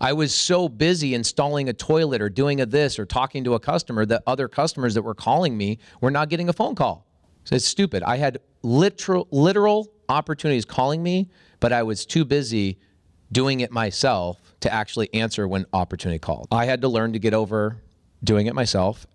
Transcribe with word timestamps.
I 0.00 0.14
was 0.14 0.34
so 0.34 0.68
busy 0.68 1.14
installing 1.14 1.68
a 1.68 1.72
toilet 1.72 2.22
or 2.22 2.30
doing 2.30 2.60
a 2.60 2.66
this 2.66 2.98
or 2.98 3.04
talking 3.04 3.44
to 3.44 3.54
a 3.54 3.60
customer 3.60 4.06
that 4.06 4.22
other 4.26 4.48
customers 4.48 4.94
that 4.94 5.02
were 5.02 5.14
calling 5.14 5.56
me 5.56 5.78
were 6.00 6.10
not 6.10 6.30
getting 6.30 6.48
a 6.48 6.52
phone 6.52 6.74
call. 6.74 7.06
So 7.44 7.56
it's 7.56 7.66
stupid. 7.66 8.02
I 8.02 8.16
had 8.16 8.38
literal 8.62 9.28
literal 9.30 9.88
opportunities 10.08 10.64
calling 10.64 11.02
me, 11.02 11.28
but 11.60 11.72
I 11.72 11.82
was 11.82 12.06
too 12.06 12.24
busy 12.24 12.78
doing 13.30 13.60
it 13.60 13.70
myself 13.70 14.40
to 14.60 14.72
actually 14.72 15.12
answer 15.14 15.46
when 15.46 15.66
opportunity 15.72 16.18
called. 16.18 16.48
I 16.50 16.64
had 16.64 16.80
to 16.82 16.88
learn 16.88 17.12
to 17.12 17.18
get 17.18 17.34
over 17.34 17.76
doing 18.24 18.46
it 18.46 18.54
myself. 18.54 19.06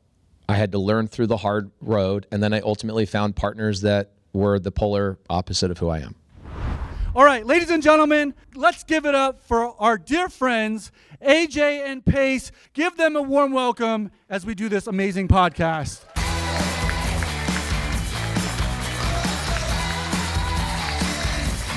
I 0.47 0.55
had 0.55 0.71
to 0.73 0.79
learn 0.79 1.07
through 1.07 1.27
the 1.27 1.37
hard 1.37 1.71
road, 1.81 2.27
and 2.31 2.41
then 2.41 2.53
I 2.53 2.59
ultimately 2.61 3.05
found 3.05 3.35
partners 3.35 3.81
that 3.81 4.11
were 4.33 4.59
the 4.59 4.71
polar 4.71 5.17
opposite 5.29 5.71
of 5.71 5.79
who 5.79 5.89
I 5.89 5.99
am. 5.99 6.15
All 7.15 7.23
right, 7.23 7.45
ladies 7.45 7.69
and 7.69 7.81
gentlemen, 7.81 8.33
let's 8.55 8.83
give 8.83 9.05
it 9.05 9.15
up 9.15 9.41
for 9.41 9.73
our 9.81 9.97
dear 9.97 10.27
friends, 10.27 10.91
AJ 11.21 11.85
and 11.85 12.05
Pace. 12.05 12.51
Give 12.73 12.97
them 12.97 13.15
a 13.15 13.21
warm 13.21 13.53
welcome 13.53 14.11
as 14.29 14.45
we 14.45 14.53
do 14.53 14.67
this 14.67 14.85
amazing 14.85 15.29
podcast. 15.29 16.03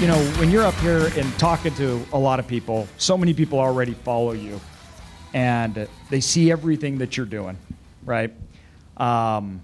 you 0.00 0.06
know, 0.06 0.18
when 0.38 0.50
you're 0.50 0.64
up 0.64 0.74
here 0.76 1.10
and 1.16 1.38
talking 1.38 1.74
to 1.74 2.04
a 2.12 2.18
lot 2.18 2.40
of 2.40 2.46
people, 2.48 2.88
so 2.98 3.16
many 3.16 3.32
people 3.32 3.60
already 3.60 3.94
follow 3.94 4.32
you 4.32 4.60
and 5.34 5.88
they 6.10 6.20
see 6.20 6.50
everything 6.50 6.98
that 6.98 7.16
you're 7.16 7.26
doing, 7.26 7.56
right? 8.04 8.32
Um, 8.96 9.60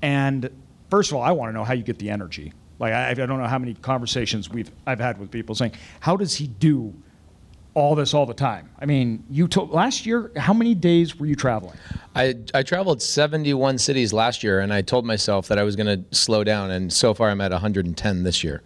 and 0.00 0.48
first 0.90 1.10
of 1.10 1.16
all, 1.18 1.22
I 1.22 1.32
want 1.32 1.50
to 1.50 1.52
know 1.54 1.64
how 1.64 1.74
you 1.74 1.82
get 1.82 1.98
the 1.98 2.08
energy. 2.08 2.52
Like, 2.78 2.92
I, 2.92 3.10
I 3.10 3.14
don't 3.14 3.38
know 3.38 3.46
how 3.46 3.58
many 3.58 3.74
conversations 3.74 4.48
we've 4.48 4.70
I've 4.86 5.00
had 5.00 5.18
with 5.18 5.30
people 5.30 5.54
saying, 5.54 5.72
"How 6.00 6.16
does 6.16 6.34
he 6.34 6.46
do 6.46 6.94
all 7.74 7.94
this 7.94 8.14
all 8.14 8.26
the 8.26 8.34
time?" 8.34 8.70
I 8.78 8.86
mean, 8.86 9.24
you 9.30 9.48
told 9.48 9.70
last 9.70 10.06
year, 10.06 10.30
how 10.36 10.52
many 10.52 10.74
days 10.74 11.18
were 11.18 11.26
you 11.26 11.34
traveling? 11.34 11.76
I, 12.14 12.36
I 12.54 12.62
traveled 12.62 13.02
71 13.02 13.78
cities 13.78 14.12
last 14.12 14.42
year, 14.42 14.60
and 14.60 14.72
I 14.72 14.82
told 14.82 15.04
myself 15.04 15.48
that 15.48 15.58
I 15.58 15.62
was 15.62 15.76
going 15.76 15.86
to 15.86 16.16
slow 16.16 16.44
down, 16.44 16.70
and 16.70 16.92
so 16.92 17.14
far 17.14 17.30
I'm 17.30 17.40
at 17.40 17.52
110 17.52 18.22
this 18.22 18.42
year. 18.42 18.62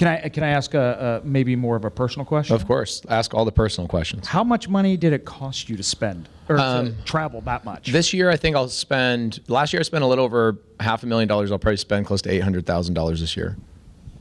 Can 0.00 0.08
I 0.08 0.30
can 0.30 0.42
I 0.42 0.48
ask 0.48 0.72
a, 0.72 1.20
a 1.22 1.26
maybe 1.26 1.54
more 1.56 1.76
of 1.76 1.84
a 1.84 1.90
personal 1.90 2.24
question? 2.24 2.56
Of 2.56 2.66
course, 2.66 3.02
ask 3.10 3.34
all 3.34 3.44
the 3.44 3.52
personal 3.52 3.86
questions. 3.86 4.26
How 4.26 4.42
much 4.42 4.66
money 4.66 4.96
did 4.96 5.12
it 5.12 5.26
cost 5.26 5.68
you 5.68 5.76
to 5.76 5.82
spend 5.82 6.26
or 6.48 6.56
to 6.56 6.62
um, 6.62 6.96
travel 7.04 7.42
that 7.42 7.66
much? 7.66 7.92
This 7.92 8.14
year, 8.14 8.30
I 8.30 8.36
think 8.38 8.56
I'll 8.56 8.70
spend. 8.70 9.40
Last 9.46 9.74
year, 9.74 9.80
I 9.80 9.82
spent 9.82 10.02
a 10.02 10.06
little 10.06 10.24
over 10.24 10.56
half 10.80 11.02
a 11.02 11.06
million 11.06 11.28
dollars. 11.28 11.52
I'll 11.52 11.58
probably 11.58 11.76
spend 11.76 12.06
close 12.06 12.22
to 12.22 12.30
eight 12.32 12.42
hundred 12.42 12.64
thousand 12.64 12.94
dollars 12.94 13.20
this 13.20 13.36
year. 13.36 13.58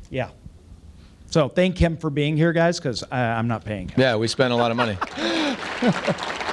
yeah. 0.10 0.32
So 1.28 1.48
thank 1.48 1.78
him 1.78 1.96
for 1.96 2.10
being 2.10 2.36
here, 2.36 2.52
guys, 2.52 2.78
because 2.78 3.02
I'm 3.10 3.48
not 3.48 3.64
paying 3.64 3.88
him. 3.88 4.02
Yeah, 4.02 4.18
we 4.18 4.28
spent 4.28 4.52
a 4.52 4.58
lot 4.58 4.72
of 4.72 4.76
money. 4.76 4.98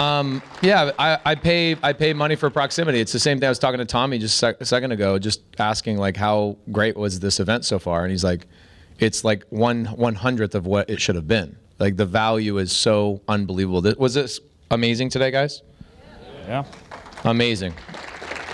um, 0.00 0.42
yeah, 0.62 0.92
I, 0.98 1.18
I 1.24 1.34
pay 1.34 1.76
I 1.82 1.92
pay 1.92 2.12
money 2.12 2.36
for 2.36 2.50
proximity. 2.50 3.00
It's 3.00 3.12
the 3.12 3.18
same 3.18 3.38
thing. 3.38 3.46
I 3.46 3.50
was 3.50 3.58
talking 3.58 3.78
to 3.78 3.84
Tommy 3.84 4.18
just 4.18 4.34
a, 4.36 4.38
sec- 4.38 4.60
a 4.60 4.64
second 4.64 4.92
ago, 4.92 5.18
just 5.18 5.42
asking 5.58 5.98
like 5.98 6.16
how 6.16 6.56
great 6.72 6.96
was 6.96 7.20
this 7.20 7.40
event 7.40 7.64
so 7.64 7.78
far, 7.78 8.02
and 8.02 8.10
he's 8.10 8.24
like, 8.24 8.46
it's 8.98 9.24
like 9.24 9.44
one 9.50 9.84
one 9.86 10.14
hundredth 10.14 10.54
of 10.54 10.66
what 10.66 10.88
it 10.90 11.00
should 11.00 11.16
have 11.16 11.28
been. 11.28 11.56
Like 11.78 11.96
the 11.96 12.06
value 12.06 12.58
is 12.58 12.72
so 12.72 13.20
unbelievable. 13.28 13.82
Was 13.98 14.14
this 14.14 14.40
amazing 14.70 15.10
today, 15.10 15.30
guys? 15.30 15.62
Yeah. 16.46 16.64
Amazing. 17.24 17.74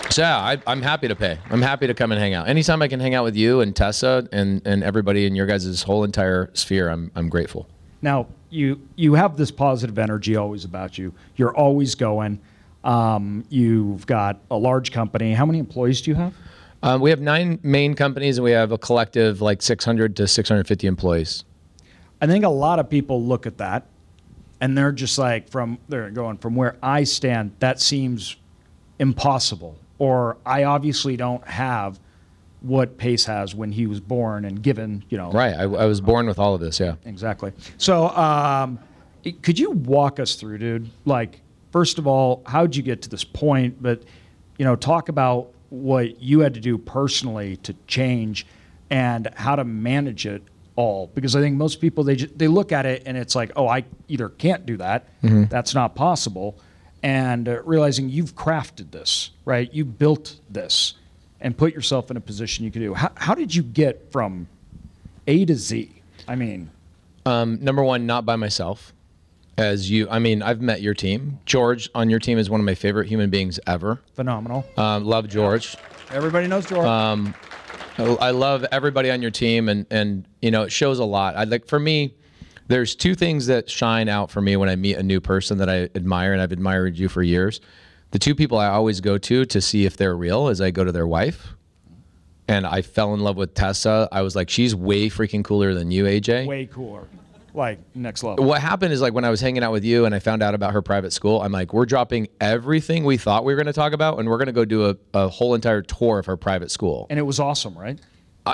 So 0.09 0.21
yeah, 0.21 0.37
I, 0.37 0.57
I'm 0.65 0.81
happy 0.81 1.07
to 1.09 1.15
pay. 1.15 1.37
I'm 1.49 1.61
happy 1.61 1.87
to 1.87 1.93
come 1.93 2.11
and 2.13 2.19
hang 2.19 2.33
out. 2.33 2.47
Anytime 2.47 2.81
I 2.81 2.87
can 2.87 2.99
hang 2.99 3.13
out 3.15 3.25
with 3.25 3.35
you 3.35 3.59
and 3.59 3.75
Tessa 3.75 4.27
and, 4.31 4.61
and 4.65 4.83
everybody 4.83 5.25
in 5.25 5.35
your 5.35 5.45
guys' 5.45 5.83
whole 5.83 6.05
entire 6.05 6.49
sphere, 6.53 6.89
I'm, 6.89 7.11
I'm 7.15 7.27
grateful. 7.27 7.67
Now 8.01 8.27
you 8.49 8.79
you 8.95 9.15
have 9.15 9.37
this 9.37 9.51
positive 9.51 9.97
energy 9.97 10.35
always 10.35 10.65
about 10.65 10.97
you. 10.97 11.13
You're 11.35 11.55
always 11.55 11.95
going. 11.95 12.39
Um, 12.83 13.43
you've 13.49 14.05
got 14.05 14.39
a 14.49 14.57
large 14.57 14.91
company. 14.91 15.33
How 15.33 15.45
many 15.45 15.59
employees 15.59 16.01
do 16.01 16.11
you 16.11 16.15
have? 16.15 16.33
Um, 16.83 17.01
we 17.01 17.09
have 17.09 17.19
nine 17.19 17.59
main 17.63 17.95
companies 17.95 18.37
and 18.37 18.45
we 18.45 18.51
have 18.51 18.71
a 18.71 18.77
collective 18.77 19.41
like 19.41 19.61
600 19.61 20.15
to 20.17 20.27
650 20.27 20.87
employees. 20.87 21.43
I 22.21 22.27
think 22.27 22.45
a 22.45 22.49
lot 22.49 22.79
of 22.79 22.89
people 22.89 23.21
look 23.21 23.45
at 23.45 23.57
that 23.57 23.87
and 24.61 24.77
they're 24.77 24.91
just 24.91 25.17
like 25.17 25.49
from 25.49 25.79
they're 25.89 26.09
going 26.11 26.37
from 26.37 26.55
where 26.55 26.77
I 26.81 27.03
stand 27.03 27.51
that 27.59 27.79
seems 27.79 28.35
impossible 28.99 29.77
or 29.99 30.37
I 30.45 30.63
obviously 30.63 31.17
don't 31.17 31.45
have 31.47 31.99
what 32.61 32.97
Pace 32.97 33.25
has 33.25 33.53
when 33.53 33.71
he 33.71 33.85
was 33.85 33.99
born 33.99 34.45
and 34.45 34.61
given, 34.61 35.03
you 35.09 35.17
know. 35.17 35.31
Right. 35.31 35.53
I, 35.53 35.63
I 35.63 35.85
was 35.85 36.01
born 36.01 36.27
with 36.27 36.39
all 36.39 36.55
of 36.55 36.61
this. 36.61 36.79
Yeah. 36.79 36.95
Exactly. 37.05 37.53
So, 37.77 38.09
um, 38.09 38.79
could 39.41 39.59
you 39.59 39.71
walk 39.71 40.19
us 40.19 40.35
through, 40.35 40.57
dude? 40.57 40.89
Like, 41.05 41.41
first 41.71 41.99
of 41.99 42.07
all, 42.07 42.43
how'd 42.45 42.75
you 42.75 42.83
get 42.83 43.01
to 43.03 43.09
this 43.09 43.23
point? 43.23 43.81
But, 43.81 44.03
you 44.57 44.65
know, 44.65 44.75
talk 44.75 45.09
about 45.09 45.51
what 45.69 46.21
you 46.21 46.39
had 46.39 46.53
to 46.53 46.59
do 46.59 46.77
personally 46.77 47.57
to 47.57 47.75
change 47.87 48.47
and 48.89 49.29
how 49.35 49.55
to 49.55 49.63
manage 49.63 50.25
it 50.25 50.41
all. 50.75 51.11
Because 51.13 51.35
I 51.35 51.41
think 51.41 51.57
most 51.57 51.81
people 51.81 52.03
they 52.03 52.15
ju- 52.15 52.31
they 52.35 52.47
look 52.47 52.71
at 52.71 52.85
it 52.85 53.03
and 53.05 53.17
it's 53.17 53.35
like, 53.35 53.51
oh, 53.55 53.67
I 53.67 53.83
either 54.07 54.29
can't 54.29 54.65
do 54.65 54.77
that, 54.77 55.09
that's 55.21 55.73
not 55.75 55.93
possible, 55.93 56.57
and 57.03 57.49
uh, 57.49 57.61
realizing 57.63 58.09
you've 58.09 58.33
crafted 58.35 58.91
this, 58.91 59.31
right? 59.43 59.71
You 59.73 59.83
built 59.83 60.39
this 60.49 60.93
and 61.41 61.57
put 61.57 61.73
yourself 61.73 62.11
in 62.11 62.17
a 62.17 62.21
position 62.21 62.65
you 62.65 62.71
could 62.71 62.81
do. 62.81 62.93
How, 62.93 63.11
how 63.15 63.35
did 63.35 63.53
you 63.53 63.63
get 63.63 64.11
from 64.11 64.47
A 65.27 65.45
to 65.45 65.55
Z? 65.55 65.91
I 66.27 66.35
mean. 66.35 66.69
Um, 67.25 67.63
number 67.63 67.83
one, 67.83 68.05
not 68.05 68.25
by 68.25 68.35
myself. 68.35 68.93
As 69.57 69.89
you, 69.89 70.07
I 70.09 70.19
mean, 70.19 70.43
I've 70.43 70.61
met 70.61 70.81
your 70.81 70.93
team. 70.93 71.39
George 71.45 71.89
on 71.95 72.09
your 72.11 72.19
team 72.19 72.37
is 72.37 72.49
one 72.49 72.59
of 72.59 72.65
my 72.65 72.75
favorite 72.75 73.07
human 73.07 73.29
beings 73.31 73.59
ever. 73.65 73.99
phenomenal. 74.13 74.65
Um, 74.77 75.03
love 75.03 75.27
George. 75.27 75.75
Everybody 76.11 76.47
knows 76.47 76.67
George. 76.67 76.85
I 77.97 78.03
I 78.03 78.31
love 78.31 78.65
everybody 78.71 79.09
on 79.09 79.21
your 79.21 79.31
team, 79.31 79.69
and 79.69 79.85
and 79.89 80.25
you 80.41 80.51
know 80.51 80.63
it 80.63 80.71
shows 80.71 80.99
a 80.99 81.03
lot. 81.03 81.35
I 81.35 81.45
like 81.45 81.65
for 81.65 81.79
me, 81.79 82.13
there's 82.67 82.95
two 82.95 83.15
things 83.15 83.47
that 83.47 83.69
shine 83.69 84.07
out 84.09 84.29
for 84.29 84.41
me 84.41 84.55
when 84.55 84.69
I 84.69 84.75
meet 84.75 84.97
a 84.97 85.03
new 85.03 85.19
person 85.19 85.57
that 85.57 85.69
I 85.69 85.89
admire, 85.95 86.33
and 86.33 86.41
I've 86.41 86.51
admired 86.51 86.97
you 86.97 87.09
for 87.09 87.23
years. 87.23 87.59
The 88.11 88.19
two 88.19 88.35
people 88.35 88.57
I 88.57 88.67
always 88.67 89.01
go 89.01 89.17
to 89.17 89.45
to 89.45 89.61
see 89.61 89.85
if 89.85 89.97
they're 89.97 90.15
real 90.15 90.47
is 90.47 90.61
I 90.61 90.71
go 90.71 90.83
to 90.83 90.91
their 90.91 91.07
wife, 91.07 91.49
and 92.47 92.65
I 92.65 92.81
fell 92.81 93.13
in 93.13 93.19
love 93.19 93.35
with 93.35 93.53
Tessa. 93.53 94.07
I 94.11 94.21
was 94.21 94.35
like, 94.35 94.49
she's 94.49 94.73
way 94.73 95.09
freaking 95.09 95.43
cooler 95.43 95.73
than 95.73 95.91
you, 95.91 96.05
AJ. 96.05 96.47
Way 96.47 96.65
cooler. 96.67 97.07
Like 97.53 97.79
next 97.95 98.23
level. 98.23 98.45
What 98.45 98.61
happened 98.61 98.93
is 98.93 99.01
like 99.01 99.13
when 99.13 99.25
I 99.25 99.29
was 99.29 99.41
hanging 99.41 99.63
out 99.63 99.71
with 99.71 99.83
you 99.83 100.05
and 100.05 100.13
I 100.13 100.19
found 100.19 100.43
out 100.43 100.53
about 100.53 100.73
her 100.73 100.81
private 100.81 101.11
school, 101.11 101.41
I'm 101.41 101.51
like, 101.51 101.73
we're 101.73 101.87
dropping 101.87 102.27
everything 102.39 103.03
we 103.03 103.17
thought 103.17 103.43
we 103.43 103.53
were 103.53 103.57
going 103.57 103.67
to 103.67 103.73
talk 103.73 103.93
about, 103.93 104.19
and 104.19 104.29
we're 104.29 104.37
going 104.37 104.47
to 104.47 104.53
go 104.53 104.63
do 104.63 104.89
a, 104.89 104.95
a 105.13 105.27
whole 105.27 105.55
entire 105.55 105.81
tour 105.81 106.19
of 106.19 106.27
her 106.27 106.37
private 106.37 106.71
school. 106.71 107.07
And 107.09 107.17
it 107.17 107.23
was 107.23 107.39
awesome, 107.39 107.77
right? 107.77 107.99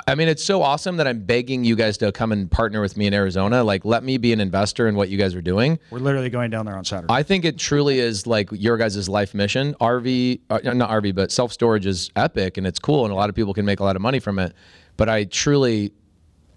I- 0.06 0.14
mean, 0.14 0.28
it's 0.28 0.44
so 0.44 0.62
awesome 0.62 0.96
that 0.96 1.06
I'm 1.06 1.20
begging 1.20 1.64
you 1.64 1.76
guys 1.76 1.98
to 1.98 2.12
come 2.12 2.32
and 2.32 2.50
partner 2.50 2.80
with 2.80 2.96
me 2.96 3.06
in 3.06 3.14
Arizona. 3.14 3.62
Like, 3.64 3.84
let 3.84 4.02
me 4.04 4.18
be 4.18 4.32
an 4.32 4.40
investor 4.40 4.88
in 4.88 4.94
what 4.94 5.08
you 5.08 5.18
guys 5.18 5.34
are 5.34 5.42
doing. 5.42 5.78
We're 5.90 5.98
literally 5.98 6.30
going 6.30 6.50
down 6.50 6.66
there 6.66 6.76
on 6.76 6.84
Saturday. 6.84 7.12
I 7.12 7.22
think 7.22 7.44
it 7.44 7.58
truly 7.58 7.98
is 7.98 8.26
like 8.26 8.48
your 8.52 8.76
guys' 8.76 9.08
life 9.08 9.34
mission. 9.34 9.74
RV, 9.80 10.40
uh, 10.50 10.60
not 10.74 10.90
RV, 10.90 11.14
but 11.14 11.32
self 11.32 11.52
storage 11.52 11.86
is 11.86 12.10
epic 12.16 12.56
and 12.56 12.66
it's 12.66 12.78
cool, 12.78 13.04
and 13.04 13.12
a 13.12 13.16
lot 13.16 13.28
of 13.28 13.34
people 13.34 13.54
can 13.54 13.64
make 13.64 13.80
a 13.80 13.84
lot 13.84 13.96
of 13.96 14.02
money 14.02 14.20
from 14.20 14.38
it. 14.38 14.54
But 14.96 15.08
I 15.08 15.24
truly, 15.24 15.92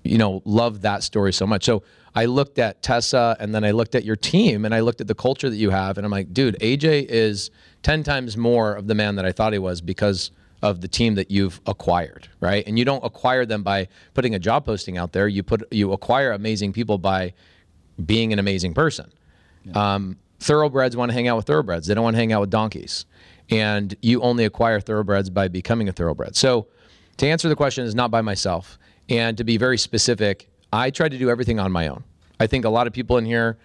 you 0.04 0.18
know, 0.18 0.42
love 0.46 0.82
that 0.82 1.04
story 1.04 1.34
so 1.34 1.48
much. 1.48 1.66
So 1.66 1.84
I 2.16 2.26
looked 2.26 2.58
at 2.60 2.82
Tessa 2.82 3.36
and 3.40 3.54
then 3.54 3.64
I 3.64 3.72
looked 3.72 3.94
at 3.94 4.04
your 4.04 4.16
team 4.16 4.66
and 4.66 4.74
I 4.74 4.80
looked 4.80 5.02
at 5.02 5.08
the 5.08 5.16
culture 5.16 5.50
that 5.50 5.56
you 5.56 5.70
have, 5.70 5.98
and 5.98 6.06
I'm 6.06 6.12
like, 6.12 6.34
dude, 6.34 6.58
AJ 6.62 7.06
is 7.10 7.52
10 7.84 8.04
times 8.04 8.36
more 8.36 8.74
of 8.74 8.88
the 8.88 8.96
man 8.96 9.16
that 9.16 9.26
I 9.26 9.32
thought 9.32 9.54
he 9.54 9.60
was 9.60 9.82
because 9.82 10.32
of 10.62 10.82
the 10.82 10.88
team 10.88 11.16
that 11.16 11.30
you've 11.30 11.62
acquired, 11.66 12.28
right? 12.40 12.64
And 12.66 12.80
you 12.80 12.86
don't 12.86 13.04
acquire 13.04 13.46
them 13.46 13.64
by 13.64 13.88
putting 14.14 14.34
a 14.36 14.40
job 14.40 14.66
posting 14.66 14.98
out 14.98 15.14
there. 15.14 15.28
You 15.28 15.44
put 15.44 15.72
you 15.72 15.94
acquire 15.94 16.32
amazing 16.32 16.74
people 16.74 16.98
by 16.98 17.34
being 18.04 18.34
an 18.34 18.40
amazing 18.40 18.74
person. 18.74 19.12
Um, 19.76 20.18
thoroughbreds 20.40 20.96
want 20.96 21.10
to 21.10 21.14
hang 21.14 21.28
out 21.28 21.38
with 21.38 21.46
thoroughbreds. 21.46 21.88
They 21.88 21.94
don't 21.94 22.04
want 22.04 22.16
to 22.16 22.20
hang 22.20 22.32
out 22.32 22.42
with 22.42 22.50
donkeys. 22.50 23.06
And 23.50 23.96
you 24.02 24.22
only 24.22 24.46
acquire 24.46 24.80
thoroughbreds 24.80 25.30
by 25.30 25.48
becoming 25.48 25.90
a 25.90 25.92
thoroughbred. 25.92 26.36
So, 26.36 26.68
to 27.18 27.28
answer 27.28 27.50
the 27.50 27.56
question, 27.56 27.86
is 27.86 27.96
not 27.96 28.12
by 28.12 28.22
myself. 28.22 28.78
And 29.10 29.38
to 29.38 29.44
be 29.44 29.58
very 29.58 29.78
specific, 29.78 30.50
I 30.72 30.92
try 30.92 31.10
to 31.10 31.18
do 31.18 31.30
everything 31.30 31.60
on 31.60 31.72
my 31.72 31.88
own. 31.88 32.04
I 32.40 32.48
think 32.48 32.66
a 32.66 32.70
lot 32.70 32.88
of 32.88 32.94
people 32.94 33.18
in 33.18 33.26
here, 33.26 33.58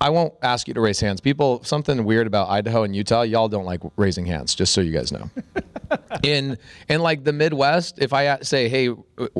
I 0.00 0.10
won't 0.10 0.34
ask 0.42 0.68
you 0.68 0.74
to 0.74 0.80
raise 0.80 1.00
hands. 1.00 1.20
People, 1.20 1.62
something 1.64 2.04
weird 2.04 2.26
about 2.26 2.48
Idaho 2.48 2.84
and 2.84 2.94
Utah, 2.94 3.22
y'all 3.22 3.48
don't 3.48 3.64
like 3.64 3.80
raising 3.96 4.26
hands, 4.26 4.54
just 4.54 4.72
so 4.72 4.80
you 4.80 4.92
guys 4.92 5.10
know. 5.10 5.28
in 6.22 6.56
in 6.88 7.02
like 7.02 7.24
the 7.24 7.32
Midwest, 7.32 7.98
if 7.98 8.12
I 8.12 8.38
say, 8.40 8.68
"Hey, 8.68 8.94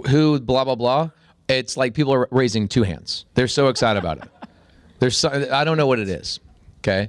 who 0.08 0.40
blah 0.40 0.64
blah 0.64 0.74
blah," 0.74 1.10
it's 1.48 1.76
like 1.76 1.94
people 1.94 2.12
are 2.12 2.28
raising 2.30 2.66
two 2.66 2.82
hands. 2.82 3.24
They're 3.34 3.48
so 3.48 3.68
excited 3.68 3.98
about 3.98 4.18
it. 4.18 4.28
There's 4.98 5.16
so, 5.16 5.48
I 5.52 5.64
don't 5.64 5.76
know 5.76 5.86
what 5.86 5.98
it 5.98 6.08
is. 6.08 6.40
Okay, 6.80 7.08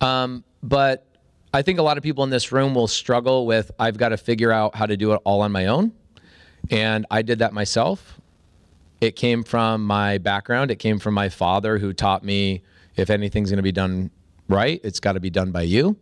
um, 0.00 0.42
but 0.62 1.06
I 1.52 1.60
think 1.62 1.78
a 1.78 1.82
lot 1.82 1.98
of 1.98 2.02
people 2.02 2.24
in 2.24 2.30
this 2.30 2.52
room 2.52 2.74
will 2.74 2.88
struggle 2.88 3.44
with 3.44 3.70
I've 3.78 3.98
got 3.98 4.10
to 4.10 4.16
figure 4.16 4.50
out 4.50 4.74
how 4.74 4.86
to 4.86 4.96
do 4.96 5.12
it 5.12 5.20
all 5.24 5.42
on 5.42 5.52
my 5.52 5.66
own, 5.66 5.92
and 6.70 7.04
I 7.10 7.20
did 7.20 7.40
that 7.40 7.52
myself. 7.52 8.18
It 9.02 9.16
came 9.16 9.42
from 9.42 9.84
my 9.84 10.18
background. 10.18 10.70
It 10.70 10.76
came 10.76 11.00
from 11.00 11.14
my 11.14 11.28
father, 11.28 11.76
who 11.78 11.92
taught 11.92 12.22
me 12.22 12.62
if 12.94 13.10
anything's 13.10 13.50
going 13.50 13.56
to 13.56 13.62
be 13.62 13.72
done 13.72 14.12
right, 14.48 14.80
it's 14.84 15.00
got 15.00 15.14
to 15.14 15.20
be 15.20 15.28
done 15.28 15.50
by 15.50 15.62
you. 15.62 15.96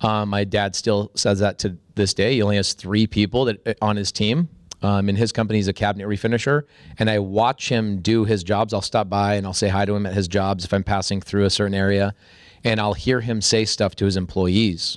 Um, 0.00 0.30
my 0.30 0.44
dad 0.44 0.74
still 0.74 1.10
says 1.14 1.40
that 1.40 1.58
to 1.58 1.76
this 1.94 2.14
day. 2.14 2.32
He 2.32 2.42
only 2.42 2.56
has 2.56 2.72
three 2.72 3.06
people 3.06 3.44
that 3.44 3.66
uh, 3.68 3.74
on 3.82 3.96
his 3.96 4.10
team. 4.10 4.48
Um, 4.80 5.10
in 5.10 5.16
his 5.16 5.30
company, 5.30 5.58
he's 5.58 5.68
a 5.68 5.74
cabinet 5.74 6.08
refinisher, 6.08 6.62
and 6.98 7.10
I 7.10 7.18
watch 7.18 7.68
him 7.68 8.00
do 8.00 8.24
his 8.24 8.42
jobs. 8.42 8.72
I'll 8.72 8.80
stop 8.80 9.10
by 9.10 9.34
and 9.34 9.46
I'll 9.46 9.52
say 9.52 9.68
hi 9.68 9.84
to 9.84 9.94
him 9.94 10.06
at 10.06 10.14
his 10.14 10.26
jobs 10.26 10.64
if 10.64 10.72
I'm 10.72 10.82
passing 10.82 11.20
through 11.20 11.44
a 11.44 11.50
certain 11.50 11.74
area, 11.74 12.14
and 12.64 12.80
I'll 12.80 12.94
hear 12.94 13.20
him 13.20 13.42
say 13.42 13.66
stuff 13.66 13.94
to 13.96 14.06
his 14.06 14.16
employees. 14.16 14.96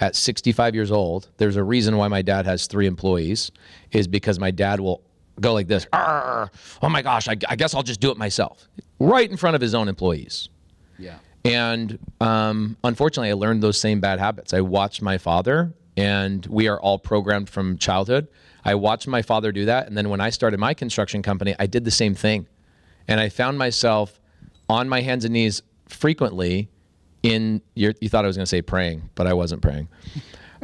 At 0.00 0.14
65 0.14 0.76
years 0.76 0.92
old, 0.92 1.28
there's 1.38 1.56
a 1.56 1.64
reason 1.64 1.96
why 1.96 2.06
my 2.06 2.22
dad 2.22 2.46
has 2.46 2.68
three 2.68 2.86
employees, 2.86 3.50
is 3.90 4.06
because 4.06 4.38
my 4.38 4.52
dad 4.52 4.78
will 4.78 5.02
go 5.40 5.52
like 5.52 5.68
this. 5.68 5.86
"Arr, 5.92 6.50
Oh 6.82 6.88
my 6.88 7.02
gosh, 7.02 7.28
I, 7.28 7.36
I 7.48 7.56
guess 7.56 7.74
I'll 7.74 7.82
just 7.82 8.00
do 8.00 8.10
it 8.10 8.16
myself, 8.16 8.68
right 8.98 9.30
in 9.30 9.36
front 9.36 9.54
of 9.54 9.60
his 9.60 9.74
own 9.74 9.88
employees. 9.88 10.48
Yeah. 10.98 11.18
And 11.44 11.98
um, 12.20 12.76
unfortunately, 12.84 13.30
I 13.30 13.34
learned 13.34 13.62
those 13.62 13.78
same 13.80 14.00
bad 14.00 14.18
habits. 14.18 14.52
I 14.52 14.60
watched 14.60 15.02
my 15.02 15.18
father, 15.18 15.72
and 15.96 16.44
we 16.46 16.68
are 16.68 16.80
all 16.80 16.98
programmed 16.98 17.48
from 17.48 17.78
childhood. 17.78 18.28
I 18.64 18.74
watched 18.74 19.06
my 19.06 19.22
father 19.22 19.52
do 19.52 19.64
that. 19.66 19.86
And 19.86 19.96
then 19.96 20.10
when 20.10 20.20
I 20.20 20.30
started 20.30 20.60
my 20.60 20.74
construction 20.74 21.22
company, 21.22 21.54
I 21.58 21.66
did 21.66 21.84
the 21.84 21.90
same 21.90 22.14
thing. 22.14 22.46
And 23.06 23.18
I 23.20 23.28
found 23.30 23.56
myself 23.56 24.20
on 24.68 24.88
my 24.88 25.00
hands 25.00 25.24
and 25.24 25.32
knees 25.32 25.62
frequently 25.88 26.68
in, 27.22 27.62
you 27.74 27.94
you 28.00 28.08
thought 28.08 28.24
I 28.24 28.28
was 28.28 28.36
going 28.36 28.44
to 28.44 28.50
say 28.50 28.62
praying, 28.62 29.08
but 29.14 29.26
I 29.26 29.32
wasn't 29.32 29.62
praying. 29.62 29.88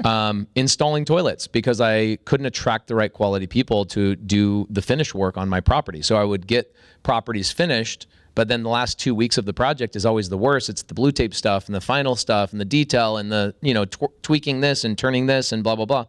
Um, 0.05 0.47
installing 0.55 1.05
toilets 1.05 1.47
because 1.47 1.81
I 1.81 2.17
couldn't 2.25 2.47
attract 2.47 2.89
the 2.89 2.95
right 2.95 3.13
quality 3.13 3.47
people 3.47 3.85
to 3.87 4.17
do 4.17 4.67
the 4.71 4.83
finish 4.83 5.15
work 5.15 5.37
on 5.37 5.49
my 5.49 5.61
property. 5.61 6.03
So 6.03 6.17
I 6.17 6.25
would 6.25 6.47
get 6.47 6.75
properties 7.03 7.53
finished, 7.53 8.07
but 8.35 8.49
then 8.49 8.63
the 8.63 8.71
last 8.71 8.99
two 8.99 9.15
weeks 9.15 9.39
of 9.39 9.45
the 9.45 9.53
project 9.53 9.95
is 9.95 10.05
always 10.05 10.29
the 10.29 10.39
worst. 10.39 10.69
It's 10.69 10.83
the 10.83 10.95
blue 10.95 11.13
tape 11.13 11.35
stuff 11.35 11.67
and 11.67 11.75
the 11.75 11.81
final 11.81 12.17
stuff 12.17 12.53
and 12.53 12.61
the 12.61 12.65
detail 12.65 13.17
and 13.19 13.31
the 13.31 13.55
you 13.61 13.75
know 13.75 13.85
tw- 13.85 14.23
tweaking 14.23 14.61
this 14.61 14.85
and 14.85 14.99
turning 14.99 15.27
this 15.27 15.53
and 15.53 15.63
blah 15.63 15.77
blah 15.77 15.87
blah. 15.87 16.07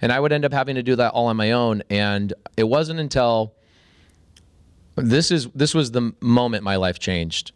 And 0.00 0.12
I 0.12 0.20
would 0.20 0.32
end 0.32 0.44
up 0.44 0.52
having 0.52 0.74
to 0.76 0.82
do 0.82 0.96
that 0.96 1.12
all 1.12 1.26
on 1.26 1.36
my 1.36 1.52
own. 1.52 1.82
And 1.90 2.32
it 2.56 2.64
wasn't 2.64 3.00
until 3.00 3.54
this 4.96 5.30
is 5.30 5.48
this 5.54 5.74
was 5.74 5.92
the 5.92 6.12
moment 6.20 6.64
my 6.64 6.76
life 6.76 6.98
changed. 6.98 7.52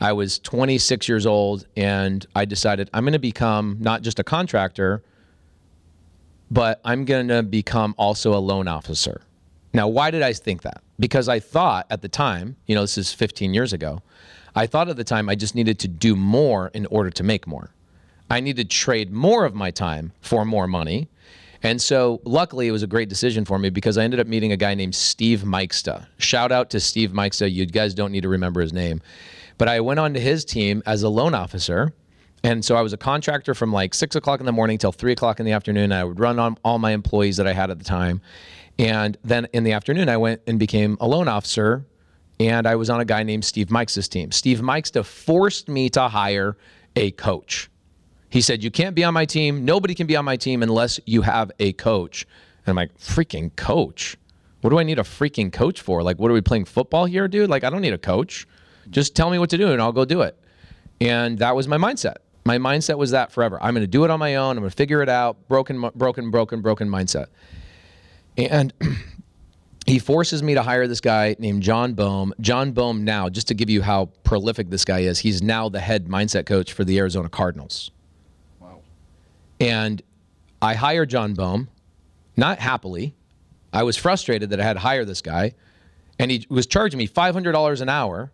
I 0.00 0.12
was 0.14 0.38
26 0.38 1.08
years 1.08 1.26
old 1.26 1.66
and 1.76 2.26
I 2.34 2.46
decided 2.46 2.88
I'm 2.94 3.04
going 3.04 3.12
to 3.12 3.18
become 3.18 3.76
not 3.80 4.00
just 4.02 4.18
a 4.18 4.24
contractor, 4.24 5.02
but 6.50 6.80
I'm 6.84 7.04
going 7.04 7.28
to 7.28 7.42
become 7.42 7.94
also 7.96 8.34
a 8.34 8.38
loan 8.38 8.68
officer. 8.68 9.22
Now, 9.72 9.86
why 9.88 10.10
did 10.10 10.22
I 10.22 10.32
think 10.32 10.62
that? 10.62 10.82
Because 10.98 11.28
I 11.28 11.38
thought 11.38 11.86
at 11.90 12.02
the 12.02 12.08
time, 12.08 12.56
you 12.66 12.74
know, 12.74 12.80
this 12.80 12.98
is 12.98 13.12
15 13.12 13.54
years 13.54 13.72
ago, 13.72 14.02
I 14.54 14.66
thought 14.66 14.88
at 14.88 14.96
the 14.96 15.04
time 15.04 15.28
I 15.28 15.36
just 15.36 15.54
needed 15.54 15.78
to 15.80 15.88
do 15.88 16.16
more 16.16 16.70
in 16.74 16.86
order 16.86 17.10
to 17.10 17.22
make 17.22 17.46
more. 17.46 17.70
I 18.28 18.40
needed 18.40 18.70
to 18.70 18.76
trade 18.76 19.12
more 19.12 19.44
of 19.44 19.54
my 19.54 19.70
time 19.70 20.12
for 20.20 20.44
more 20.44 20.66
money. 20.66 21.08
And 21.62 21.80
so, 21.80 22.20
luckily, 22.24 22.68
it 22.68 22.72
was 22.72 22.82
a 22.82 22.86
great 22.86 23.08
decision 23.08 23.44
for 23.44 23.58
me 23.58 23.70
because 23.70 23.98
I 23.98 24.04
ended 24.04 24.18
up 24.18 24.26
meeting 24.26 24.50
a 24.52 24.56
guy 24.56 24.74
named 24.74 24.94
Steve 24.94 25.40
Mikesta. 25.40 26.06
Shout 26.18 26.52
out 26.52 26.70
to 26.70 26.80
Steve 26.80 27.10
Mikesta. 27.10 27.52
You 27.52 27.66
guys 27.66 27.92
don't 27.92 28.12
need 28.12 28.22
to 28.22 28.28
remember 28.28 28.60
his 28.60 28.72
name. 28.72 29.02
But 29.58 29.68
I 29.68 29.80
went 29.80 30.00
on 30.00 30.14
to 30.14 30.20
his 30.20 30.44
team 30.44 30.82
as 30.86 31.02
a 31.02 31.10
loan 31.10 31.34
officer. 31.34 31.92
And 32.42 32.64
so 32.64 32.76
I 32.76 32.80
was 32.80 32.92
a 32.92 32.96
contractor 32.96 33.54
from 33.54 33.72
like 33.72 33.92
six 33.92 34.16
o'clock 34.16 34.40
in 34.40 34.46
the 34.46 34.52
morning 34.52 34.78
till 34.78 34.92
three 34.92 35.12
o'clock 35.12 35.40
in 35.40 35.46
the 35.46 35.52
afternoon. 35.52 35.92
I 35.92 36.04
would 36.04 36.18
run 36.18 36.38
on 36.38 36.56
all 36.64 36.78
my 36.78 36.92
employees 36.92 37.36
that 37.36 37.46
I 37.46 37.52
had 37.52 37.70
at 37.70 37.78
the 37.78 37.84
time. 37.84 38.20
And 38.78 39.18
then 39.22 39.46
in 39.52 39.64
the 39.64 39.72
afternoon, 39.72 40.08
I 40.08 40.16
went 40.16 40.40
and 40.46 40.58
became 40.58 40.96
a 41.00 41.06
loan 41.06 41.28
officer. 41.28 41.84
And 42.38 42.66
I 42.66 42.76
was 42.76 42.88
on 42.88 43.00
a 43.00 43.04
guy 43.04 43.22
named 43.22 43.44
Steve 43.44 43.70
Mikes' 43.70 44.08
team. 44.08 44.32
Steve 44.32 44.62
Mikes 44.62 44.90
forced 45.04 45.68
me 45.68 45.90
to 45.90 46.08
hire 46.08 46.56
a 46.96 47.10
coach. 47.10 47.70
He 48.30 48.40
said, 48.40 48.64
You 48.64 48.70
can't 48.70 48.94
be 48.94 49.04
on 49.04 49.12
my 49.12 49.26
team. 49.26 49.66
Nobody 49.66 49.94
can 49.94 50.06
be 50.06 50.16
on 50.16 50.24
my 50.24 50.36
team 50.36 50.62
unless 50.62 50.98
you 51.04 51.20
have 51.20 51.52
a 51.58 51.74
coach. 51.74 52.26
And 52.64 52.70
I'm 52.70 52.76
like, 52.76 52.96
Freaking 52.96 53.54
coach? 53.56 54.16
What 54.62 54.70
do 54.70 54.78
I 54.78 54.82
need 54.82 54.98
a 54.98 55.02
freaking 55.02 55.52
coach 55.52 55.80
for? 55.80 56.02
Like, 56.02 56.18
what 56.18 56.30
are 56.30 56.34
we 56.34 56.40
playing 56.40 56.66
football 56.66 57.06
here, 57.06 57.28
dude? 57.28 57.48
Like, 57.48 57.64
I 57.64 57.70
don't 57.70 57.80
need 57.80 57.94
a 57.94 57.98
coach. 57.98 58.46
Just 58.90 59.14
tell 59.14 59.30
me 59.30 59.38
what 59.38 59.50
to 59.50 59.58
do 59.58 59.72
and 59.72 59.80
I'll 59.80 59.92
go 59.92 60.04
do 60.04 60.20
it. 60.22 60.38
And 61.00 61.38
that 61.38 61.56
was 61.56 61.66
my 61.66 61.78
mindset. 61.78 62.16
My 62.50 62.58
mindset 62.58 62.98
was 62.98 63.12
that 63.12 63.30
forever. 63.30 63.62
I'm 63.62 63.74
going 63.74 63.84
to 63.84 63.86
do 63.86 64.04
it 64.04 64.10
on 64.10 64.18
my 64.18 64.34
own. 64.34 64.56
I'm 64.56 64.62
going 64.62 64.70
to 64.70 64.76
figure 64.76 65.02
it 65.02 65.08
out. 65.08 65.46
Broken, 65.46 65.88
broken, 65.94 66.32
broken, 66.32 66.60
broken 66.60 66.88
mindset. 66.88 67.26
And 68.36 68.72
he 69.86 70.00
forces 70.00 70.42
me 70.42 70.54
to 70.54 70.62
hire 70.62 70.88
this 70.88 71.00
guy 71.00 71.36
named 71.38 71.62
Jon 71.62 71.94
Bohm. 71.94 72.34
Jon 72.40 72.72
Bohm 72.72 73.04
now, 73.04 73.28
just 73.28 73.46
to 73.48 73.54
give 73.54 73.70
you 73.70 73.82
how 73.82 74.06
prolific 74.24 74.68
this 74.68 74.84
guy 74.84 74.98
is, 74.98 75.20
he's 75.20 75.40
now 75.40 75.68
the 75.68 75.78
head 75.78 76.08
mindset 76.08 76.44
coach 76.44 76.72
for 76.72 76.82
the 76.82 76.98
Arizona 76.98 77.28
Cardinals. 77.28 77.92
Wow. 78.58 78.80
And 79.60 80.02
I 80.60 80.74
hired 80.74 81.08
Jon 81.08 81.34
Bohm, 81.34 81.68
not 82.36 82.58
happily. 82.58 83.14
I 83.72 83.84
was 83.84 83.96
frustrated 83.96 84.50
that 84.50 84.58
I 84.60 84.64
had 84.64 84.72
to 84.72 84.80
hire 84.80 85.04
this 85.04 85.22
guy, 85.22 85.54
and 86.18 86.32
he 86.32 86.48
was 86.50 86.66
charging 86.66 86.98
me 86.98 87.06
$500 87.06 87.80
an 87.80 87.88
hour. 87.88 88.32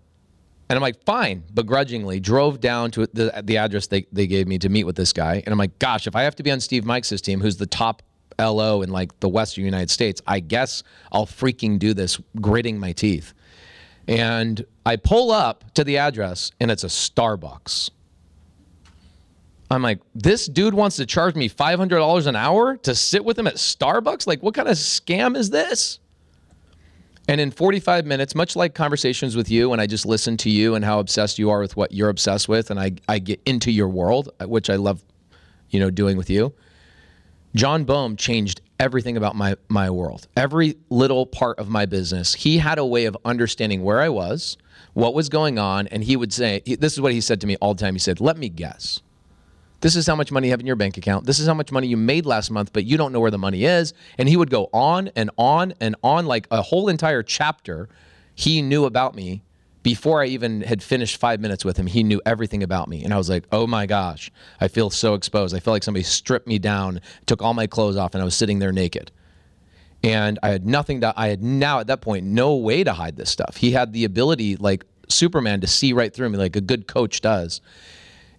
And 0.68 0.76
I'm 0.76 0.82
like, 0.82 1.02
fine, 1.04 1.44
begrudgingly 1.54 2.18
drove 2.18 2.60
down 2.60 2.90
to 2.92 3.06
the, 3.12 3.40
the 3.44 3.56
address 3.56 3.86
they, 3.86 4.06
they 4.10 4.26
gave 4.26 4.48
me 4.48 4.58
to 4.58 4.68
meet 4.68 4.84
with 4.84 4.96
this 4.96 5.12
guy. 5.12 5.42
And 5.44 5.52
I'm 5.52 5.58
like, 5.58 5.78
gosh, 5.78 6.06
if 6.06 6.16
I 6.16 6.22
have 6.22 6.34
to 6.36 6.42
be 6.42 6.50
on 6.50 6.60
Steve 6.60 6.84
Mikes' 6.84 7.20
team, 7.20 7.40
who's 7.40 7.56
the 7.56 7.66
top 7.66 8.02
LO 8.38 8.82
in 8.82 8.90
like 8.90 9.18
the 9.20 9.28
Western 9.28 9.64
United 9.64 9.90
States, 9.90 10.20
I 10.26 10.40
guess 10.40 10.82
I'll 11.12 11.26
freaking 11.26 11.78
do 11.78 11.94
this, 11.94 12.20
gritting 12.40 12.78
my 12.78 12.92
teeth. 12.92 13.32
And 14.08 14.64
I 14.84 14.96
pull 14.96 15.30
up 15.30 15.72
to 15.74 15.84
the 15.84 15.98
address, 15.98 16.52
and 16.60 16.70
it's 16.70 16.84
a 16.84 16.88
Starbucks. 16.88 17.90
I'm 19.70 19.82
like, 19.82 20.00
this 20.14 20.46
dude 20.46 20.74
wants 20.74 20.96
to 20.96 21.06
charge 21.06 21.34
me 21.34 21.48
$500 21.48 22.26
an 22.26 22.36
hour 22.36 22.76
to 22.78 22.94
sit 22.94 23.24
with 23.24 23.38
him 23.38 23.48
at 23.48 23.56
Starbucks? 23.56 24.26
Like, 24.26 24.42
what 24.42 24.54
kind 24.54 24.68
of 24.68 24.76
scam 24.76 25.36
is 25.36 25.50
this? 25.50 25.98
And 27.28 27.40
in 27.40 27.50
45 27.50 28.06
minutes, 28.06 28.34
much 28.34 28.54
like 28.54 28.74
conversations 28.74 29.34
with 29.34 29.50
you, 29.50 29.72
and 29.72 29.80
I 29.82 29.86
just 29.86 30.06
listen 30.06 30.36
to 30.38 30.50
you 30.50 30.74
and 30.74 30.84
how 30.84 31.00
obsessed 31.00 31.38
you 31.38 31.50
are 31.50 31.60
with 31.60 31.76
what 31.76 31.92
you're 31.92 32.08
obsessed 32.08 32.48
with, 32.48 32.70
and 32.70 32.78
I, 32.78 32.92
I 33.08 33.18
get 33.18 33.40
into 33.44 33.72
your 33.72 33.88
world, 33.88 34.28
uh, 34.40 34.46
which 34.46 34.70
I 34.70 34.76
love, 34.76 35.02
you 35.70 35.80
know, 35.80 35.90
doing 35.90 36.16
with 36.16 36.30
you. 36.30 36.54
Jon 37.54 37.84
Bohm 37.84 38.16
changed 38.16 38.60
everything 38.78 39.16
about 39.16 39.34
my 39.34 39.56
my 39.68 39.90
world. 39.90 40.28
Every 40.36 40.76
little 40.90 41.26
part 41.26 41.58
of 41.58 41.68
my 41.68 41.86
business. 41.86 42.34
He 42.34 42.58
had 42.58 42.78
a 42.78 42.84
way 42.84 43.06
of 43.06 43.16
understanding 43.24 43.82
where 43.82 44.00
I 44.00 44.10
was, 44.10 44.58
what 44.92 45.14
was 45.14 45.28
going 45.28 45.58
on, 45.58 45.86
and 45.88 46.04
he 46.04 46.16
would 46.16 46.32
say, 46.32 46.60
this 46.66 46.92
is 46.92 47.00
what 47.00 47.12
he 47.12 47.20
said 47.20 47.40
to 47.40 47.46
me 47.46 47.56
all 47.56 47.74
the 47.74 47.80
time. 47.82 47.94
He 47.94 47.98
said, 47.98 48.20
"Let 48.20 48.36
me 48.36 48.48
guess. 48.50 49.00
This 49.80 49.96
is 49.96 50.06
how 50.06 50.16
much 50.16 50.32
money 50.32 50.48
you 50.48 50.52
have 50.52 50.60
in 50.60 50.66
your 50.66 50.76
bank 50.76 50.96
account. 50.96 51.26
This 51.26 51.38
is 51.38 51.46
how 51.46 51.54
much 51.54 51.70
money 51.70 51.86
you 51.86 51.96
made 51.96 52.26
last 52.26 52.50
month, 52.50 52.72
but 52.72 52.84
you 52.84 52.96
don't 52.96 53.12
know 53.12 53.20
where 53.20 53.30
the 53.30 53.38
money 53.38 53.64
is." 53.64 53.92
And 54.18 54.28
he 54.28 54.36
would 54.36 54.50
go 54.50 54.68
on 54.72 55.10
and 55.16 55.30
on 55.36 55.74
and 55.80 55.96
on 56.02 56.26
like 56.26 56.46
a 56.50 56.62
whole 56.62 56.88
entire 56.88 57.22
chapter 57.22 57.88
he 58.34 58.62
knew 58.62 58.84
about 58.84 59.14
me 59.14 59.42
before 59.86 60.20
I 60.20 60.26
even 60.26 60.62
had 60.62 60.82
finished 60.82 61.16
five 61.16 61.38
minutes 61.38 61.64
with 61.64 61.76
him, 61.76 61.86
he 61.86 62.02
knew 62.02 62.20
everything 62.26 62.64
about 62.64 62.88
me. 62.88 63.04
And 63.04 63.14
I 63.14 63.18
was 63.18 63.30
like, 63.30 63.44
oh 63.52 63.68
my 63.68 63.86
gosh, 63.86 64.32
I 64.60 64.66
feel 64.66 64.90
so 64.90 65.14
exposed. 65.14 65.54
I 65.54 65.60
feel 65.60 65.72
like 65.72 65.84
somebody 65.84 66.02
stripped 66.02 66.48
me 66.48 66.58
down, 66.58 67.00
took 67.26 67.40
all 67.40 67.54
my 67.54 67.68
clothes 67.68 67.96
off, 67.96 68.12
and 68.12 68.20
I 68.20 68.24
was 68.24 68.34
sitting 68.34 68.58
there 68.58 68.72
naked. 68.72 69.12
And 70.02 70.40
I 70.42 70.48
had 70.48 70.66
nothing 70.66 71.02
to, 71.02 71.14
I 71.16 71.28
had 71.28 71.40
now 71.40 71.78
at 71.78 71.86
that 71.86 72.00
point 72.00 72.26
no 72.26 72.56
way 72.56 72.82
to 72.82 72.92
hide 72.94 73.16
this 73.16 73.30
stuff. 73.30 73.58
He 73.58 73.70
had 73.70 73.92
the 73.92 74.02
ability, 74.02 74.56
like 74.56 74.84
Superman, 75.08 75.60
to 75.60 75.68
see 75.68 75.92
right 75.92 76.12
through 76.12 76.30
me, 76.30 76.38
like 76.38 76.56
a 76.56 76.60
good 76.60 76.88
coach 76.88 77.20
does. 77.20 77.60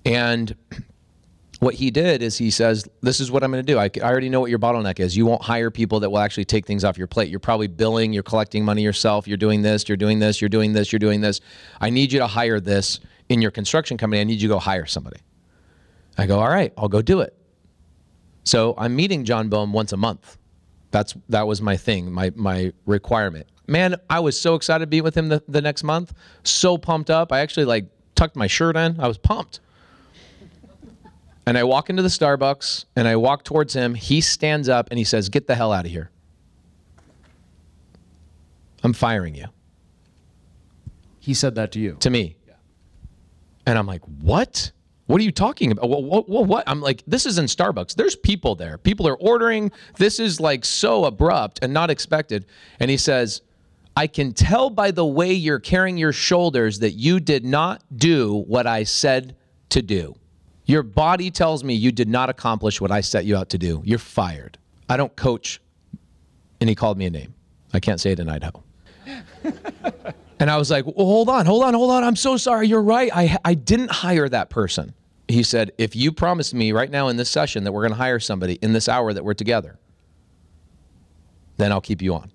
And 0.04 0.54
what 1.60 1.74
he 1.74 1.90
did 1.90 2.22
is 2.22 2.38
he 2.38 2.52
says, 2.52 2.88
This 3.02 3.20
is 3.20 3.32
what 3.32 3.44
I'm 3.44 3.52
going 3.52 3.66
to 3.66 3.72
do. 3.72 3.80
I, 3.80 3.90
I, 4.04 4.10
already 4.10 4.30
know 4.30 4.40
what 4.40 4.50
your 4.50 4.60
bottleneck 4.60 5.00
is. 5.00 5.18
You 5.18 5.26
won't 5.26 5.42
hire 5.42 5.72
people 5.72 6.00
that 6.02 6.10
will 6.10 6.20
actually 6.20 6.46
take 6.46 6.66
things 6.66 6.84
off 6.84 6.98
your 6.98 7.08
plate. 7.08 7.30
You're 7.30 7.40
probably 7.40 7.68
billing, 7.68 8.14
you're 8.14 8.24
collecting 8.24 8.64
money 8.64 8.84
yourself, 8.84 9.28
you're 9.28 9.38
doing 9.38 9.62
this, 9.62 9.90
you're 9.90 9.98
doing 9.98 10.20
this, 10.20 10.40
you're 10.40 10.50
doing 10.50 10.74
this, 10.74 10.92
you're 10.92 11.00
doing 11.00 11.22
this. 11.22 11.42
I 11.82 11.90
need 11.90 12.12
you 12.12 12.20
to 12.20 12.28
hire 12.28 12.60
this 12.60 13.00
in 13.30 13.42
your 13.42 13.52
construction 13.52 13.98
company. 13.98 14.22
I 14.22 14.24
need 14.24 14.40
you 14.40 14.48
to 14.50 14.54
go 14.56 14.60
hire 14.60 14.86
somebody. 14.86 15.20
I 16.18 16.28
go, 16.28 16.40
All 16.40 16.50
right, 16.50 16.74
I'll 16.78 16.90
go 16.90 17.02
do 17.02 17.22
it. 17.22 17.36
So 18.44 18.76
I'm 18.78 18.96
meeting 18.96 19.26
Jon 19.26 19.50
Bohm 19.50 19.74
once 19.74 19.94
a 19.94 19.98
month. 19.98 20.38
That's 20.92 21.16
that 21.30 21.48
was 21.48 21.62
my 21.62 21.76
thing, 21.76 22.12
my 22.12 22.32
my 22.36 22.72
requirement. 22.86 23.48
Man, 23.68 23.96
I 24.10 24.20
was 24.22 24.40
so 24.40 24.56
excited 24.56 24.86
to 24.86 24.88
be 24.88 25.02
with 25.02 25.16
him 25.16 25.28
the, 25.28 25.44
the 25.48 25.62
next 25.62 25.84
month. 25.84 26.14
So 26.44 26.78
pumped 26.78 27.10
up. 27.10 27.34
I 27.34 27.40
actually 27.40 27.66
like 27.66 27.88
tucked 28.16 28.38
my 28.38 28.48
shirt 28.48 28.78
in. 28.78 29.00
I 29.00 29.08
was 29.08 29.18
pumped. 29.18 29.60
And 31.48 31.58
I 31.58 31.64
walk 31.64 31.90
into 31.90 32.02
the 32.02 32.10
Starbucks 32.10 32.84
and 32.98 33.08
I 33.08 33.16
walk 33.16 33.46
towards 33.46 33.74
him. 33.74 33.96
He 33.96 34.20
stands 34.20 34.68
up 34.68 34.90
and 34.92 34.98
he 34.98 35.06
says, 35.06 35.30
Get 35.30 35.48
the 35.48 35.56
hell 35.56 35.72
out 35.72 35.86
of 35.86 35.92
here. 35.92 36.12
I'm 38.84 38.92
firing 38.92 39.34
you. 39.34 39.46
He 41.22 41.34
said 41.34 41.56
that 41.56 41.72
to 41.72 41.80
you. 41.80 41.94
To 42.02 42.10
me. 42.10 42.36
Yeah. 42.46 42.56
And 43.66 43.78
I'm 43.78 43.88
like, 43.88 44.02
What? 44.20 44.74
What 45.06 45.22
are 45.22 45.24
you 45.24 45.32
talking 45.32 45.72
about? 45.72 45.90
What, 45.90 46.04
what, 46.04 46.28
what, 46.28 46.48
what? 46.48 46.64
I'm 46.68 46.82
like, 46.82 47.02
This 47.08 47.26
is 47.26 47.38
in 47.38 47.46
Starbucks. 47.46 47.96
There's 47.96 48.18
people 48.18 48.56
there. 48.56 48.78
People 48.78 49.08
are 49.08 49.16
ordering. 49.16 49.72
This 49.96 50.20
is 50.20 50.42
like 50.42 50.66
so 50.66 51.06
abrupt 51.06 51.60
and 51.62 51.72
not 51.72 51.90
expected. 51.90 52.46
And 52.82 52.92
he 52.92 52.98
says, 52.98 53.42
I 53.96 54.08
can 54.08 54.34
tell 54.34 54.70
by 54.70 54.92
the 54.92 55.06
way 55.06 55.32
you're 55.32 55.62
carrying 55.62 55.98
your 55.98 56.12
shoulders 56.12 56.80
that 56.80 56.92
you 56.92 57.22
did 57.22 57.46
not 57.46 57.84
do 57.96 58.44
what 58.48 58.68
I 58.68 58.84
said 58.84 59.38
to 59.70 59.82
do. 59.82 60.18
Your 60.68 60.84
body 60.84 61.32
tells 61.32 61.64
me 61.64 61.74
you 61.74 61.92
did 61.92 62.10
not 62.10 62.30
accomplish 62.30 62.80
what 62.82 62.92
I 62.92 63.02
set 63.02 63.26
you 63.26 63.38
out 63.38 63.50
to 63.50 63.58
do. 63.58 63.82
You're 63.86 64.00
fired. 64.00 64.58
I 64.90 64.98
don't 64.98 65.16
coach. 65.16 65.62
And 66.60 66.70
he 66.70 66.76
called 66.76 66.98
me 66.98 67.06
a 67.06 67.10
name. 67.10 67.34
I 67.74 67.80
can't 67.80 68.00
say 68.00 68.12
it 68.12 68.20
in 68.20 68.30
Idaho. 68.30 68.64
and 70.40 70.52
I 70.52 70.58
was 70.58 70.70
like, 70.70 70.86
well, 70.86 70.94
hold 70.98 71.30
on, 71.30 71.46
hold 71.46 71.64
on, 71.64 71.74
hold 71.74 71.92
on. 71.92 72.04
I'm 72.04 72.18
so 72.18 72.36
sorry. 72.36 72.68
You're 72.68 72.82
right. 72.82 73.10
I, 73.16 73.38
I 73.46 73.54
didn't 73.54 73.92
hire 73.92 74.28
that 74.28 74.50
person. 74.50 74.94
He 75.30 75.42
said, 75.44 75.72
if 75.78 75.96
you 75.96 76.12
promise 76.12 76.54
me 76.54 76.74
right 76.74 76.90
now 76.90 77.08
in 77.08 77.18
this 77.18 77.30
session 77.30 77.64
that 77.64 77.72
we're 77.72 77.84
going 77.84 77.92
to 77.92 77.98
hire 77.98 78.20
somebody 78.20 78.56
in 78.56 78.74
this 78.74 78.90
hour 78.90 79.14
that 79.14 79.24
we're 79.24 79.34
together, 79.34 79.80
then 81.58 81.72
I'll 81.72 81.82
keep 81.82 82.02
you 82.02 82.14
on. 82.14 82.32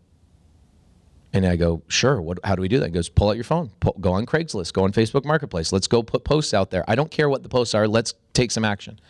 And 1.34 1.46
I 1.46 1.56
go, 1.56 1.82
sure. 1.88 2.20
What? 2.20 2.38
How 2.44 2.54
do 2.54 2.62
we 2.62 2.68
do 2.68 2.78
that? 2.80 2.86
He 2.86 2.92
goes, 2.92 3.08
pull 3.08 3.30
out 3.30 3.36
your 3.36 3.44
phone, 3.44 3.70
pull, 3.80 3.96
go 4.00 4.12
on 4.12 4.26
Craigslist, 4.26 4.74
go 4.74 4.84
on 4.84 4.92
Facebook 4.92 5.24
Marketplace. 5.24 5.72
Let's 5.72 5.86
go 5.86 6.02
put 6.02 6.24
posts 6.24 6.52
out 6.52 6.70
there. 6.70 6.84
I 6.88 6.94
don't 6.94 7.10
care 7.10 7.30
what 7.30 7.42
the 7.42 7.48
posts 7.48 7.74
are. 7.74 7.88
Let's 7.88 8.12
take 8.32 8.50
some 8.50 8.64
action. 8.64 9.00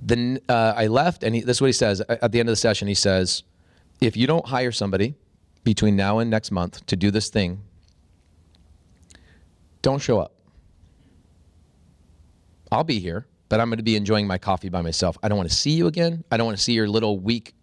Then 0.00 0.40
uh, 0.48 0.74
I 0.76 0.86
left, 0.88 1.22
and 1.22 1.34
he, 1.34 1.40
this 1.40 1.56
is 1.56 1.60
what 1.60 1.68
he 1.68 1.72
says 1.72 2.00
at 2.00 2.32
the 2.32 2.40
end 2.40 2.48
of 2.48 2.52
the 2.52 2.56
session. 2.56 2.88
He 2.88 2.94
says, 2.94 3.42
if 4.00 4.16
you 4.16 4.26
don't 4.26 4.46
hire 4.46 4.72
somebody 4.72 5.14
between 5.62 5.96
now 5.96 6.18
and 6.18 6.30
next 6.30 6.50
month 6.50 6.84
to 6.86 6.96
do 6.96 7.10
this 7.10 7.30
thing, 7.30 7.60
don't 9.82 10.00
show 10.00 10.18
up. 10.18 10.34
I'll 12.70 12.84
be 12.84 12.98
here, 12.98 13.26
but 13.48 13.60
I'm 13.60 13.68
going 13.68 13.78
to 13.78 13.84
be 13.84 13.96
enjoying 13.96 14.26
my 14.26 14.38
coffee 14.38 14.68
by 14.68 14.82
myself. 14.82 15.16
I 15.22 15.28
don't 15.28 15.38
want 15.38 15.48
to 15.48 15.54
see 15.54 15.70
you 15.70 15.86
again. 15.86 16.24
I 16.30 16.36
don't 16.36 16.46
want 16.46 16.58
to 16.58 16.62
see 16.62 16.72
your 16.72 16.88
little 16.88 17.18
weak. 17.18 17.54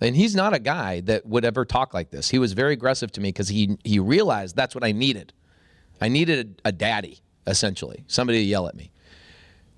And 0.00 0.14
he's 0.14 0.34
not 0.34 0.54
a 0.54 0.58
guy 0.58 1.00
that 1.02 1.24
would 1.24 1.44
ever 1.44 1.64
talk 1.64 1.94
like 1.94 2.10
this. 2.10 2.28
He 2.28 2.38
was 2.38 2.52
very 2.52 2.72
aggressive 2.74 3.12
to 3.12 3.20
me 3.20 3.28
because 3.28 3.48
he 3.48 3.78
he 3.84 3.98
realized 3.98 4.56
that's 4.56 4.74
what 4.74 4.84
I 4.84 4.92
needed. 4.92 5.32
I 6.00 6.08
needed 6.08 6.60
a, 6.64 6.68
a 6.68 6.72
daddy, 6.72 7.20
essentially, 7.46 8.04
somebody 8.06 8.40
to 8.40 8.44
yell 8.44 8.66
at 8.66 8.74
me. 8.74 8.90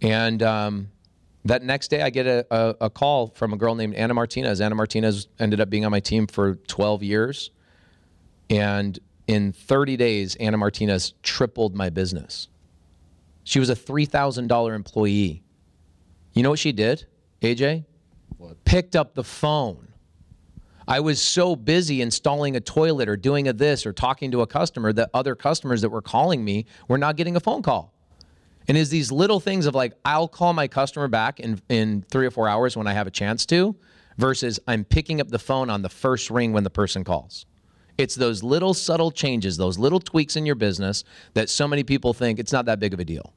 And 0.00 0.42
um, 0.42 0.90
that 1.44 1.62
next 1.62 1.88
day, 1.88 2.02
I 2.02 2.10
get 2.10 2.26
a, 2.26 2.46
a, 2.50 2.76
a, 2.82 2.90
call 2.90 3.28
from 3.28 3.52
a 3.52 3.56
girl 3.56 3.74
named 3.74 3.94
Anna 3.94 4.14
Martinez. 4.14 4.60
Anna 4.60 4.74
Martinez 4.74 5.28
ended 5.38 5.60
up 5.60 5.70
being 5.70 5.84
on 5.84 5.90
my 5.90 6.00
team 6.00 6.26
for 6.26 6.54
12 6.54 7.02
years. 7.02 7.50
And 8.50 8.98
in 9.26 9.52
30 9.52 9.96
days, 9.96 10.36
Anna 10.36 10.56
Martinez 10.56 11.14
tripled 11.22 11.74
my 11.74 11.90
business. 11.90 12.48
She 13.44 13.58
was 13.58 13.70
a 13.70 13.74
$3,000 13.74 14.74
employee. 14.74 15.42
You 16.32 16.42
know 16.42 16.50
what 16.50 16.58
she 16.58 16.72
did, 16.72 17.06
AJ? 17.42 17.84
What? 18.36 18.62
Picked 18.64 18.94
up 18.94 19.14
the 19.14 19.24
phone. 19.24 19.88
I 20.86 21.00
was 21.00 21.20
so 21.20 21.54
busy 21.54 22.00
installing 22.00 22.56
a 22.56 22.60
toilet 22.60 23.08
or 23.08 23.16
doing 23.16 23.48
a 23.48 23.52
this 23.52 23.84
or 23.84 23.92
talking 23.92 24.30
to 24.30 24.40
a 24.40 24.46
customer 24.46 24.92
that 24.94 25.10
other 25.12 25.34
customers 25.34 25.82
that 25.82 25.90
were 25.90 26.00
calling 26.00 26.42
me 26.42 26.64
were 26.88 26.96
not 26.96 27.16
getting 27.16 27.36
a 27.36 27.40
phone 27.40 27.62
call. 27.62 27.92
And 28.68 28.76
is 28.76 28.90
these 28.90 29.10
little 29.10 29.40
things 29.40 29.64
of 29.66 29.74
like, 29.74 29.94
I'll 30.04 30.28
call 30.28 30.52
my 30.52 30.68
customer 30.68 31.08
back 31.08 31.40
in, 31.40 31.60
in 31.70 32.02
three 32.10 32.26
or 32.26 32.30
four 32.30 32.48
hours 32.48 32.76
when 32.76 32.86
I 32.86 32.92
have 32.92 33.06
a 33.06 33.10
chance 33.10 33.46
to, 33.46 33.74
versus 34.18 34.60
I'm 34.68 34.84
picking 34.84 35.20
up 35.20 35.28
the 35.28 35.38
phone 35.38 35.70
on 35.70 35.80
the 35.80 35.88
first 35.88 36.30
ring 36.30 36.52
when 36.52 36.64
the 36.64 36.70
person 36.70 37.02
calls. 37.02 37.46
It's 37.96 38.14
those 38.14 38.42
little 38.42 38.74
subtle 38.74 39.10
changes, 39.10 39.56
those 39.56 39.78
little 39.78 40.00
tweaks 40.00 40.36
in 40.36 40.44
your 40.44 40.54
business 40.54 41.02
that 41.34 41.48
so 41.48 41.66
many 41.66 41.82
people 41.82 42.12
think 42.12 42.38
it's 42.38 42.52
not 42.52 42.66
that 42.66 42.78
big 42.78 42.92
of 42.92 43.00
a 43.00 43.04
deal. 43.04 43.32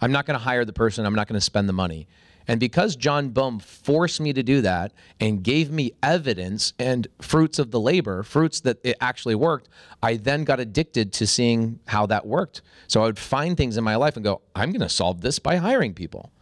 I'm 0.00 0.10
not 0.10 0.26
going 0.26 0.38
to 0.38 0.42
hire 0.42 0.64
the 0.64 0.72
person, 0.72 1.06
I'm 1.06 1.14
not 1.14 1.28
going 1.28 1.38
to 1.38 1.44
spend 1.44 1.68
the 1.68 1.72
money. 1.72 2.08
And 2.48 2.58
because 2.58 2.96
Jon 2.96 3.30
Bohm 3.30 3.58
forced 3.58 4.20
me 4.20 4.32
to 4.32 4.42
do 4.42 4.60
that 4.62 4.92
and 5.20 5.42
gave 5.42 5.70
me 5.70 5.92
evidence 6.02 6.72
and 6.78 7.06
fruits 7.20 7.58
of 7.58 7.70
the 7.70 7.80
labor, 7.80 8.22
fruits 8.22 8.60
that 8.60 8.78
it 8.82 8.96
actually 9.00 9.34
worked, 9.34 9.68
I 10.02 10.16
then 10.16 10.44
got 10.44 10.60
addicted 10.60 11.12
to 11.14 11.26
seeing 11.26 11.78
how 11.86 12.06
that 12.06 12.26
worked. 12.26 12.62
So 12.88 13.02
I 13.02 13.06
would 13.06 13.18
find 13.18 13.56
things 13.56 13.76
in 13.76 13.84
my 13.84 13.96
life 13.96 14.16
and 14.16 14.24
go, 14.24 14.42
I'm 14.54 14.70
going 14.70 14.80
to 14.80 14.88
solve 14.88 15.20
this 15.20 15.38
by 15.38 15.56
hiring 15.56 15.94
people. 15.94 16.32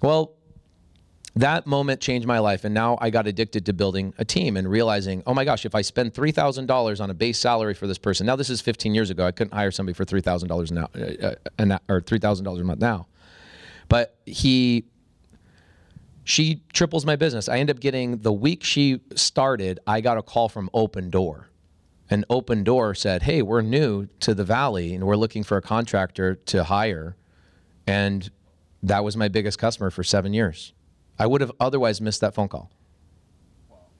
Well, 0.00 0.32
that 1.36 1.66
moment 1.66 2.00
changed 2.00 2.26
my 2.26 2.38
life. 2.38 2.64
And 2.64 2.74
now 2.74 2.98
I 3.00 3.10
got 3.10 3.26
addicted 3.26 3.66
to 3.66 3.72
building 3.72 4.12
a 4.18 4.24
team 4.24 4.56
and 4.56 4.68
realizing, 4.68 5.22
oh 5.26 5.34
my 5.34 5.44
gosh, 5.44 5.64
if 5.64 5.74
I 5.74 5.82
spend 5.82 6.14
$3,000 6.14 7.00
on 7.00 7.10
a 7.10 7.14
base 7.14 7.38
salary 7.38 7.74
for 7.74 7.86
this 7.86 7.98
person, 7.98 8.26
now 8.26 8.36
this 8.36 8.50
is 8.50 8.60
15 8.60 8.94
years 8.94 9.10
ago, 9.10 9.26
I 9.26 9.32
couldn't 9.32 9.54
hire 9.54 9.70
somebody 9.70 9.94
for 9.94 10.04
$3,000 10.04 10.72
now, 10.72 10.88
uh, 10.94 11.34
uh, 11.58 11.78
or 11.88 12.00
$3,000 12.00 12.60
a 12.60 12.64
month 12.64 12.80
now. 12.80 13.06
But 13.88 14.16
he, 14.26 14.84
she 16.28 16.60
triples 16.74 17.06
my 17.06 17.16
business. 17.16 17.48
I 17.48 17.58
end 17.58 17.70
up 17.70 17.80
getting, 17.80 18.18
the 18.18 18.34
week 18.34 18.62
she 18.62 19.00
started, 19.14 19.80
I 19.86 20.02
got 20.02 20.18
a 20.18 20.22
call 20.22 20.50
from 20.50 20.68
Opendoor. 20.74 21.46
And 22.10 22.28
Opendoor 22.28 22.94
said, 22.94 23.22
hey, 23.22 23.40
we're 23.40 23.62
new 23.62 24.08
to 24.20 24.34
the 24.34 24.44
Valley 24.44 24.94
and 24.94 25.06
we're 25.06 25.16
looking 25.16 25.42
for 25.42 25.56
a 25.56 25.62
contractor 25.62 26.34
to 26.34 26.64
hire. 26.64 27.16
And 27.86 28.30
that 28.82 29.02
was 29.04 29.16
my 29.16 29.28
biggest 29.28 29.58
customer 29.58 29.88
for 29.88 30.04
seven 30.04 30.34
years. 30.34 30.74
I 31.18 31.26
would 31.26 31.40
have 31.40 31.52
otherwise 31.60 31.98
missed 32.02 32.20
that 32.20 32.34
phone 32.34 32.48
call. 32.48 32.70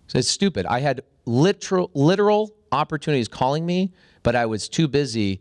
So 0.09 0.19
it's 0.19 0.29
stupid. 0.29 0.67
I 0.67 0.81
had 0.81 1.01
literal 1.25 1.91
literal 1.95 2.55
opportunities 2.73 3.27
calling 3.29 3.65
me, 3.65 3.95
but 4.23 4.37
I 4.37 4.45
was 4.45 4.69
too 4.69 4.87
busy 4.87 5.41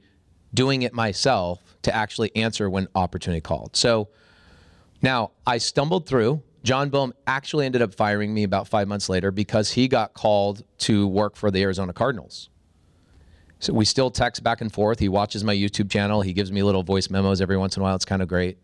doing 0.54 0.84
it 0.84 0.94
myself 0.94 1.62
to 1.82 1.94
actually 1.94 2.34
answer 2.38 2.70
when 2.70 2.88
opportunity 2.96 3.42
called. 3.42 3.76
So 3.76 4.08
now 5.02 5.32
I 5.46 5.58
stumbled 5.58 6.08
through. 6.08 6.44
Jon 6.68 6.90
Bohm 6.90 7.14
actually 7.26 7.66
ended 7.66 7.82
up 7.82 7.94
firing 7.94 8.34
me 8.34 8.44
about 8.44 8.68
five 8.68 8.90
months 8.90 9.08
later 9.08 9.32
because 9.32 9.72
he 9.72 9.88
got 9.88 10.14
called 10.14 10.66
to 10.80 11.08
work 11.08 11.38
for 11.38 11.50
the 11.50 11.62
Arizona 11.62 11.94
Cardinals. 11.94 12.50
So 13.60 13.72
we 13.72 13.86
still 13.86 14.12
text 14.12 14.44
back 14.44 14.60
and 14.60 14.70
forth. 14.70 15.00
He 15.00 15.08
watches 15.08 15.46
my 15.46 15.56
YouTube 15.56 15.90
channel. 15.90 16.24
He 16.24 16.34
gives 16.34 16.52
me 16.52 16.62
little 16.64 16.84
voice 16.84 17.10
memos 17.10 17.40
every 17.40 17.56
once 17.56 17.78
in 17.78 17.82
a 17.82 17.84
while. 17.84 17.96
It's 17.96 18.04
kind 18.04 18.22
of 18.22 18.28
great. 18.28 18.58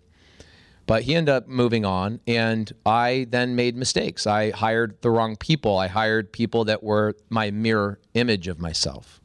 But 0.85 1.03
he 1.03 1.15
ended 1.15 1.33
up 1.33 1.47
moving 1.47 1.85
on, 1.85 2.19
and 2.27 2.69
I 2.85 3.25
then 3.29 3.55
made 3.55 3.77
mistakes. 3.77 4.27
I 4.27 4.51
hired 4.51 5.01
the 5.01 5.09
wrong 5.09 5.37
people. 5.37 5.77
I 5.77 5.87
hired 5.87 6.33
people 6.33 6.65
that 6.65 6.83
were 6.83 7.15
my 7.29 7.51
mirror 7.51 8.01
image 8.15 8.49
of 8.49 8.59
myself. 8.59 9.21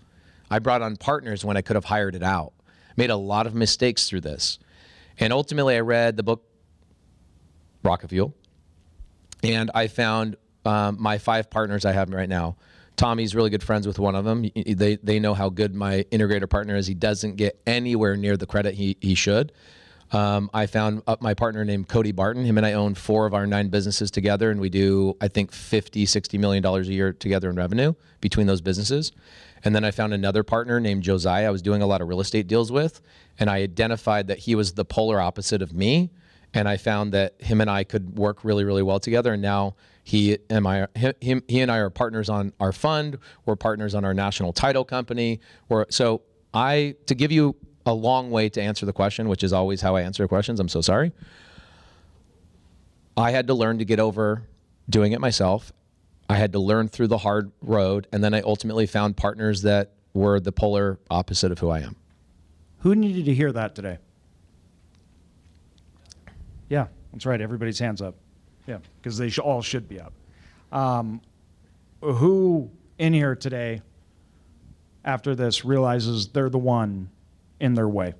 I 0.52 0.60
brought 0.60 0.82
on 0.82 0.96
partners 0.98 1.44
when 1.44 1.56
I 1.56 1.62
could 1.62 1.74
have 1.74 1.86
hired 1.86 2.14
it 2.14 2.22
out. 2.22 2.52
Made 2.96 3.10
a 3.10 3.16
lot 3.16 3.48
of 3.48 3.56
mistakes 3.56 4.08
through 4.08 4.20
this. 4.20 4.60
And 5.18 5.32
ultimately, 5.32 5.74
I 5.74 5.80
read 5.80 6.16
the 6.16 6.22
book 6.22 6.44
Rocket 7.82 8.10
Fuel, 8.10 8.36
and 9.42 9.70
I 9.74 9.86
found 9.86 10.36
um, 10.64 10.96
my 11.00 11.18
five 11.18 11.50
partners 11.50 11.84
I 11.84 11.92
have 11.92 12.10
right 12.10 12.28
now. 12.28 12.56
Tommy's 12.96 13.34
really 13.34 13.50
good 13.50 13.62
friends 13.62 13.86
with 13.86 13.98
one 13.98 14.16
of 14.16 14.24
them. 14.24 14.50
They, 14.54 14.96
they 14.96 15.20
know 15.20 15.32
how 15.32 15.50
good 15.50 15.74
my 15.74 16.04
integrator 16.10 16.50
partner 16.50 16.74
is. 16.76 16.86
He 16.88 16.94
doesn't 16.94 17.36
get 17.36 17.60
anywhere 17.66 18.16
near 18.16 18.36
the 18.36 18.46
credit 18.46 18.74
he, 18.74 18.96
he 19.00 19.14
should. 19.14 19.52
Um, 20.10 20.50
I 20.54 20.66
found 20.66 21.02
my 21.20 21.34
partner 21.34 21.64
named 21.64 21.88
Cody 21.88 22.12
Barton. 22.12 22.44
Him 22.44 22.56
and 22.56 22.66
I 22.66 22.72
own 22.72 22.94
four 22.94 23.26
of 23.26 23.34
our 23.34 23.46
nine 23.46 23.68
businesses 23.68 24.10
together, 24.10 24.50
and 24.50 24.60
we 24.60 24.68
do, 24.68 25.16
I 25.20 25.28
think, 25.28 25.52
50, 25.52 26.06
60 26.06 26.38
million 26.38 26.62
dollars 26.62 26.88
a 26.88 26.92
year 26.92 27.12
together 27.12 27.50
in 27.50 27.56
revenue 27.56 27.94
between 28.20 28.46
those 28.46 28.60
businesses. 28.60 29.12
And 29.64 29.74
then 29.74 29.84
I 29.84 29.90
found 29.90 30.14
another 30.14 30.42
partner 30.42 30.80
named 30.80 31.02
Josiah. 31.02 31.48
I 31.48 31.50
was 31.50 31.62
doing 31.62 31.82
a 31.82 31.86
lot 31.86 32.00
of 32.00 32.08
real 32.08 32.20
estate 32.20 32.46
deals 32.46 32.72
with, 32.72 33.00
and 33.38 33.50
I 33.50 33.58
identified 33.58 34.28
that 34.28 34.38
he 34.38 34.54
was 34.54 34.72
the 34.72 34.84
polar 34.84 35.20
opposite 35.20 35.62
of 35.62 35.72
me. 35.72 36.10
And 36.54 36.68
I 36.68 36.76
found 36.76 37.12
that 37.12 37.40
him 37.40 37.60
and 37.60 37.70
I 37.70 37.84
could 37.84 38.18
work 38.18 38.44
really, 38.44 38.64
really 38.64 38.82
well 38.82 38.98
together. 38.98 39.34
And 39.34 39.42
now 39.42 39.76
he 40.02 40.38
and 40.48 40.66
I, 40.66 40.86
him, 41.20 41.42
he 41.46 41.60
and 41.60 41.70
I 41.70 41.78
are 41.78 41.90
partners 41.90 42.28
on 42.28 42.52
our 42.58 42.72
fund. 42.72 43.18
We're 43.44 43.56
partners 43.56 43.94
on 43.94 44.04
our 44.04 44.14
national 44.14 44.52
title 44.52 44.84
company. 44.84 45.40
We're, 45.68 45.84
so 45.90 46.22
I, 46.54 46.94
to 47.06 47.14
give 47.14 47.30
you 47.30 47.54
a 47.84 47.92
long 47.92 48.30
way 48.30 48.48
to 48.48 48.62
answer 48.62 48.86
the 48.86 48.92
question, 48.92 49.28
which 49.28 49.42
is 49.42 49.52
always 49.52 49.80
how 49.82 49.96
I 49.96 50.02
answer 50.02 50.26
questions. 50.26 50.60
I'm 50.60 50.68
so 50.68 50.80
sorry. 50.80 51.12
I 53.16 53.30
had 53.30 53.46
to 53.48 53.54
learn 53.54 53.78
to 53.78 53.84
get 53.84 54.00
over 54.00 54.48
doing 54.88 55.12
it 55.12 55.20
myself. 55.20 55.72
I 56.30 56.36
had 56.36 56.52
to 56.52 56.58
learn 56.58 56.88
through 56.88 57.08
the 57.08 57.18
hard 57.18 57.52
road. 57.60 58.06
And 58.12 58.22
then 58.24 58.32
I 58.32 58.40
ultimately 58.40 58.86
found 58.86 59.16
partners 59.16 59.62
that 59.62 59.92
were 60.14 60.40
the 60.40 60.52
polar 60.52 60.98
opposite 61.10 61.52
of 61.52 61.58
who 61.58 61.68
I 61.70 61.80
am. 61.80 61.96
Who 62.80 62.94
needed 62.94 63.24
to 63.26 63.34
hear 63.34 63.52
that 63.52 63.74
today? 63.74 63.98
Yeah, 66.68 66.88
that's 67.12 67.26
right. 67.26 67.40
Everybody's 67.40 67.78
hands 67.78 68.02
up. 68.02 68.14
Yeah, 68.66 68.78
because 69.00 69.16
they 69.16 69.30
sh- 69.30 69.38
all 69.38 69.62
should 69.62 69.88
be 69.88 70.00
up. 70.00 70.12
Um, 70.72 71.20
who 72.02 72.70
in 72.98 73.12
here 73.12 73.34
today, 73.34 73.82
after 75.04 75.34
this, 75.34 75.64
realizes 75.64 76.28
they're 76.28 76.50
the 76.50 76.58
one 76.58 77.08
in 77.60 77.74
their 77.74 77.88
way. 77.88 78.14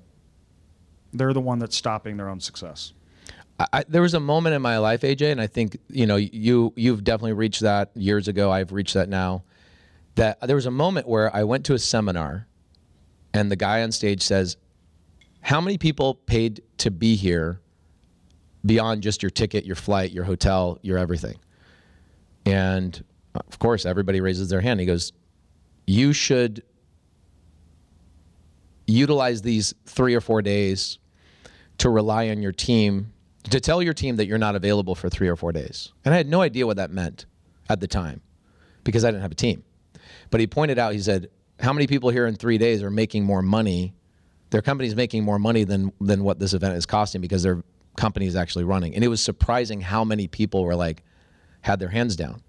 They're 1.13 1.33
the 1.33 1.41
one 1.41 1.59
that's 1.59 1.75
stopping 1.75 2.17
their 2.17 2.29
own 2.29 2.39
success. 2.39 2.93
I, 3.73 3.83
there 3.87 4.01
was 4.01 4.13
a 4.13 4.19
moment 4.19 4.55
in 4.55 4.61
my 4.61 4.77
life, 4.77 5.01
AJ, 5.01 5.31
and 5.31 5.41
I 5.41 5.47
think 5.47 5.77
you 5.89 6.05
know 6.05 6.15
you 6.15 6.73
you've 6.75 7.03
definitely 7.03 7.33
reached 7.33 7.61
that 7.61 7.91
years 7.93 8.27
ago. 8.27 8.51
I've 8.51 8.71
reached 8.71 8.93
that 8.93 9.09
now. 9.09 9.43
That 10.15 10.39
there 10.41 10.55
was 10.55 10.65
a 10.65 10.71
moment 10.71 11.07
where 11.07 11.33
I 11.35 11.43
went 11.43 11.65
to 11.65 11.73
a 11.73 11.79
seminar, 11.79 12.47
and 13.33 13.51
the 13.51 13.55
guy 13.57 13.83
on 13.83 13.91
stage 13.91 14.21
says, 14.21 14.55
"How 15.41 15.59
many 15.59 15.77
people 15.77 16.15
paid 16.15 16.61
to 16.77 16.89
be 16.89 17.15
here, 17.15 17.59
beyond 18.69 19.03
just 19.03 19.21
your 19.21 19.29
ticket, 19.29 19.65
your 19.65 19.75
flight, 19.75 20.11
your 20.11 20.23
hotel, 20.23 20.79
your 20.81 20.97
everything?" 20.97 21.37
And 22.45 23.03
of 23.35 23.59
course, 23.59 23.85
everybody 23.85 24.21
raises 24.21 24.49
their 24.49 24.61
hand. 24.61 24.79
He 24.79 24.85
goes, 24.85 25.11
"You 25.85 26.13
should 26.13 26.63
utilize 28.87 29.41
these 29.41 29.73
three 29.85 30.15
or 30.15 30.21
four 30.21 30.41
days 30.41 30.97
to 31.77 31.89
rely 31.89 32.29
on 32.29 32.41
your 32.41 32.51
team 32.51 33.13
to 33.43 33.59
tell 33.59 33.81
your 33.81 33.93
team 33.93 34.17
that 34.17 34.27
you're 34.27 34.37
not 34.37 34.55
available 34.55 34.95
for 34.95 35.09
three 35.09 35.27
or 35.27 35.35
four 35.35 35.51
days. 35.51 35.91
And 36.05 36.13
I 36.13 36.17
had 36.17 36.27
no 36.27 36.41
idea 36.41 36.65
what 36.65 36.77
that 36.77 36.91
meant 36.91 37.25
at 37.69 37.79
the 37.79 37.87
time 37.87 38.21
because 38.83 39.03
I 39.05 39.11
didn't 39.11 39.21
have 39.21 39.31
a 39.31 39.35
team. 39.35 39.63
But 40.29 40.39
he 40.39 40.47
pointed 40.47 40.77
out, 40.77 40.93
he 40.93 40.99
said, 40.99 41.29
How 41.59 41.73
many 41.73 41.87
people 41.87 42.09
here 42.09 42.27
in 42.27 42.35
three 42.35 42.57
days 42.57 42.83
are 42.83 42.91
making 42.91 43.23
more 43.23 43.41
money? 43.41 43.93
Their 44.49 44.61
company's 44.61 44.95
making 44.95 45.23
more 45.23 45.39
money 45.39 45.63
than, 45.63 45.91
than 46.01 46.23
what 46.23 46.39
this 46.39 46.53
event 46.53 46.75
is 46.75 46.85
costing 46.85 47.21
because 47.21 47.43
their 47.43 47.63
company 47.99 48.25
is 48.25 48.35
actually 48.35 48.63
running. 48.63 48.95
And 48.95 49.03
it 49.03 49.09
was 49.09 49.21
surprising 49.21 49.81
how 49.81 50.03
many 50.03 50.27
people 50.27 50.63
were 50.63 50.75
like, 50.75 51.03
had 51.61 51.79
their 51.79 51.89
hands 51.89 52.15
down. 52.15 52.41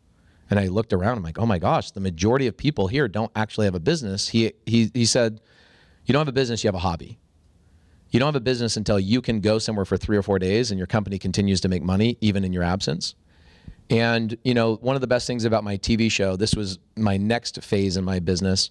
And 0.49 0.59
I 0.59 0.69
looked 0.69 0.93
around, 0.93 1.19
I'm 1.19 1.25
like, 1.25 1.39
oh 1.39 1.47
my 1.47 1.59
gosh, 1.59 1.91
the 1.91 2.01
majority 2.01 2.47
of 2.47 2.57
people 2.57 2.87
here 2.87 3.09
don't 3.09 3.31
actually 3.35 3.67
have 3.67 3.75
a 3.75 3.81
business. 3.81 4.29
He, 4.29 4.53
he, 4.65 4.91
he 4.95 5.05
said, 5.05 5.41
You 6.07 6.13
don't 6.13 6.21
have 6.21 6.29
a 6.29 6.33
business, 6.33 6.65
you 6.65 6.69
have 6.69 6.75
a 6.75 6.81
hobby. 6.81 7.19
You 8.11 8.19
don't 8.19 8.29
have 8.29 8.37
a 8.37 8.41
business 8.41 8.77
until 8.77 8.99
you 8.99 9.21
can 9.21 9.41
go 9.41 9.59
somewhere 9.59 9.85
for 9.85 9.97
three 9.97 10.17
or 10.17 10.23
four 10.23 10.39
days 10.39 10.71
and 10.71 10.79
your 10.79 10.87
company 10.87 11.19
continues 11.19 11.61
to 11.61 11.69
make 11.69 11.83
money 11.83 12.17
even 12.21 12.45
in 12.45 12.53
your 12.53 12.65
absence. 12.65 13.15
And, 13.89 14.37
you 14.45 14.55
know, 14.55 14.77
one 14.77 14.95
of 14.95 15.01
the 15.01 15.07
best 15.07 15.27
things 15.27 15.45
about 15.45 15.63
my 15.63 15.77
TV 15.77 16.11
show, 16.11 16.37
this 16.37 16.55
was 16.55 16.79
my 16.97 17.17
next 17.17 17.63
phase 17.63 17.97
in 17.97 18.05
my 18.05 18.19
business. 18.21 18.71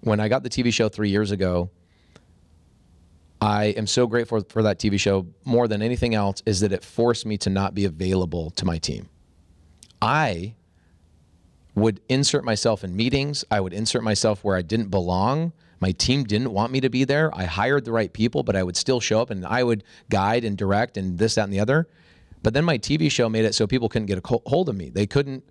When 0.00 0.20
I 0.20 0.28
got 0.28 0.42
the 0.42 0.50
TV 0.50 0.72
show 0.72 0.88
three 0.88 1.10
years 1.10 1.30
ago, 1.30 1.70
I 3.42 3.64
am 3.76 3.86
so 3.86 4.06
grateful 4.06 4.42
for 4.48 4.62
that 4.62 4.78
TV 4.78 4.98
show 4.98 5.26
more 5.44 5.68
than 5.68 5.82
anything 5.82 6.14
else, 6.14 6.42
is 6.46 6.60
that 6.60 6.72
it 6.72 6.82
forced 6.82 7.26
me 7.26 7.36
to 7.38 7.50
not 7.50 7.74
be 7.74 7.84
available 7.84 8.50
to 8.52 8.64
my 8.64 8.78
team. 8.78 9.08
I 10.00 10.54
would 11.74 12.00
insert 12.08 12.44
myself 12.44 12.84
in 12.84 12.96
meetings, 12.96 13.44
I 13.50 13.60
would 13.60 13.72
insert 13.72 14.02
myself 14.02 14.44
where 14.44 14.56
I 14.56 14.62
didn't 14.62 14.88
belong 14.88 15.52
my 15.82 15.90
team 15.90 16.22
didn't 16.22 16.52
want 16.52 16.70
me 16.70 16.80
to 16.80 16.88
be 16.88 17.02
there. 17.02 17.36
I 17.36 17.42
hired 17.42 17.84
the 17.84 17.90
right 17.90 18.12
people, 18.12 18.44
but 18.44 18.54
I 18.54 18.62
would 18.62 18.76
still 18.76 19.00
show 19.00 19.20
up 19.20 19.30
and 19.30 19.44
I 19.44 19.64
would 19.64 19.82
guide 20.10 20.44
and 20.44 20.56
direct 20.56 20.96
and 20.96 21.18
this, 21.18 21.34
that, 21.34 21.42
and 21.42 21.52
the 21.52 21.58
other. 21.58 21.88
But 22.40 22.54
then 22.54 22.64
my 22.64 22.78
TV 22.78 23.10
show 23.10 23.28
made 23.28 23.44
it 23.44 23.52
so 23.52 23.66
people 23.66 23.88
couldn't 23.88 24.06
get 24.06 24.16
a 24.16 24.40
hold 24.46 24.68
of 24.68 24.76
me. 24.76 24.90
They 24.90 25.06
couldn't, 25.06 25.42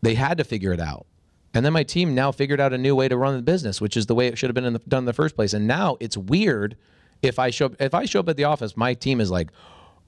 they 0.00 0.14
had 0.14 0.38
to 0.38 0.44
figure 0.44 0.72
it 0.72 0.78
out. 0.78 1.06
And 1.54 1.66
then 1.66 1.72
my 1.72 1.82
team 1.82 2.14
now 2.14 2.30
figured 2.30 2.60
out 2.60 2.72
a 2.72 2.78
new 2.78 2.94
way 2.94 3.08
to 3.08 3.16
run 3.16 3.34
the 3.34 3.42
business, 3.42 3.80
which 3.80 3.96
is 3.96 4.06
the 4.06 4.14
way 4.14 4.28
it 4.28 4.38
should 4.38 4.48
have 4.48 4.54
been 4.54 4.64
in 4.64 4.74
the, 4.74 4.78
done 4.78 5.00
in 5.00 5.04
the 5.06 5.12
first 5.12 5.34
place. 5.34 5.52
And 5.52 5.66
now 5.66 5.96
it's 5.98 6.16
weird 6.16 6.76
if 7.22 7.38
I 7.38 7.50
show 7.50 7.70
if 7.80 7.94
I 7.94 8.04
show 8.04 8.20
up 8.20 8.28
at 8.28 8.36
the 8.36 8.44
office, 8.44 8.76
my 8.76 8.94
team 8.94 9.20
is 9.20 9.30
like, 9.30 9.50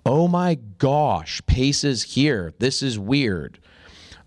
oh 0.05 0.29
my 0.29 0.55
gosh, 0.79 1.43
Pace 1.47 1.85
is 1.85 2.03
here. 2.03 2.55
This 2.59 2.83
is 2.83 2.99
weird. 2.99 3.59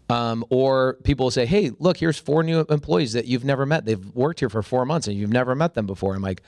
Um, 0.09 0.43
or 0.49 0.95
people 1.03 1.27
will 1.27 1.31
say, 1.31 1.45
hey, 1.45 1.71
look, 1.77 1.97
here's 1.97 2.17
four 2.17 2.41
new 2.41 2.65
employees 2.69 3.13
that 3.13 3.25
you've 3.25 3.45
never 3.45 3.65
met. 3.65 3.85
They've 3.85 4.03
worked 4.15 4.39
here 4.39 4.49
for 4.49 4.63
four 4.63 4.85
months 4.85 5.07
and 5.07 5.15
you've 5.15 5.31
never 5.31 5.53
met 5.53 5.75
them 5.75 5.85
before. 5.85 6.15
I'm 6.15 6.21
like, 6.23 6.41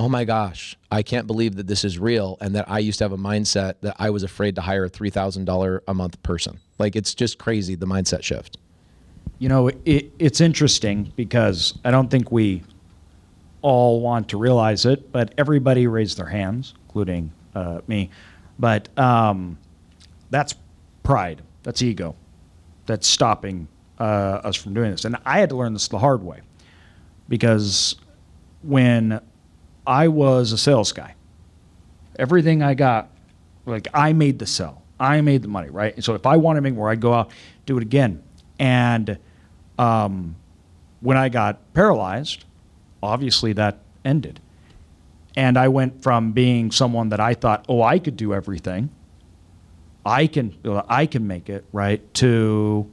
oh 0.00 0.08
my 0.08 0.24
gosh, 0.24 0.76
I 0.90 1.02
can't 1.02 1.26
believe 1.26 1.56
that 1.56 1.68
this 1.68 1.84
is 1.84 1.98
real 1.98 2.36
and 2.40 2.54
that 2.56 2.68
I 2.68 2.80
used 2.80 2.98
to 2.98 3.04
have 3.04 3.12
a 3.12 3.18
mindset 3.18 3.74
that 3.82 3.96
I 3.98 4.10
was 4.10 4.22
afraid 4.22 4.56
to 4.56 4.60
hire 4.60 4.86
a 4.86 4.90
$3,000 4.90 5.80
a 5.86 5.94
month 5.94 6.22
person. 6.22 6.58
Like, 6.78 6.96
it's 6.96 7.14
just 7.14 7.38
crazy, 7.38 7.74
the 7.76 7.86
mindset 7.86 8.22
shift. 8.22 8.58
You 9.38 9.48
know, 9.48 9.68
it, 9.68 10.10
it's 10.18 10.40
interesting 10.40 11.12
because 11.16 11.78
I 11.84 11.90
don't 11.90 12.10
think 12.10 12.32
we 12.32 12.62
all 13.62 14.00
want 14.00 14.28
to 14.30 14.38
realize 14.38 14.86
it, 14.86 15.12
but 15.12 15.34
everybody 15.36 15.86
raised 15.86 16.18
their 16.18 16.26
hands, 16.26 16.74
including 16.86 17.32
uh, 17.54 17.80
me. 17.86 18.10
But 18.58 18.88
um, 18.98 19.58
that's 20.30 20.54
pride, 21.02 21.42
that's 21.62 21.82
ego 21.82 22.14
that's 22.90 23.06
stopping 23.06 23.68
uh, 24.00 24.02
us 24.42 24.56
from 24.56 24.74
doing 24.74 24.90
this. 24.90 25.04
And 25.04 25.16
I 25.24 25.38
had 25.38 25.50
to 25.50 25.56
learn 25.56 25.72
this 25.72 25.86
the 25.86 25.98
hard 25.98 26.24
way 26.24 26.40
because 27.28 27.94
when 28.62 29.20
I 29.86 30.08
was 30.08 30.50
a 30.50 30.58
sales 30.58 30.90
guy, 30.90 31.14
everything 32.18 32.64
I 32.64 32.74
got, 32.74 33.10
like 33.64 33.86
I 33.94 34.12
made 34.12 34.40
the 34.40 34.46
sell, 34.46 34.82
I 34.98 35.20
made 35.20 35.42
the 35.42 35.48
money, 35.48 35.70
right? 35.70 35.94
And 35.94 36.04
so 36.04 36.14
if 36.14 36.26
I 36.26 36.36
wanted 36.36 36.58
to 36.58 36.62
make 36.62 36.74
more, 36.74 36.90
I'd 36.90 37.00
go 37.00 37.14
out, 37.14 37.30
do 37.64 37.76
it 37.76 37.82
again. 37.82 38.24
And 38.58 39.18
um, 39.78 40.34
when 41.00 41.16
I 41.16 41.28
got 41.28 41.72
paralyzed, 41.72 42.44
obviously 43.02 43.52
that 43.54 43.78
ended. 44.04 44.40
And 45.36 45.56
I 45.56 45.68
went 45.68 46.02
from 46.02 46.32
being 46.32 46.70
someone 46.70 47.10
that 47.10 47.20
I 47.20 47.34
thought, 47.34 47.64
oh, 47.68 47.82
I 47.82 47.98
could 47.98 48.16
do 48.16 48.34
everything 48.34 48.90
I 50.04 50.26
can 50.26 50.54
I 50.88 51.06
can 51.06 51.26
make 51.26 51.48
it 51.48 51.64
right 51.72 52.02
to 52.14 52.90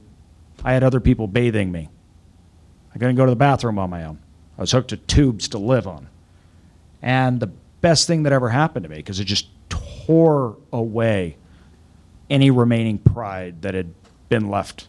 I 0.64 0.72
had 0.72 0.82
other 0.82 1.00
people 1.00 1.26
bathing 1.26 1.72
me. 1.72 1.88
I 2.94 2.98
couldn't 2.98 3.16
go 3.16 3.24
to 3.24 3.30
the 3.30 3.36
bathroom 3.36 3.78
on 3.78 3.90
my 3.90 4.04
own. 4.04 4.18
I 4.56 4.62
was 4.62 4.72
hooked 4.72 4.88
to 4.88 4.96
tubes 4.96 5.48
to 5.48 5.58
live 5.58 5.86
on. 5.86 6.08
And 7.00 7.38
the 7.40 7.46
best 7.46 8.06
thing 8.06 8.24
that 8.24 8.32
ever 8.32 8.48
happened 8.48 8.82
to 8.82 8.88
me 8.88 8.96
because 8.96 9.20
it 9.20 9.24
just 9.24 9.48
tore 9.68 10.56
away 10.72 11.36
any 12.28 12.50
remaining 12.50 12.98
pride 12.98 13.62
that 13.62 13.74
had 13.74 13.94
been 14.28 14.50
left. 14.50 14.88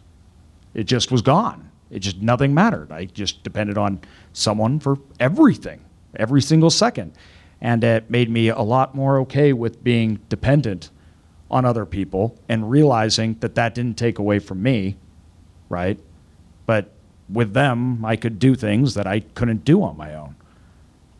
It 0.74 0.84
just 0.84 1.10
was 1.10 1.22
gone. 1.22 1.69
It 1.90 2.00
just 2.00 2.18
nothing 2.18 2.54
mattered. 2.54 2.92
I 2.92 3.06
just 3.06 3.42
depended 3.42 3.76
on 3.76 4.00
someone 4.32 4.78
for 4.78 4.98
everything, 5.18 5.84
every 6.16 6.40
single 6.40 6.70
second. 6.70 7.12
And 7.60 7.82
it 7.84 8.10
made 8.10 8.30
me 8.30 8.48
a 8.48 8.60
lot 8.60 8.94
more 8.94 9.18
okay 9.20 9.52
with 9.52 9.82
being 9.84 10.20
dependent 10.28 10.90
on 11.50 11.64
other 11.64 11.84
people 11.84 12.38
and 12.48 12.70
realizing 12.70 13.36
that 13.40 13.54
that 13.56 13.74
didn't 13.74 13.98
take 13.98 14.18
away 14.18 14.38
from 14.38 14.62
me, 14.62 14.96
right? 15.68 15.98
But 16.64 16.92
with 17.28 17.52
them, 17.52 18.04
I 18.04 18.16
could 18.16 18.38
do 18.38 18.54
things 18.54 18.94
that 18.94 19.06
I 19.06 19.20
couldn't 19.20 19.64
do 19.64 19.82
on 19.82 19.96
my 19.96 20.14
own. 20.14 20.36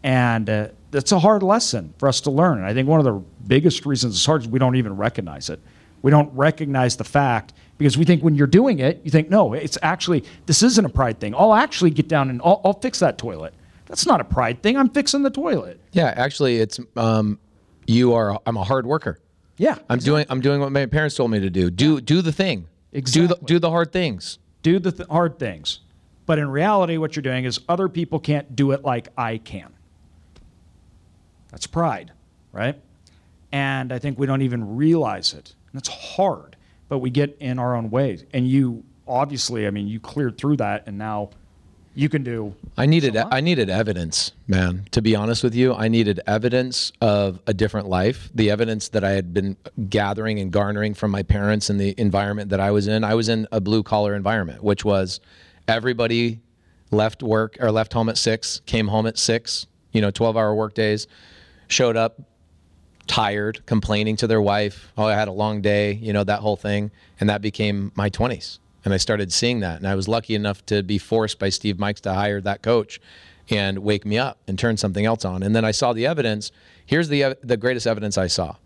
And 0.03 0.49
uh, 0.49 0.69
that's 0.91 1.13
a 1.13 1.19
hard 1.19 1.43
lesson 1.43 1.95
for 1.99 2.09
us 2.09 2.21
to 2.23 2.31
learn. 2.31 2.59
And 2.59 2.67
I 2.67 2.73
think 2.73 2.89
one 2.89 3.01
of 3.01 3.05
the 3.05 3.23
biggest 3.47 3.85
reasons 3.85 4.15
it's 4.15 4.25
hard 4.25 4.43
is 4.43 4.49
we 4.49 4.59
don't 4.59 4.77
even 4.77 4.97
recognize 4.97 5.51
it. 5.51 5.61
We 6.03 6.11
don't 6.11 6.33
recognize 6.35 6.97
the 6.97 7.05
fact 7.05 7.53
because 7.81 7.97
we 7.97 8.05
think 8.05 8.23
when 8.23 8.35
you're 8.35 8.47
doing 8.47 8.79
it, 8.79 9.01
you 9.05 9.11
think, 9.11 9.31
no, 9.31 9.55
it's 9.55 9.79
actually, 9.81 10.23
this 10.45 10.63
isn't 10.63 10.85
a 10.85 10.91
pride 10.91 11.19
thing. 11.19 11.35
I'll 11.35 11.55
actually 11.55 11.89
get 11.89 12.09
down 12.09 12.29
and 12.29 12.39
I'll, 12.45 12.61
I'll 12.63 12.79
fix 12.79 12.99
that 12.99 13.17
toilet. 13.17 13.55
That's 13.87 14.05
not 14.05 14.21
a 14.21 14.25
pride 14.25 14.63
thing. 14.63 14.77
I'm 14.77 14.91
fixing 14.91 15.23
the 15.23 15.31
toilet. 15.31 15.81
Yeah, 15.93 16.13
actually, 16.15 16.59
it's 16.59 16.79
um, 16.95 17.39
you 17.87 18.13
are. 18.13 18.39
I'm 18.45 18.59
a 18.59 18.65
hard 18.65 18.85
worker. 18.85 19.19
Yeah, 19.57 19.79
I'm 19.89 19.97
exactly. 19.97 20.05
doing 20.05 20.27
I'm 20.29 20.41
doing 20.43 20.61
what 20.61 20.73
my 20.73 20.85
parents 20.85 21.17
told 21.17 21.31
me 21.31 21.41
to 21.41 21.49
do. 21.49 21.71
Do 21.71 21.95
yeah. 21.95 22.01
do 22.05 22.21
the 22.21 22.33
thing. 22.33 22.69
Exactly. 22.93 23.23
Do 23.23 23.29
the 23.29 23.47
do 23.47 23.59
the 23.59 23.71
hard 23.71 23.93
things. 23.93 24.39
Do 24.61 24.79
the 24.79 24.93
th- 24.93 25.09
hard 25.09 25.39
things. 25.39 25.81
But 26.27 26.39
in 26.39 26.51
reality, 26.51 26.99
what 26.99 27.17
you're 27.17 27.23
doing 27.23 27.47
is 27.47 27.61
other 27.67 27.89
people 27.89 28.21
can't 28.21 28.55
do 28.55 28.73
it 28.73 28.85
like 28.85 29.09
I 29.17 29.39
can. 29.39 29.73
That's 31.51 31.67
pride, 31.67 32.13
right? 32.53 32.79
And 33.53 33.91
I 33.91 33.99
think 33.99 34.19
we 34.19 34.27
don't 34.27 34.43
even 34.43 34.77
realize 34.77 35.33
it. 35.33 35.55
And 35.73 35.81
it's 35.81 35.89
hard, 35.89 36.57
but 36.91 36.99
we 36.99 37.09
get 37.09 37.35
in 37.41 37.59
our 37.59 37.75
own 37.75 37.89
ways. 37.89 38.27
And 38.35 38.47
you 38.47 38.85
obviously, 39.09 39.67
I 39.67 39.71
mean, 39.71 39.89
you 39.89 39.99
cleared 39.99 40.37
through 40.37 40.59
that, 40.59 40.87
and 40.87 40.99
now 40.99 41.31
you 41.95 42.09
can 42.09 42.23
do. 42.23 42.55
I 42.77 42.87
needed 42.87 43.15
so 43.15 43.29
I 43.31 43.41
needed 43.41 43.71
evidence, 43.71 44.33
man. 44.47 44.85
To 44.91 45.01
be 45.01 45.17
honest 45.17 45.43
with 45.43 45.55
you, 45.55 45.73
I 45.73 45.89
needed 45.89 46.21
evidence 46.27 46.93
of 47.01 47.41
a 47.47 47.55
different 47.55 47.89
life. 47.89 48.29
The 48.35 48.51
evidence 48.51 48.89
that 48.89 49.05
I 49.05 49.11
had 49.11 49.33
been 49.33 49.57
gathering 49.89 50.39
and 50.41 50.53
garnering 50.53 50.95
from 50.95 51.11
my 51.11 51.23
parents 51.23 51.71
and 51.71 51.81
the 51.81 51.95
environment 51.97 52.51
that 52.51 52.61
I 52.61 52.73
was 52.73 52.87
in. 52.89 53.05
I 53.05 53.15
was 53.15 53.29
in 53.29 53.47
a 53.51 53.61
blue 53.61 53.83
collar 53.83 54.15
environment, 54.15 54.63
which 54.63 54.85
was 54.85 55.21
everybody 55.67 56.41
left 56.91 57.23
work 57.23 57.57
or 57.61 57.71
left 57.71 57.93
home 57.93 58.09
at 58.09 58.19
six, 58.19 58.61
came 58.67 58.89
home 58.89 59.07
at 59.07 59.17
six. 59.17 59.67
You 59.93 60.01
know, 60.01 60.11
twelve 60.11 60.37
hour 60.37 60.55
work 60.55 60.75
days. 60.75 61.07
Showed 61.69 61.97
up 61.97 62.21
tired, 63.11 63.67
complaining 63.67 64.17
to 64.17 64.27
their 64.27 64.41
wife. 64.41 64.93
Oh, 64.97 65.05
I 65.05 65.15
had 65.15 65.29
a 65.29 65.33
long 65.33 65.61
day. 65.61 65.95
You 65.95 66.13
know 66.13 66.25
that 66.25 66.41
whole 66.41 66.57
thing, 66.57 66.91
and 67.19 67.29
that 67.29 67.43
became 67.43 67.91
my 67.95 68.09
twenties 68.09 68.61
and 68.85 68.95
I 68.95 68.97
started 68.97 69.33
seeing 69.33 69.61
that. 69.61 69.79
And 69.79 69.87
I 69.87 69.95
was 69.95 70.09
lucky 70.09 70.35
enough 70.35 70.65
to 70.67 70.83
be 70.83 70.99
forced 70.99 71.39
by 71.39 71.49
Steve 71.51 71.79
Mikes 71.79 72.01
to 72.03 72.15
hire 72.15 72.41
that 72.41 72.63
coach 72.63 73.01
and 73.49 73.81
wake 73.81 74.07
me 74.07 74.19
up 74.19 74.39
and 74.47 74.59
turn 74.59 74.77
something 74.77 75.05
else 75.05 75.25
on. 75.25 75.43
And 75.43 75.55
then 75.55 75.65
I 75.65 75.71
saw 75.71 75.93
the 75.93 76.07
evidence. 76.07 76.53
Here's 76.87 77.09
the 77.09 77.37
the 77.43 77.57
greatest 77.57 77.87
evidence 77.87 78.17
I 78.17 78.29
saw. 78.29 78.57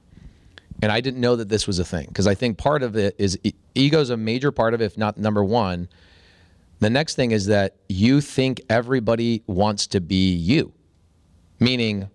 And 0.83 0.91
I 0.91 1.01
didn't 1.01 1.21
know 1.21 1.37
that 1.37 1.49
this 1.49 1.67
was 1.67 1.79
a 1.79 1.85
thing 1.85 2.07
because 2.09 2.27
I 2.27 2.35
think 2.35 2.59
part 2.59 2.83
of 2.83 2.97
it 2.97 3.15
is 3.19 3.39
ego 3.75 4.01
is 4.01 4.11
a 4.11 4.17
major 4.17 4.53
part 4.53 4.75
of 4.75 4.83
it, 4.83 4.85
if 4.85 4.99
not 4.99 5.17
number 5.17 5.43
one. 5.43 5.89
The 6.81 6.91
next 6.91 7.15
thing 7.15 7.31
is 7.31 7.47
that 7.47 7.77
you 7.89 8.21
think 8.21 8.61
everybody 8.69 9.43
wants 9.47 9.87
to 9.89 10.01
be 10.01 10.35
you, 10.35 10.73
meaning 11.61 12.11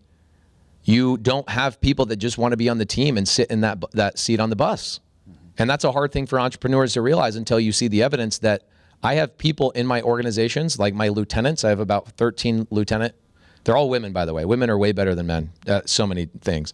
you 0.90 1.18
don't 1.18 1.48
have 1.50 1.80
people 1.82 2.06
that 2.08 2.16
just 2.16 2.38
want 2.38 2.52
to 2.52 2.58
be 2.58 2.68
on 2.68 2.80
the 2.80 2.86
team 2.86 3.18
and 3.18 3.28
sit 3.28 3.52
in 3.52 3.62
that 3.62 3.84
that 3.92 4.18
seat 4.18 4.40
on 4.40 4.50
the 4.50 4.56
bus. 4.56 5.00
And 5.58 5.70
that's 5.70 5.84
a 5.84 5.92
hard 5.92 6.12
thing 6.12 6.26
for 6.26 6.40
entrepreneurs 6.40 6.94
to 6.94 7.02
realize 7.02 7.36
until 7.36 7.60
you 7.60 7.72
see 7.72 7.88
the 7.88 8.02
evidence 8.02 8.40
that 8.40 8.64
I 9.04 9.16
have 9.16 9.38
people 9.38 9.72
in 9.72 9.86
my 9.86 10.02
organizations, 10.02 10.80
like 10.80 10.94
my 10.94 11.10
lieutenants. 11.10 11.64
I 11.64 11.70
have 11.70 11.80
about 11.80 12.10
13 12.14 12.68
lieutenant. 12.72 13.14
They're 13.64 13.78
all 13.78 13.90
women, 13.90 14.14
by 14.14 14.26
the 14.26 14.34
way. 14.34 14.46
Women 14.46 14.70
are 14.70 14.78
way 14.78 14.92
better 14.94 15.16
than 15.16 15.28
men. 15.28 15.52
Uh, 15.68 15.82
so 15.86 16.08
many 16.08 16.26
things. 16.42 16.74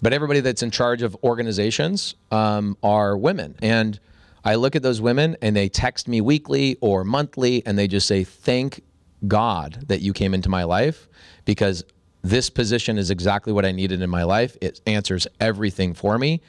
But 0.00 0.12
everybody 0.12 0.40
that's 0.40 0.62
in 0.62 0.70
charge 0.70 1.02
of 1.02 1.16
organizations 1.22 2.14
um, 2.30 2.76
are 2.82 3.16
women. 3.16 3.56
And 3.60 4.00
I 4.44 4.54
look 4.54 4.74
at 4.74 4.82
those 4.82 5.00
women 5.00 5.36
and 5.42 5.54
they 5.54 5.68
text 5.68 6.08
me 6.08 6.20
weekly 6.20 6.78
or 6.80 7.04
monthly 7.04 7.64
and 7.66 7.78
they 7.78 7.88
just 7.88 8.06
say, 8.06 8.24
Thank 8.24 8.82
God 9.28 9.84
that 9.88 10.00
you 10.00 10.12
came 10.14 10.32
into 10.32 10.48
my 10.48 10.64
life 10.64 11.08
because 11.44 11.84
this 12.22 12.50
position 12.50 12.98
is 12.98 13.10
exactly 13.10 13.52
what 13.52 13.64
I 13.64 13.72
needed 13.72 14.02
in 14.02 14.10
my 14.10 14.24
life. 14.24 14.56
It 14.60 14.80
answers 14.86 15.26
everything 15.40 15.94
for 15.94 16.18
me. 16.18 16.40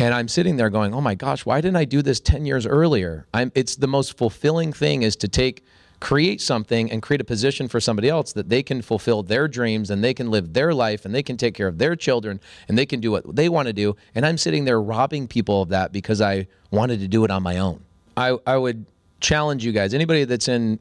And 0.00 0.14
I'm 0.14 0.28
sitting 0.28 0.56
there 0.56 0.70
going, 0.70 0.94
"Oh 0.94 1.00
my 1.00 1.14
gosh, 1.14 1.44
why 1.44 1.60
didn't 1.60 1.76
I 1.76 1.84
do 1.84 2.02
this 2.02 2.20
10 2.20 2.46
years 2.46 2.66
earlier?" 2.66 3.26
I'm 3.34 3.50
it's 3.54 3.76
the 3.76 3.88
most 3.88 4.16
fulfilling 4.16 4.72
thing 4.72 5.02
is 5.02 5.16
to 5.16 5.28
take 5.28 5.64
create 6.00 6.40
something 6.40 6.90
and 6.92 7.02
create 7.02 7.20
a 7.20 7.24
position 7.24 7.66
for 7.66 7.80
somebody 7.80 8.08
else 8.08 8.32
that 8.32 8.48
they 8.48 8.62
can 8.62 8.80
fulfill 8.82 9.22
their 9.22 9.48
dreams 9.48 9.90
and 9.90 10.02
they 10.02 10.14
can 10.14 10.30
live 10.30 10.52
their 10.52 10.72
life 10.72 11.04
and 11.04 11.14
they 11.14 11.22
can 11.22 11.36
take 11.36 11.54
care 11.54 11.66
of 11.66 11.78
their 11.78 11.96
children 11.96 12.40
and 12.68 12.78
they 12.78 12.86
can 12.86 13.00
do 13.00 13.10
what 13.10 13.34
they 13.34 13.48
want 13.48 13.66
to 13.66 13.72
do. 13.72 13.96
And 14.14 14.24
I'm 14.24 14.38
sitting 14.38 14.64
there 14.64 14.80
robbing 14.80 15.26
people 15.26 15.62
of 15.62 15.70
that 15.70 15.92
because 15.92 16.20
I 16.20 16.46
wanted 16.70 17.00
to 17.00 17.08
do 17.08 17.24
it 17.24 17.30
on 17.30 17.42
my 17.42 17.58
own. 17.58 17.82
I, 18.16 18.38
I 18.46 18.56
would 18.56 18.86
challenge 19.20 19.64
you 19.64 19.72
guys, 19.72 19.94
anybody 19.94 20.24
that's 20.24 20.48
in 20.48 20.78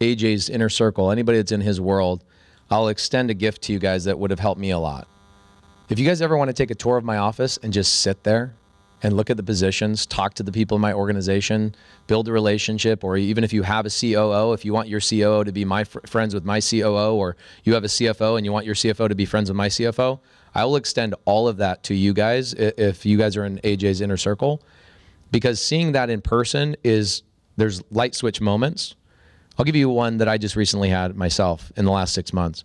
AJ's 0.00 0.48
inner 0.48 0.68
circle, 0.68 1.10
anybody 1.10 1.38
that's 1.38 1.52
in 1.52 1.60
his 1.60 1.80
world, 1.80 2.24
I'll 2.70 2.88
extend 2.88 3.30
a 3.30 3.34
gift 3.34 3.62
to 3.62 3.72
you 3.72 3.78
guys 3.78 4.04
that 4.04 4.18
would 4.18 4.30
have 4.30 4.40
helped 4.40 4.60
me 4.60 4.70
a 4.70 4.78
lot. 4.78 5.08
If 5.88 5.98
you 5.98 6.06
guys 6.06 6.20
ever 6.20 6.36
want 6.36 6.48
to 6.48 6.52
take 6.52 6.70
a 6.70 6.74
tour 6.74 6.98
of 6.98 7.04
my 7.04 7.16
office 7.16 7.58
and 7.62 7.72
just 7.72 8.00
sit 8.00 8.24
there 8.24 8.54
and 9.02 9.16
look 9.16 9.30
at 9.30 9.36
the 9.36 9.42
positions, 9.42 10.04
talk 10.04 10.34
to 10.34 10.42
the 10.42 10.52
people 10.52 10.74
in 10.74 10.80
my 10.82 10.92
organization, 10.92 11.74
build 12.08 12.28
a 12.28 12.32
relationship, 12.32 13.04
or 13.04 13.16
even 13.16 13.44
if 13.44 13.52
you 13.52 13.62
have 13.62 13.86
a 13.86 13.90
COO, 13.90 14.52
if 14.52 14.64
you 14.64 14.72
want 14.72 14.88
your 14.88 15.00
COO 15.00 15.44
to 15.44 15.52
be 15.52 15.64
my 15.64 15.84
fr- 15.84 16.00
friends 16.06 16.34
with 16.34 16.44
my 16.44 16.60
COO, 16.60 17.14
or 17.14 17.36
you 17.64 17.74
have 17.74 17.84
a 17.84 17.88
CFO 17.88 18.36
and 18.36 18.44
you 18.44 18.52
want 18.52 18.66
your 18.66 18.74
CFO 18.74 19.08
to 19.08 19.14
be 19.14 19.24
friends 19.24 19.48
with 19.48 19.56
my 19.56 19.68
CFO, 19.68 20.18
I 20.54 20.64
will 20.64 20.76
extend 20.76 21.14
all 21.24 21.46
of 21.48 21.58
that 21.58 21.84
to 21.84 21.94
you 21.94 22.12
guys 22.12 22.52
if 22.54 23.06
you 23.06 23.16
guys 23.16 23.36
are 23.36 23.44
in 23.44 23.58
AJ's 23.58 24.00
inner 24.00 24.16
circle, 24.16 24.62
because 25.30 25.60
seeing 25.60 25.92
that 25.92 26.10
in 26.10 26.20
person 26.20 26.76
is 26.82 27.22
there's 27.56 27.82
light 27.90 28.14
switch 28.14 28.40
moments. 28.40 28.94
I'll 29.58 29.64
give 29.64 29.76
you 29.76 29.88
one 29.88 30.18
that 30.18 30.28
I 30.28 30.38
just 30.38 30.54
recently 30.54 30.88
had 30.88 31.16
myself 31.16 31.72
in 31.76 31.84
the 31.84 31.90
last 31.90 32.14
six 32.14 32.32
months. 32.32 32.64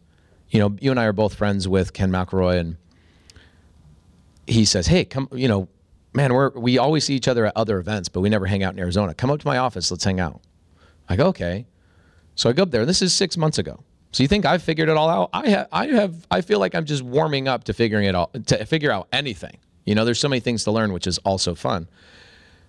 You 0.49 0.59
know, 0.59 0.77
you 0.79 0.91
and 0.91 0.99
I 0.99 1.05
are 1.05 1.13
both 1.13 1.33
friends 1.33 1.67
with 1.67 1.93
Ken 1.93 2.11
McElroy, 2.11 2.59
and 2.59 2.77
he 4.45 4.63
says, 4.65 4.85
"Hey, 4.85 5.03
come, 5.03 5.27
you 5.31 5.47
know, 5.47 5.67
man, 6.13 6.33
we're 6.33 6.51
we 6.51 6.77
always 6.77 7.03
see 7.03 7.15
each 7.15 7.27
other 7.27 7.47
at 7.47 7.53
other 7.55 7.79
events, 7.79 8.09
but 8.09 8.21
we 8.21 8.29
never 8.29 8.45
hang 8.45 8.61
out 8.61 8.73
in 8.73 8.79
Arizona. 8.79 9.15
Come 9.15 9.31
up 9.31 9.39
to 9.39 9.47
my 9.47 9.57
office, 9.57 9.89
let's 9.89 10.03
hang 10.03 10.19
out." 10.19 10.41
I 11.09 11.15
go, 11.15 11.25
"Okay." 11.27 11.65
So 12.35 12.49
I 12.49 12.53
go 12.53 12.63
up 12.63 12.71
there. 12.71 12.81
and 12.81 12.89
This 12.89 13.01
is 13.01 13.13
six 13.13 13.37
months 13.37 13.57
ago. 13.57 13.83
So 14.11 14.21
you 14.21 14.27
think 14.27 14.45
I've 14.45 14.61
figured 14.61 14.89
it 14.89 14.97
all 14.97 15.09
out? 15.09 15.29
I 15.33 15.49
have. 15.49 15.67
I 15.71 15.87
have. 15.87 16.27
I 16.29 16.41
feel 16.41 16.59
like 16.59 16.75
I'm 16.75 16.85
just 16.85 17.01
warming 17.01 17.47
up 17.47 17.63
to 17.65 17.73
figuring 17.73 18.05
it 18.05 18.13
all 18.13 18.29
to 18.45 18.65
figure 18.65 18.91
out 18.91 19.07
anything. 19.11 19.57
You 19.85 19.95
know, 19.95 20.05
there's 20.05 20.19
so 20.19 20.29
many 20.29 20.39
things 20.39 20.63
to 20.65 20.71
learn, 20.71 20.93
which 20.93 21.07
is 21.07 21.17
also 21.19 21.55
fun. 21.55 21.87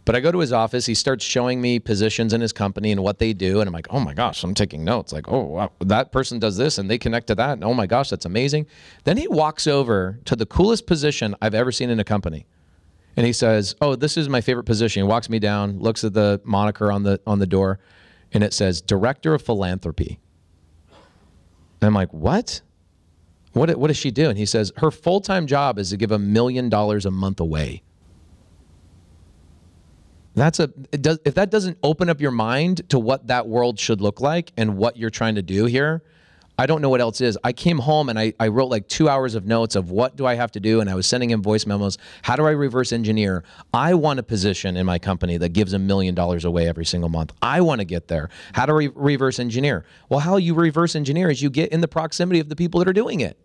But 0.05 0.15
I 0.15 0.21
go 0.21 0.31
to 0.31 0.39
his 0.39 0.53
office. 0.53 0.85
He 0.85 0.95
starts 0.95 1.25
showing 1.25 1.61
me 1.63 1.79
positions 1.79 2.33
in 2.35 2.41
his 2.41 2.53
company 2.53 2.93
and 2.93 3.03
what 3.03 3.19
they 3.19 3.33
do, 3.33 3.61
and 3.61 3.69
I'm 3.69 3.73
like, 3.73 3.87
oh 3.91 4.01
my 4.01 4.13
gosh, 4.13 4.45
I'm 4.45 4.55
taking 4.55 4.85
notes. 4.85 5.13
Like, 5.13 5.29
oh, 5.29 5.43
wow, 5.43 5.73
that 5.81 6.13
person 6.13 6.39
does 6.39 6.57
this, 6.57 6.77
and 6.77 6.91
they 6.91 6.99
connect 6.99 7.29
to 7.29 7.35
that. 7.37 7.53
And 7.53 7.65
oh 7.65 7.73
my 7.73 7.87
gosh, 7.87 8.11
that's 8.11 8.27
amazing. 8.27 8.67
Then 9.05 9.17
he 9.17 9.29
walks 9.29 9.67
over 9.67 10.19
to 10.27 10.37
the 10.37 10.47
coolest 10.47 10.87
position 10.87 11.35
I've 11.41 11.55
ever 11.55 11.73
seen 11.73 11.89
in 11.89 12.01
a 12.01 12.05
company 12.05 12.47
and 13.17 13.27
he 13.27 13.33
says, 13.33 13.75
"Oh, 13.81 13.95
this 13.95 14.17
is 14.17 14.29
my 14.29 14.41
favorite 14.41 14.65
position." 14.65 15.05
He 15.05 15.09
walks 15.09 15.29
me 15.29 15.39
down, 15.39 15.79
looks 15.79 16.05
at 16.05 16.15
the 16.15 16.41
moniker 16.45 16.91
on 16.91 17.05
the 17.05 17.21
on 17.27 17.39
the 17.39 17.47
door, 17.47 17.79
and 18.33 18.43
it 18.43 18.53
says 18.53 18.81
Director 18.81 19.35
of 19.35 19.43
Philanthropy. 19.43 20.19
And 21.81 21.89
I'm 21.89 21.95
like, 21.95 22.13
"What? 22.13 22.61
What 23.53 23.77
what 23.77 23.89
does 23.89 23.97
she 23.97 24.11
do?" 24.11 24.29
And 24.29 24.39
he 24.39 24.47
says, 24.47 24.73
"Her 24.79 24.91
full-time 24.91 25.47
job 25.47 25.79
is 25.79 25.91
to 25.91 25.97
give 25.97 26.11
a 26.11 26.19
million 26.19 26.69
dollars 26.69 27.07
a 27.07 27.11
month 27.11 27.39
away." 27.39 27.83
That's 30.35 30.59
a 30.59 30.67
does 30.67 31.21
if 31.25 31.35
that 31.35 31.51
doesn't 31.51 31.79
open 31.83 32.09
up 32.09 32.21
your 32.21 32.33
mind 32.33 32.89
to 32.91 32.99
what 32.99 33.29
that 33.29 33.47
world 33.47 33.79
should 33.79 34.01
look 34.01 34.21
like 34.21 34.53
and 34.57 34.77
what 34.77 34.97
you're 34.97 35.11
trying 35.11 35.37
to 35.37 35.43
do 35.43 35.67
here, 35.67 36.03
I 36.59 36.67
don't 36.67 36.83
know 36.83 36.89
what 36.89 37.01
else 37.01 37.21
is. 37.21 37.39
I 37.45 37.53
came 37.53 37.79
home 37.79 38.09
and 38.09 38.19
I, 38.19 38.33
I 38.41 38.49
wrote 38.49 38.67
like 38.67 38.89
two 38.89 39.09
hours 39.09 39.37
of 39.37 39.47
notes 39.47 39.77
of 39.77 39.91
what 39.91 40.17
do 40.17 40.27
I 40.27 40.35
have 40.35 40.51
to 40.53 40.61
do, 40.61 40.81
and 40.81 40.91
I 40.91 40.95
was 40.95 41.07
sending 41.07 41.31
him 41.31 41.41
voice 41.41 41.67
memos. 41.67 41.99
How 42.23 42.35
do 42.35 42.47
I 42.47 42.51
reverse 42.51 42.93
engineer? 42.93 43.45
I 43.73 43.95
want 43.95 44.19
a 44.19 44.25
position 44.25 44.77
in 44.77 44.87
my 44.87 44.99
company 44.99 45.37
that 45.37 45.51
gives 45.51 45.73
a 45.73 45.79
million 45.79 46.17
dollars 46.17 46.45
away 46.45 46.69
every 46.69 46.85
single 46.85 47.09
month. 47.09 47.33
I 47.41 47.61
want 47.61 47.81
to 47.81 47.85
get 47.85 48.09
there. 48.09 48.29
How 48.55 48.67
do 48.67 48.81
I 48.81 48.89
reverse 48.95 49.39
engineer? 49.39 49.85
Well, 50.09 50.21
how 50.21 50.37
you 50.37 50.55
reverse 50.55 50.97
engineer 50.97 51.31
is 51.31 51.43
you 51.43 51.51
get 51.51 51.71
in 51.71 51.81
the 51.81 51.89
proximity 51.89 52.41
of 52.41 52.49
the 52.49 52.57
people 52.57 52.81
that 52.81 52.89
are 52.89 52.93
doing 52.93 53.21
it. 53.21 53.39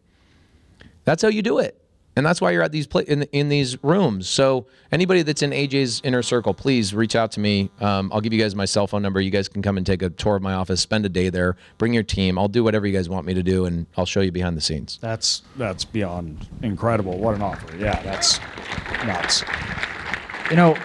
That's 1.03 1.21
how 1.21 1.29
you 1.29 1.41
do 1.43 1.59
it 1.59 1.79
and 2.19 2.25
that's 2.25 2.41
why 2.41 2.51
you're 2.51 2.61
at 2.61 2.73
these 2.73 2.85
pla- 2.85 3.01
in, 3.01 3.23
in 3.31 3.47
these 3.47 3.81
rooms. 3.81 4.27
So 4.27 4.67
anybody 4.91 5.21
that's 5.21 5.41
in 5.41 5.51
AJ's 5.51 6.01
inner 6.03 6.21
circle, 6.21 6.53
please 6.53 6.93
reach 6.93 7.15
out 7.15 7.31
to 7.31 7.39
me. 7.39 7.71
Um, 7.79 8.11
I'll 8.13 8.19
give 8.19 8.33
you 8.33 8.39
guys 8.41 8.55
my 8.55 8.65
cell 8.65 8.87
phone 8.87 9.01
number. 9.01 9.21
You 9.21 9.31
guys 9.31 9.47
can 9.47 9.61
come 9.61 9.77
and 9.77 9.85
take 9.85 10.01
a 10.01 10.09
tour 10.09 10.35
of 10.35 10.41
my 10.41 10.53
office, 10.53 10.81
spend 10.81 11.05
a 11.05 11.09
day 11.09 11.29
there, 11.29 11.55
bring 11.77 11.93
your 11.93 12.03
team. 12.03 12.37
I'll 12.37 12.49
do 12.49 12.61
whatever 12.61 12.85
you 12.85 12.91
guys 12.91 13.07
want 13.07 13.25
me 13.25 13.33
to 13.35 13.41
do, 13.41 13.63
and 13.63 13.85
I'll 13.95 14.05
show 14.05 14.19
you 14.19 14.33
behind 14.33 14.57
the 14.57 14.61
scenes. 14.61 14.99
That's 15.01 15.43
that's 15.55 15.85
beyond 15.85 16.45
incredible. 16.61 17.17
What 17.17 17.35
an 17.35 17.41
offer! 17.41 17.73
Yeah, 17.77 18.01
that's 18.03 18.41
nuts. 19.05 19.45
You 20.49 20.57
know, 20.57 20.77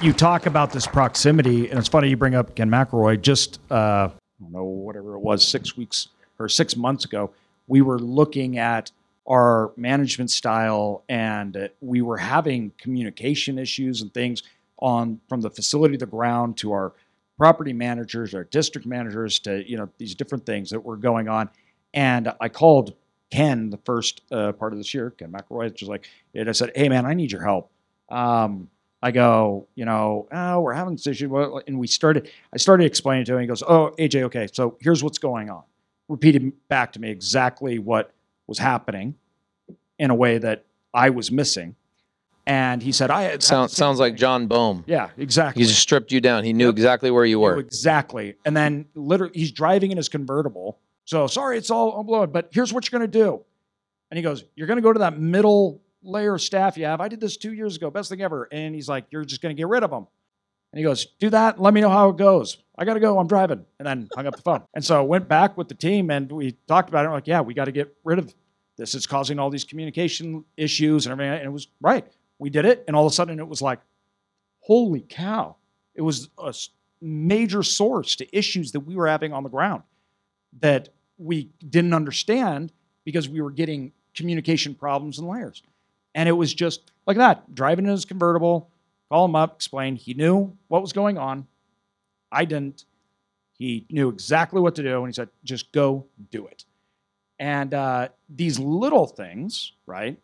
you 0.00 0.14
talk 0.14 0.46
about 0.46 0.72
this 0.72 0.86
proximity, 0.86 1.68
and 1.68 1.78
it's 1.78 1.88
funny 1.88 2.08
you 2.08 2.16
bring 2.16 2.34
up 2.34 2.54
Ken 2.54 2.70
McElroy. 2.70 3.20
Just 3.20 3.60
uh, 3.70 3.74
I 3.74 4.10
don't 4.40 4.52
know 4.52 4.64
whatever 4.64 5.14
it 5.14 5.20
was, 5.20 5.46
six 5.46 5.76
weeks 5.76 6.08
or 6.38 6.48
six 6.48 6.74
months 6.74 7.04
ago, 7.04 7.32
we 7.66 7.82
were 7.82 7.98
looking 7.98 8.56
at 8.56 8.90
our 9.30 9.72
management 9.76 10.28
style 10.28 11.04
and 11.08 11.70
we 11.80 12.02
were 12.02 12.16
having 12.18 12.72
communication 12.78 13.58
issues 13.58 14.02
and 14.02 14.12
things 14.12 14.42
on 14.78 15.20
from 15.28 15.40
the 15.40 15.48
facility 15.48 15.96
to 15.96 16.04
the 16.04 16.10
ground 16.10 16.56
to 16.56 16.72
our 16.72 16.92
property 17.38 17.72
managers 17.72 18.34
our 18.34 18.44
district 18.44 18.86
managers 18.86 19.38
to 19.38 19.68
you 19.70 19.76
know 19.76 19.88
these 19.98 20.16
different 20.16 20.44
things 20.44 20.68
that 20.70 20.80
were 20.80 20.96
going 20.96 21.28
on. 21.28 21.48
And 21.94 22.32
i 22.40 22.48
called 22.48 22.94
ken 23.30 23.70
the 23.70 23.78
first 23.84 24.22
uh, 24.32 24.50
part 24.52 24.72
of 24.72 24.78
this 24.78 24.92
year 24.92 25.10
ken 25.10 25.30
mcelroy 25.30 25.72
just 25.72 25.88
like 25.88 26.08
and 26.34 26.48
i 26.48 26.52
said 26.52 26.72
hey 26.74 26.88
man 26.88 27.06
i 27.06 27.14
need 27.14 27.30
your 27.30 27.44
help. 27.44 27.70
Um, 28.08 28.68
i 29.00 29.12
go 29.12 29.68
you 29.76 29.84
know 29.84 30.26
oh, 30.32 30.60
we're 30.60 30.72
having 30.72 30.96
this 30.96 31.06
issue. 31.06 31.60
And 31.68 31.78
we 31.78 31.86
started 31.86 32.30
i 32.52 32.56
started 32.56 32.84
explaining 32.84 33.26
to 33.26 33.34
him. 33.34 33.42
He 33.42 33.46
goes 33.46 33.62
oh 33.62 33.94
aj 33.96 34.20
okay 34.24 34.48
so 34.52 34.76
here's 34.80 35.04
what's 35.04 35.18
going 35.18 35.50
on. 35.50 35.62
Repeated 36.08 36.52
back 36.68 36.92
to 36.94 37.00
me 37.00 37.10
exactly 37.10 37.78
what 37.78 38.12
was 38.48 38.58
happening 38.58 39.14
in 40.00 40.10
a 40.10 40.14
way 40.14 40.38
that 40.38 40.64
I 40.92 41.10
was 41.10 41.30
missing. 41.30 41.76
And 42.46 42.82
he 42.82 42.90
said, 42.90 43.10
"I 43.10 43.22
had 43.22 43.42
sounds 43.42 43.76
sounds 43.76 44.00
like 44.00 44.16
Jon 44.16 44.48
Bohm. 44.48 44.82
Yeah, 44.86 45.10
exactly. 45.18 45.62
He 45.62 45.68
just 45.68 45.78
stripped 45.78 46.10
you 46.10 46.20
down. 46.20 46.42
He 46.42 46.52
knew 46.52 46.66
yep. 46.66 46.72
exactly 46.72 47.10
where 47.10 47.24
you 47.24 47.38
were. 47.38 47.60
Exactly. 47.60 48.34
And 48.44 48.56
then 48.56 48.86
literally, 48.94 49.32
he's 49.38 49.52
driving 49.52 49.92
in 49.92 49.98
his 49.98 50.08
convertible. 50.08 50.78
So 51.04 51.26
sorry, 51.26 51.58
it's 51.58 51.70
all 51.70 52.02
blown. 52.02 52.32
But 52.32 52.48
here's 52.50 52.72
what 52.72 52.90
you're 52.90 52.98
going 52.98 53.08
to 53.08 53.18
do. 53.18 53.44
And 54.10 54.16
he 54.16 54.22
goes, 54.22 54.42
"You're 54.56 54.66
going 54.66 54.78
to 54.78 54.82
go 54.82 54.92
to 54.92 55.00
that 55.00 55.18
middle 55.18 55.82
layer 56.02 56.34
of 56.34 56.40
staff 56.40 56.78
you 56.78 56.86
have. 56.86 57.00
I 57.00 57.08
did 57.08 57.20
this 57.20 57.36
two 57.36 57.52
years 57.52 57.76
ago. 57.76 57.90
Best 57.90 58.08
thing 58.08 58.22
ever." 58.22 58.48
And 58.50 58.74
he's 58.74 58.88
like, 58.88 59.04
"You're 59.10 59.24
just 59.24 59.42
going 59.42 59.54
to 59.54 59.60
get 59.60 59.68
rid 59.68 59.84
of 59.84 59.90
them." 59.90 60.06
And 60.72 60.78
he 60.78 60.82
goes, 60.82 61.06
"Do 61.20 61.28
that. 61.30 61.60
let 61.60 61.74
me 61.74 61.82
know 61.82 61.90
how 61.90 62.08
it 62.08 62.16
goes. 62.16 62.56
I 62.76 62.84
got 62.86 62.94
to 62.94 63.00
go. 63.00 63.18
I'm 63.18 63.28
driving." 63.28 63.66
And 63.78 63.86
then 63.86 64.08
hung 64.16 64.26
up 64.26 64.34
the 64.34 64.42
phone. 64.42 64.62
And 64.74 64.84
so 64.84 64.98
I 64.98 65.02
went 65.02 65.28
back 65.28 65.58
with 65.58 65.68
the 65.68 65.74
team 65.74 66.10
and 66.10 66.32
we 66.32 66.52
talked 66.66 66.88
about 66.88 67.04
it. 67.04 67.08
I'm 67.08 67.14
like, 67.14 67.26
"Yeah, 67.26 67.42
we 67.42 67.52
got 67.52 67.66
to 67.66 67.72
get 67.72 67.94
rid 68.02 68.18
of 68.18 68.34
this 68.80 68.94
is 68.94 69.06
causing 69.06 69.38
all 69.38 69.50
these 69.50 69.64
communication 69.64 70.42
issues 70.56 71.04
and 71.04 71.12
everything. 71.12 71.32
And 71.34 71.44
it 71.44 71.52
was 71.52 71.68
right. 71.82 72.06
We 72.38 72.48
did 72.48 72.64
it, 72.64 72.82
and 72.86 72.96
all 72.96 73.06
of 73.06 73.12
a 73.12 73.14
sudden 73.14 73.38
it 73.38 73.46
was 73.46 73.60
like, 73.60 73.80
holy 74.60 75.02
cow! 75.02 75.56
It 75.94 76.00
was 76.00 76.30
a 76.38 76.54
major 77.02 77.62
source 77.62 78.16
to 78.16 78.36
issues 78.36 78.72
that 78.72 78.80
we 78.80 78.96
were 78.96 79.06
having 79.06 79.34
on 79.34 79.42
the 79.42 79.50
ground 79.50 79.82
that 80.60 80.88
we 81.18 81.50
didn't 81.68 81.92
understand 81.92 82.72
because 83.04 83.28
we 83.28 83.42
were 83.42 83.50
getting 83.50 83.92
communication 84.14 84.74
problems 84.74 85.18
and 85.18 85.28
layers. 85.28 85.62
And 86.14 86.26
it 86.28 86.32
was 86.32 86.54
just 86.54 86.90
like 87.06 87.18
that, 87.18 87.54
driving 87.54 87.84
in 87.84 87.90
his 87.90 88.06
convertible, 88.06 88.70
call 89.10 89.26
him 89.26 89.36
up, 89.36 89.56
explain. 89.56 89.94
He 89.96 90.14
knew 90.14 90.56
what 90.68 90.80
was 90.80 90.94
going 90.94 91.18
on. 91.18 91.46
I 92.32 92.46
didn't. 92.46 92.86
He 93.58 93.84
knew 93.90 94.08
exactly 94.08 94.60
what 94.60 94.74
to 94.76 94.82
do, 94.82 95.00
and 95.00 95.08
he 95.08 95.12
said, 95.12 95.28
just 95.44 95.70
go 95.70 96.06
do 96.30 96.46
it. 96.46 96.64
And 97.40 97.72
uh, 97.72 98.08
these 98.28 98.58
little 98.58 99.06
things, 99.06 99.72
right, 99.86 100.16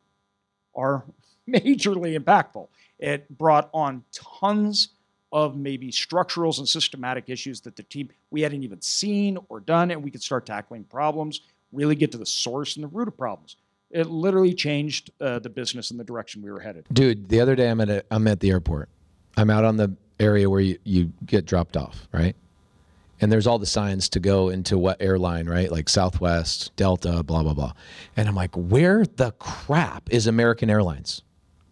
are 0.76 1.02
majorly 1.48 2.16
impactful. 2.16 2.68
It 2.98 3.29
brought 3.37 3.70
on 3.72 4.05
tons 4.12 4.90
of 5.33 5.57
maybe 5.57 5.90
structurals 5.90 6.59
and 6.59 6.68
systematic 6.68 7.29
issues 7.29 7.62
that 7.62 7.74
the 7.74 7.83
team 7.83 8.11
we 8.31 8.42
hadn't 8.42 8.62
even 8.62 8.81
seen 8.83 9.38
or 9.48 9.61
done, 9.61 9.90
and 9.90 10.05
we 10.05 10.11
could 10.11 10.22
start 10.22 10.46
tackling 10.46 10.85
problems, 10.85 11.40
really 11.72 11.94
get 11.94 12.12
to 12.12 12.18
the 12.18 12.26
source 12.26 12.76
and 12.76 12.85
the 12.85 12.88
root 12.88 13.09
of 13.09 13.16
problems. 13.16 13.57
It 13.90 14.09
literally 14.09 14.55
changed 14.55 15.11
uh, 15.20 15.38
the 15.38 15.48
business 15.48 15.90
and 15.90 15.98
the 15.98 16.05
direction 16.05 16.42
we 16.42 16.50
were 16.50 16.61
headed. 16.61 16.87
Dude, 16.92 17.29
the 17.29 17.40
other 17.40 17.57
day 17.57 17.70
I'm 17.70 17.81
at 17.81 17.88
a, 17.88 18.05
I'm 18.11 18.26
at 18.29 18.40
the 18.40 18.50
airport. 18.50 18.90
I'm 19.37 19.48
out 19.48 19.64
on 19.64 19.76
the 19.76 19.94
area 20.20 20.50
where 20.50 20.61
you, 20.61 20.79
you 20.85 21.12
get 21.24 21.46
dropped 21.46 21.76
off, 21.76 22.09
right? 22.12 22.37
And 23.20 23.33
there's 23.33 23.46
all 23.46 23.59
the 23.59 23.66
signs 23.66 24.09
to 24.11 24.20
go 24.20 24.48
into 24.50 24.76
what 24.76 25.00
airline, 25.00 25.48
right? 25.48 25.70
Like 25.70 25.88
Southwest, 25.88 26.74
Delta, 26.76 27.22
blah, 27.22 27.42
blah, 27.42 27.55
blah. 27.55 27.72
And 28.16 28.29
I'm 28.29 28.35
like, 28.35 28.55
where 28.55 29.05
the 29.05 29.33
crap 29.33 30.11
is 30.11 30.26
American 30.26 30.68
Airlines? 30.68 31.22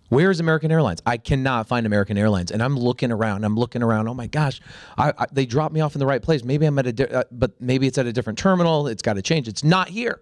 Where 0.08 0.30
is 0.30 0.38
American 0.38 0.70
Airlines? 0.70 1.02
I 1.04 1.16
cannot 1.16 1.66
find 1.66 1.86
American 1.86 2.16
Airlines. 2.16 2.50
And 2.50 2.62
I'm 2.62 2.76
looking 2.76 3.10
around. 3.10 3.44
I'm 3.44 3.56
looking 3.56 3.82
around. 3.82 4.08
Oh 4.08 4.14
my 4.14 4.26
gosh, 4.26 4.60
I, 4.96 5.12
I, 5.18 5.26
they 5.32 5.44
dropped 5.44 5.74
me 5.74 5.80
off 5.80 5.94
in 5.94 5.98
the 5.98 6.06
right 6.06 6.22
place. 6.22 6.44
Maybe 6.44 6.66
I'm 6.66 6.78
at 6.78 6.86
a, 6.86 6.92
di- 6.92 7.04
uh, 7.06 7.24
but 7.32 7.60
maybe 7.60 7.86
it's 7.86 7.98
at 7.98 8.06
a 8.06 8.12
different 8.12 8.38
terminal. 8.38 8.86
It's 8.86 9.02
got 9.02 9.14
to 9.14 9.22
change. 9.22 9.48
It's 9.48 9.64
not 9.64 9.88
here. 9.88 10.20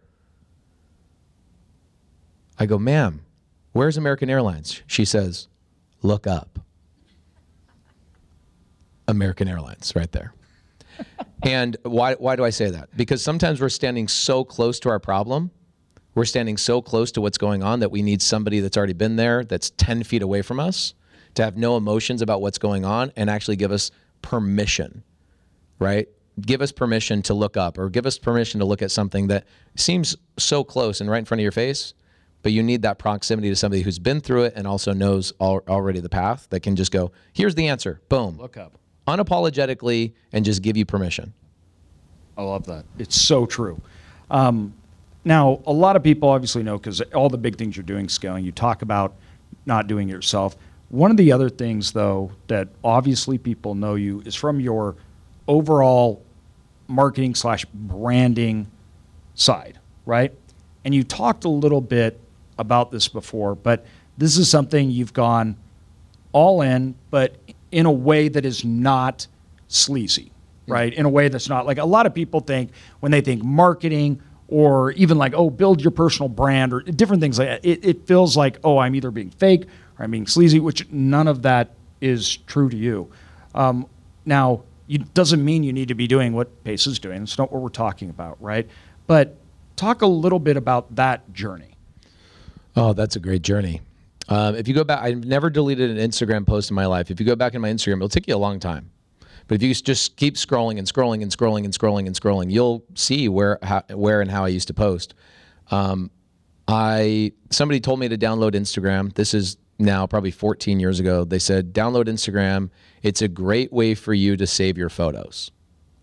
I 2.58 2.66
go, 2.66 2.78
ma'am, 2.78 3.24
where's 3.72 3.96
American 3.96 4.30
Airlines? 4.30 4.82
She 4.86 5.04
says, 5.04 5.48
look 6.02 6.26
up. 6.26 6.58
American 9.08 9.48
Airlines, 9.48 9.92
right 9.96 10.10
there. 10.12 10.32
And 11.42 11.76
why, 11.82 12.14
why 12.14 12.36
do 12.36 12.44
I 12.44 12.50
say 12.50 12.70
that? 12.70 12.96
Because 12.96 13.22
sometimes 13.22 13.60
we're 13.60 13.68
standing 13.68 14.08
so 14.08 14.44
close 14.44 14.78
to 14.80 14.88
our 14.88 15.00
problem, 15.00 15.50
we're 16.14 16.24
standing 16.24 16.56
so 16.56 16.82
close 16.82 17.10
to 17.12 17.20
what's 17.20 17.38
going 17.38 17.62
on 17.62 17.80
that 17.80 17.90
we 17.90 18.02
need 18.02 18.20
somebody 18.20 18.60
that's 18.60 18.76
already 18.76 18.92
been 18.92 19.16
there, 19.16 19.44
that's 19.44 19.70
10 19.70 20.02
feet 20.04 20.22
away 20.22 20.42
from 20.42 20.60
us, 20.60 20.94
to 21.34 21.42
have 21.42 21.56
no 21.56 21.76
emotions 21.76 22.20
about 22.20 22.42
what's 22.42 22.58
going 22.58 22.84
on 22.84 23.12
and 23.16 23.30
actually 23.30 23.56
give 23.56 23.72
us 23.72 23.90
permission, 24.20 25.02
right? 25.78 26.08
Give 26.40 26.60
us 26.60 26.72
permission 26.72 27.22
to 27.22 27.34
look 27.34 27.56
up 27.56 27.78
or 27.78 27.88
give 27.88 28.06
us 28.06 28.18
permission 28.18 28.60
to 28.60 28.66
look 28.66 28.82
at 28.82 28.90
something 28.90 29.28
that 29.28 29.46
seems 29.74 30.16
so 30.38 30.64
close 30.64 31.00
and 31.00 31.10
right 31.10 31.18
in 31.18 31.24
front 31.24 31.40
of 31.40 31.42
your 31.42 31.52
face, 31.52 31.94
but 32.42 32.52
you 32.52 32.62
need 32.62 32.82
that 32.82 32.98
proximity 32.98 33.48
to 33.48 33.56
somebody 33.56 33.82
who's 33.82 33.98
been 33.98 34.20
through 34.20 34.44
it 34.44 34.54
and 34.56 34.66
also 34.66 34.92
knows 34.92 35.32
al- 35.40 35.62
already 35.68 36.00
the 36.00 36.08
path 36.08 36.46
that 36.50 36.60
can 36.60 36.76
just 36.76 36.92
go, 36.92 37.12
here's 37.32 37.54
the 37.54 37.68
answer, 37.68 38.00
boom. 38.08 38.36
Look 38.36 38.56
up. 38.56 38.78
Unapologetically 39.06 40.12
and 40.32 40.44
just 40.44 40.62
give 40.62 40.76
you 40.76 40.84
permission. 40.84 41.32
I 42.36 42.42
love 42.42 42.66
that. 42.66 42.84
It's 42.98 43.20
so 43.20 43.46
true. 43.46 43.80
Um, 44.30 44.74
now, 45.24 45.60
a 45.66 45.72
lot 45.72 45.96
of 45.96 46.02
people 46.02 46.28
obviously 46.28 46.62
know 46.62 46.78
because 46.78 47.00
all 47.12 47.28
the 47.28 47.38
big 47.38 47.56
things 47.56 47.76
you're 47.76 47.84
doing 47.84 48.08
scaling, 48.08 48.44
you 48.44 48.52
talk 48.52 48.82
about 48.82 49.14
not 49.66 49.86
doing 49.86 50.08
it 50.08 50.12
yourself. 50.12 50.56
One 50.88 51.10
of 51.10 51.16
the 51.16 51.32
other 51.32 51.48
things, 51.48 51.92
though, 51.92 52.32
that 52.48 52.68
obviously 52.82 53.38
people 53.38 53.74
know 53.74 53.94
you 53.94 54.22
is 54.26 54.34
from 54.34 54.60
your 54.60 54.96
overall 55.46 56.22
marketing 56.88 57.34
slash 57.34 57.64
branding 57.72 58.70
side, 59.34 59.78
right? 60.04 60.32
And 60.84 60.94
you 60.94 61.04
talked 61.04 61.44
a 61.44 61.48
little 61.48 61.80
bit 61.80 62.20
about 62.58 62.90
this 62.90 63.08
before, 63.08 63.54
but 63.54 63.86
this 64.18 64.36
is 64.36 64.50
something 64.50 64.90
you've 64.90 65.12
gone 65.12 65.56
all 66.32 66.62
in, 66.62 66.94
but 67.10 67.36
in 67.72 67.86
a 67.86 67.92
way 67.92 68.28
that 68.28 68.44
is 68.44 68.64
not 68.64 69.26
sleazy, 69.68 70.30
right? 70.68 70.92
In 70.92 71.06
a 71.06 71.08
way 71.08 71.28
that's 71.28 71.48
not 71.48 71.66
like 71.66 71.78
a 71.78 71.84
lot 71.84 72.06
of 72.06 72.14
people 72.14 72.40
think 72.40 72.70
when 73.00 73.10
they 73.10 73.20
think 73.20 73.42
marketing 73.42 74.22
or 74.48 74.92
even 74.92 75.16
like, 75.16 75.32
oh, 75.34 75.48
build 75.48 75.80
your 75.80 75.90
personal 75.90 76.28
brand 76.28 76.72
or 76.74 76.82
different 76.82 77.22
things 77.22 77.38
like 77.38 77.48
that. 77.48 77.64
It, 77.64 77.84
it 77.84 78.06
feels 78.06 78.36
like, 78.36 78.58
oh, 78.62 78.78
I'm 78.78 78.94
either 78.94 79.10
being 79.10 79.30
fake 79.30 79.64
or 79.98 80.04
I'm 80.04 80.10
being 80.10 80.26
sleazy, 80.26 80.60
which 80.60 80.88
none 80.90 81.26
of 81.26 81.42
that 81.42 81.70
is 82.02 82.36
true 82.36 82.68
to 82.68 82.76
you. 82.76 83.10
Um, 83.54 83.86
now, 84.26 84.64
it 84.88 85.14
doesn't 85.14 85.42
mean 85.42 85.62
you 85.62 85.72
need 85.72 85.88
to 85.88 85.94
be 85.94 86.06
doing 86.06 86.34
what 86.34 86.64
Pace 86.64 86.86
is 86.86 86.98
doing. 86.98 87.22
It's 87.22 87.38
not 87.38 87.50
what 87.50 87.62
we're 87.62 87.70
talking 87.70 88.10
about, 88.10 88.36
right? 88.42 88.68
But 89.06 89.38
talk 89.76 90.02
a 90.02 90.06
little 90.06 90.38
bit 90.38 90.58
about 90.58 90.94
that 90.96 91.32
journey. 91.32 91.74
Oh, 92.76 92.92
that's 92.92 93.16
a 93.16 93.20
great 93.20 93.42
journey. 93.42 93.80
Um, 94.28 94.54
if 94.54 94.68
you 94.68 94.74
go 94.74 94.84
back, 94.84 95.02
I've 95.02 95.24
never 95.24 95.50
deleted 95.50 95.90
an 95.90 95.96
Instagram 95.98 96.46
post 96.46 96.70
in 96.70 96.74
my 96.74 96.86
life. 96.86 97.10
If 97.10 97.20
you 97.20 97.26
go 97.26 97.36
back 97.36 97.54
in 97.54 97.60
my 97.60 97.70
Instagram, 97.70 97.96
it'll 97.96 98.08
take 98.08 98.28
you 98.28 98.36
a 98.36 98.38
long 98.38 98.60
time. 98.60 98.90
But 99.48 99.56
if 99.56 99.62
you 99.62 99.74
just 99.74 100.16
keep 100.16 100.36
scrolling 100.36 100.78
and 100.78 100.86
scrolling 100.86 101.22
and 101.22 101.30
scrolling 101.30 101.64
and 101.64 101.74
scrolling 101.74 102.06
and 102.06 102.18
scrolling, 102.18 102.50
you'll 102.50 102.84
see 102.94 103.28
where 103.28 103.58
how, 103.62 103.82
where 103.90 104.20
and 104.20 104.30
how 104.30 104.44
I 104.44 104.48
used 104.48 104.68
to 104.68 104.74
post. 104.74 105.14
Um, 105.70 106.10
I 106.68 107.32
somebody 107.50 107.80
told 107.80 107.98
me 107.98 108.08
to 108.08 108.16
download 108.16 108.52
Instagram. 108.52 109.12
This 109.14 109.34
is 109.34 109.56
now 109.78 110.06
probably 110.06 110.30
14 110.30 110.78
years 110.78 111.00
ago. 111.00 111.24
They 111.24 111.38
said 111.38 111.72
download 111.72 112.06
Instagram. 112.06 112.70
It's 113.02 113.20
a 113.20 113.28
great 113.28 113.72
way 113.72 113.94
for 113.94 114.14
you 114.14 114.36
to 114.36 114.46
save 114.46 114.78
your 114.78 114.88
photos. 114.88 115.50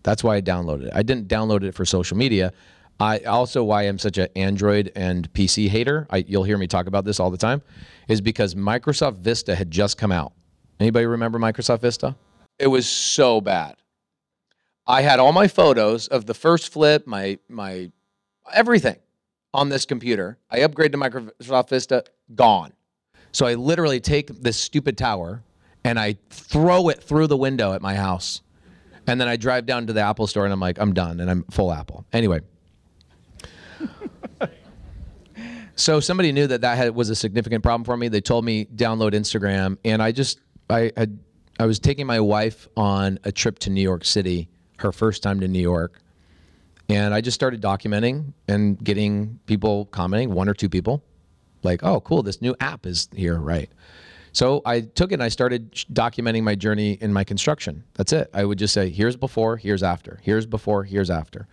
That's 0.02 0.22
why 0.22 0.36
I 0.36 0.42
downloaded 0.42 0.86
it. 0.86 0.92
I 0.94 1.02
didn't 1.02 1.28
download 1.28 1.62
it 1.62 1.74
for 1.74 1.84
social 1.84 2.16
media. 2.16 2.52
I 2.98 3.20
also 3.20 3.64
why 3.64 3.84
I'm 3.84 3.98
such 3.98 4.18
an 4.18 4.28
Android 4.36 4.92
and 4.94 5.32
PC 5.32 5.68
hater. 5.68 6.06
I, 6.10 6.18
you'll 6.18 6.44
hear 6.44 6.58
me 6.58 6.66
talk 6.66 6.86
about 6.86 7.06
this 7.06 7.18
all 7.18 7.30
the 7.30 7.38
time, 7.38 7.62
is 8.10 8.20
because 8.20 8.56
Microsoft 8.56 9.18
Vista 9.18 9.54
had 9.54 9.70
just 9.70 9.96
come 9.96 10.10
out. 10.10 10.32
Anybody 10.80 11.06
remember 11.06 11.38
Microsoft 11.38 11.80
Vista? 11.80 12.16
It 12.58 12.66
was 12.66 12.86
so 12.88 13.40
bad. 13.40 13.76
I 14.86 15.02
had 15.02 15.20
all 15.20 15.32
my 15.32 15.46
photos 15.46 16.08
of 16.08 16.26
the 16.26 16.34
first 16.34 16.72
flip, 16.72 17.06
my 17.06 17.38
my 17.48 17.92
everything 18.52 18.96
on 19.54 19.68
this 19.68 19.86
computer. 19.86 20.38
I 20.50 20.58
upgraded 20.58 20.92
to 20.92 20.98
Microsoft 20.98 21.68
Vista, 21.68 22.04
gone. 22.34 22.72
So 23.30 23.46
I 23.46 23.54
literally 23.54 24.00
take 24.00 24.28
this 24.42 24.56
stupid 24.56 24.98
tower 24.98 25.44
and 25.84 25.98
I 25.98 26.16
throw 26.30 26.88
it 26.88 27.00
through 27.00 27.28
the 27.28 27.36
window 27.36 27.72
at 27.74 27.80
my 27.80 27.94
house. 27.94 28.42
And 29.06 29.20
then 29.20 29.28
I 29.28 29.36
drive 29.36 29.66
down 29.66 29.86
to 29.86 29.92
the 29.92 30.00
Apple 30.00 30.26
store 30.26 30.44
and 30.44 30.52
I'm 30.52 30.60
like, 30.60 30.78
I'm 30.80 30.92
done 30.92 31.20
and 31.20 31.30
I'm 31.30 31.44
full 31.44 31.72
Apple. 31.72 32.04
Anyway. 32.12 32.40
So 35.80 36.00
somebody 36.00 36.32
knew 36.32 36.46
that 36.46 36.60
that 36.60 36.76
had, 36.76 36.94
was 36.94 37.10
a 37.10 37.14
significant 37.14 37.62
problem 37.62 37.84
for 37.84 37.96
me. 37.96 38.08
They 38.08 38.20
told 38.20 38.44
me 38.44 38.66
download 38.66 39.12
Instagram 39.12 39.78
and 39.84 40.02
I 40.02 40.12
just 40.12 40.40
I 40.68 40.92
had 40.96 41.18
I 41.58 41.66
was 41.66 41.78
taking 41.78 42.06
my 42.06 42.20
wife 42.20 42.68
on 42.76 43.18
a 43.24 43.32
trip 43.32 43.58
to 43.60 43.70
New 43.70 43.82
York 43.82 44.04
City, 44.04 44.48
her 44.78 44.92
first 44.92 45.22
time 45.22 45.40
to 45.40 45.48
New 45.48 45.60
York. 45.60 46.00
And 46.88 47.12
I 47.12 47.20
just 47.20 47.34
started 47.34 47.60
documenting 47.60 48.32
and 48.48 48.82
getting 48.82 49.38
people 49.46 49.84
commenting, 49.86 50.32
one 50.32 50.48
or 50.48 50.54
two 50.54 50.68
people, 50.68 51.04
like, 51.62 51.84
oh, 51.84 52.00
cool, 52.00 52.22
this 52.22 52.40
new 52.40 52.56
app 52.60 52.86
is 52.86 53.08
here, 53.14 53.36
right? 53.36 53.70
So 54.32 54.62
I 54.64 54.80
took 54.80 55.12
it 55.12 55.14
and 55.14 55.22
I 55.22 55.28
started 55.28 55.72
documenting 55.92 56.42
my 56.42 56.54
journey 56.54 56.92
in 56.92 57.12
my 57.12 57.24
construction. 57.24 57.84
That's 57.94 58.12
it. 58.12 58.30
I 58.32 58.44
would 58.44 58.58
just 58.58 58.72
say, 58.72 58.88
here's 58.88 59.16
before, 59.16 59.56
here's 59.56 59.82
after, 59.82 60.18
here's 60.22 60.46
before, 60.46 60.84
here's 60.84 61.10
after. 61.10 61.46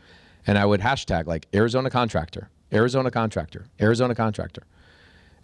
And 0.45 0.57
I 0.57 0.65
would 0.65 0.79
hashtag 0.79 1.25
like 1.27 1.47
Arizona 1.53 1.89
contractor, 1.89 2.49
Arizona 2.73 3.12
contractor, 3.12 3.65
Arizona 3.82 4.15
contractor. 4.15 4.63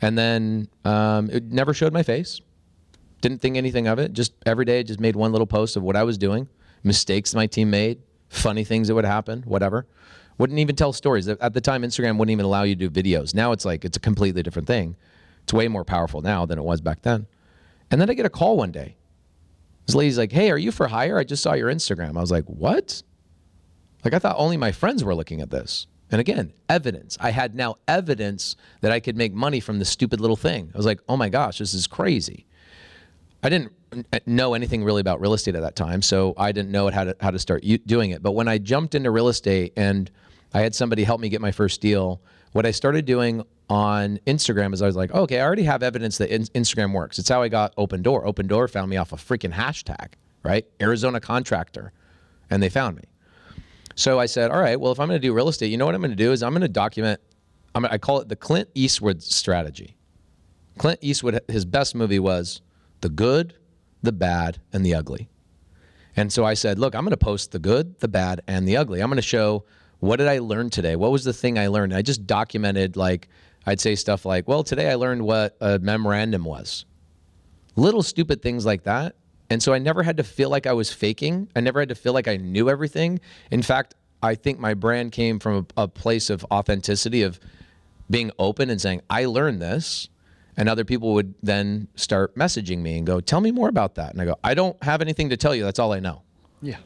And 0.02 0.18
then 0.18 0.68
um, 0.84 1.30
it 1.30 1.46
never 1.46 1.74
showed 1.74 1.94
my 1.94 2.04
face. 2.04 2.42
Didn't 3.22 3.42
think 3.42 3.56
anything 3.56 3.88
of 3.88 4.00
it. 4.00 4.12
Just 4.12 4.34
every 4.46 4.66
day, 4.66 4.84
just 4.84 5.00
made 5.00 5.16
one 5.16 5.32
little 5.32 5.48
post 5.48 5.78
of 5.78 5.84
what 5.84 5.96
I 5.96 6.04
was 6.04 6.18
doing, 6.18 6.50
mistakes 6.84 7.34
my 7.34 7.48
team 7.48 7.70
made, 7.70 8.02
funny 8.28 8.66
things 8.66 8.90
that 8.90 8.96
would 8.96 9.06
happen, 9.06 9.44
whatever. 9.44 9.86
Wouldn't 10.38 10.60
even 10.60 10.76
tell 10.76 10.92
stories. 10.92 11.28
At 11.30 11.54
the 11.54 11.62
time, 11.62 11.84
Instagram 11.84 12.18
wouldn't 12.18 12.32
even 12.32 12.44
allow 12.46 12.64
you 12.64 12.76
to 12.76 12.90
do 12.90 13.04
videos. 13.04 13.34
Now 13.34 13.52
it's 13.52 13.64
like, 13.66 13.86
it's 13.86 13.96
a 13.96 14.00
completely 14.00 14.44
different 14.44 14.68
thing. 14.68 14.98
It's 15.44 15.54
way 15.54 15.68
more 15.68 15.86
powerful 15.86 16.22
now 16.22 16.46
than 16.46 16.58
it 16.58 16.64
was 16.64 16.82
back 16.82 17.04
then. 17.04 17.28
And 17.92 18.02
then 18.02 18.10
I 18.10 18.14
get 18.14 18.26
a 18.26 18.30
call 18.30 18.58
one 18.58 18.72
day. 18.72 18.98
This 19.86 19.96
lady's 19.96 20.18
like, 20.18 20.32
hey, 20.32 20.50
are 20.50 20.58
you 20.58 20.72
for 20.72 20.88
hire? 20.88 21.18
I 21.18 21.24
just 21.24 21.44
saw 21.44 21.54
your 21.54 21.72
Instagram. 21.72 22.18
I 22.18 22.22
was 22.22 22.32
like, 22.32 22.46
what? 22.46 23.04
Like, 24.04 24.14
I 24.14 24.20
thought 24.20 24.36
only 24.38 24.58
my 24.58 24.72
friends 24.72 25.04
were 25.04 25.16
looking 25.16 25.40
at 25.42 25.50
this. 25.50 25.88
And 26.12 26.20
again, 26.20 26.54
evidence. 26.70 27.18
I 27.20 27.32
had 27.32 27.56
now 27.56 27.76
evidence 27.88 28.56
that 28.82 28.92
I 28.92 29.00
could 29.00 29.18
make 29.18 29.34
money 29.34 29.60
from 29.60 29.80
this 29.80 29.90
stupid 29.90 30.20
little 30.20 30.36
thing. 30.36 30.70
I 30.74 30.78
was 30.78 30.86
like, 30.86 31.00
oh 31.10 31.18
my 31.18 31.30
gosh, 31.30 31.58
this 31.58 31.74
is 31.74 31.88
crazy. 31.88 32.46
I 33.42 33.50
didn't 33.50 33.74
know 34.26 34.54
anything 34.54 34.84
really 34.84 35.02
about 35.02 35.20
real 35.20 35.34
estate 35.34 35.56
at 35.56 35.62
that 35.62 35.76
time, 35.76 36.02
so 36.02 36.34
I 36.38 36.52
didn't 36.52 36.72
know 36.72 36.90
how 36.90 37.04
to 37.04 37.16
how 37.20 37.32
to 37.32 37.40
start 37.40 37.64
doing 37.86 38.12
it. 38.12 38.24
But 38.24 38.32
when 38.32 38.48
I 38.48 38.58
jumped 38.58 38.96
into 38.96 39.12
real 39.12 39.28
estate 39.28 39.74
and 39.76 40.10
I 40.54 40.62
had 40.62 40.74
somebody 40.74 41.04
help 41.04 41.20
me 41.20 41.30
get 41.30 41.42
my 41.42 41.52
first 41.52 41.82
deal, 41.82 42.22
what 42.54 42.66
I 42.66 42.72
started 42.72 43.06
doing 43.06 43.44
on 43.70 44.20
Instagram 44.28 44.74
is 44.74 44.82
I 44.82 44.86
was 44.86 44.96
like, 44.96 45.12
okay, 45.14 45.40
I 45.40 45.44
already 45.44 45.64
have 45.64 45.84
evidence 45.84 46.18
that 46.20 46.30
Instagram 46.30 46.94
works. 46.94 47.20
It's 47.20 47.30
how 47.30 47.42
I 47.42 47.50
got 47.50 47.76
Opendoor. 47.76 48.24
Open 48.26 48.48
Door 48.48 48.68
found 48.70 48.90
me 48.90 48.98
off 48.98 49.12
a 49.12 49.16
freaking 49.16 49.54
hashtag, 49.54 50.14
right? 50.44 50.66
Arizona 50.80 51.20
contractor, 51.20 51.92
and 52.50 52.62
they 52.62 52.70
found 52.70 52.98
me. 52.98 53.04
So 53.96 54.20
I 54.20 54.26
said, 54.26 54.52
all 54.52 54.60
right, 54.60 54.80
well, 54.80 54.92
if 54.92 55.00
I'm 55.00 55.08
going 55.08 55.22
to 55.22 55.28
do 55.28 55.34
real 55.34 55.50
estate, 55.50 55.68
you 55.68 55.78
know 55.78 55.86
what 55.86 55.96
I'm 55.96 56.02
going 56.02 56.12
to 56.12 56.18
do 56.18 56.32
is 56.32 56.42
I'm 56.42 56.52
going 56.52 56.62
to 56.62 56.68
document. 56.68 57.20
I'm, 57.76 57.86
I 57.86 57.98
call 57.98 58.20
it 58.20 58.30
the 58.30 58.36
Clint 58.36 58.70
Eastwood 58.76 59.22
strategy. 59.22 59.96
Clint 60.78 61.00
Eastwood, 61.02 61.40
his 61.48 61.66
best 61.66 61.94
movie 61.96 62.20
was 62.20 62.62
The 63.02 63.10
Good, 63.10 63.56
the 64.02 64.12
Bad, 64.12 64.60
and 64.72 64.86
the 64.86 64.96
Ugly. 64.96 65.30
And 66.16 66.32
so 66.32 66.46
I 66.46 66.54
said, 66.54 66.80
look, 66.80 66.96
I'm 66.96 67.04
going 67.04 67.12
to 67.12 67.18
post 67.18 67.52
the 67.52 67.60
good, 67.60 68.00
the 68.00 68.08
bad, 68.08 68.42
and 68.48 68.68
the 68.68 68.78
ugly. 68.78 69.02
I'm 69.02 69.10
going 69.10 69.16
to 69.18 69.22
show 69.22 69.66
what 70.00 70.18
did 70.18 70.28
I 70.28 70.40
learn 70.40 70.70
today? 70.70 70.96
What 70.96 71.12
was 71.12 71.24
the 71.24 71.34
thing 71.34 71.58
I 71.58 71.68
learned? 71.68 71.94
I 71.94 72.02
just 72.02 72.28
documented 72.28 72.98
like 72.98 73.30
I'd 73.66 73.80
say 73.80 73.96
stuff 73.96 74.26
like, 74.26 74.48
"Well, 74.48 74.64
today 74.64 74.92
I 74.92 74.96
learned 74.96 75.22
what 75.22 75.56
a 75.62 75.80
memorandum 75.80 76.44
was." 76.44 76.86
Little 77.76 78.04
stupid 78.04 78.42
things 78.42 78.66
like 78.66 78.84
that. 78.84 79.16
And 79.54 79.62
so 79.62 79.72
I 79.72 79.78
never 79.78 80.02
had 80.02 80.18
to 80.18 80.24
feel 80.24 80.50
like 80.50 80.66
I 80.66 80.74
was 80.74 80.92
faking. 80.92 81.48
I 81.56 81.60
never 81.60 81.80
had 81.80 81.90
to 81.90 81.96
feel 81.96 82.12
like 82.12 82.28
I 82.28 82.38
knew 82.38 82.72
everything. 82.72 83.20
In 83.52 83.62
fact, 83.62 83.94
I 84.24 84.34
think 84.34 84.58
my 84.58 84.74
brand 84.74 85.12
came 85.12 85.38
from 85.38 85.68
a, 85.78 85.84
a 85.84 85.88
place 85.88 86.32
of 86.32 86.44
authenticity 86.50 87.22
of 87.22 87.40
being 88.10 88.32
open 88.40 88.72
and 88.72 88.82
saying, 88.82 89.04
"I 89.12 89.26
learned 89.26 89.62
this." 89.62 90.10
And 90.58 90.68
other 90.68 90.84
people 90.84 91.14
would 91.14 91.36
then 91.44 91.88
start 91.94 92.36
messaging 92.36 92.80
me 92.80 92.98
and 92.98 93.06
go, 93.06 93.20
"Tell 93.20 93.42
me 93.42 93.52
more 93.52 93.70
about 93.70 93.94
that." 93.94 94.12
And 94.12 94.20
I 94.24 94.26
go, 94.26 94.40
"I 94.44 94.56
don't 94.56 94.82
have 94.84 95.02
anything 95.02 95.30
to 95.30 95.38
tell 95.38 95.54
you. 95.54 95.64
That's 95.64 95.78
all 95.78 95.94
I 95.94 96.00
know." 96.00 96.24
Yeah. 96.64 96.78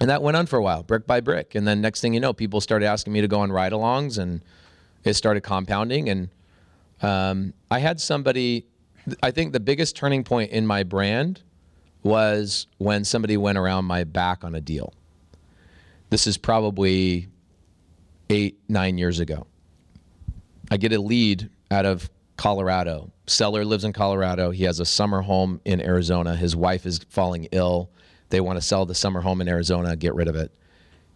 And 0.00 0.08
that 0.10 0.22
went 0.22 0.36
on 0.36 0.46
for 0.46 0.60
a 0.60 0.62
while, 0.62 0.84
brick 0.84 1.08
by 1.08 1.20
brick. 1.20 1.56
And 1.56 1.66
then 1.66 1.80
next 1.80 2.00
thing 2.00 2.14
you 2.14 2.20
know, 2.20 2.32
people 2.32 2.60
started 2.60 2.86
asking 2.86 3.12
me 3.12 3.20
to 3.20 3.26
go 3.26 3.40
on 3.40 3.50
ride 3.50 3.72
alongs 3.72 4.16
and 4.16 4.44
it 5.02 5.14
started 5.14 5.40
compounding. 5.40 6.08
And 6.08 6.28
um, 7.02 7.52
I 7.68 7.80
had 7.80 8.00
somebody, 8.00 8.68
I 9.24 9.32
think 9.32 9.52
the 9.52 9.58
biggest 9.58 9.96
turning 9.96 10.22
point 10.22 10.52
in 10.52 10.64
my 10.64 10.84
brand 10.84 11.42
was 12.08 12.66
when 12.78 13.04
somebody 13.04 13.36
went 13.36 13.58
around 13.58 13.84
my 13.84 14.04
back 14.04 14.42
on 14.42 14.54
a 14.54 14.60
deal. 14.60 14.92
This 16.10 16.26
is 16.26 16.38
probably 16.38 17.28
eight, 18.30 18.58
nine 18.68 18.98
years 18.98 19.20
ago. 19.20 19.46
I 20.70 20.78
get 20.78 20.92
a 20.92 21.00
lead 21.00 21.50
out 21.70 21.86
of 21.86 22.10
Colorado. 22.36 23.12
Seller 23.26 23.64
lives 23.64 23.84
in 23.84 23.92
Colorado. 23.92 24.50
He 24.50 24.64
has 24.64 24.80
a 24.80 24.86
summer 24.86 25.20
home 25.20 25.60
in 25.64 25.80
Arizona. 25.80 26.34
His 26.34 26.56
wife 26.56 26.86
is 26.86 27.00
falling 27.10 27.48
ill. 27.52 27.90
They 28.30 28.40
want 28.40 28.56
to 28.58 28.62
sell 28.62 28.86
the 28.86 28.94
summer 28.94 29.20
home 29.20 29.40
in 29.40 29.48
Arizona, 29.48 29.96
get 29.96 30.14
rid 30.14 30.28
of 30.28 30.36
it. 30.36 30.52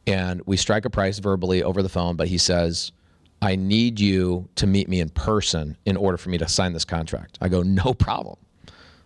And 0.06 0.42
we 0.46 0.56
strike 0.56 0.84
a 0.84 0.90
price 0.90 1.18
verbally 1.18 1.62
over 1.62 1.82
the 1.82 1.88
phone, 1.88 2.16
but 2.16 2.28
he 2.28 2.38
says, 2.38 2.92
I 3.40 3.56
need 3.56 4.00
you 4.00 4.48
to 4.56 4.66
meet 4.66 4.88
me 4.88 5.00
in 5.00 5.10
person 5.10 5.76
in 5.84 5.96
order 5.96 6.16
for 6.16 6.28
me 6.30 6.38
to 6.38 6.48
sign 6.48 6.72
this 6.72 6.84
contract. 6.84 7.38
I 7.40 7.48
go, 7.48 7.62
no 7.62 7.94
problem. 7.94 8.36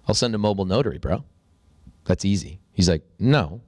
I'll 0.09 0.15
send 0.15 0.35
a 0.35 0.39
mobile 0.39 0.65
notary, 0.65 0.99
bro. 0.99 1.25
That's 2.07 2.25
easy. 2.25 2.61
He's 2.73 2.89
like, 2.89 3.03
no. 3.19 3.61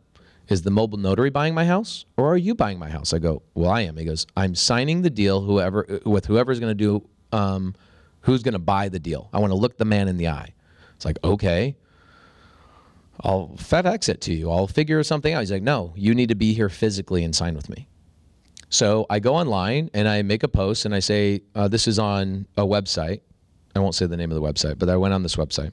Is 0.49 0.63
the 0.63 0.71
mobile 0.71 0.99
notary 0.99 1.29
buying 1.29 1.55
my 1.55 1.67
house 1.67 2.07
or 2.17 2.33
are 2.33 2.37
you 2.37 2.55
buying 2.55 2.79
my 2.79 2.89
house? 2.89 3.13
I 3.13 3.19
go, 3.19 3.43
well, 3.55 3.71
I 3.71 3.83
am. 3.83 3.99
He 3.99 4.05
goes, 4.07 4.27
I'm 4.35 4.55
signing 4.55 5.03
the 5.03 5.11
deal 5.11 5.43
whoever 5.43 6.01
with 6.07 6.25
whoever's 6.25 6.59
going 6.59 6.71
to 6.71 6.75
do, 6.75 7.07
um, 7.33 7.75
who's 8.21 8.43
going 8.43 8.55
to 8.55 8.59
buy 8.59 8.89
the 8.89 8.99
deal. 8.99 9.29
I 9.33 9.41
want 9.41 9.51
to 9.51 9.57
look 9.57 9.77
the 9.77 9.85
man 9.85 10.09
in 10.09 10.17
the 10.17 10.29
eye. 10.29 10.55
It's 10.97 11.05
like, 11.05 11.19
okay. 11.23 11.77
I'll 13.21 13.49
FedEx 13.57 14.09
it 14.09 14.21
to 14.23 14.35
you. 14.35 14.51
I'll 14.51 14.69
figure 14.69 15.03
something 15.03 15.35
out. 15.35 15.41
He's 15.41 15.53
like, 15.53 15.63
no, 15.63 15.93
you 15.97 16.15
need 16.15 16.31
to 16.31 16.35
be 16.35 16.55
here 16.55 16.69
physically 16.69 17.25
and 17.25 17.35
sign 17.35 17.55
with 17.55 17.69
me. 17.69 17.89
So 18.71 19.07
I 19.11 19.19
go 19.19 19.35
online 19.35 19.91
and 19.93 20.09
I 20.09 20.23
make 20.23 20.43
a 20.43 20.49
post 20.49 20.85
and 20.85 20.95
I 20.95 21.01
say, 21.01 21.43
uh, 21.55 21.69
this 21.69 21.89
is 21.89 21.99
on 21.99 22.47
a 22.57 22.63
website. 22.63 23.21
I 23.75 23.81
won't 23.81 23.95
say 23.95 24.07
the 24.07 24.17
name 24.17 24.31
of 24.31 24.35
the 24.35 24.43
website, 24.43 24.79
but 24.79 24.89
I 24.89 24.97
went 24.97 25.15
on 25.15 25.23
this 25.23 25.37
website. 25.37 25.73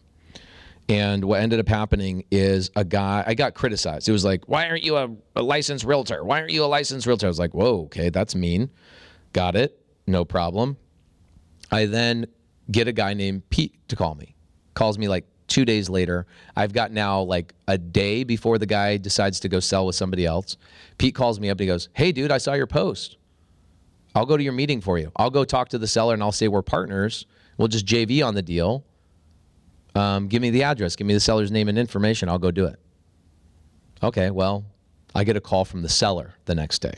And 0.88 1.26
what 1.26 1.42
ended 1.42 1.60
up 1.60 1.68
happening 1.68 2.26
is 2.30 2.70
a 2.76 2.84
guy, 2.84 3.24
I 3.26 3.34
got 3.34 3.56
criticized. 3.56 4.08
It 4.08 4.12
was 4.12 4.24
like, 4.24 4.48
why 4.48 4.70
aren't 4.70 4.84
you 4.84 4.98
a, 4.98 5.10
a 5.36 5.42
licensed 5.42 5.84
realtor? 5.84 6.24
Why 6.24 6.40
aren't 6.40 6.52
you 6.52 6.64
a 6.64 6.68
licensed 6.68 7.08
realtor? 7.08 7.26
I 7.26 7.30
was 7.30 7.40
like, 7.40 7.54
whoa, 7.56 7.86
okay, 7.86 8.10
that's 8.10 8.36
mean. 8.36 8.70
Got 9.34 9.56
it. 9.56 9.80
No 10.06 10.26
problem. 10.26 10.78
I 11.72 11.88
then 11.88 12.28
get 12.70 12.88
a 12.88 12.92
guy 12.92 13.16
named 13.16 13.50
Pete 13.50 13.76
to 13.88 13.96
call 13.96 14.14
me. 14.16 14.36
Calls 14.76 15.00
me 15.00 15.08
like 15.08 15.26
two 15.48 15.66
days 15.66 15.90
later. 15.90 16.28
I've 16.56 16.74
got 16.74 16.92
now 16.92 17.22
like 17.22 17.54
a 17.68 17.78
day 17.78 18.24
before 18.24 18.58
the 18.58 18.66
guy 18.66 18.98
decides 18.98 19.40
to 19.42 19.50
go 19.50 19.60
sell 19.60 19.86
with 19.88 19.96
somebody 19.96 20.26
else. 20.26 20.58
Pete 20.98 21.16
calls 21.16 21.40
me 21.40 21.50
up 21.50 21.56
and 21.56 21.62
he 21.62 21.68
goes, 21.68 21.90
Hey, 21.94 22.12
dude, 22.12 22.32
I 22.32 22.38
saw 22.38 22.54
your 22.54 22.68
post. 22.68 23.18
I'll 24.14 24.26
go 24.26 24.38
to 24.38 24.44
your 24.44 24.54
meeting 24.54 24.82
for 24.82 24.98
you. 24.98 25.12
I'll 25.16 25.30
go 25.30 25.44
talk 25.44 25.70
to 25.70 25.78
the 25.78 25.88
seller 25.88 26.14
and 26.14 26.24
I'll 26.24 26.32
say 26.32 26.48
we're 26.48 26.62
partners. 26.62 27.26
We'll 27.58 27.68
just 27.68 27.86
JV 27.86 28.26
on 28.26 28.36
the 28.36 28.42
deal. 28.42 28.86
Um, 29.96 30.28
give 30.28 30.42
me 30.42 30.50
the 30.50 30.64
address, 30.64 30.96
give 30.96 31.08
me 31.08 31.14
the 31.14 31.20
seller's 31.20 31.52
name 31.52 31.70
and 31.70 31.78
information. 31.78 32.30
I'll 32.30 32.38
go 32.38 32.52
do 32.52 32.66
it. 32.66 32.78
Okay, 34.04 34.30
well, 34.30 34.66
I 35.16 35.24
get 35.24 35.38
a 35.38 35.42
call 35.42 35.64
from 35.66 35.82
the 35.82 35.90
seller 35.90 36.36
the 36.46 36.54
next 36.54 36.80
day. 36.80 36.98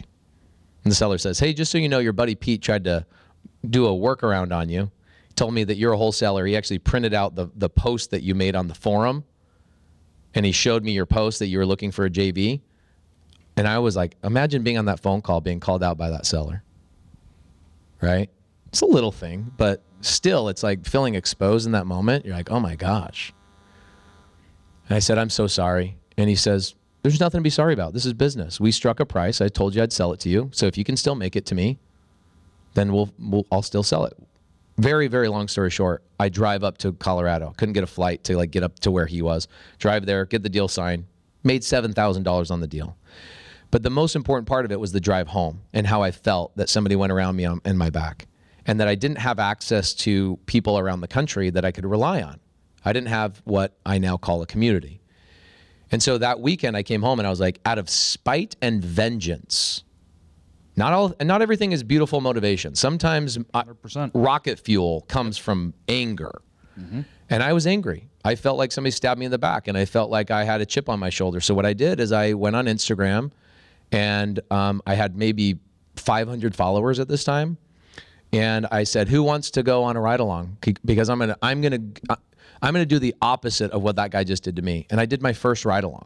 And 0.84 0.92
the 0.92 0.96
seller 0.96 1.18
says, 1.18 1.38
Hey, 1.38 1.54
just 1.54 1.72
so 1.72 1.78
you 1.78 1.90
know, 1.90 2.00
your 2.00 2.14
buddy 2.14 2.34
Pete 2.34 2.62
tried 2.62 2.84
to 2.86 3.06
do 3.70 3.86
a 3.86 3.90
workaround 3.90 4.56
on 4.56 4.70
you 4.70 4.92
told 5.38 5.54
me 5.54 5.64
that 5.64 5.78
you're 5.78 5.94
a 5.94 5.98
wholesaler. 5.98 6.46
He 6.46 6.58
actually 6.58 6.80
printed 6.80 7.14
out 7.14 7.36
the, 7.36 7.50
the 7.56 7.70
post 7.70 8.12
that 8.12 8.24
you 8.24 8.36
made 8.36 8.56
on 8.56 8.68
the 8.68 8.74
forum 8.74 9.24
and 10.34 10.46
he 10.46 10.52
showed 10.52 10.84
me 10.84 10.92
your 10.92 11.06
post 11.06 11.40
that 11.40 11.48
you 11.48 11.58
were 11.58 11.66
looking 11.66 11.92
for 11.92 12.06
a 12.06 12.10
JV. 12.10 12.60
And 13.56 13.68
I 13.68 13.80
was 13.80 13.96
like, 13.96 14.16
imagine 14.24 14.64
being 14.64 14.78
on 14.78 14.86
that 14.86 15.00
phone 15.00 15.22
call 15.22 15.42
being 15.42 15.60
called 15.60 15.84
out 15.84 15.98
by 15.98 16.10
that 16.10 16.26
seller. 16.26 16.64
Right? 18.02 18.30
It's 18.68 18.82
a 18.82 18.86
little 18.86 19.12
thing, 19.12 19.52
but 19.58 19.82
still, 20.02 20.50
it's 20.50 20.64
like 20.64 20.86
feeling 20.86 21.16
exposed 21.16 21.66
in 21.66 21.72
that 21.74 21.86
moment. 21.86 22.26
You're 22.26 22.36
like, 22.36 22.52
oh 22.52 22.60
my 22.60 22.76
gosh. 22.76 23.34
And 24.88 24.96
I 24.96 25.00
said, 25.00 25.18
I'm 25.18 25.30
so 25.30 25.48
sorry. 25.48 25.98
And 26.18 26.30
he 26.30 26.36
says, 26.36 26.76
there's 27.04 27.20
nothing 27.20 27.40
to 27.40 27.44
be 27.44 27.50
sorry 27.50 27.74
about. 27.74 27.94
This 27.94 28.06
is 28.06 28.14
business. 28.14 28.60
We 28.60 28.72
struck 28.72 29.00
a 29.00 29.06
price. 29.06 29.42
I 29.42 29.50
told 29.50 29.76
you 29.76 29.84
I'd 29.84 29.94
sell 29.94 30.14
it 30.14 30.20
to 30.22 30.30
you. 30.30 30.50
So 30.54 30.66
if 30.66 30.78
you 30.78 30.84
can 30.84 30.98
still 30.98 31.16
make 31.16 31.36
it 31.36 31.46
to 31.48 31.56
me, 31.56 31.78
then 32.74 32.94
we'll, 32.94 33.12
we'll 33.20 33.46
I'll 33.52 33.62
still 33.62 33.84
sell 33.84 34.06
it 34.06 34.18
very 34.78 35.08
very 35.08 35.28
long 35.28 35.48
story 35.48 35.72
short 35.72 36.04
i 36.20 36.30
drive 36.30 36.64
up 36.64 36.78
to 36.78 36.94
colorado 36.94 37.54
couldn't 37.58 37.74
get 37.74 37.84
a 37.84 37.88
flight 37.88 38.24
to 38.24 38.38
like 38.38 38.52
get 38.52 38.64
up 38.64 38.78
to 38.80 38.92
where 38.92 39.08
he 39.08 39.22
was 39.22 39.48
drive 39.80 40.06
there 40.06 40.26
get 40.26 40.44
the 40.44 40.50
deal 40.50 40.68
signed 40.68 41.06
made 41.44 41.62
$7000 41.62 42.52
on 42.52 42.60
the 42.60 42.68
deal 42.68 42.98
but 43.72 43.84
the 43.84 43.90
most 43.90 44.16
important 44.16 44.48
part 44.48 44.66
of 44.66 44.72
it 44.72 44.80
was 44.80 44.92
the 44.92 45.00
drive 45.00 45.30
home 45.30 45.62
and 45.74 45.88
how 45.88 46.04
i 46.04 46.12
felt 46.12 46.56
that 46.58 46.70
somebody 46.70 46.96
went 46.96 47.12
around 47.12 47.36
me 47.36 47.46
on, 47.46 47.60
in 47.66 47.78
my 47.78 47.90
back 47.90 48.28
and 48.68 48.80
that 48.80 48.88
i 48.88 48.96
didn't 48.96 49.18
have 49.18 49.40
access 49.40 49.94
to 49.94 50.38
people 50.46 50.78
around 50.78 51.02
the 51.02 51.08
country 51.08 51.50
that 51.50 51.66
i 51.66 51.72
could 51.72 51.86
rely 51.86 52.22
on 52.22 52.40
i 52.86 52.94
didn't 52.94 53.10
have 53.10 53.42
what 53.46 53.78
i 53.86 53.98
now 53.98 54.18
call 54.18 54.42
a 54.42 54.46
community 54.46 55.02
and 55.92 56.04
so 56.04 56.18
that 56.18 56.40
weekend 56.40 56.78
i 56.78 56.84
came 56.84 57.02
home 57.02 57.20
and 57.20 57.26
i 57.26 57.30
was 57.30 57.40
like 57.40 57.60
out 57.66 57.80
of 57.80 57.90
spite 57.90 58.56
and 58.62 58.84
vengeance 58.84 59.84
not 60.78 60.94
all, 60.94 61.14
and 61.20 61.28
not 61.28 61.42
everything 61.42 61.72
is 61.72 61.82
beautiful 61.84 62.22
motivation. 62.22 62.76
Sometimes 62.76 63.38
100%. 63.38 64.12
rocket 64.14 64.60
fuel 64.60 65.02
comes 65.08 65.38
from 65.38 65.74
anger. 65.88 66.42
Mm-hmm. 66.80 67.02
And 67.32 67.44
I 67.44 67.52
was 67.52 67.66
angry. 67.66 68.08
I 68.24 68.36
felt 68.36 68.60
like 68.60 68.72
somebody 68.72 68.92
stabbed 68.92 69.20
me 69.20 69.26
in 69.26 69.32
the 69.32 69.40
back, 69.40 69.68
and 69.68 69.76
I 69.76 69.86
felt 69.86 70.12
like 70.12 70.30
I 70.30 70.44
had 70.44 70.62
a 70.62 70.66
chip 70.66 70.88
on 70.88 71.00
my 71.00 71.10
shoulder. 71.10 71.42
So 71.42 71.56
what 71.56 71.66
I 71.66 71.74
did 71.74 72.00
is 72.00 72.12
I 72.12 72.34
went 72.34 72.56
on 72.56 72.68
Instagram, 72.68 73.32
and 73.92 74.40
um, 74.52 74.82
I 74.86 74.94
had 74.94 75.18
maybe 75.18 75.58
500 75.96 76.56
followers 76.56 77.00
at 77.00 77.08
this 77.08 77.24
time, 77.24 77.58
and 78.38 78.68
I 78.72 78.84
said, 78.84 79.08
"Who 79.10 79.24
wants 79.24 79.52
to 79.52 79.64
go 79.64 79.84
on 79.84 79.98
a 79.98 80.02
ride 80.02 80.20
along?" 80.20 80.58
Because 80.86 81.10
I'm 81.10 81.20
gonna, 81.20 81.38
I'm 81.42 81.62
gonna, 81.62 81.80
uh, 82.10 82.16
I'm 82.62 82.74
gonna 82.74 82.86
do 82.86 83.00
the 83.00 83.16
opposite 83.22 83.72
of 83.72 83.82
what 83.84 83.96
that 83.96 84.12
guy 84.12 84.24
just 84.24 84.44
did 84.44 84.56
to 84.58 84.62
me. 84.62 84.86
And 84.90 85.00
I 85.00 85.06
did 85.06 85.22
my 85.22 85.34
first 85.34 85.66
ride 85.66 85.84
along, 85.84 86.06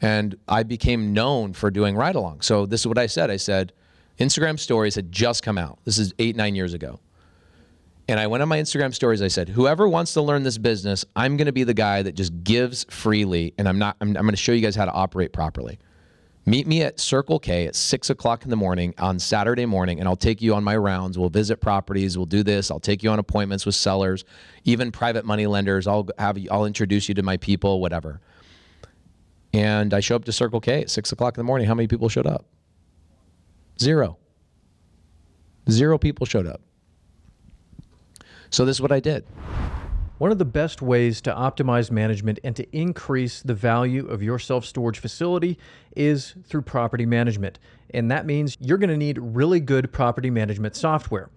and 0.00 0.36
I 0.48 0.62
became 0.62 1.12
known 1.12 1.52
for 1.52 1.70
doing 1.70 1.96
ride 1.96 2.16
along. 2.16 2.40
So 2.42 2.66
this 2.66 2.80
is 2.80 2.86
what 2.86 2.98
I 2.98 3.06
said. 3.06 3.30
I 3.30 3.36
said 3.36 3.72
Instagram 4.18 4.58
stories 4.58 4.94
had 4.94 5.10
just 5.10 5.42
come 5.42 5.58
out. 5.58 5.78
This 5.84 5.98
is 5.98 6.12
eight, 6.18 6.36
nine 6.36 6.54
years 6.54 6.74
ago. 6.74 7.00
And 8.06 8.20
I 8.20 8.26
went 8.26 8.42
on 8.42 8.48
my 8.48 8.58
Instagram 8.58 8.94
stories. 8.94 9.22
I 9.22 9.28
said, 9.28 9.48
whoever 9.48 9.88
wants 9.88 10.12
to 10.12 10.20
learn 10.20 10.42
this 10.42 10.58
business, 10.58 11.06
I'm 11.16 11.38
going 11.38 11.46
to 11.46 11.52
be 11.52 11.64
the 11.64 11.74
guy 11.74 12.02
that 12.02 12.14
just 12.14 12.44
gives 12.44 12.84
freely. 12.90 13.54
And 13.56 13.66
I'm 13.66 13.78
not, 13.78 13.96
I'm, 14.00 14.08
I'm 14.08 14.24
going 14.24 14.32
to 14.32 14.36
show 14.36 14.52
you 14.52 14.60
guys 14.60 14.76
how 14.76 14.84
to 14.84 14.92
operate 14.92 15.32
properly. 15.32 15.78
Meet 16.46 16.66
me 16.66 16.82
at 16.82 17.00
Circle 17.00 17.38
K 17.38 17.66
at 17.66 17.74
six 17.74 18.10
o'clock 18.10 18.44
in 18.44 18.50
the 18.50 18.56
morning 18.56 18.92
on 18.98 19.18
Saturday 19.18 19.64
morning, 19.64 19.98
and 19.98 20.06
I'll 20.06 20.14
take 20.14 20.42
you 20.42 20.54
on 20.54 20.62
my 20.62 20.76
rounds. 20.76 21.18
We'll 21.18 21.30
visit 21.30 21.58
properties. 21.60 22.18
We'll 22.18 22.26
do 22.26 22.42
this. 22.42 22.70
I'll 22.70 22.80
take 22.80 23.02
you 23.02 23.08
on 23.08 23.18
appointments 23.18 23.64
with 23.64 23.74
sellers, 23.74 24.24
even 24.64 24.92
private 24.92 25.24
money 25.24 25.46
lenders. 25.46 25.86
I'll 25.86 26.06
have 26.18 26.36
you, 26.36 26.50
I'll 26.50 26.66
introduce 26.66 27.08
you 27.08 27.14
to 27.14 27.22
my 27.22 27.38
people, 27.38 27.80
whatever. 27.80 28.20
And 29.54 29.94
I 29.94 30.00
show 30.00 30.16
up 30.16 30.24
to 30.26 30.32
Circle 30.32 30.60
K 30.60 30.82
at 30.82 30.90
six 30.90 31.12
o'clock 31.12 31.38
in 31.38 31.40
the 31.40 31.44
morning. 31.44 31.66
How 31.66 31.74
many 31.74 31.88
people 31.88 32.10
showed 32.10 32.26
up? 32.26 32.44
Zero. 33.80 34.18
Zero 35.70 35.96
people 35.96 36.26
showed 36.26 36.46
up. 36.46 36.60
So 38.50 38.66
this 38.66 38.76
is 38.76 38.82
what 38.82 38.92
I 38.92 39.00
did. 39.00 39.24
One 40.24 40.32
of 40.32 40.38
the 40.38 40.46
best 40.46 40.80
ways 40.80 41.20
to 41.20 41.34
optimize 41.34 41.90
management 41.90 42.38
and 42.42 42.56
to 42.56 42.66
increase 42.74 43.42
the 43.42 43.52
value 43.52 44.06
of 44.06 44.22
your 44.22 44.38
self 44.38 44.64
storage 44.64 44.98
facility 44.98 45.58
is 45.94 46.32
through 46.46 46.62
property 46.62 47.04
management. 47.04 47.58
And 47.90 48.10
that 48.10 48.24
means 48.24 48.56
you're 48.58 48.78
going 48.78 48.88
to 48.88 48.96
need 48.96 49.18
really 49.20 49.60
good 49.60 49.92
property 49.92 50.30
management 50.30 50.76
software. 50.76 51.28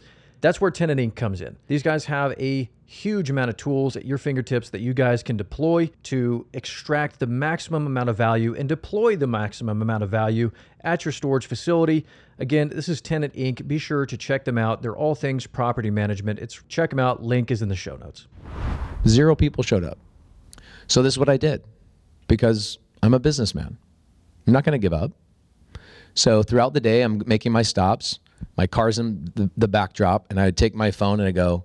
That's 0.41 0.61
where 0.61 0.71
Tenant 0.71 0.99
Inc. 0.99 1.15
comes 1.15 1.41
in. 1.41 1.57
These 1.67 1.83
guys 1.83 2.05
have 2.05 2.33
a 2.39 2.69
huge 2.85 3.29
amount 3.29 3.49
of 3.49 3.57
tools 3.57 3.97
at 3.97 4.05
your 4.05 4.17
fingertips 4.17 4.69
that 4.69 4.79
you 4.79 4.93
guys 4.93 5.21
can 5.21 5.35
deploy 5.35 5.89
to 6.03 6.45
extract 6.53 7.19
the 7.19 7.27
maximum 7.27 7.85
amount 7.85 8.07
of 8.07 8.15
value 8.15 8.55
and 8.55 8.69
deploy 8.69 9.15
the 9.15 9.27
maximum 9.27 9.81
amount 9.81 10.03
of 10.03 10.09
value 10.09 10.51
at 10.81 11.03
your 11.03 11.11
storage 11.11 11.45
facility. 11.47 12.05
Again, 12.39 12.69
this 12.69 12.87
is 12.87 13.01
Tenant 13.01 13.33
Inc. 13.33 13.67
Be 13.67 13.77
sure 13.77 14.05
to 14.05 14.15
check 14.15 14.45
them 14.45 14.57
out. 14.57 14.81
They're 14.81 14.95
all 14.95 15.15
things 15.15 15.45
property 15.47 15.89
management. 15.89 16.39
It's 16.39 16.61
check 16.69 16.91
them 16.91 16.99
out. 16.99 17.23
Link 17.23 17.51
is 17.51 17.61
in 17.61 17.69
the 17.69 17.75
show 17.75 17.97
notes. 17.97 18.27
Zero 19.07 19.35
people 19.35 19.63
showed 19.63 19.83
up. 19.83 19.97
So 20.87 21.03
this 21.03 21.15
is 21.15 21.19
what 21.19 21.29
I 21.29 21.37
did 21.37 21.63
because 22.27 22.77
I'm 23.03 23.13
a 23.13 23.19
businessman. 23.19 23.77
I'm 24.45 24.53
not 24.53 24.63
going 24.63 24.79
to 24.79 24.85
give 24.85 24.93
up. 24.93 25.11
So 26.13 26.41
throughout 26.41 26.73
the 26.73 26.79
day, 26.79 27.01
I'm 27.01 27.21
making 27.25 27.51
my 27.51 27.61
stops. 27.63 28.19
My 28.55 28.67
car's 28.67 28.99
in 28.99 29.31
the, 29.35 29.49
the 29.57 29.67
backdrop, 29.67 30.27
and 30.29 30.39
I'd 30.39 30.57
take 30.57 30.73
my 30.73 30.91
phone 30.91 31.19
and 31.19 31.27
I 31.27 31.31
go, 31.31 31.63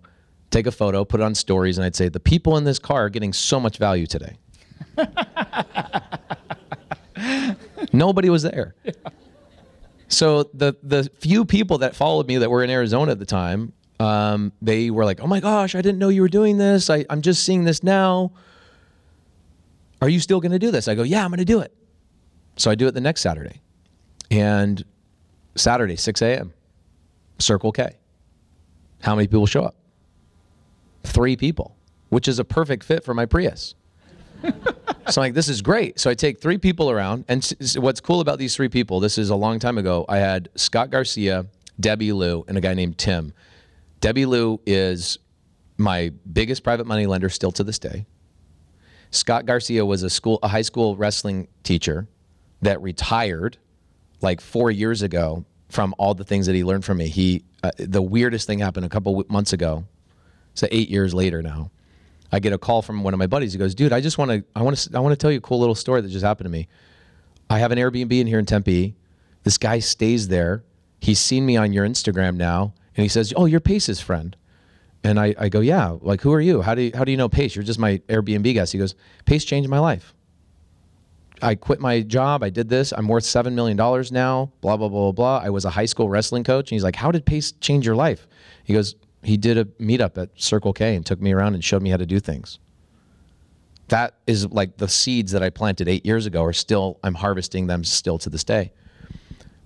take 0.50 0.66
a 0.66 0.72
photo, 0.72 1.04
put 1.04 1.20
it 1.20 1.24
on 1.24 1.34
stories, 1.34 1.78
and 1.78 1.84
I'd 1.84 1.96
say, 1.96 2.08
the 2.08 2.20
people 2.20 2.56
in 2.56 2.64
this 2.64 2.78
car 2.78 3.06
are 3.06 3.08
getting 3.08 3.32
so 3.32 3.58
much 3.58 3.78
value 3.78 4.06
today. 4.06 4.36
Nobody 7.92 8.30
was 8.30 8.42
there. 8.42 8.74
So 10.08 10.44
the 10.54 10.76
the 10.82 11.10
few 11.20 11.44
people 11.44 11.78
that 11.78 11.96
followed 11.96 12.28
me 12.28 12.36
that 12.36 12.50
were 12.50 12.62
in 12.62 12.70
Arizona 12.70 13.12
at 13.12 13.18
the 13.18 13.24
time, 13.24 13.72
um, 13.98 14.52
they 14.60 14.90
were 14.90 15.04
like, 15.04 15.20
"Oh 15.20 15.26
my 15.26 15.40
gosh, 15.40 15.74
I 15.74 15.80
didn't 15.80 15.98
know 15.98 16.10
you 16.10 16.20
were 16.20 16.28
doing 16.28 16.58
this. 16.58 16.90
I, 16.90 17.06
I'm 17.08 17.22
just 17.22 17.44
seeing 17.44 17.64
this 17.64 17.82
now. 17.82 18.32
Are 20.02 20.08
you 20.08 20.20
still 20.20 20.40
going 20.40 20.52
to 20.52 20.58
do 20.58 20.70
this?" 20.70 20.86
I 20.86 20.94
go, 20.94 21.02
"Yeah, 21.02 21.24
I'm 21.24 21.30
going 21.30 21.38
to 21.38 21.44
do 21.44 21.60
it." 21.60 21.72
So 22.56 22.70
I 22.70 22.74
do 22.74 22.86
it 22.86 22.92
the 22.92 23.00
next 23.00 23.22
Saturday, 23.22 23.62
and 24.30 24.84
Saturday, 25.54 25.96
6 25.96 26.22
a.m. 26.22 26.52
Circle 27.42 27.72
K. 27.72 27.96
How 29.02 29.14
many 29.14 29.26
people 29.26 29.46
show 29.46 29.62
up? 29.62 29.74
Three 31.04 31.36
people, 31.36 31.76
which 32.08 32.28
is 32.28 32.38
a 32.38 32.44
perfect 32.44 32.84
fit 32.84 33.04
for 33.04 33.14
my 33.14 33.26
Prius. 33.26 33.74
so 34.42 35.20
I'm 35.20 35.26
like, 35.26 35.34
this 35.34 35.48
is 35.48 35.62
great. 35.62 35.98
So 36.00 36.10
I 36.10 36.14
take 36.14 36.40
three 36.40 36.58
people 36.58 36.90
around, 36.90 37.24
and 37.28 37.44
what's 37.76 38.00
cool 38.00 38.20
about 38.20 38.38
these 38.38 38.54
three 38.56 38.68
people? 38.68 39.00
This 39.00 39.18
is 39.18 39.30
a 39.30 39.36
long 39.36 39.58
time 39.58 39.78
ago. 39.78 40.04
I 40.08 40.18
had 40.18 40.48
Scott 40.54 40.90
Garcia, 40.90 41.46
Debbie 41.78 42.12
Lou, 42.12 42.44
and 42.48 42.56
a 42.56 42.60
guy 42.60 42.74
named 42.74 42.98
Tim. 42.98 43.32
Debbie 44.00 44.26
Lou 44.26 44.60
is 44.66 45.18
my 45.78 46.12
biggest 46.32 46.62
private 46.64 46.86
money 46.86 47.06
lender 47.06 47.28
still 47.28 47.52
to 47.52 47.64
this 47.64 47.78
day. 47.78 48.06
Scott 49.10 49.46
Garcia 49.46 49.84
was 49.84 50.02
a 50.02 50.10
school, 50.10 50.38
a 50.42 50.48
high 50.48 50.62
school 50.62 50.96
wrestling 50.96 51.48
teacher 51.62 52.08
that 52.62 52.80
retired 52.80 53.58
like 54.22 54.40
four 54.40 54.70
years 54.70 55.02
ago 55.02 55.44
from 55.72 55.94
all 55.96 56.12
the 56.12 56.22
things 56.22 56.44
that 56.44 56.54
he 56.54 56.64
learned 56.64 56.84
from 56.84 56.98
me. 56.98 57.08
He, 57.08 57.44
uh, 57.62 57.70
the 57.78 58.02
weirdest 58.02 58.46
thing 58.46 58.58
happened 58.58 58.84
a 58.84 58.90
couple 58.90 59.24
months 59.30 59.54
ago. 59.54 59.84
So 60.52 60.68
eight 60.70 60.90
years 60.90 61.14
later 61.14 61.40
now, 61.40 61.70
I 62.30 62.40
get 62.40 62.52
a 62.52 62.58
call 62.58 62.82
from 62.82 63.02
one 63.02 63.14
of 63.14 63.18
my 63.18 63.26
buddies. 63.26 63.54
He 63.54 63.58
goes, 63.58 63.74
"Dude, 63.74 63.90
I 63.90 64.02
just 64.02 64.18
want 64.18 64.30
to, 64.30 64.44
I 64.54 64.60
want 64.62 64.76
to, 64.76 64.94
I 64.94 65.00
want 65.00 65.12
to 65.12 65.16
tell 65.16 65.30
you 65.30 65.38
a 65.38 65.40
cool 65.40 65.60
little 65.60 65.74
story 65.74 66.02
that 66.02 66.08
just 66.10 66.24
happened 66.24 66.44
to 66.44 66.50
me. 66.50 66.68
I 67.48 67.58
have 67.58 67.72
an 67.72 67.78
Airbnb 67.78 68.12
in 68.12 68.26
here 68.26 68.38
in 68.38 68.44
Tempe. 68.44 68.94
This 69.44 69.56
guy 69.56 69.78
stays 69.78 70.28
there. 70.28 70.62
He's 71.00 71.18
seen 71.18 71.46
me 71.46 71.56
on 71.56 71.72
your 71.72 71.86
Instagram 71.88 72.36
now, 72.36 72.74
and 72.94 73.02
he 73.02 73.08
says, 73.08 73.32
"Oh, 73.34 73.46
you're 73.46 73.60
Pace's 73.60 74.00
friend." 74.00 74.36
And 75.02 75.18
I, 75.18 75.34
I 75.38 75.48
go, 75.48 75.60
"Yeah. 75.60 75.96
Like, 76.02 76.20
who 76.20 76.34
are 76.34 76.40
you? 76.40 76.60
How 76.60 76.74
do 76.74 76.82
you, 76.82 76.92
how 76.94 77.04
do 77.04 77.10
you 77.10 77.16
know 77.16 77.30
Pace? 77.30 77.56
You're 77.56 77.64
just 77.64 77.78
my 77.78 77.96
Airbnb 78.10 78.52
guest." 78.52 78.72
He 78.72 78.78
goes, 78.78 78.94
"Pace 79.24 79.46
changed 79.46 79.70
my 79.70 79.78
life. 79.78 80.12
I 81.42 81.56
quit 81.56 81.80
my 81.80 82.00
job. 82.02 82.44
I 82.44 82.50
did 82.50 82.68
this. 82.68 82.92
I'm 82.92 83.08
worth 83.08 83.24
seven 83.24 83.54
million 83.54 83.76
dollars 83.76 84.12
now. 84.12 84.52
Blah 84.60 84.76
blah 84.76 84.88
blah 84.88 85.12
blah. 85.12 85.40
I 85.44 85.50
was 85.50 85.64
a 85.64 85.70
high 85.70 85.86
school 85.86 86.08
wrestling 86.08 86.44
coach." 86.44 86.70
And 86.70 86.76
he's 86.76 86.84
like, 86.84 86.96
"How 86.96 87.10
did 87.10 87.26
Pace 87.26 87.52
change 87.52 87.84
your 87.84 87.96
life?" 87.96 88.28
He 88.64 88.72
goes, 88.72 88.94
"He 89.22 89.36
did 89.36 89.58
a 89.58 89.64
meetup 89.64 90.16
at 90.16 90.30
Circle 90.36 90.72
K 90.72 90.94
and 90.94 91.04
took 91.04 91.20
me 91.20 91.32
around 91.32 91.54
and 91.54 91.64
showed 91.64 91.82
me 91.82 91.90
how 91.90 91.96
to 91.96 92.06
do 92.06 92.20
things." 92.20 92.60
That 93.88 94.14
is 94.26 94.46
like 94.50 94.78
the 94.78 94.88
seeds 94.88 95.32
that 95.32 95.42
I 95.42 95.50
planted 95.50 95.88
eight 95.88 96.06
years 96.06 96.26
ago 96.26 96.44
are 96.44 96.52
still 96.52 96.98
I'm 97.02 97.14
harvesting 97.14 97.66
them 97.66 97.82
still 97.84 98.18
to 98.18 98.30
this 98.30 98.44
day. 98.44 98.72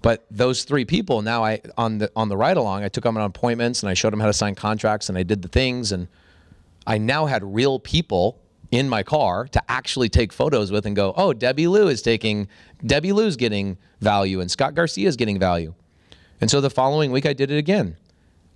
But 0.03 0.27
those 0.31 0.65
three 0.65 0.85
people 0.85 1.21
now 1.21 1.45
I 1.45 1.61
on 1.77 1.99
the 1.99 2.11
on 2.17 2.29
the 2.29 2.37
ride 2.37 2.57
along 2.57 2.85
I 2.85 2.89
took 2.89 3.05
them 3.05 3.17
on 3.17 3.23
appointments 3.23 3.83
and 3.83 3.91
I 3.91 3.95
showed 3.95 4.13
them 4.13 4.21
how 4.21 4.27
to 4.27 4.33
sign 4.33 4.55
contracts 4.55 5.09
and 5.09 5.19
I 5.19 5.23
did 5.23 5.43
the 5.43 5.49
things 5.49 5.93
and 5.93 6.09
I 6.87 6.99
now 6.99 7.27
had 7.27 7.43
real 7.45 7.79
people 7.79 8.41
in 8.71 8.89
my 8.89 9.03
car 9.03 9.47
to 9.49 9.63
actually 9.71 10.09
take 10.09 10.33
photos 10.33 10.71
with 10.71 10.87
and 10.87 10.97
go, 10.97 11.15
oh, 11.17 11.33
Debbie 11.33 11.69
Lou 11.69 11.89
is 11.89 12.03
taking, 12.03 12.49
Debbie 12.85 13.13
Lou's 13.13 13.37
getting 13.37 13.79
value 14.01 14.41
and 14.41 14.51
Scott 14.51 14.75
Garcia 14.75 15.09
is 15.09 15.17
getting 15.17 15.39
value. 15.39 15.75
And 16.41 16.51
so 16.51 16.61
the 16.61 16.71
following 16.71 17.13
week 17.13 17.27
I 17.27 17.33
did 17.33 17.51
it 17.51 17.59
again. 17.59 17.97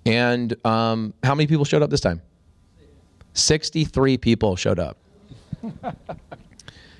And 0.04 0.54
um, 0.66 1.14
how 1.22 1.34
many 1.34 1.46
people 1.46 1.64
showed 1.64 1.82
up 1.82 1.90
this 1.90 2.00
time? 2.00 2.22
63 3.34 4.18
people 4.18 4.56
showed 4.56 4.78
up. 4.78 4.96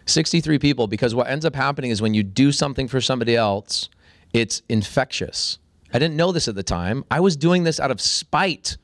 63 0.06 0.58
people 0.58 0.86
because 0.86 1.14
what 1.14 1.28
ends 1.28 1.44
up 1.44 1.54
happening 1.54 1.90
is 1.90 2.02
when 2.02 2.14
you 2.14 2.22
do 2.22 2.52
something 2.52 2.88
for 2.88 3.00
somebody 3.00 3.36
else, 3.36 3.88
it's 4.32 4.62
infectious. 4.68 5.58
I 5.92 5.98
didn't 5.98 6.16
know 6.16 6.32
this 6.32 6.46
at 6.48 6.54
the 6.54 6.62
time. 6.62 7.04
I 7.11 7.20
was 7.20 7.36
doing 7.36 7.64
this 7.64 7.80
out 7.80 7.90
of 7.90 8.00
spite, 8.00 8.76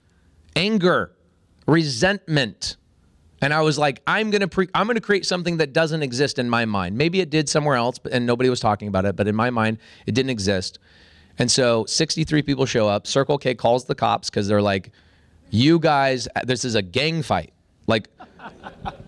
anger, 0.55 1.13
resentment. 1.67 2.77
And 3.43 3.53
I 3.53 3.61
was 3.61 3.79
like, 3.79 4.03
I'm 4.07 4.31
gonna 4.31 4.49
pre- 4.49 4.69
I'm 4.75 4.87
gonna 4.87 5.01
create 5.01 5.27
something 5.27 5.59
that 5.59 5.73
doesn't 5.73 6.03
exist 6.03 6.39
in 6.39 6.49
my 6.49 6.65
mind. 6.65 6.97
Maybe 6.97 7.21
it 7.21 7.31
did 7.31 7.49
somewhere 7.49 7.77
else, 7.77 7.99
and 8.11 8.25
nobody 8.25 8.49
was 8.49 8.61
talking 8.61 8.89
about 8.89 9.05
it. 9.05 9.15
But 9.17 9.29
in 9.29 9.37
my 9.37 9.51
mind, 9.51 9.79
it 10.07 10.15
didn't 10.15 10.31
exist. 10.31 10.79
And 11.39 11.51
so 11.51 11.85
63 11.85 12.43
people 12.43 12.65
show 12.65 12.89
up. 12.89 13.07
Circle 13.07 13.39
K 13.39 13.55
calls 13.55 13.85
the 13.85 13.95
cops 13.95 14.31
because 14.31 14.49
they're 14.49 14.63
like, 14.63 14.91
"You 15.51 15.79
guys, 15.79 16.29
this 16.45 16.65
is 16.65 16.75
a 16.75 16.83
gang 16.83 17.23
fight. 17.23 17.53
Like, 17.87 18.09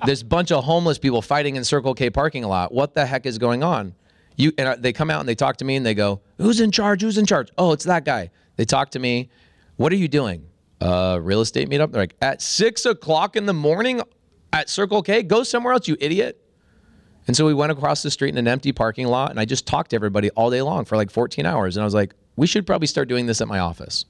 this 0.04 0.22
bunch 0.22 0.52
of 0.52 0.62
homeless 0.64 0.98
people 0.98 1.22
fighting 1.22 1.56
in 1.56 1.64
Circle 1.64 1.94
K 1.94 2.10
parking 2.10 2.44
lot. 2.44 2.72
What 2.72 2.94
the 2.94 3.06
heck 3.06 3.24
is 3.24 3.38
going 3.38 3.62
on?" 3.62 3.94
You 4.36 4.52
and 4.58 4.80
they 4.82 4.92
come 4.92 5.10
out 5.10 5.20
and 5.20 5.28
they 5.28 5.34
talk 5.34 5.56
to 5.56 5.64
me 5.64 5.76
and 5.76 5.86
they 5.86 5.94
go, 5.94 6.20
"Who's 6.36 6.60
in 6.60 6.70
charge? 6.70 7.00
Who's 7.00 7.16
in 7.16 7.24
charge?" 7.24 7.48
Oh, 7.56 7.72
it's 7.72 7.84
that 7.84 8.04
guy. 8.04 8.30
They 8.56 8.66
talk 8.66 8.90
to 8.90 8.98
me. 8.98 9.30
What 9.76 9.90
are 9.90 9.96
you 9.96 10.08
doing? 10.08 10.44
Uh, 10.80 11.18
real 11.20 11.40
estate 11.40 11.68
meetup. 11.68 11.92
They're 11.92 12.02
like 12.02 12.14
at 12.20 12.42
six 12.42 12.84
o'clock 12.84 13.36
in 13.36 13.46
the 13.46 13.54
morning 13.54 14.02
at 14.52 14.68
Circle 14.68 15.02
K. 15.02 15.22
Go 15.22 15.42
somewhere 15.42 15.72
else, 15.72 15.88
you 15.88 15.96
idiot. 16.00 16.42
And 17.26 17.36
so 17.36 17.44
we 17.44 17.52
went 17.52 17.70
across 17.70 18.02
the 18.02 18.10
street 18.10 18.30
in 18.30 18.38
an 18.38 18.48
empty 18.48 18.72
parking 18.72 19.06
lot, 19.06 19.30
and 19.30 19.38
I 19.38 19.44
just 19.44 19.66
talked 19.66 19.90
to 19.90 19.96
everybody 19.96 20.30
all 20.30 20.50
day 20.50 20.62
long 20.62 20.86
for 20.86 20.96
like 20.96 21.10
14 21.10 21.44
hours. 21.44 21.76
And 21.76 21.82
I 21.82 21.84
was 21.84 21.94
like, 21.94 22.14
we 22.36 22.46
should 22.46 22.66
probably 22.66 22.86
start 22.86 23.08
doing 23.08 23.26
this 23.26 23.42
at 23.42 23.48
my 23.48 23.58
office. 23.58 24.06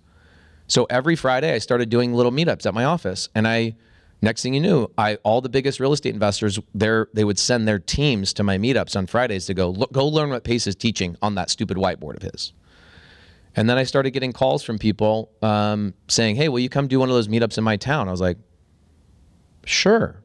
So 0.68 0.86
every 0.88 1.16
Friday, 1.16 1.52
I 1.52 1.58
started 1.58 1.88
doing 1.88 2.14
little 2.14 2.30
meetups 2.30 2.64
at 2.66 2.74
my 2.74 2.84
office, 2.84 3.28
and 3.34 3.46
I. 3.46 3.76
Next 4.20 4.42
thing 4.42 4.52
you 4.52 4.60
knew, 4.60 4.88
I 4.98 5.14
all 5.22 5.40
the 5.40 5.48
biggest 5.48 5.78
real 5.78 5.92
estate 5.92 6.12
investors 6.12 6.58
there 6.74 7.06
they 7.14 7.22
would 7.22 7.38
send 7.38 7.68
their 7.68 7.78
teams 7.78 8.32
to 8.32 8.42
my 8.42 8.58
meetups 8.58 8.96
on 8.96 9.06
Fridays 9.06 9.46
to 9.46 9.54
go 9.54 9.72
go 9.72 10.08
learn 10.08 10.30
what 10.30 10.42
Pace 10.42 10.66
is 10.66 10.74
teaching 10.74 11.16
on 11.22 11.36
that 11.36 11.50
stupid 11.50 11.76
whiteboard 11.76 12.16
of 12.16 12.22
his. 12.22 12.52
And 13.54 13.70
then 13.70 13.78
I 13.78 13.84
started 13.84 14.10
getting 14.10 14.32
calls 14.32 14.64
from 14.64 14.76
people 14.76 15.30
um, 15.40 15.94
saying, 16.08 16.34
"Hey, 16.34 16.48
will 16.48 16.58
you 16.58 16.68
come 16.68 16.88
do 16.88 16.98
one 16.98 17.08
of 17.08 17.14
those 17.14 17.28
meetups 17.28 17.58
in 17.58 17.64
my 17.64 17.76
town?" 17.76 18.08
I 18.08 18.10
was 18.10 18.20
like, 18.20 18.38
"Sure." 19.64 20.20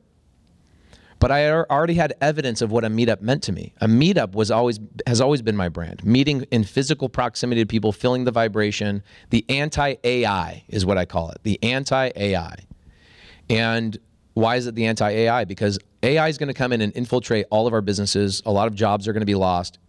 But 1.23 1.31
I 1.31 1.49
already 1.49 1.93
had 1.93 2.15
evidence 2.19 2.61
of 2.61 2.69
what 2.69 2.83
a 2.83 2.89
meetup 2.89 3.21
meant 3.21 3.43
to 3.43 3.53
me. 3.53 3.71
A 3.79 3.87
meetup 3.87 4.33
was 4.33 4.51
always 4.51 4.81
has 5.07 5.21
always 5.21 5.41
been 5.41 5.55
my 5.55 5.69
brand. 5.69 6.03
Meeting 6.03 6.45
in 6.51 6.65
physical 6.65 7.07
proximity 7.07 7.61
to 7.61 7.65
people, 7.65 7.93
feeling 7.93 8.25
the 8.25 8.31
vibration. 8.31 9.01
The 9.29 9.45
anti-AI 9.47 10.65
is 10.67 10.85
what 10.85 10.97
I 10.97 11.05
call 11.05 11.29
it. 11.29 11.37
The 11.43 11.63
anti-AI. 11.63 12.55
And 13.49 13.97
why 14.33 14.57
is 14.57 14.67
it 14.67 14.75
the 14.75 14.85
anti-AI? 14.85 15.45
Because 15.45 15.79
AI 16.03 16.27
is 16.27 16.37
going 16.37 16.49
to 16.49 16.53
come 16.53 16.73
in 16.73 16.81
and 16.81 16.93
infiltrate 16.93 17.45
all 17.49 17.67
of 17.67 17.73
our 17.73 17.79
businesses. 17.79 18.41
A 18.45 18.51
lot 18.51 18.67
of 18.67 18.75
jobs 18.75 19.07
are 19.07 19.13
going 19.13 19.21
to 19.21 19.25
be 19.25 19.33
lost. 19.33 19.79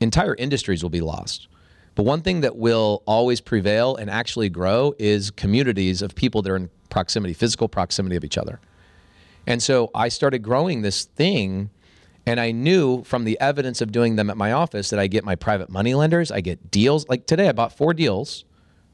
Entire 0.00 0.34
industries 0.34 0.82
will 0.82 0.90
be 0.90 1.00
lost. 1.00 1.48
But 1.94 2.02
one 2.02 2.20
thing 2.20 2.42
that 2.42 2.54
will 2.54 3.02
always 3.06 3.40
prevail 3.40 3.96
and 3.96 4.10
actually 4.10 4.50
grow 4.50 4.94
is 4.98 5.30
communities 5.30 6.02
of 6.02 6.14
people 6.14 6.42
that 6.42 6.52
are 6.52 6.56
in 6.56 6.68
proximity, 6.90 7.32
physical 7.32 7.66
proximity 7.66 8.16
of 8.16 8.24
each 8.24 8.36
other. 8.36 8.60
And 9.46 9.62
so 9.62 9.90
I 9.94 10.08
started 10.08 10.40
growing 10.40 10.82
this 10.82 11.04
thing, 11.04 11.70
and 12.26 12.40
I 12.40 12.50
knew 12.50 13.04
from 13.04 13.24
the 13.24 13.38
evidence 13.40 13.80
of 13.80 13.92
doing 13.92 14.16
them 14.16 14.28
at 14.28 14.36
my 14.36 14.52
office 14.52 14.90
that 14.90 14.98
I 14.98 15.06
get 15.06 15.24
my 15.24 15.36
private 15.36 15.70
money 15.70 15.94
lenders, 15.94 16.32
I 16.32 16.40
get 16.40 16.70
deals. 16.70 17.08
Like 17.08 17.26
today, 17.26 17.48
I 17.48 17.52
bought 17.52 17.76
four 17.76 17.94
deals 17.94 18.44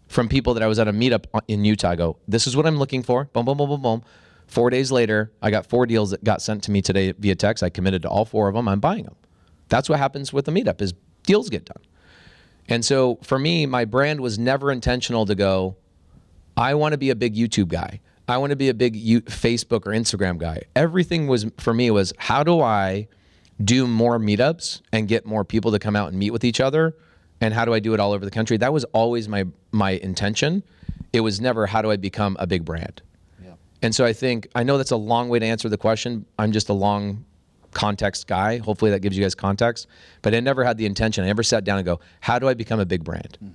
from 0.09 0.29
people 0.29 0.53
that 0.55 0.63
I 0.63 0.67
was 0.67 0.79
at 0.79 0.89
a 0.89 0.93
meetup 0.93 1.25
in 1.49 1.65
Utah. 1.65 1.91
I 1.91 1.97
go, 1.97 2.19
this 2.29 2.47
is 2.47 2.55
what 2.55 2.67
I'm 2.67 2.77
looking 2.77 3.03
for. 3.03 3.25
Boom, 3.27 3.47
boom, 3.47 3.57
boom, 3.57 3.71
boom, 3.71 3.83
boom. 3.83 4.03
Four 4.47 4.69
days 4.69 4.93
later, 4.93 5.33
I 5.41 5.51
got 5.51 5.65
four 5.65 5.87
deals 5.87 6.11
that 6.11 6.23
got 6.23 6.43
sent 6.43 6.65
to 6.65 6.71
me 6.71 6.83
today 6.83 7.13
via 7.13 7.35
text. 7.35 7.63
I 7.63 7.71
committed 7.71 8.03
to 8.03 8.09
all 8.11 8.27
four 8.27 8.49
of 8.49 8.55
them. 8.55 8.69
I'm 8.69 8.81
buying 8.81 9.05
them. 9.05 9.17
That's 9.71 9.89
what 9.89 9.99
happens 9.99 10.31
with 10.35 10.45
the 10.45 10.53
meetup 10.53 10.83
is 10.83 10.93
deals 11.23 11.49
get 11.49 11.65
done. 11.65 11.83
And 12.69 12.85
so 12.85 13.19
for 13.23 13.39
me, 13.39 13.65
my 13.65 13.87
brand 13.87 14.21
was 14.21 14.39
never 14.39 14.71
intentional 14.71 15.25
to 15.25 15.35
go, 15.35 15.77
I 16.57 16.75
want 16.75 16.93
to 16.93 16.99
be 16.99 17.09
a 17.09 17.17
big 17.17 17.35
YouTube 17.35 17.69
guy. 17.69 18.01
I 18.29 18.39
want 18.39 18.51
to 18.51 18.57
be 18.57 18.69
a 18.69 18.75
big 18.75 18.95
Facebook 19.27 19.87
or 19.87 19.91
Instagram 19.91 20.39
guy. 20.39 20.63
Everything 20.77 21.27
was 21.27 21.47
for 21.59 21.75
me 21.75 21.91
was 21.91 22.13
how 22.19 22.43
do 22.43 22.61
I 22.61 23.09
do 23.63 23.87
more 23.87 24.19
meetups 24.19 24.81
and 24.93 25.09
get 25.09 25.27
more 25.27 25.45
people 25.45 25.73
to 25.73 25.79
come 25.79 25.97
out 25.97 26.09
and 26.09 26.19
meet 26.19 26.31
with 26.31 26.45
each 26.45 26.61
other 26.61 26.97
and 27.41 27.53
how 27.53 27.65
do 27.65 27.75
I 27.75 27.81
do 27.81 27.93
it 27.95 28.01
all 28.01 28.13
over 28.13 28.25
the 28.25 28.31
country? 28.31 28.57
That 28.57 28.73
was 28.73 28.85
always 28.85 29.29
my 29.29 29.45
my 29.73 29.93
intention. 29.93 30.63
It 31.13 31.21
was 31.21 31.41
never 31.41 31.67
how 31.67 31.83
do 31.83 31.91
I 31.91 31.97
become 31.97 32.37
a 32.39 32.47
big 32.47 32.65
brand. 32.65 33.03
Yeah. 33.43 33.55
And 33.83 33.95
so 33.95 34.05
I 34.05 34.13
think 34.13 34.49
I 34.55 34.63
know 34.63 34.79
that's 34.79 34.93
a 34.93 34.97
long 34.97 35.29
way 35.29 35.39
to 35.39 35.47
answer 35.47 35.69
the 35.69 35.79
question. 35.79 36.25
I'm 36.39 36.53
just 36.53 36.69
a 36.69 36.75
long 36.75 37.25
context 37.73 38.27
guy. 38.27 38.59
Hopefully 38.59 38.91
that 38.93 39.01
gives 39.01 39.17
you 39.17 39.25
guys 39.25 39.35
context. 39.35 39.89
But 40.23 40.35
I 40.35 40.41
never 40.41 40.65
had 40.65 40.79
the 40.79 40.87
intention. 40.87 41.25
I 41.25 41.27
never 41.27 41.43
sat 41.43 41.65
down 41.65 41.79
and 41.79 41.85
go, 41.85 42.01
how 42.21 42.39
do 42.39 42.49
I 42.49 42.55
become 42.55 42.81
a 42.81 42.87
big 42.87 43.03
brand? 43.03 43.39
Mm-hmm. 43.43 43.55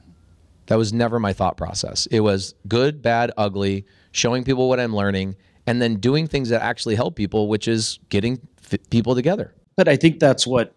That 0.68 0.78
was 0.78 0.91
never 0.91 1.20
my 1.20 1.34
thought 1.34 1.55
process. 1.55 2.07
It 2.07 2.20
was 2.20 2.53
good, 2.68 3.01
bad, 3.01 3.32
ugly 3.38 3.86
showing 4.11 4.43
people 4.43 4.69
what 4.69 4.79
I'm 4.79 4.95
learning, 4.95 5.35
and 5.65 5.81
then 5.81 5.95
doing 5.95 6.27
things 6.27 6.49
that 6.49 6.61
actually 6.61 6.95
help 6.95 7.15
people, 7.15 7.47
which 7.47 7.67
is 7.67 7.99
getting 8.09 8.39
f- 8.71 8.79
people 8.89 9.15
together. 9.15 9.53
But 9.75 9.87
I 9.87 9.95
think 9.95 10.19
that's 10.19 10.47
what 10.47 10.75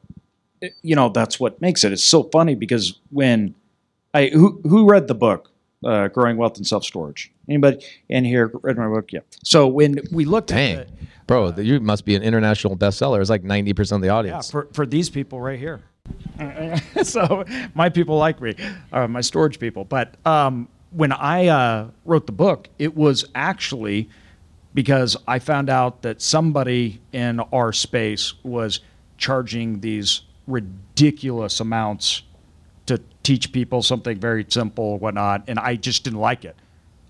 you 0.83 0.95
know. 0.95 1.09
That's 1.09 1.41
what 1.41 1.61
makes 1.61 1.85
it. 1.85 1.93
It's 1.93 2.05
so 2.05 2.25
funny 2.25 2.55
because 2.55 3.01
when 3.11 3.55
I 4.15 4.27
who 4.27 4.61
who 4.65 4.89
read 4.89 5.09
the 5.09 5.15
book, 5.15 5.51
uh, 5.85 6.09
Growing 6.09 6.37
Wealth 6.37 6.57
and 6.57 6.67
Self 6.67 6.85
Storage. 6.85 7.33
Anybody 7.49 7.85
in 8.09 8.25
here 8.25 8.51
read 8.63 8.77
my 8.77 8.89
book? 8.89 9.13
Yeah. 9.13 9.21
So 9.43 9.67
when 9.67 9.99
we 10.13 10.25
looked 10.25 10.49
Dang. 10.49 10.77
at 10.77 10.81
it, 10.83 10.91
bro, 11.27 11.47
uh, 11.47 11.55
you 11.57 11.81
must 11.81 12.05
be 12.05 12.15
an 12.15 12.23
international 12.23 12.77
bestseller. 12.77 13.21
It's 13.21 13.31
like 13.31 13.45
ninety 13.45 13.73
percent 13.73 13.99
of 13.99 14.03
the 14.03 14.11
audience. 14.11 14.49
Yeah, 14.49 14.53
for 14.53 14.69
for 14.73 14.87
these 14.87 15.11
people 15.11 15.41
right 15.41 15.59
here. 15.59 15.81
so 17.03 17.45
my 17.75 17.89
people 17.89 18.17
like 18.17 18.41
me, 18.41 18.55
uh, 18.93 19.07
my 19.07 19.21
storage 19.21 19.59
people. 19.59 19.85
But 19.85 20.17
um, 20.27 20.69
when 20.91 21.13
I 21.13 21.49
uh, 21.49 21.89
wrote 22.05 22.27
the 22.27 22.33
book, 22.33 22.69
it 22.79 22.97
was 22.97 23.25
actually 23.35 24.09
because 24.75 25.17
I 25.27 25.39
found 25.39 25.69
out 25.69 26.03
that 26.03 26.23
somebody 26.23 27.01
in 27.13 27.41
our 27.41 27.73
space 27.73 28.35
was 28.45 28.81
charging 29.19 29.81
these 29.81 30.23
ridiculous 30.47 31.61
amounts 31.61 32.23
to 32.87 33.01
teach 33.23 33.53
people 33.53 33.83
something 33.83 34.19
very 34.19 34.45
simple, 34.49 34.99
whatnot, 34.99 35.45
and 35.49 35.59
I 35.59 35.77
just 35.77 36.05
didn't 36.05 36.21
like 36.21 36.45
it. 36.45 36.57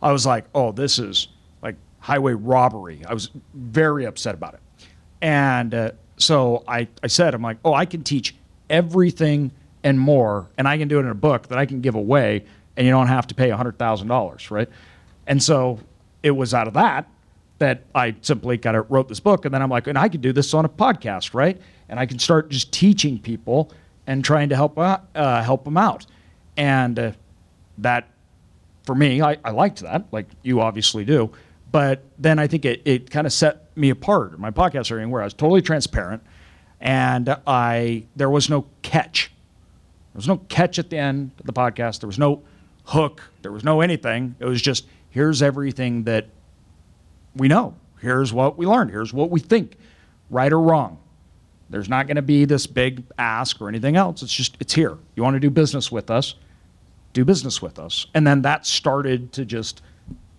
I 0.03 0.13
was 0.13 0.27
like, 0.27 0.45
"Oh, 0.55 0.73
this 0.73 0.99
is 0.99 1.29
like 1.63 1.77
highway 2.01 2.33
robbery." 2.33 3.03
I 3.07 3.15
was 3.15 3.31
very 3.55 4.05
upset 4.05 4.35
about 4.35 4.55
it, 4.55 4.61
and 5.21 5.75
uh, 5.75 5.91
so 6.17 6.65
I, 6.67 6.89
I 7.03 7.07
said, 7.07 7.35
"I'm 7.35 7.43
like, 7.43 7.59
oh, 7.65 7.75
I 7.75 7.85
can 7.87 8.03
teach 8.03 8.35
everything 8.69 9.53
and 9.83 9.99
more, 9.99 10.49
and 10.59 10.67
I 10.67 10.77
can 10.79 10.89
do 10.89 10.99
it 10.99 11.03
in 11.03 11.09
a 11.09 11.15
book 11.15 11.49
that 11.49 11.59
I 11.59 11.67
can 11.67 11.81
give 11.81 11.95
away." 11.95 12.45
And 12.81 12.87
you 12.87 12.93
don't 12.95 13.09
have 13.09 13.27
to 13.27 13.35
pay 13.35 13.51
$100,000, 13.51 14.51
right? 14.51 14.69
And 15.27 15.43
so 15.43 15.81
it 16.23 16.31
was 16.31 16.55
out 16.55 16.67
of 16.67 16.73
that 16.73 17.07
that 17.59 17.83
I 17.95 18.17
simply 18.23 18.57
kind 18.57 18.75
of 18.75 18.91
wrote 18.91 19.07
this 19.07 19.21
book. 19.21 19.45
And 19.45 19.53
then 19.53 19.61
I'm 19.61 19.69
like, 19.69 19.87
and 19.87 19.99
I 19.99 20.09
could 20.09 20.23
do 20.23 20.33
this 20.33 20.55
on 20.55 20.65
a 20.65 20.69
podcast, 20.71 21.35
right? 21.35 21.61
And 21.91 22.01
I 22.01 22.07
can 22.07 22.19
start 22.19 22.49
just 22.49 22.73
teaching 22.73 23.19
people 23.19 23.71
and 24.07 24.25
trying 24.25 24.49
to 24.49 24.57
help 24.57 24.79
uh, 24.79 24.99
help 25.43 25.65
them 25.65 25.77
out. 25.77 26.07
And 26.57 26.99
uh, 26.99 27.13
that, 27.77 28.09
for 28.85 28.95
me, 28.95 29.21
I, 29.21 29.37
I 29.45 29.51
liked 29.51 29.81
that, 29.81 30.07
like 30.11 30.29
you 30.43 30.63
obviously 30.63 31.05
do. 31.05 31.31
But 31.71 32.03
then 32.19 32.39
I 32.39 32.47
think 32.47 32.65
it, 32.65 32.81
it 32.87 33.11
kind 33.11 33.27
of 33.27 33.33
set 33.35 33.77
me 33.77 33.91
apart. 33.91 34.39
My 34.39 34.51
podcast 34.51 34.91
area 34.91 35.07
where 35.07 35.21
I 35.21 35.25
was 35.25 35.35
totally 35.35 35.61
transparent, 35.61 36.23
and 36.81 37.37
I 37.47 38.05
there 38.17 38.31
was 38.31 38.49
no 38.49 38.65
catch. 38.81 39.31
There 40.15 40.19
was 40.19 40.29
no 40.29 40.39
catch 40.49 40.79
at 40.79 40.89
the 40.89 40.97
end 40.97 41.33
of 41.39 41.45
the 41.45 41.53
podcast. 41.53 42.01
There 42.01 42.07
was 42.07 42.19
no 42.19 42.43
hook. 42.91 43.23
There 43.43 43.53
was 43.53 43.65
no 43.65 43.81
anything. 43.81 44.37
It 44.39 44.45
was 44.45 44.61
just 44.61 44.87
here's 45.11 45.43
everything 45.43 46.05
that 46.05 46.27
we 47.35 47.49
know. 47.49 47.75
Here's 48.01 48.33
what 48.33 48.57
we 48.57 48.67
learned. 48.67 48.91
Here's 48.91 49.13
what 49.13 49.31
we 49.31 49.41
think, 49.41 49.77
right 50.31 50.53
or 50.53 50.61
wrong. 50.61 50.99
There's 51.69 51.89
not 51.89 52.07
going 52.07 52.17
to 52.17 52.23
be 52.23 52.45
this 52.45 52.67
big 52.67 53.05
ask 53.19 53.61
or 53.61 53.69
anything 53.69 53.97
else. 53.97 54.23
It's 54.23 54.33
just, 54.33 54.57
it's 54.59 54.75
here. 54.75 54.99
You 55.15 55.23
want 55.23 55.35
to 55.35 55.41
do 55.41 55.51
business 55.51 55.93
with 55.93 56.11
us? 56.11 56.35
Do 57.13 57.25
business 57.25 57.63
with 57.63 57.79
us. 57.79 58.07
And 58.15 58.27
then 58.27 58.43
that 58.43 58.67
started 58.67 59.33
to 59.35 59.45
just 59.45 59.83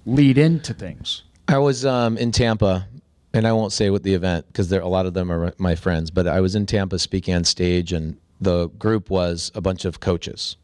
lead 0.05 0.37
into 0.37 0.73
things. 0.73 1.23
I 1.47 1.57
was 1.57 1.85
um, 1.85 2.17
in 2.17 2.31
Tampa, 2.31 2.87
and 3.33 3.47
I 3.47 3.53
won't 3.53 3.71
say 3.71 3.89
what 3.89 4.03
the 4.03 4.13
event 4.13 4.45
because 4.47 4.69
there 4.69 4.81
a 4.81 4.87
lot 4.87 5.05
of 5.05 5.13
them 5.13 5.31
are 5.31 5.53
my 5.57 5.75
friends. 5.75 6.11
But 6.11 6.27
I 6.27 6.41
was 6.41 6.55
in 6.55 6.65
Tampa 6.65 6.99
speaking 6.99 7.33
on 7.33 7.43
stage, 7.43 7.93
and 7.93 8.17
the 8.39 8.67
group 8.69 9.09
was 9.09 9.51
a 9.55 9.61
bunch 9.61 9.85
of 9.85 9.99
coaches. 9.99 10.57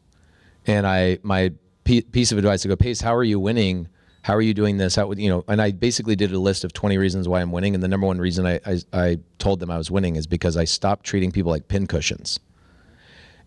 And 0.66 0.86
I 0.86 1.18
my 1.22 1.52
piece 1.88 2.32
of 2.32 2.38
advice 2.38 2.62
to 2.62 2.68
go, 2.68 2.76
Pace, 2.76 3.00
how 3.00 3.14
are 3.14 3.24
you 3.24 3.40
winning? 3.40 3.88
How 4.22 4.34
are 4.34 4.42
you 4.42 4.54
doing 4.54 4.76
this? 4.76 4.96
How 4.96 5.06
would 5.06 5.18
you 5.18 5.30
know? 5.30 5.44
And 5.48 5.60
I 5.62 5.72
basically 5.72 6.16
did 6.16 6.32
a 6.32 6.38
list 6.38 6.64
of 6.64 6.72
20 6.72 6.98
reasons 6.98 7.28
why 7.28 7.40
I'm 7.40 7.52
winning. 7.52 7.74
And 7.74 7.82
the 7.82 7.88
number 7.88 8.06
one 8.06 8.18
reason 8.18 8.46
I, 8.46 8.60
I, 8.66 8.80
I 8.92 9.18
told 9.38 9.60
them 9.60 9.70
I 9.70 9.78
was 9.78 9.90
winning 9.90 10.16
is 10.16 10.26
because 10.26 10.56
I 10.56 10.64
stopped 10.64 11.06
treating 11.06 11.30
people 11.30 11.50
like 11.50 11.68
pincushions. 11.68 12.38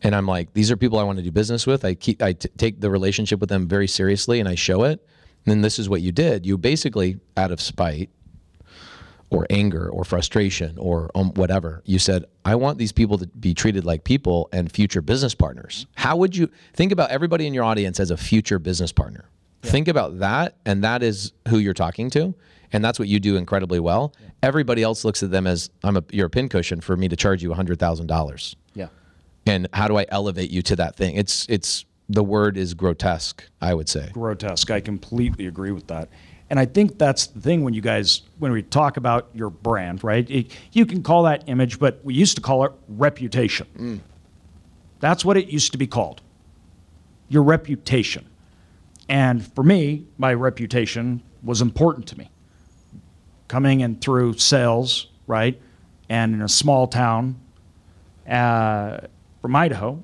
And 0.03 0.15
I'm 0.15 0.25
like, 0.25 0.53
these 0.53 0.71
are 0.71 0.77
people 0.77 0.97
I 0.97 1.03
want 1.03 1.19
to 1.19 1.23
do 1.23 1.31
business 1.31 1.67
with. 1.67 1.85
I 1.85 1.93
keep 1.93 2.21
I 2.23 2.33
t- 2.33 2.49
take 2.57 2.81
the 2.81 2.89
relationship 2.89 3.39
with 3.39 3.49
them 3.49 3.67
very 3.67 3.87
seriously, 3.87 4.39
and 4.39 4.49
I 4.49 4.55
show 4.55 4.83
it. 4.83 5.05
And 5.45 5.51
then 5.51 5.61
this 5.61 5.77
is 5.77 5.89
what 5.89 6.01
you 6.01 6.11
did. 6.11 6.45
You 6.45 6.57
basically, 6.57 7.19
out 7.37 7.51
of 7.51 7.61
spite, 7.61 8.09
or 9.31 9.47
anger 9.49 9.89
or 9.89 10.03
frustration 10.03 10.77
or 10.77 11.09
um, 11.15 11.33
whatever. 11.33 11.81
You 11.85 11.97
said, 11.99 12.25
I 12.45 12.55
want 12.55 12.77
these 12.77 12.91
people 12.91 13.17
to 13.17 13.27
be 13.27 13.53
treated 13.53 13.85
like 13.85 14.03
people 14.03 14.49
and 14.51 14.71
future 14.71 15.01
business 15.01 15.33
partners. 15.33 15.87
How 15.95 16.17
would 16.17 16.35
you 16.35 16.49
think 16.73 16.91
about 16.91 17.09
everybody 17.09 17.47
in 17.47 17.53
your 17.53 17.63
audience 17.63 17.99
as 17.99 18.11
a 18.11 18.17
future 18.17 18.59
business 18.59 18.91
partner? 18.91 19.25
Yeah. 19.63 19.71
Think 19.71 19.87
about 19.87 20.19
that, 20.19 20.57
and 20.65 20.83
that 20.83 21.01
is 21.01 21.31
who 21.47 21.59
you're 21.59 21.73
talking 21.73 22.09
to, 22.11 22.35
and 22.73 22.83
that's 22.83 22.99
what 22.99 23.07
you 23.07 23.19
do 23.19 23.37
incredibly 23.37 23.79
well. 23.79 24.13
Yeah. 24.19 24.27
Everybody 24.43 24.83
else 24.83 25.05
looks 25.05 25.23
at 25.23 25.31
them 25.31 25.47
as 25.47 25.69
I'm 25.83 25.97
a 25.97 26.03
you're 26.11 26.27
a 26.27 26.29
pincushion 26.29 26.81
for 26.81 26.97
me 26.97 27.07
to 27.07 27.15
charge 27.15 27.41
you 27.41 27.53
hundred 27.53 27.79
thousand 27.79 28.07
dollars. 28.07 28.55
Yeah. 28.73 28.87
And 29.45 29.67
how 29.71 29.87
do 29.87 29.97
I 29.97 30.05
elevate 30.09 30.49
you 30.51 30.61
to 30.63 30.75
that 30.77 30.95
thing? 30.95 31.15
It's 31.15 31.45
it's 31.47 31.85
the 32.09 32.23
word 32.23 32.57
is 32.57 32.73
grotesque. 32.73 33.43
I 33.61 33.73
would 33.75 33.87
say 33.87 34.09
grotesque. 34.11 34.71
I 34.71 34.81
completely 34.81 35.45
agree 35.45 35.71
with 35.71 35.87
that. 35.87 36.09
And 36.51 36.59
I 36.59 36.65
think 36.65 36.97
that's 36.97 37.27
the 37.27 37.39
thing 37.39 37.63
when 37.63 37.73
you 37.73 37.79
guys, 37.79 38.23
when 38.37 38.51
we 38.51 38.61
talk 38.61 38.97
about 38.97 39.29
your 39.33 39.49
brand, 39.49 40.03
right? 40.03 40.29
It, 40.29 40.51
you 40.73 40.85
can 40.85 41.01
call 41.01 41.23
that 41.23 41.45
image, 41.47 41.79
but 41.79 42.03
we 42.03 42.13
used 42.13 42.35
to 42.35 42.41
call 42.41 42.65
it 42.65 42.73
reputation. 42.89 43.67
Mm. 43.77 43.99
That's 44.99 45.23
what 45.23 45.37
it 45.37 45.47
used 45.47 45.71
to 45.71 45.77
be 45.77 45.87
called 45.87 46.21
your 47.29 47.43
reputation. 47.43 48.27
And 49.07 49.47
for 49.55 49.63
me, 49.63 50.05
my 50.17 50.33
reputation 50.33 51.23
was 51.41 51.61
important 51.61 52.05
to 52.07 52.17
me. 52.17 52.29
Coming 53.47 53.79
in 53.79 53.95
through 53.95 54.33
sales, 54.33 55.07
right? 55.27 55.57
And 56.09 56.35
in 56.35 56.41
a 56.41 56.49
small 56.49 56.85
town 56.85 57.39
uh, 58.29 58.97
from 59.41 59.55
Idaho, 59.55 60.03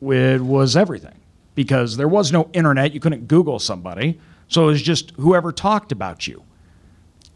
it 0.00 0.40
was 0.40 0.76
everything 0.76 1.18
because 1.56 1.96
there 1.96 2.06
was 2.06 2.30
no 2.30 2.48
internet. 2.52 2.92
You 2.92 3.00
couldn't 3.00 3.26
Google 3.26 3.58
somebody. 3.58 4.20
So 4.48 4.64
it 4.64 4.66
was 4.66 4.82
just 4.82 5.12
whoever 5.12 5.52
talked 5.52 5.92
about 5.92 6.26
you. 6.26 6.42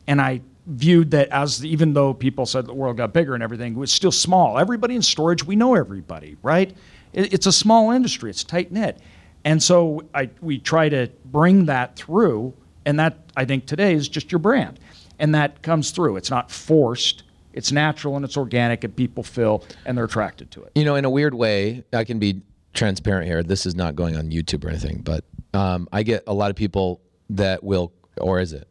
And 0.06 0.20
I 0.20 0.40
viewed 0.66 1.10
that 1.10 1.28
as 1.28 1.64
even 1.64 1.92
though 1.92 2.14
people 2.14 2.46
said 2.46 2.66
the 2.66 2.74
world 2.74 2.96
got 2.96 3.12
bigger 3.12 3.34
and 3.34 3.42
everything, 3.42 3.74
it 3.74 3.78
was 3.78 3.92
still 3.92 4.12
small. 4.12 4.58
Everybody 4.58 4.96
in 4.96 5.02
storage, 5.02 5.44
we 5.44 5.56
know 5.56 5.74
everybody, 5.74 6.36
right? 6.42 6.74
It's 7.12 7.46
a 7.46 7.52
small 7.52 7.90
industry, 7.90 8.30
it's 8.30 8.42
tight 8.44 8.72
knit. 8.72 8.98
And 9.44 9.62
so 9.62 10.04
I, 10.14 10.30
we 10.40 10.58
try 10.58 10.88
to 10.88 11.10
bring 11.26 11.66
that 11.66 11.96
through. 11.96 12.54
And 12.84 12.98
that, 12.98 13.18
I 13.36 13.44
think, 13.44 13.66
today 13.66 13.92
is 13.94 14.08
just 14.08 14.32
your 14.32 14.38
brand. 14.38 14.80
And 15.18 15.34
that 15.34 15.62
comes 15.62 15.90
through. 15.90 16.16
It's 16.16 16.30
not 16.30 16.50
forced, 16.50 17.24
it's 17.52 17.70
natural 17.70 18.16
and 18.16 18.24
it's 18.24 18.36
organic, 18.36 18.82
and 18.84 18.94
people 18.94 19.22
feel 19.22 19.64
and 19.84 19.96
they're 19.96 20.06
attracted 20.06 20.50
to 20.52 20.62
it. 20.62 20.72
You 20.74 20.84
know, 20.84 20.94
in 20.94 21.04
a 21.04 21.10
weird 21.10 21.34
way, 21.34 21.84
I 21.92 22.04
can 22.04 22.18
be 22.18 22.42
transparent 22.72 23.26
here. 23.26 23.42
This 23.42 23.66
is 23.66 23.74
not 23.74 23.94
going 23.94 24.16
on 24.16 24.30
YouTube 24.30 24.64
or 24.64 24.68
anything, 24.68 25.02
but 25.02 25.24
um, 25.54 25.88
I 25.92 26.02
get 26.02 26.24
a 26.26 26.34
lot 26.34 26.50
of 26.50 26.56
people 26.56 27.00
that 27.30 27.62
will, 27.62 27.92
or 28.18 28.40
is 28.40 28.52
it? 28.52 28.68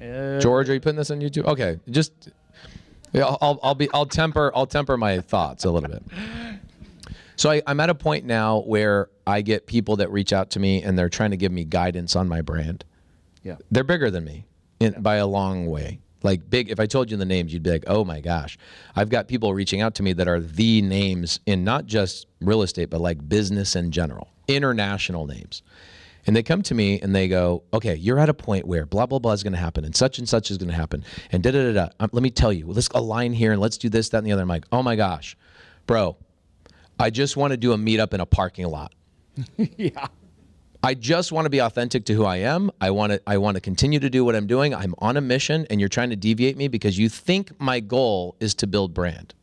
Uh, 0.00 0.38
George, 0.40 0.68
are 0.68 0.74
you 0.74 0.80
putting 0.80 0.96
this 0.96 1.10
on 1.10 1.20
YouTube? 1.20 1.46
Okay, 1.46 1.78
just 1.90 2.30
I'll, 3.14 3.38
I'll, 3.40 3.60
I'll 3.62 3.74
be 3.74 3.88
I'll 3.94 4.06
temper 4.06 4.52
I'll 4.54 4.66
temper 4.66 4.96
my 4.96 5.20
thoughts 5.20 5.64
a 5.64 5.70
little 5.70 5.88
bit. 5.88 6.02
So 7.36 7.50
I, 7.50 7.62
I'm 7.66 7.80
at 7.80 7.90
a 7.90 7.94
point 7.94 8.24
now 8.24 8.60
where 8.60 9.10
I 9.26 9.42
get 9.42 9.66
people 9.66 9.96
that 9.96 10.10
reach 10.10 10.32
out 10.32 10.50
to 10.50 10.60
me 10.60 10.82
and 10.82 10.98
they're 10.98 11.08
trying 11.08 11.32
to 11.32 11.36
give 11.36 11.52
me 11.52 11.64
guidance 11.64 12.16
on 12.16 12.28
my 12.28 12.40
brand. 12.40 12.84
Yeah, 13.42 13.56
they're 13.70 13.84
bigger 13.84 14.10
than 14.10 14.24
me 14.24 14.46
in, 14.80 15.00
by 15.02 15.16
a 15.16 15.26
long 15.26 15.66
way. 15.66 16.00
Like 16.22 16.48
big. 16.48 16.70
If 16.70 16.80
I 16.80 16.86
told 16.86 17.10
you 17.10 17.16
the 17.16 17.24
names, 17.24 17.52
you'd 17.52 17.62
be 17.62 17.70
like, 17.70 17.84
"Oh 17.86 18.04
my 18.04 18.20
gosh!" 18.20 18.58
I've 18.94 19.10
got 19.10 19.28
people 19.28 19.52
reaching 19.54 19.80
out 19.80 19.94
to 19.96 20.02
me 20.02 20.12
that 20.14 20.26
are 20.26 20.40
the 20.40 20.82
names 20.82 21.40
in 21.46 21.62
not 21.62 21.86
just 21.86 22.26
real 22.40 22.62
estate, 22.62 22.90
but 22.90 23.00
like 23.00 23.28
business 23.28 23.76
in 23.76 23.90
general, 23.90 24.28
international 24.48 25.26
names. 25.26 25.62
And 26.26 26.34
they 26.34 26.42
come 26.42 26.62
to 26.62 26.74
me 26.74 27.00
and 27.00 27.14
they 27.14 27.28
go, 27.28 27.62
okay, 27.72 27.94
you're 27.94 28.18
at 28.18 28.28
a 28.28 28.34
point 28.34 28.66
where 28.66 28.84
blah, 28.84 29.06
blah, 29.06 29.20
blah 29.20 29.32
is 29.32 29.44
going 29.44 29.52
to 29.52 29.58
happen 29.58 29.84
and 29.84 29.94
such 29.94 30.18
and 30.18 30.28
such 30.28 30.50
is 30.50 30.58
going 30.58 30.70
to 30.70 30.74
happen. 30.74 31.04
And 31.30 31.42
da, 31.42 31.52
da, 31.52 31.72
da, 31.72 31.72
da. 31.72 31.88
Um, 32.00 32.10
let 32.12 32.22
me 32.22 32.30
tell 32.30 32.52
you, 32.52 32.66
let's 32.66 32.88
align 32.88 33.32
here 33.32 33.52
and 33.52 33.60
let's 33.60 33.78
do 33.78 33.88
this, 33.88 34.08
that, 34.08 34.18
and 34.18 34.26
the 34.26 34.32
other. 34.32 34.42
I'm 34.42 34.48
like, 34.48 34.64
oh 34.72 34.82
my 34.82 34.96
gosh, 34.96 35.36
bro, 35.86 36.16
I 36.98 37.10
just 37.10 37.36
want 37.36 37.52
to 37.52 37.56
do 37.56 37.72
a 37.72 37.76
meetup 37.76 38.12
in 38.12 38.20
a 38.20 38.26
parking 38.26 38.66
lot. 38.66 38.92
yeah. 39.56 40.08
I 40.86 40.94
just 40.94 41.32
want 41.32 41.46
to 41.46 41.50
be 41.50 41.58
authentic 41.58 42.04
to 42.04 42.14
who 42.14 42.24
I 42.24 42.36
am. 42.36 42.70
I 42.80 42.92
want 42.92 43.10
to 43.10 43.20
I 43.26 43.38
want 43.38 43.56
to 43.56 43.60
continue 43.60 43.98
to 43.98 44.08
do 44.08 44.24
what 44.24 44.36
I'm 44.36 44.46
doing. 44.46 44.72
I'm 44.72 44.94
on 44.98 45.16
a 45.16 45.20
mission 45.20 45.66
and 45.68 45.80
you're 45.80 45.88
trying 45.88 46.10
to 46.10 46.16
deviate 46.16 46.56
me 46.56 46.68
because 46.68 46.96
you 46.96 47.08
think 47.08 47.60
my 47.60 47.80
goal 47.80 48.36
is 48.38 48.54
to 48.54 48.68
build 48.68 48.94
brand. 48.94 49.34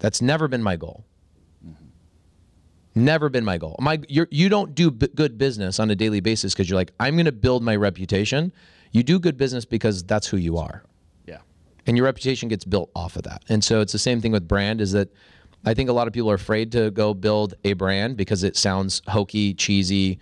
That's 0.00 0.20
never 0.20 0.48
been 0.48 0.62
my 0.62 0.76
goal. 0.76 1.06
Never 2.94 3.30
been 3.30 3.42
my 3.42 3.56
goal. 3.56 3.74
My 3.80 4.00
you're, 4.06 4.28
you 4.30 4.50
don't 4.50 4.74
do 4.74 4.90
b- 4.90 5.08
good 5.14 5.38
business 5.38 5.80
on 5.80 5.90
a 5.90 5.96
daily 5.96 6.20
basis 6.20 6.52
because 6.52 6.68
you're 6.68 6.78
like 6.78 6.92
I'm 7.00 7.14
going 7.14 7.24
to 7.24 7.32
build 7.32 7.62
my 7.62 7.74
reputation. 7.74 8.52
You 8.92 9.02
do 9.02 9.18
good 9.18 9.38
business 9.38 9.64
because 9.64 10.02
that's 10.02 10.26
who 10.26 10.36
you 10.36 10.58
are. 10.58 10.84
Yeah. 11.24 11.38
And 11.86 11.96
your 11.96 12.04
reputation 12.04 12.50
gets 12.50 12.66
built 12.66 12.90
off 12.94 13.16
of 13.16 13.22
that. 13.22 13.44
And 13.48 13.64
so 13.64 13.80
it's 13.80 13.94
the 13.94 13.98
same 13.98 14.20
thing 14.20 14.32
with 14.32 14.46
brand. 14.46 14.82
Is 14.82 14.92
that 14.92 15.08
I 15.64 15.72
think 15.72 15.88
a 15.88 15.94
lot 15.94 16.06
of 16.06 16.12
people 16.12 16.30
are 16.30 16.34
afraid 16.34 16.70
to 16.72 16.90
go 16.90 17.14
build 17.14 17.54
a 17.64 17.72
brand 17.72 18.18
because 18.18 18.42
it 18.42 18.58
sounds 18.58 19.00
hokey, 19.08 19.54
cheesy, 19.54 20.18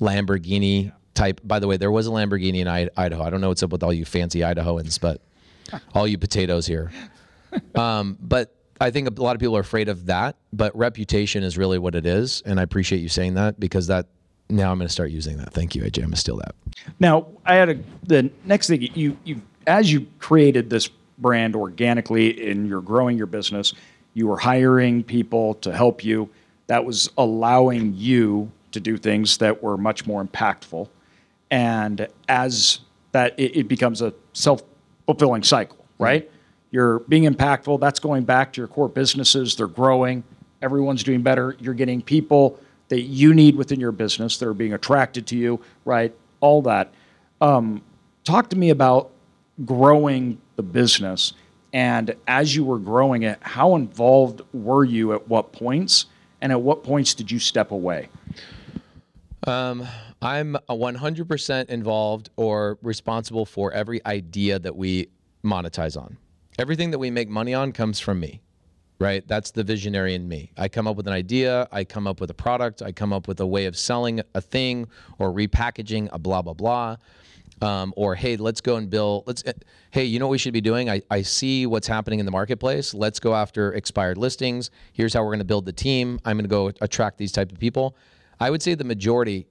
Lamborghini 0.00 0.86
yeah. 0.86 0.90
type. 1.14 1.40
By 1.44 1.58
the 1.58 1.66
way, 1.66 1.76
there 1.76 1.90
was 1.90 2.06
a 2.06 2.10
Lamborghini 2.10 2.60
in 2.60 2.68
Idaho. 2.68 3.22
I 3.22 3.30
don't 3.30 3.40
know 3.40 3.48
what's 3.48 3.62
up 3.62 3.70
with 3.70 3.82
all 3.82 3.92
you 3.92 4.04
fancy 4.04 4.40
Idahoans, 4.40 5.00
but 5.00 5.20
all 5.94 6.06
you 6.06 6.18
potatoes 6.18 6.66
here. 6.66 6.90
Um, 7.74 8.16
but 8.20 8.54
I 8.80 8.92
think 8.92 9.08
a 9.18 9.22
lot 9.22 9.34
of 9.34 9.40
people 9.40 9.56
are 9.56 9.60
afraid 9.60 9.88
of 9.88 10.06
that, 10.06 10.36
but 10.52 10.74
reputation 10.76 11.42
is 11.42 11.58
really 11.58 11.80
what 11.80 11.96
it 11.96 12.06
is, 12.06 12.42
and 12.46 12.60
I 12.60 12.62
appreciate 12.62 13.00
you 13.00 13.08
saying 13.08 13.34
that 13.34 13.58
because 13.58 13.88
that 13.88 14.06
now 14.48 14.70
I'm 14.70 14.78
going 14.78 14.86
to 14.86 14.92
start 14.92 15.10
using 15.10 15.36
that. 15.38 15.52
Thank 15.52 15.74
you, 15.74 15.82
AJ. 15.82 15.98
I'm 15.98 16.04
going 16.04 16.12
to 16.12 16.16
steal 16.16 16.36
that. 16.36 16.54
Now, 16.98 17.26
I 17.44 17.54
had 17.54 17.68
a 17.68 17.78
the 18.04 18.30
next 18.44 18.68
thing 18.68 18.82
you 18.94 19.16
you 19.24 19.42
as 19.66 19.92
you 19.92 20.06
created 20.18 20.70
this 20.70 20.88
brand 21.18 21.54
organically 21.54 22.50
and 22.50 22.68
you're 22.68 22.80
growing 22.80 23.18
your 23.18 23.26
business, 23.26 23.74
you 24.14 24.26
were 24.26 24.38
hiring 24.38 25.04
people 25.04 25.54
to 25.54 25.74
help 25.74 26.04
you. 26.04 26.28
That 26.66 26.84
was 26.84 27.10
allowing 27.18 27.94
you 27.96 28.50
to 28.72 28.80
do 28.80 28.96
things 28.96 29.38
that 29.38 29.62
were 29.62 29.76
much 29.76 30.06
more 30.06 30.24
impactful, 30.24 30.88
and 31.50 32.06
as 32.28 32.80
that 33.12 33.38
it, 33.38 33.56
it 33.56 33.68
becomes 33.68 34.02
a 34.02 34.12
self 34.32 34.62
fulfilling 35.06 35.42
cycle, 35.42 35.84
right? 35.98 36.26
Mm-hmm 36.26 36.36
you're 36.70 37.00
being 37.00 37.24
impactful. 37.24 37.80
That's 37.80 37.98
going 37.98 38.24
back 38.24 38.52
to 38.52 38.60
your 38.60 38.68
core 38.68 38.88
businesses. 38.88 39.56
They're 39.56 39.66
growing. 39.66 40.22
Everyone's 40.62 41.02
doing 41.02 41.22
better. 41.22 41.56
You're 41.58 41.74
getting 41.74 42.00
people 42.00 42.58
that 42.88 43.02
you 43.02 43.34
need 43.34 43.56
within 43.56 43.80
your 43.80 43.92
business 43.92 44.36
that 44.38 44.48
are 44.48 44.54
being 44.54 44.72
attracted 44.72 45.26
to 45.28 45.36
you, 45.36 45.60
right? 45.84 46.14
All 46.40 46.62
that. 46.62 46.92
Um, 47.40 47.82
talk 48.24 48.50
to 48.50 48.56
me 48.56 48.70
about 48.70 49.10
growing 49.64 50.40
the 50.56 50.62
business. 50.62 51.32
And 51.72 52.14
as 52.26 52.54
you 52.54 52.64
were 52.64 52.78
growing 52.78 53.22
it, 53.22 53.38
how 53.42 53.76
involved 53.76 54.42
were 54.52 54.84
you 54.84 55.12
at 55.12 55.28
what 55.28 55.52
points? 55.52 56.06
And 56.40 56.52
at 56.52 56.60
what 56.60 56.82
points 56.82 57.14
did 57.14 57.30
you 57.30 57.38
step 57.38 57.70
away? 57.70 58.08
Um, 59.46 59.86
I'm 60.20 60.56
a 60.56 60.74
100% 60.74 61.70
involved 61.70 62.30
or 62.36 62.78
responsible 62.82 63.46
for 63.46 63.72
every 63.72 64.04
idea 64.04 64.58
that 64.58 64.76
we 64.76 65.08
monetize 65.42 66.00
on. 66.00 66.18
Everything 66.58 66.90
that 66.90 66.98
we 66.98 67.10
make 67.10 67.28
money 67.28 67.54
on 67.54 67.72
comes 67.72 68.00
from 68.00 68.20
me, 68.20 68.42
right? 68.98 69.26
That's 69.26 69.50
the 69.50 69.64
visionary 69.64 70.14
in 70.14 70.28
me. 70.28 70.52
I 70.58 70.68
come 70.68 70.86
up 70.86 70.96
with 70.96 71.06
an 71.06 71.14
idea, 71.14 71.66
I 71.72 71.84
come 71.84 72.06
up 72.06 72.20
with 72.20 72.28
a 72.28 72.34
product, 72.34 72.82
I 72.82 72.92
come 72.92 73.14
up 73.14 73.28
with 73.28 73.40
a 73.40 73.46
way 73.46 73.64
of 73.64 73.78
selling 73.78 74.20
a 74.34 74.42
thing 74.42 74.88
or 75.18 75.32
repackaging 75.32 76.10
a 76.12 76.18
blah, 76.18 76.42
blah, 76.42 76.54
blah. 76.54 76.96
Um, 77.62 77.92
or 77.96 78.14
hey, 78.14 78.36
let's 78.36 78.62
go 78.62 78.76
and 78.76 78.88
build. 78.88 79.24
Let's 79.26 79.44
hey, 79.90 80.04
you 80.04 80.18
know 80.18 80.26
what 80.26 80.32
we 80.32 80.38
should 80.38 80.54
be 80.54 80.62
doing? 80.62 80.88
I, 80.88 81.02
I 81.10 81.20
see 81.20 81.66
what's 81.66 81.86
happening 81.86 82.18
in 82.18 82.24
the 82.24 82.32
marketplace. 82.32 82.94
Let's 82.94 83.20
go 83.20 83.34
after 83.34 83.74
expired 83.74 84.16
listings. 84.16 84.70
Here's 84.94 85.12
how 85.12 85.22
we're 85.22 85.30
going 85.30 85.40
to 85.40 85.44
build 85.44 85.66
the 85.66 85.72
team. 85.72 86.18
I'm 86.24 86.38
going 86.38 86.44
to 86.44 86.48
go 86.48 86.72
attract 86.80 87.18
these 87.18 87.32
type 87.32 87.52
of 87.52 87.58
people. 87.58 87.96
I 88.40 88.50
would 88.50 88.62
say 88.62 88.74
the 88.74 88.84
majority, 88.84 89.46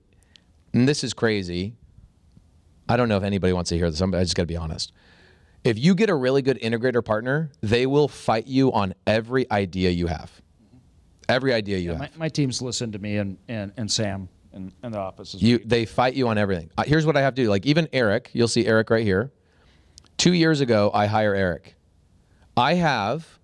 and 0.73 0.87
this 0.87 1.03
is 1.03 1.13
crazy. 1.13 1.75
I 2.87 2.97
don't 2.97 3.07
know 3.07 3.17
if 3.17 3.23
anybody 3.23 3.53
wants 3.53 3.69
to 3.69 3.77
hear 3.77 3.89
this. 3.89 4.01
I'm, 4.01 4.13
I 4.15 4.23
just 4.23 4.35
got 4.35 4.43
to 4.43 4.47
be 4.47 4.57
honest. 4.57 4.91
If 5.63 5.77
you 5.77 5.93
get 5.93 6.09
a 6.09 6.15
really 6.15 6.41
good 6.41 6.59
integrator 6.59 7.05
partner, 7.05 7.51
they 7.61 7.85
will 7.85 8.07
fight 8.07 8.47
you 8.47 8.71
on 8.73 8.95
every 9.05 9.49
idea 9.51 9.91
you 9.91 10.07
have. 10.07 10.31
Every 11.27 11.53
idea 11.53 11.77
you 11.77 11.91
have. 11.91 11.99
My, 11.99 12.09
my 12.15 12.29
teams 12.29 12.61
listen 12.61 12.91
to 12.93 12.99
me 12.99 13.17
and, 13.17 13.37
and, 13.47 13.71
and 13.77 13.91
Sam 13.91 14.29
in, 14.53 14.73
in 14.83 14.91
the 14.91 14.97
office. 14.97 15.35
as 15.35 15.43
You 15.43 15.59
they 15.59 15.85
fight 15.85 16.15
you 16.15 16.27
on 16.27 16.37
everything. 16.37 16.71
Uh, 16.77 16.83
here's 16.85 17.05
what 17.05 17.15
I 17.15 17.21
have 17.21 17.35
to 17.35 17.43
do. 17.43 17.49
Like 17.49 17.65
even 17.67 17.87
Eric, 17.93 18.31
you'll 18.33 18.47
see 18.47 18.65
Eric 18.65 18.89
right 18.89 19.03
here. 19.03 19.31
Two 20.17 20.33
years 20.33 20.59
ago, 20.61 20.89
I 20.93 21.05
hire 21.05 21.35
Eric. 21.35 21.75
I 22.57 22.73
have 22.73 23.39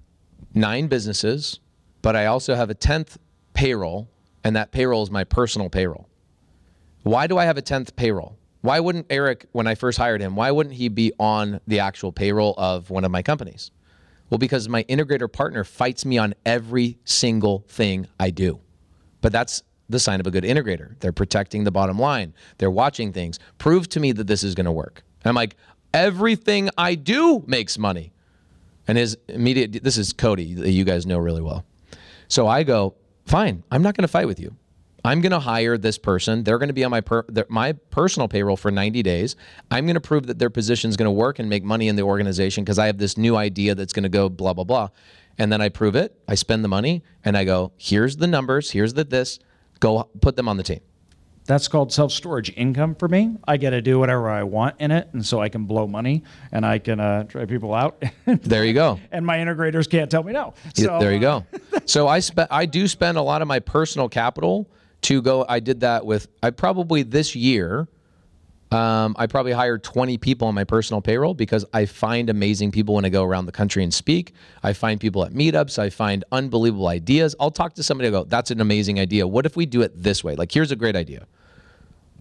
nine 0.54 0.88
businesses, 0.88 1.60
but 2.02 2.16
I 2.16 2.26
also 2.26 2.56
have 2.56 2.70
a 2.70 2.74
tenth 2.74 3.18
payroll, 3.54 4.10
and 4.46 4.56
that 4.56 4.72
payroll 4.72 5.04
is 5.04 5.12
my 5.12 5.26
personal 5.26 5.70
payroll. 5.70 6.08
Why 7.04 7.28
do 7.28 7.38
I 7.38 7.46
have 7.46 7.58
a 7.58 7.62
tenth 7.62 7.96
payroll? 7.96 8.38
Why 8.62 8.80
wouldn't 8.80 9.08
Eric, 9.10 9.48
when 9.52 9.68
I 9.68 9.76
first 9.76 9.98
hired 9.98 10.22
him, 10.22 10.36
why 10.36 10.52
wouldn't 10.52 10.76
he 10.76 10.88
be 10.88 11.12
on 11.20 11.60
the 11.68 11.80
actual 11.80 12.12
payroll 12.12 12.54
of 12.58 12.90
one 12.90 13.04
of 13.04 13.12
my 13.12 13.22
companies? 13.22 13.72
Well, 14.30 14.38
because 14.38 14.70
my 14.70 14.84
integrator 14.84 15.32
partner 15.32 15.64
fights 15.64 16.06
me 16.06 16.18
on 16.18 16.34
every 16.46 16.98
single 17.06 17.66
thing 17.68 18.08
I 18.20 18.30
do. 18.30 18.60
But 19.22 19.32
that's 19.32 19.64
the 19.90 20.00
sign 20.00 20.20
of 20.20 20.28
a 20.28 20.32
good 20.32 20.44
integrator. 20.44 21.00
They're 21.00 21.12
protecting 21.12 21.64
the 21.64 21.72
bottom 21.72 21.98
line. 21.98 22.34
They're 22.58 22.72
watching 22.72 23.14
things. 23.14 23.40
Prove 23.58 23.90
to 23.90 24.00
me 24.00 24.12
that 24.14 24.28
this 24.28 24.44
is 24.44 24.56
going 24.56 24.66
to 24.66 24.72
work. 24.72 25.04
And 25.24 25.30
I'm 25.30 25.36
like, 25.36 25.56
everything 25.94 26.70
I 26.78 26.96
do 26.96 27.44
makes 27.48 27.78
money. 27.78 28.14
And 28.88 28.98
his 28.98 29.18
immediate, 29.28 29.84
this 29.84 29.98
is 29.98 30.14
Cody 30.14 30.54
that 30.54 30.72
you 30.72 30.86
guys 30.86 31.06
know 31.06 31.18
really 31.18 31.42
well. 31.42 31.66
So 32.28 32.48
I 32.48 32.64
go, 32.64 32.96
fine, 33.26 33.64
I'm 33.72 33.82
not 33.82 33.96
going 33.96 34.04
to 34.04 34.08
fight 34.12 34.28
with 34.28 34.40
you. 34.40 34.56
I'm 35.06 35.22
going 35.22 35.34
to 35.34 35.40
hire 35.40 35.78
this 35.78 36.00
person. 36.00 36.44
They're 36.44 36.58
going 36.58 36.70
to 36.70 36.74
be 36.74 36.84
on 36.84 36.90
my 36.90 37.02
per, 37.02 37.24
their, 37.28 37.46
my 37.48 37.74
personal 37.74 38.28
payroll 38.28 38.58
for 38.58 38.72
90 38.72 39.04
days. 39.04 39.36
I'm 39.70 39.86
going 39.86 39.94
to 39.94 40.02
prove 40.02 40.26
that 40.26 40.40
their 40.40 40.50
position 40.50 40.90
is 40.90 40.98
going 40.98 41.06
to 41.06 41.12
work 41.12 41.38
and 41.38 41.48
make 41.48 41.64
money 41.64 41.88
in 41.88 41.96
the 41.96 42.02
organization 42.02 42.64
because 42.64 42.80
I 42.80 42.88
have 42.88 42.98
this 42.98 43.16
new 43.16 43.36
idea 43.36 43.76
that's 43.76 43.94
going 43.94 44.04
to 44.04 44.10
go 44.10 44.30
blah 44.30 44.54
blah 44.54 44.64
blah. 44.64 44.90
And 45.38 45.52
then 45.52 45.62
I 45.62 45.70
prove 45.70 45.96
it. 45.96 46.20
I 46.28 46.34
spend 46.34 46.64
the 46.64 46.70
money 46.70 47.04
and 47.24 47.38
I 47.38 47.44
go, 47.44 47.74
here's 47.78 48.18
the 48.18 48.26
numbers. 48.26 48.72
Here's 48.72 48.96
the 48.96 49.04
this. 49.04 49.38
Go 49.80 50.10
put 50.22 50.38
them 50.38 50.50
on 50.50 50.58
the 50.58 50.64
team. 50.64 50.80
That's 51.46 51.68
called 51.68 51.94
self 51.94 52.12
storage 52.12 52.52
income 52.56 52.96
for 52.96 53.08
me. 53.08 53.38
I 53.48 53.58
get 53.58 53.70
to 53.70 53.82
do 53.82 54.00
whatever 54.00 54.30
I 54.30 54.44
want 54.44 54.76
in 54.80 54.90
it, 54.92 55.10
and 55.14 55.24
so 55.24 55.42
I 55.42 55.50
can 55.50 55.66
blow 55.66 55.86
money 55.86 56.24
and 56.52 56.66
I 56.66 56.80
can 56.80 57.00
uh, 57.00 57.24
try 57.26 57.46
people 57.46 57.74
out. 57.74 58.04
There 58.26 58.66
you 58.66 58.74
go. 58.74 59.00
and 59.12 59.26
my 59.26 59.38
integrators 59.38 59.90
can't 59.90 60.10
tell 60.10 60.24
me 60.24 60.34
no. 60.34 60.54
Yeah, 60.76 60.98
there 61.00 61.12
you 61.12 61.28
uh, 61.28 61.42
go. 61.42 61.46
so 61.86 62.08
I 62.08 62.20
spent 62.20 62.50
I 62.52 62.66
do 62.66 62.88
spend 62.88 63.18
a 63.18 63.22
lot 63.22 63.42
of 63.42 63.48
my 63.48 63.60
personal 63.60 64.10
capital 64.10 64.70
to 65.02 65.22
go. 65.22 65.46
I 65.48 65.60
did 65.60 65.82
that 65.82 66.06
with 66.06 66.28
I 66.42 66.50
probably 66.50 67.04
this 67.04 67.36
year. 67.36 67.88
Um, 68.72 69.16
I 69.18 69.28
probably 69.28 69.52
hired 69.52 69.84
20 69.84 70.18
people 70.18 70.48
on 70.48 70.56
my 70.56 70.64
personal 70.64 71.00
payroll 71.00 71.36
because 71.36 71.64
I 71.72 71.86
find 71.86 72.30
amazing 72.30 72.72
people 72.72 72.96
when 72.96 73.06
I 73.06 73.10
go 73.10 73.24
around 73.24 73.46
the 73.46 73.52
country 73.52 73.84
and 73.84 73.94
speak. 73.94 74.34
I 74.64 74.74
find 74.74 75.00
people 75.00 75.24
at 75.24 75.34
meetups. 75.34 75.78
I 75.78 75.92
find 75.92 76.26
unbelievable 76.32 76.88
ideas. 76.88 77.36
I'll 77.40 77.52
talk 77.52 77.76
to 77.76 77.84
somebody. 77.84 78.08
I 78.08 78.12
go, 78.12 78.24
"That's 78.24 78.50
an 78.52 78.60
amazing 78.60 79.00
idea. 79.00 79.28
What 79.28 79.46
if 79.46 79.56
we 79.56 79.66
do 79.68 79.82
it 79.84 79.92
this 80.02 80.24
way? 80.24 80.36
Like, 80.36 80.52
here's 80.52 80.72
a 80.72 80.76
great 80.76 80.96
idea. 80.96 81.28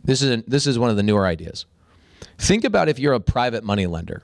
This 0.05 0.23
is 0.23 0.31
a, 0.31 0.45
this 0.47 0.67
is 0.67 0.79
one 0.79 0.91
of 0.91 0.97
the 0.97 1.03
newer 1.03 1.27
ideas. 1.27 1.67
Think 2.39 2.65
about 2.65 2.89
if 2.89 2.99
you're 2.99 3.15
a 3.15 3.21
private 3.21 3.65
money 3.65 3.87
lender 3.87 4.23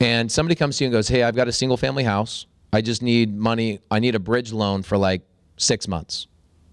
and 0.00 0.30
somebody 0.30 0.54
comes 0.54 0.78
to 0.78 0.84
you 0.84 0.86
and 0.88 0.92
goes, 0.92 1.08
"Hey, 1.08 1.22
I've 1.22 1.36
got 1.36 1.48
a 1.48 1.52
single 1.52 1.76
family 1.76 2.04
house. 2.04 2.46
I 2.72 2.80
just 2.80 3.02
need 3.02 3.36
money. 3.36 3.80
I 3.90 3.98
need 4.00 4.14
a 4.14 4.20
bridge 4.20 4.52
loan 4.52 4.82
for 4.82 4.96
like 4.96 5.22
6 5.56 5.88
months. 5.88 6.26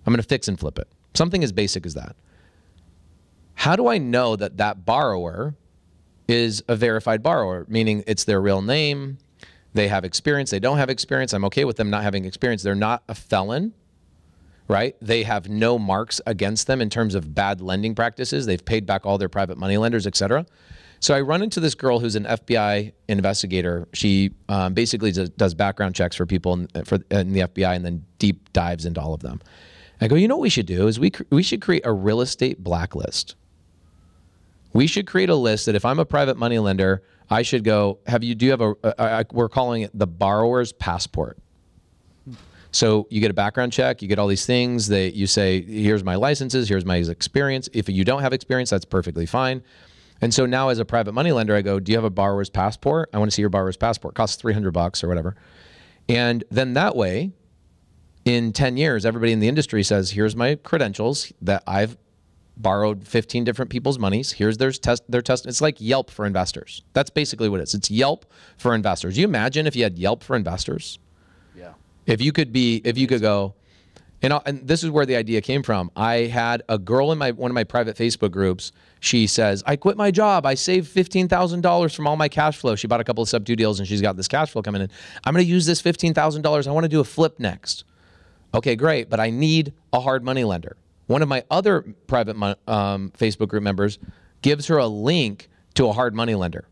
I'm 0.05 0.13
going 0.13 0.21
to 0.21 0.27
fix 0.27 0.47
and 0.47 0.59
flip 0.59 0.79
it." 0.79 0.87
Something 1.13 1.43
as 1.43 1.51
basic 1.51 1.85
as 1.85 1.93
that. 1.93 2.15
How 3.55 3.75
do 3.75 3.87
I 3.87 3.97
know 3.97 4.35
that 4.35 4.57
that 4.57 4.85
borrower 4.85 5.55
is 6.27 6.63
a 6.67 6.75
verified 6.75 7.23
borrower, 7.23 7.65
meaning 7.67 8.03
it's 8.05 8.23
their 8.23 8.41
real 8.41 8.61
name, 8.61 9.17
they 9.73 9.87
have 9.87 10.03
experience, 10.03 10.51
they 10.51 10.59
don't 10.59 10.77
have 10.77 10.89
experience. 10.89 11.33
I'm 11.33 11.45
okay 11.45 11.65
with 11.65 11.77
them 11.77 11.89
not 11.89 12.03
having 12.03 12.25
experience. 12.25 12.63
They're 12.63 12.75
not 12.75 13.03
a 13.07 13.15
felon, 13.15 13.73
right? 14.67 14.95
They 15.01 15.23
have 15.23 15.49
no 15.49 15.79
marks 15.79 16.19
against 16.25 16.67
them 16.67 16.81
in 16.81 16.89
terms 16.89 17.15
of 17.15 17.33
bad 17.33 17.61
lending 17.61 17.95
practices. 17.95 18.45
They've 18.45 18.63
paid 18.63 18.85
back 18.85 19.05
all 19.05 19.17
their 19.17 19.29
private 19.29 19.57
money 19.57 19.77
lenders, 19.77 20.05
et 20.05 20.15
cetera. 20.15 20.45
So 20.99 21.13
I 21.13 21.21
run 21.21 21.43
into 21.43 21.59
this 21.59 21.75
girl 21.75 21.99
who's 21.99 22.15
an 22.15 22.25
FBI 22.25 22.91
investigator. 23.07 23.87
She 23.93 24.31
um, 24.49 24.73
basically 24.73 25.11
does, 25.11 25.29
does 25.29 25.53
background 25.53 25.95
checks 25.95 26.15
for 26.15 26.25
people 26.25 26.53
in, 26.53 26.67
for, 26.85 26.99
in 27.11 27.33
the 27.33 27.41
FBI 27.41 27.75
and 27.75 27.85
then 27.85 28.03
deep 28.17 28.51
dives 28.53 28.85
into 28.85 28.99
all 28.99 29.13
of 29.13 29.21
them. 29.21 29.39
I 30.01 30.07
go, 30.07 30.15
you 30.15 30.27
know 30.27 30.35
what 30.35 30.43
we 30.43 30.49
should 30.49 30.65
do 30.65 30.87
is 30.87 30.99
we 30.99 31.09
cr- 31.09 31.23
we 31.31 31.41
should 31.41 31.61
create 31.61 31.85
a 31.85 31.91
real 31.91 32.21
estate 32.21 32.63
blacklist. 32.63 33.35
We 34.73 34.85
should 34.85 35.07
create 35.07 35.29
a 35.29 35.35
list 35.35 35.65
that 35.65 35.75
if 35.75 35.85
I'm 35.85 35.97
a 35.97 36.05
private 36.05 36.37
money 36.37 36.59
lender, 36.59 37.03
I 37.29 37.41
should 37.41 37.63
go. 37.63 37.99
Have 38.05 38.23
you? 38.23 38.35
Do 38.35 38.45
you 38.45 38.51
have 38.51 38.61
a? 38.61 38.75
a, 38.83 38.93
a 38.97 39.25
we're 39.31 39.49
calling 39.49 39.81
it 39.81 39.97
the 39.97 40.05
borrower's 40.05 40.71
passport. 40.71 41.39
So 42.71 43.07
you 43.09 43.21
get 43.21 43.31
a 43.31 43.33
background 43.33 43.73
check, 43.73 44.01
you 44.01 44.07
get 44.07 44.19
all 44.19 44.27
these 44.27 44.45
things. 44.45 44.87
That 44.87 45.15
you 45.15 45.27
say, 45.27 45.61
here's 45.61 46.03
my 46.03 46.15
licenses, 46.15 46.69
here's 46.69 46.85
my 46.85 46.97
experience. 46.97 47.69
If 47.73 47.89
you 47.89 48.03
don't 48.03 48.21
have 48.21 48.33
experience, 48.33 48.69
that's 48.69 48.85
perfectly 48.85 49.25
fine. 49.25 49.63
And 50.21 50.33
so 50.33 50.45
now, 50.45 50.69
as 50.69 50.79
a 50.79 50.85
private 50.85 51.13
money 51.13 51.31
lender, 51.31 51.55
I 51.55 51.61
go, 51.61 51.79
do 51.79 51.91
you 51.91 51.97
have 51.97 52.05
a 52.05 52.09
borrower's 52.09 52.49
passport? 52.49 53.09
I 53.13 53.19
want 53.19 53.29
to 53.29 53.35
see 53.35 53.41
your 53.41 53.49
borrower's 53.49 53.77
passport. 53.77 54.15
costs 54.15 54.35
300 54.41 54.71
bucks 54.71 55.03
or 55.03 55.07
whatever. 55.07 55.35
And 56.09 56.43
then 56.49 56.73
that 56.73 56.95
way, 56.95 57.31
in 58.25 58.51
10 58.51 58.77
years, 58.77 59.05
everybody 59.05 59.31
in 59.31 59.39
the 59.39 59.47
industry 59.47 59.83
says, 59.83 60.11
here's 60.11 60.35
my 60.35 60.55
credentials 60.55 61.31
that 61.41 61.63
I've 61.67 61.97
borrowed 62.57 63.07
15 63.07 63.43
different 63.43 63.69
people's 63.69 63.99
monies. 63.99 64.31
Here's 64.31 64.57
their 64.57 64.71
test, 64.71 65.03
their 65.07 65.21
test. 65.21 65.45
It's 65.45 65.61
like 65.61 65.79
Yelp 65.79 66.09
for 66.09 66.25
investors. 66.25 66.81
That's 66.93 67.09
basically 67.09 67.49
what 67.49 67.59
it 67.59 67.63
is. 67.63 67.75
It's 67.75 67.91
Yelp 67.91 68.25
for 68.57 68.73
investors. 68.73 69.17
You 69.17 69.25
imagine 69.25 69.67
if 69.67 69.75
you 69.75 69.83
had 69.83 69.97
Yelp 69.97 70.23
for 70.23 70.35
investors? 70.35 70.97
If 72.07 72.21
you 72.21 72.31
could 72.31 72.51
be, 72.51 72.81
if 72.83 72.97
you 72.97 73.05
could 73.05 73.21
go, 73.21 73.53
and, 74.23 74.33
I- 74.33 74.41
and 74.47 74.67
this 74.67 74.83
is 74.83 74.89
where 74.89 75.05
the 75.05 75.15
idea 75.15 75.41
came 75.41 75.61
from. 75.61 75.91
I 75.95 76.21
had 76.25 76.63
a 76.67 76.79
girl 76.79 77.11
in 77.11 77.19
my 77.19 77.31
one 77.31 77.51
of 77.51 77.55
my 77.55 77.65
private 77.65 77.95
Facebook 77.95 78.31
groups. 78.31 78.71
She 78.99 79.27
says, 79.27 79.61
"I 79.67 79.75
quit 79.75 79.95
my 79.97 80.09
job. 80.09 80.45
I 80.45 80.55
saved 80.55 80.87
fifteen 80.87 81.27
thousand 81.27 81.61
dollars 81.61 81.93
from 81.93 82.07
all 82.07 82.15
my 82.15 82.29
cash 82.29 82.57
flow." 82.57 82.75
She 82.75 82.87
bought 82.87 83.01
a 83.01 83.03
couple 83.03 83.21
of 83.21 83.29
sub 83.29 83.45
two 83.45 83.55
deals, 83.55 83.77
and 83.79 83.87
she's 83.87 84.01
got 84.01 84.15
this 84.17 84.27
cash 84.27 84.49
flow 84.51 84.63
coming 84.63 84.81
in. 84.81 84.89
I'm 85.23 85.33
going 85.33 85.45
to 85.45 85.51
use 85.51 85.65
this 85.67 85.81
fifteen 85.81 86.13
thousand 86.15 86.41
dollars. 86.41 86.65
I 86.65 86.71
want 86.71 86.85
to 86.85 86.89
do 86.89 86.99
a 86.99 87.03
flip 87.03 87.39
next. 87.39 87.83
Okay, 88.55 88.75
great, 88.75 89.09
but 89.09 89.19
I 89.19 89.29
need 89.29 89.73
a 89.93 89.99
hard 89.99 90.23
money 90.23 90.43
lender. 90.45 90.77
One 91.07 91.21
of 91.21 91.27
my 91.27 91.43
other 91.51 91.81
private 92.07 92.35
um, 92.67 93.11
Facebook 93.17 93.49
group 93.49 93.61
members 93.63 93.99
gives 94.41 94.67
her 94.67 94.77
a 94.77 94.87
link 94.87 95.49
to 95.75 95.87
a 95.87 95.93
hard 95.93 96.15
money 96.15 96.33
lender 96.33 96.67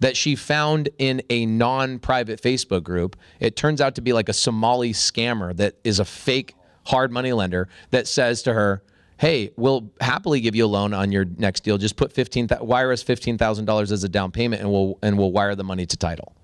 that 0.00 0.16
she 0.16 0.36
found 0.36 0.88
in 0.98 1.22
a 1.30 1.46
non-private 1.46 2.42
Facebook 2.42 2.82
group. 2.82 3.16
It 3.40 3.56
turns 3.56 3.80
out 3.80 3.94
to 3.94 4.00
be 4.00 4.12
like 4.12 4.28
a 4.28 4.32
Somali 4.32 4.92
scammer 4.92 5.56
that 5.56 5.76
is 5.84 5.98
a 5.98 6.04
fake 6.04 6.54
hard 6.86 7.10
money 7.10 7.32
lender 7.32 7.68
that 7.90 8.06
says 8.06 8.42
to 8.42 8.52
her, 8.52 8.82
"Hey, 9.18 9.52
we'll 9.56 9.90
happily 10.00 10.40
give 10.40 10.54
you 10.54 10.66
a 10.66 10.68
loan 10.68 10.92
on 10.92 11.12
your 11.12 11.24
next 11.24 11.64
deal. 11.64 11.78
Just 11.78 11.96
put 11.96 12.12
fifteen, 12.12 12.48
wire 12.60 12.92
us 12.92 13.02
fifteen 13.02 13.38
thousand 13.38 13.64
dollars 13.64 13.92
as 13.92 14.04
a 14.04 14.08
down 14.08 14.30
payment, 14.30 14.60
and 14.60 14.70
we'll 14.70 14.98
and 15.02 15.16
we'll 15.16 15.32
wire 15.32 15.54
the 15.54 15.64
money 15.64 15.86
to 15.86 15.96
title." 15.96 16.34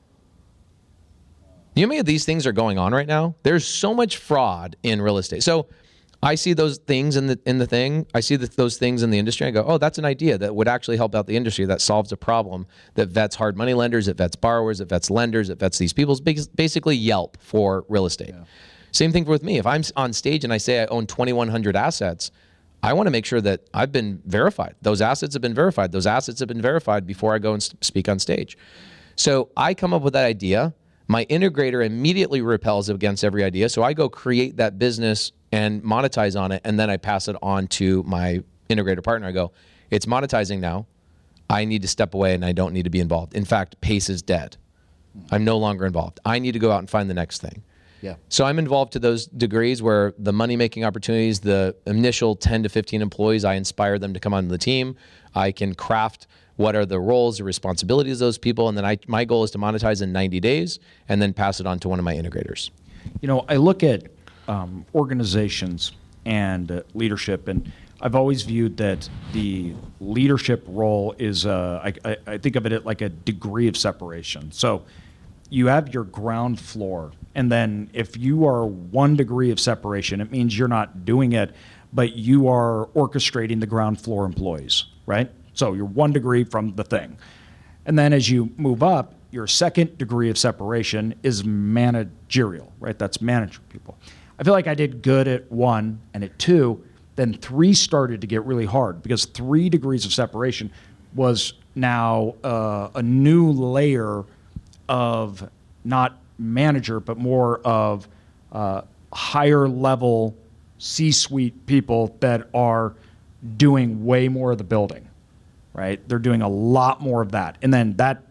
You 1.75 1.83
know 1.83 1.87
how 1.87 1.91
many 1.91 2.01
of 2.01 2.07
these 2.07 2.25
things 2.25 2.47
are 2.47 2.53
going 2.53 2.79
on 2.79 2.93
right 2.93 3.07
now? 3.07 3.37
There's 3.43 3.67
so 3.67 3.95
much 3.95 4.17
fraud 4.17 4.77
in 4.83 5.01
real 5.01 5.19
estate. 5.19 5.43
So 5.43 5.67
I 6.23 6.35
see 6.35 6.53
those 6.53 6.77
things 6.77 7.17
in 7.17 7.29
the 7.29 7.41
in 7.47 7.59
the 7.59 7.67
thing. 7.67 8.07
I 8.15 8.21
see 8.21 8.37
the, 8.37 8.47
those 8.47 8.77
things 8.77 9.03
in 9.03 9.11
the 9.11 9.19
industry. 9.19 9.47
I 9.47 9.51
go, 9.51 9.65
oh, 9.67 9.79
that's 9.79 9.97
an 9.97 10.05
idea 10.05 10.37
that 10.37 10.55
would 10.55 10.69
actually 10.69 10.99
help 10.99 11.15
out 11.15 11.27
the 11.27 11.37
industry. 11.37 11.65
That 11.65 11.81
solves 11.81 12.13
a 12.13 12.17
problem. 12.17 12.67
That 12.95 13.09
vets 13.09 13.37
hard 13.37 13.57
money 13.57 13.73
lenders. 13.73 14.07
It 14.07 14.19
vets 14.19 14.37
borrowers. 14.37 14.81
It 14.81 14.89
vets 14.89 15.11
lenders. 15.11 15.49
It 15.49 15.59
vets 15.59 15.79
these 15.79 15.95
people. 15.95 16.15
It's 16.15 16.47
basically 16.47 16.97
Yelp 16.97 17.39
for 17.41 17.87
real 17.89 18.05
estate. 18.05 18.35
Same 18.93 19.13
thing 19.13 19.25
with 19.25 19.43
me. 19.43 19.59
If 19.59 19.67
I'm 19.67 19.83
on 19.97 20.13
stage 20.13 20.45
and 20.45 20.53
I 20.53 20.59
say 20.59 20.83
I 20.83 20.87
own 20.87 21.07
2,100 21.07 21.77
assets, 21.77 22.31
I 22.83 22.93
want 22.93 23.07
to 23.07 23.11
make 23.11 23.25
sure 23.25 23.41
that 23.41 23.69
I've 23.73 23.93
been 23.93 24.21
verified. 24.27 24.75
Those 24.83 25.01
assets 25.01 25.35
have 25.35 25.43
been 25.43 25.55
verified. 25.55 25.93
Those 25.93 26.07
assets 26.07 26.41
have 26.41 26.49
been 26.49 26.63
verified 26.63 27.07
before 27.07 27.35
I 27.35 27.39
go 27.39 27.53
and 27.53 27.63
speak 27.63 28.09
on 28.09 28.19
stage. 28.19 28.59
So 29.17 29.51
I 29.57 29.75
come 29.75 29.95
up 29.95 30.03
with 30.03 30.15
that 30.15 30.25
idea. 30.25 30.75
My 31.07 31.25
integrator 31.27 31.85
immediately 31.85 32.41
repels 32.41 32.89
against 32.89 33.25
every 33.25 33.45
idea. 33.45 33.69
So 33.69 33.83
I 33.83 33.93
go 33.93 34.09
create 34.09 34.57
that 34.57 34.79
business 34.79 35.33
and 35.53 35.83
monetize 35.83 36.41
on 36.41 36.53
it, 36.53 36.61
and 36.65 36.79
then 36.79 36.91
I 36.91 36.97
pass 36.97 37.29
it 37.29 37.37
on 37.43 37.67
to 37.69 38.03
my 38.05 38.43
integrator 38.69 39.03
partner, 39.03 39.29
I 39.29 39.33
go, 39.33 39.53
it's 39.91 40.07
monetizing 40.07 40.61
now. 40.61 40.87
I 41.49 41.65
need 41.65 41.83
to 41.83 41.89
step 41.89 42.15
away 42.15 42.35
and 42.35 42.45
I 42.45 42.53
don't 42.53 42.73
need 42.73 42.85
to 42.85 42.91
be 42.91 43.01
involved. 43.01 43.35
In 43.35 43.45
fact, 43.45 43.81
Pace 43.81 44.09
is 44.09 44.23
dead. 44.23 44.57
I'm 45.33 45.45
no 45.45 45.59
longer 45.59 45.85
involved. 45.85 46.21
I 46.25 46.39
need 46.39 46.53
to 46.53 46.61
go 46.61 46.71
out 46.71 46.79
and 46.79 46.89
find 46.89 47.11
the 47.11 47.15
next 47.15 47.41
thing. 47.41 47.65
Yeah. 48.01 48.15
So 48.29 48.45
I'm 48.45 48.59
involved 48.59 48.93
to 48.93 48.99
those 48.99 49.27
degrees 49.27 49.83
where 49.83 50.15
the 50.17 50.33
money 50.33 50.57
making 50.57 50.85
opportunities, 50.85 51.41
the 51.41 51.75
initial 51.87 52.37
10 52.37 52.63
to 52.63 52.69
15 52.69 53.03
employees, 53.03 53.45
I 53.45 53.55
inspire 53.55 53.99
them 53.99 54.15
to 54.15 54.21
come 54.21 54.33
onto 54.33 54.49
the 54.49 54.59
team. 54.59 54.97
I 55.35 55.53
can 55.53 55.75
craft 55.75 56.27
what 56.57 56.77
are 56.77 56.87
the 56.87 57.01
roles, 57.01 57.39
the 57.39 57.45
responsibilities 57.45 58.21
of 58.21 58.27
those 58.27 58.39
people, 58.39 58.69
and 58.69 58.77
then 58.77 58.85
I 58.85 58.99
my 59.07 59.25
goal 59.25 59.45
is 59.45 59.51
to 59.53 59.59
monetize 59.59 60.03
in 60.03 60.13
90 60.13 60.41
days 60.41 60.79
and 61.09 61.21
then 61.21 61.33
pass 61.33 61.59
it 61.59 61.67
on 61.67 61.79
to 61.81 61.89
one 61.89 61.99
of 61.99 62.05
my 62.05 62.15
integrators. 62.15 62.71
You 63.21 63.29
know, 63.29 63.45
I 63.49 63.57
look 63.57 63.83
at 63.83 64.05
um, 64.51 64.85
organizations 64.95 65.93
and 66.25 66.71
uh, 66.73 66.83
leadership, 66.95 67.49
and 67.49 67.73
I've 68.03 68.15
always 68.15 68.43
viewed 68.43 68.77
that 68.79 69.09
the 69.33 69.75
leadership 70.01 70.65
role 70.67 71.15
is, 71.19 71.47
uh, 71.47 71.81
I, 71.85 72.11
I, 72.11 72.17
I 72.27 72.39
think 72.39 72.57
of 72.57 72.67
it 72.67 72.85
like 72.85 73.01
a 73.01 73.11
degree 73.11 73.69
of 73.69 73.77
separation. 73.77 74.51
So 74.53 74.83
you 75.51 75.67
have 75.67 75.95
your 75.95 76.05
ground 76.05 76.59
floor, 76.59 77.13
and 77.35 77.53
then 77.53 77.91
if 77.93 78.17
you 78.17 78.47
are 78.47 78.67
one 78.67 79.17
degree 79.17 79.51
of 79.51 79.61
separation, 79.61 80.21
it 80.21 80.33
means 80.33 80.59
you're 80.59 80.69
not 80.81 81.05
doing 81.05 81.33
it, 81.33 81.55
but 81.93 82.17
you 82.17 82.49
are 82.49 82.87
orchestrating 82.95 83.61
the 83.61 83.67
ground 83.67 84.01
floor 84.01 84.25
employees, 84.25 84.87
right? 85.07 85.31
So 85.55 85.75
you're 85.75 85.85
one 85.85 86.13
degree 86.13 86.45
from 86.45 86.75
the 86.75 86.85
thing. 86.85 87.19
And 87.87 87.99
then 87.99 88.13
as 88.13 88.29
you 88.29 88.51
move 88.57 88.83
up, 88.83 89.15
your 89.31 89.47
second 89.47 89.97
degree 89.97 90.31
of 90.31 90.39
separation 90.39 91.15
is 91.23 91.45
managerial, 91.45 92.73
right? 92.81 92.99
That's 92.99 93.21
managing 93.21 93.65
people. 93.69 93.97
I 94.41 94.43
feel 94.43 94.55
like 94.55 94.67
I 94.67 94.75
did 94.75 95.03
good 95.03 95.29
at 95.29 95.53
one 95.53 96.01
and 96.15 96.25
at 96.25 96.39
two, 96.39 96.83
then 97.17 97.35
three 97.35 97.75
started 97.75 98.23
to 98.23 98.27
get 98.27 98.45
really 98.45 98.65
hard 98.65 99.03
because 99.03 99.27
three 99.27 99.69
degrees 99.69 100.07
of 100.07 100.13
separation 100.13 100.73
was 101.15 101.53
now 101.75 102.35
uh, 102.43 102.89
a 102.95 103.03
new 103.03 103.53
layer 103.53 104.25
of 104.89 105.49
not 105.85 106.19
manager, 106.39 106.99
but 106.99 107.19
more 107.19 107.61
of 107.61 108.09
uh, 108.51 108.83
higher 109.13 109.69
level 109.69 110.35
C 110.79 111.13
suite 111.13 111.67
people 111.67 112.17
that 112.21 112.49
are 112.55 112.95
doing 113.57 114.05
way 114.05 114.29
more 114.29 114.53
of 114.53 114.59
the 114.59 114.65
building 114.65 115.07
right? 115.73 116.07
They're 116.09 116.19
doing 116.19 116.43
a 116.43 116.49
lot 116.49 117.01
more 117.01 117.23
of 117.23 117.33
that. 117.33 117.59
And 117.63 117.73
then 117.73 117.95
that, 117.97 118.23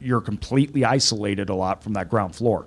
you're 0.00 0.20
completely 0.20 0.84
isolated 0.84 1.48
a 1.48 1.54
lot 1.54 1.82
from 1.82 1.94
that 1.94 2.08
ground 2.08 2.34
floor. 2.34 2.66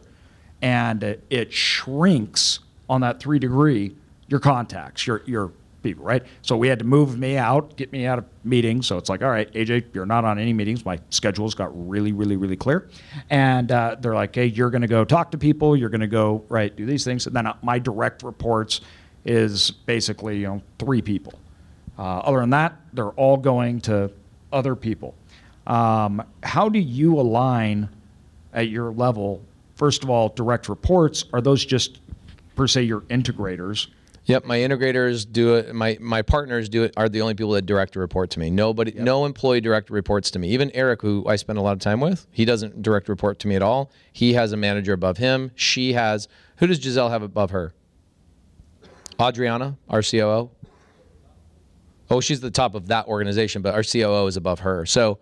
And 0.62 1.04
it, 1.04 1.24
it 1.30 1.54
shrinks 1.54 2.60
on 2.92 3.00
that 3.00 3.22
three 3.22 3.40
degree 3.40 3.96
your 4.28 4.42
contacts, 4.42 5.08
your, 5.08 5.24
your 5.26 5.52
people, 5.82 6.04
right? 6.04 6.24
So 6.42 6.58
we 6.58 6.68
had 6.68 6.80
to 6.80 6.86
move 6.86 7.18
me 7.18 7.38
out, 7.38 7.76
get 7.78 7.92
me 7.92 8.06
out 8.06 8.20
of 8.20 8.26
meetings. 8.44 8.86
So 8.86 8.98
it's 8.98 9.10
like, 9.10 9.22
all 9.22 9.30
right, 9.30 9.52
AJ, 9.54 9.94
you're 9.94 10.06
not 10.06 10.26
on 10.26 10.38
any 10.38 10.52
meetings. 10.52 10.86
My 10.86 11.00
schedules 11.10 11.56
got 11.56 11.72
really, 11.90 12.12
really, 12.12 12.36
really 12.36 12.58
clear. 12.58 12.90
And 13.30 13.72
uh, 13.72 13.96
they're 14.00 14.14
like, 14.14 14.36
hey, 14.36 14.48
you're 14.48 14.70
going 14.70 14.82
to 14.82 14.90
go 14.90 15.06
talk 15.06 15.32
to 15.32 15.38
people. 15.38 15.76
You're 15.76 15.90
going 15.90 16.02
to 16.02 16.08
go, 16.08 16.44
right, 16.50 16.76
do 16.76 16.86
these 16.86 17.06
things. 17.06 17.28
And 17.28 17.36
then 17.36 17.48
uh, 17.48 17.56
my 17.62 17.80
direct 17.80 18.24
reports 18.24 18.82
is 19.26 19.72
basically, 19.72 20.40
you 20.40 20.48
know, 20.48 20.62
three 20.78 21.02
people. 21.02 21.34
Uh, 21.98 22.20
other 22.20 22.40
than 22.42 22.50
that, 22.52 22.76
they're 22.94 23.10
all 23.12 23.38
going 23.38 23.80
to 23.82 24.12
other 24.52 24.76
people. 24.76 25.16
Um, 25.66 26.24
how 26.44 26.68
do 26.68 26.80
you 26.80 27.20
align 27.20 27.88
at 28.54 28.68
your 28.68 28.92
level? 28.92 29.42
First 29.76 30.04
of 30.04 30.10
all, 30.10 30.30
direct 30.30 30.68
reports 30.70 31.26
are 31.34 31.42
those 31.42 31.64
just 31.66 32.00
per 32.56 32.68
se 32.68 32.84
your 32.84 33.02
integrators? 33.02 33.88
Yep, 34.26 34.46
my 34.46 34.60
integrators 34.60 35.30
do 35.30 35.56
it. 35.56 35.74
My 35.74 35.98
my 36.00 36.22
partners 36.22 36.70
do 36.70 36.84
it. 36.84 36.94
Are 36.96 37.10
the 37.10 37.22
only 37.22 37.34
people 37.34 37.52
that 37.54 37.66
direct 37.66 37.96
report 37.96 38.30
to 38.32 38.40
me. 38.40 38.50
Nobody, 38.52 38.94
no 38.96 39.26
employee 39.26 39.62
direct 39.62 39.90
reports 39.90 40.30
to 40.32 40.40
me. 40.40 40.50
Even 40.50 40.70
Eric, 40.76 41.02
who 41.02 41.26
I 41.28 41.38
spend 41.38 41.58
a 41.58 41.62
lot 41.62 41.74
of 41.74 41.80
time 41.80 42.00
with, 42.00 42.28
he 42.32 42.46
doesn't 42.46 42.84
direct 42.84 43.10
report 43.10 43.40
to 43.40 43.48
me 43.48 43.56
at 43.56 43.64
all. 43.64 43.92
He 44.14 44.34
has 44.34 44.52
a 44.52 44.58
manager 44.58 44.94
above 44.94 45.18
him. 45.18 45.52
She 45.56 45.94
has. 45.94 46.28
Who 46.58 46.68
does 46.68 46.80
Giselle 46.80 47.10
have 47.10 47.24
above 47.24 47.50
her? 47.50 47.74
Adriana, 49.20 49.78
our 49.90 50.02
COO. 50.04 50.52
Oh, 52.10 52.20
she's 52.20 52.42
the 52.42 52.52
top 52.52 52.76
of 52.76 52.88
that 52.88 53.08
organization, 53.08 53.62
but 53.62 53.74
our 53.74 53.84
COO 53.84 54.28
is 54.28 54.38
above 54.38 54.60
her. 54.60 54.86
So 54.86 55.20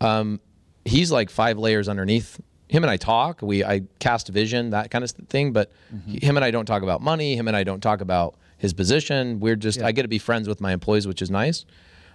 um, 0.00 0.40
he's 0.84 1.10
like 1.10 1.30
five 1.30 1.56
layers 1.56 1.88
underneath. 1.88 2.40
Him 2.72 2.84
and 2.84 2.90
I 2.90 2.96
talk. 2.96 3.42
We 3.42 3.62
I 3.62 3.82
cast 3.98 4.28
vision, 4.28 4.70
that 4.70 4.90
kind 4.90 5.04
of 5.04 5.10
thing. 5.10 5.52
But 5.52 5.70
him 6.06 6.36
and 6.36 6.44
I 6.44 6.50
don't 6.50 6.64
talk 6.64 6.82
about 6.82 7.02
money. 7.02 7.36
Him 7.36 7.46
and 7.46 7.54
I 7.54 7.64
don't 7.64 7.82
talk 7.82 8.00
about 8.00 8.36
his 8.56 8.72
position. 8.72 9.40
We're 9.40 9.56
just 9.56 9.82
I 9.82 9.92
get 9.92 10.02
to 10.02 10.08
be 10.08 10.18
friends 10.18 10.48
with 10.48 10.58
my 10.58 10.72
employees, 10.72 11.06
which 11.06 11.20
is 11.20 11.30
nice. 11.30 11.66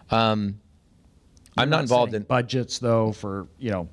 Um, 0.09 0.59
I'm 1.55 1.69
not 1.69 1.81
involved 1.81 2.15
in. 2.15 2.23
budgets 2.23 2.79
though 2.79 3.11
for 3.11 3.47
you 3.59 3.69
know. 3.69 3.87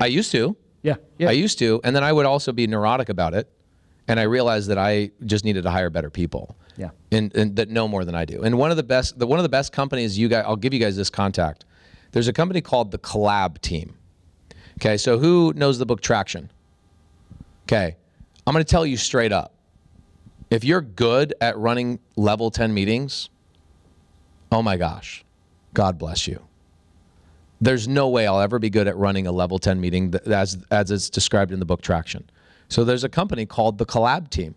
I 0.00 0.06
used 0.06 0.30
to. 0.30 0.56
Yeah, 0.82 0.94
yeah. 1.18 1.28
I 1.28 1.32
used 1.32 1.58
to, 1.58 1.80
and 1.82 1.96
then 1.96 2.04
I 2.04 2.12
would 2.12 2.26
also 2.26 2.52
be 2.52 2.68
neurotic 2.68 3.08
about 3.08 3.34
it, 3.34 3.50
and 4.06 4.20
I 4.20 4.24
realized 4.24 4.68
that 4.68 4.78
I 4.78 5.10
just 5.24 5.44
needed 5.44 5.64
to 5.64 5.70
hire 5.72 5.90
better 5.90 6.10
people. 6.10 6.56
Yeah. 6.76 6.90
and, 7.10 7.34
and 7.34 7.56
that 7.56 7.68
know 7.70 7.88
more 7.88 8.04
than 8.04 8.14
I 8.14 8.26
do. 8.26 8.42
And 8.42 8.58
one 8.58 8.70
of 8.70 8.76
the 8.76 8.82
best, 8.82 9.18
the 9.18 9.26
one 9.26 9.38
of 9.38 9.42
the 9.42 9.48
best 9.48 9.72
companies 9.72 10.16
you 10.18 10.28
guys, 10.28 10.44
I'll 10.46 10.54
give 10.56 10.72
you 10.72 10.78
guys 10.78 10.94
this 10.94 11.10
contact. 11.10 11.64
There's 12.12 12.28
a 12.28 12.32
company 12.32 12.60
called 12.60 12.90
the 12.92 12.98
Collab 12.98 13.60
Team. 13.60 13.96
Okay, 14.80 14.96
so 14.96 15.18
who 15.18 15.52
knows 15.56 15.78
the 15.78 15.86
book 15.86 16.00
Traction? 16.00 16.50
Okay, 17.64 17.96
I'm 18.46 18.52
going 18.52 18.64
to 18.64 18.70
tell 18.70 18.86
you 18.86 18.96
straight 18.96 19.32
up. 19.32 19.54
If 20.50 20.64
you're 20.64 20.82
good 20.82 21.34
at 21.40 21.56
running 21.56 21.98
level 22.16 22.50
10 22.50 22.72
meetings, 22.72 23.30
oh 24.52 24.62
my 24.62 24.76
gosh, 24.76 25.24
God 25.74 25.98
bless 25.98 26.28
you. 26.28 26.40
There's 27.60 27.88
no 27.88 28.08
way 28.08 28.26
I'll 28.26 28.40
ever 28.40 28.58
be 28.58 28.70
good 28.70 28.86
at 28.86 28.96
running 28.96 29.26
a 29.26 29.32
level 29.32 29.58
10 29.58 29.80
meeting 29.80 30.14
as, 30.26 30.58
as 30.70 30.90
it's 30.90 31.10
described 31.10 31.52
in 31.52 31.58
the 31.58 31.64
book 31.64 31.80
Traction. 31.80 32.28
So 32.68 32.84
there's 32.84 33.02
a 33.02 33.08
company 33.08 33.46
called 33.46 33.78
the 33.78 33.86
Collab 33.86 34.28
Team 34.28 34.54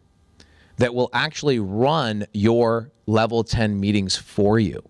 that 0.78 0.93
will 0.93 1.09
actually 1.13 1.59
run 1.59 2.26
your 2.34 2.91
level 3.05 3.43
10 3.43 3.80
meetings 3.80 4.15
for 4.15 4.59
you. 4.59 4.84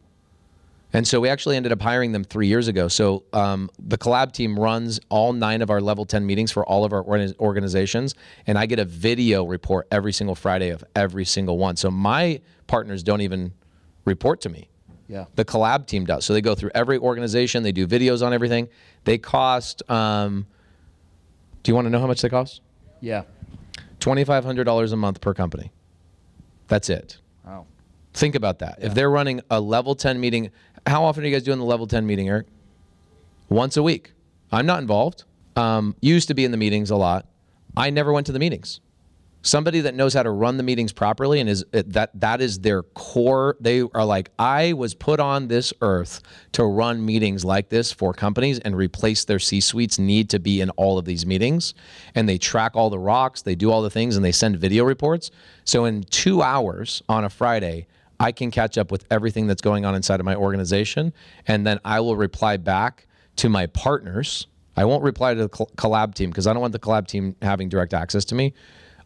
And 0.92 1.08
so 1.08 1.20
we 1.20 1.30
actually 1.30 1.56
ended 1.56 1.72
up 1.72 1.82
hiring 1.82 2.12
them 2.12 2.24
three 2.24 2.48
years 2.48 2.68
ago. 2.68 2.88
So 2.88 3.24
um, 3.32 3.70
the 3.78 3.98
collab 3.98 4.32
team 4.32 4.60
runs 4.60 5.00
all 5.10 5.34
nine 5.34 5.62
of 5.62 5.70
our 5.70 5.82
level 5.82 6.06
10 6.06 6.26
meetings 6.26 6.52
for 6.52 6.66
all 6.66 6.84
of 6.84 6.94
our 6.94 7.06
organizations. 7.06 8.16
And 8.48 8.58
I 8.58 8.66
get 8.66 8.80
a 8.80 8.86
video 8.86 9.44
report 9.46 9.88
every 9.92 10.14
single 10.14 10.36
Friday 10.36 10.70
of 10.70 10.84
every 10.96 11.26
single 11.26 11.58
one. 11.60 11.76
So 11.76 11.92
my 11.92 12.42
partners 12.66 13.04
don't 13.04 13.22
even 13.22 13.54
report 14.06 14.42
to 14.42 14.50
me. 14.50 14.70
Yeah. 15.08 15.26
The 15.36 15.46
collab 15.46 15.86
team 15.86 16.06
does. 16.06 16.26
So 16.26 16.34
they 16.34 16.42
go 16.42 16.56
through 16.56 16.72
every 16.74 16.98
organization, 16.98 17.64
they 17.64 17.72
do 17.72 17.88
videos 17.88 18.26
on 18.26 18.34
everything. 18.34 18.70
They 19.04 19.18
cost, 19.18 19.88
um, 19.90 20.46
do 21.64 21.72
you 21.72 21.76
want 21.76 21.86
to 21.86 21.90
know 21.90 22.00
how 22.00 22.08
much 22.08 22.22
they 22.22 22.30
cost? 22.30 22.62
Yeah. 23.02 23.24
$2,500 24.00 24.94
a 24.94 24.96
month 24.96 25.22
per 25.22 25.34
company. 25.34 25.72
That's 26.68 26.90
it. 26.90 27.18
Wow. 27.46 27.66
Think 28.14 28.36
about 28.36 28.60
that. 28.60 28.80
If 28.82 28.94
they're 28.94 29.10
running 29.10 29.42
a 29.50 29.60
level 29.60 29.96
10 29.96 30.20
meeting, 30.20 30.52
how 30.86 31.04
often 31.04 31.24
are 31.24 31.28
you 31.28 31.34
guys 31.34 31.44
doing 31.44 31.60
the 31.60 31.66
level 31.66 31.88
10 31.88 32.06
meeting, 32.06 32.28
Eric? 32.28 32.48
Once 33.50 33.78
a 33.78 33.84
week. 33.84 34.14
I'm 34.52 34.66
not 34.66 34.82
involved. 34.82 35.24
Um, 35.56 35.96
used 36.02 36.28
to 36.30 36.34
be 36.34 36.46
in 36.46 36.52
the 36.52 36.58
meetings 36.58 36.92
a 36.92 36.96
lot. 36.96 37.28
I 37.76 37.90
never 37.90 38.12
went 38.12 38.26
to 38.28 38.32
the 38.32 38.40
meetings. 38.40 38.80
Somebody 39.42 39.80
that 39.82 39.96
knows 39.96 40.14
how 40.14 40.24
to 40.24 40.32
run 40.32 40.58
the 40.58 40.64
meetings 40.64 40.92
properly 40.92 41.40
and 41.40 41.50
is 41.50 41.64
that 41.72 42.10
that 42.20 42.42
is 42.42 42.60
their 42.60 42.84
core. 42.84 43.56
They 43.62 43.82
are 43.82 44.04
like, 44.04 44.32
I 44.38 44.74
was 44.74 44.94
put 44.94 45.22
on 45.22 45.48
this 45.48 45.72
earth 45.80 46.22
to 46.54 46.66
run 46.66 47.06
meetings 47.06 47.46
like 47.46 47.70
this 47.70 47.94
for 47.94 48.14
companies 48.14 48.60
and 48.60 48.76
replace 48.76 49.24
their 49.24 49.40
C 49.40 49.62
suites 49.62 49.98
need 49.98 50.30
to 50.32 50.40
be 50.40 50.60
in 50.60 50.70
all 50.72 50.98
of 50.98 51.06
these 51.06 51.26
meetings. 51.26 51.74
And 52.16 52.28
they 52.28 52.38
track 52.38 52.76
all 52.76 52.90
the 52.90 53.00
rocks, 53.00 53.42
they 53.42 53.56
do 53.56 53.72
all 53.72 53.82
the 53.82 53.90
things, 53.90 54.18
and 54.18 54.26
they 54.26 54.34
send 54.34 54.58
video 54.58 54.84
reports. 54.84 55.32
So 55.64 55.86
in 55.86 56.04
two 56.04 56.42
hours 56.42 57.02
on 57.08 57.24
a 57.24 57.30
Friday, 57.30 57.88
I 58.20 58.32
can 58.32 58.52
catch 58.52 58.78
up 58.78 58.92
with 58.92 59.06
everything 59.10 59.48
that's 59.48 59.62
going 59.62 59.86
on 59.86 59.96
inside 59.96 60.20
of 60.20 60.26
my 60.26 60.36
organization, 60.36 61.14
and 61.48 61.66
then 61.66 61.80
I 61.86 62.02
will 62.02 62.18
reply 62.18 62.58
back 62.58 63.08
to 63.38 63.50
my 63.50 63.68
partners. 63.68 64.48
I 64.76 64.86
won't 64.86 65.04
reply 65.04 65.34
to 65.34 65.42
the 65.42 65.50
col- 65.50 65.72
collab 65.78 66.14
team 66.16 66.30
because 66.30 66.46
I 66.46 66.54
don't 66.54 66.62
want 66.62 66.74
the 66.74 66.80
collab 66.80 67.08
team 67.08 67.36
having 67.42 67.70
direct 67.70 67.94
access 67.94 68.26
to 68.26 68.36
me. 68.36 68.54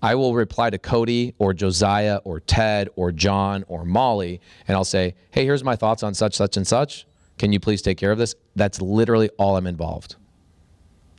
I 0.01 0.16
will 0.16 0.34
reply 0.34 0.70
to 0.70 0.78
Cody 0.78 1.34
or 1.38 1.53
Josiah 1.53 2.20
or 2.26 2.39
Ted 2.39 2.89
or 2.95 3.11
John 3.11 3.64
or 3.68 3.86
Molly, 3.86 4.41
and 4.68 4.76
I'll 4.76 4.84
say, 4.84 5.16
"Hey, 5.32 5.45
here's 5.45 5.64
my 5.64 5.76
thoughts 5.76 6.03
on 6.03 6.14
such, 6.14 6.36
such, 6.36 6.57
and 6.57 6.68
such. 6.68 7.05
Can 7.38 7.53
you 7.53 7.59
please 7.59 7.82
take 7.82 7.97
care 7.97 8.11
of 8.11 8.18
this?" 8.18 8.36
That's 8.55 8.82
literally 8.82 9.30
all 9.38 9.55
I'm 9.55 9.68
involved. 9.68 10.16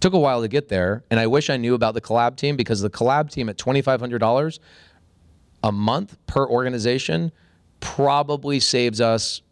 Took 0.00 0.12
a 0.12 0.18
while 0.18 0.42
to 0.42 0.48
get 0.48 0.68
there, 0.68 1.04
and 1.10 1.18
I 1.18 1.28
wish 1.28 1.48
I 1.48 1.56
knew 1.56 1.74
about 1.74 1.94
the 1.94 2.00
collab 2.00 2.36
team 2.36 2.56
because 2.56 2.82
the 2.82 2.90
collab 2.90 3.30
team 3.30 3.48
at 3.48 3.56
twenty 3.56 3.80
five 3.80 4.00
hundred 4.00 4.18
dollars 4.18 4.60
a 5.62 5.72
month 5.72 6.18
per 6.26 6.46
organization 6.46 7.32
probably 7.84 8.58
saves 8.58 8.98
us 8.98 9.42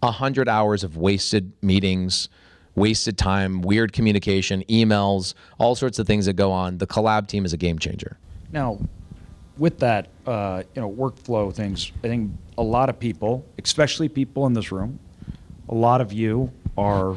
100 0.00 0.48
hours 0.50 0.84
of 0.84 0.98
wasted 0.98 1.50
meetings, 1.62 2.28
wasted 2.74 3.16
time, 3.16 3.62
weird 3.62 3.92
communication, 3.92 4.62
emails, 4.68 5.32
all 5.58 5.74
sorts 5.74 5.98
of 5.98 6.06
things 6.06 6.26
that 6.26 6.34
go 6.34 6.52
on. 6.52 6.76
The 6.76 6.86
collab 6.86 7.26
team 7.26 7.46
is 7.46 7.54
a 7.54 7.56
game 7.56 7.78
changer. 7.78 8.18
Now, 8.52 8.78
with 9.56 9.78
that, 9.78 10.08
uh, 10.26 10.62
you 10.74 10.82
know, 10.82 10.90
workflow 10.90 11.52
things, 11.52 11.90
I 12.04 12.08
think 12.08 12.32
a 12.58 12.62
lot 12.62 12.90
of 12.90 13.00
people, 13.00 13.46
especially 13.58 14.10
people 14.10 14.46
in 14.46 14.52
this 14.52 14.70
room, 14.70 14.98
a 15.70 15.74
lot 15.74 16.02
of 16.02 16.12
you 16.12 16.52
are 16.76 17.16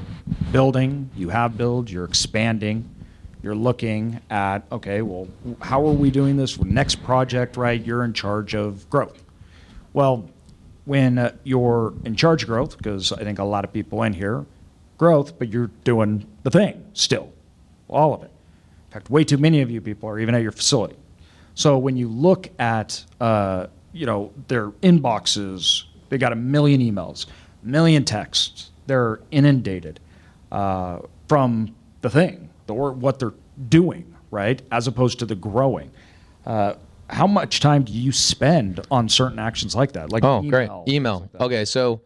building, 0.54 1.10
you 1.16 1.28
have 1.28 1.58
build, 1.58 1.92
you're 1.92 2.06
expanding, 2.06 2.90
you're 3.44 3.56
looking 3.56 4.22
at, 4.30 4.60
okay, 4.72 5.02
well, 5.02 5.28
how 5.60 5.86
are 5.86 5.94
we 5.94 6.10
doing 6.10 6.38
this? 6.38 6.58
Next 6.62 7.04
project, 7.04 7.58
right? 7.58 7.84
You're 7.84 8.06
in 8.06 8.14
charge 8.14 8.56
of 8.56 8.90
growth. 8.90 9.24
Well, 9.92 10.30
when 10.88 11.18
uh, 11.18 11.36
you're 11.44 11.94
in 12.06 12.16
charge 12.16 12.44
of 12.44 12.48
growth, 12.48 12.78
because 12.78 13.12
I 13.12 13.24
think 13.24 13.40
a 13.40 13.44
lot 13.44 13.66
of 13.66 13.74
people 13.74 14.04
in 14.04 14.14
here, 14.14 14.46
growth, 14.98 15.38
but 15.38 15.50
you're 15.50 15.70
doing 15.84 16.26
the 16.44 16.50
thing 16.50 16.84
still, 16.94 17.32
all 17.90 18.14
of 18.14 18.24
it. 18.24 18.32
In 18.88 18.94
fact, 18.94 19.10
way 19.10 19.26
too 19.26 19.38
many 19.38 19.62
of 19.62 19.70
you 19.70 19.82
people 19.82 20.08
are 20.08 20.18
even 20.18 20.34
at 20.34 20.42
your 20.42 20.54
facility. 20.54 20.96
So 21.56 21.78
when 21.78 21.98
you 21.98 22.08
look 22.08 22.50
at, 22.58 23.04
uh, 23.20 23.68
you 23.92 24.06
know, 24.06 24.32
their 24.48 24.70
inboxes, 24.70 25.84
they 26.08 26.18
got 26.18 26.32
a 26.32 26.38
million 26.38 26.80
emails, 26.80 27.26
million 27.64 28.06
texts. 28.06 28.72
They're 28.86 29.20
inundated 29.30 30.00
uh, 30.54 31.00
from 31.28 31.76
the 32.02 32.10
thing, 32.10 32.50
the 32.68 32.74
or 32.74 32.94
what 32.94 33.20
they're 33.20 33.34
doing, 33.68 34.16
right, 34.32 34.62
as 34.72 34.88
opposed 34.88 35.20
to 35.20 35.26
the 35.26 35.36
growing. 35.36 35.92
Uh, 36.46 36.76
how 37.10 37.28
much 37.28 37.60
time 37.60 37.84
do 37.84 37.92
you 37.94 38.12
spend 38.12 38.80
on 38.92 39.08
certain 39.10 39.40
actions 39.40 39.76
like 39.76 39.94
that? 39.94 40.12
Like 40.12 40.24
Oh, 40.24 40.42
great. 40.42 40.66
email, 40.66 40.84
Email. 40.88 41.30
like 41.34 41.42
okay, 41.42 41.66
so 41.66 42.02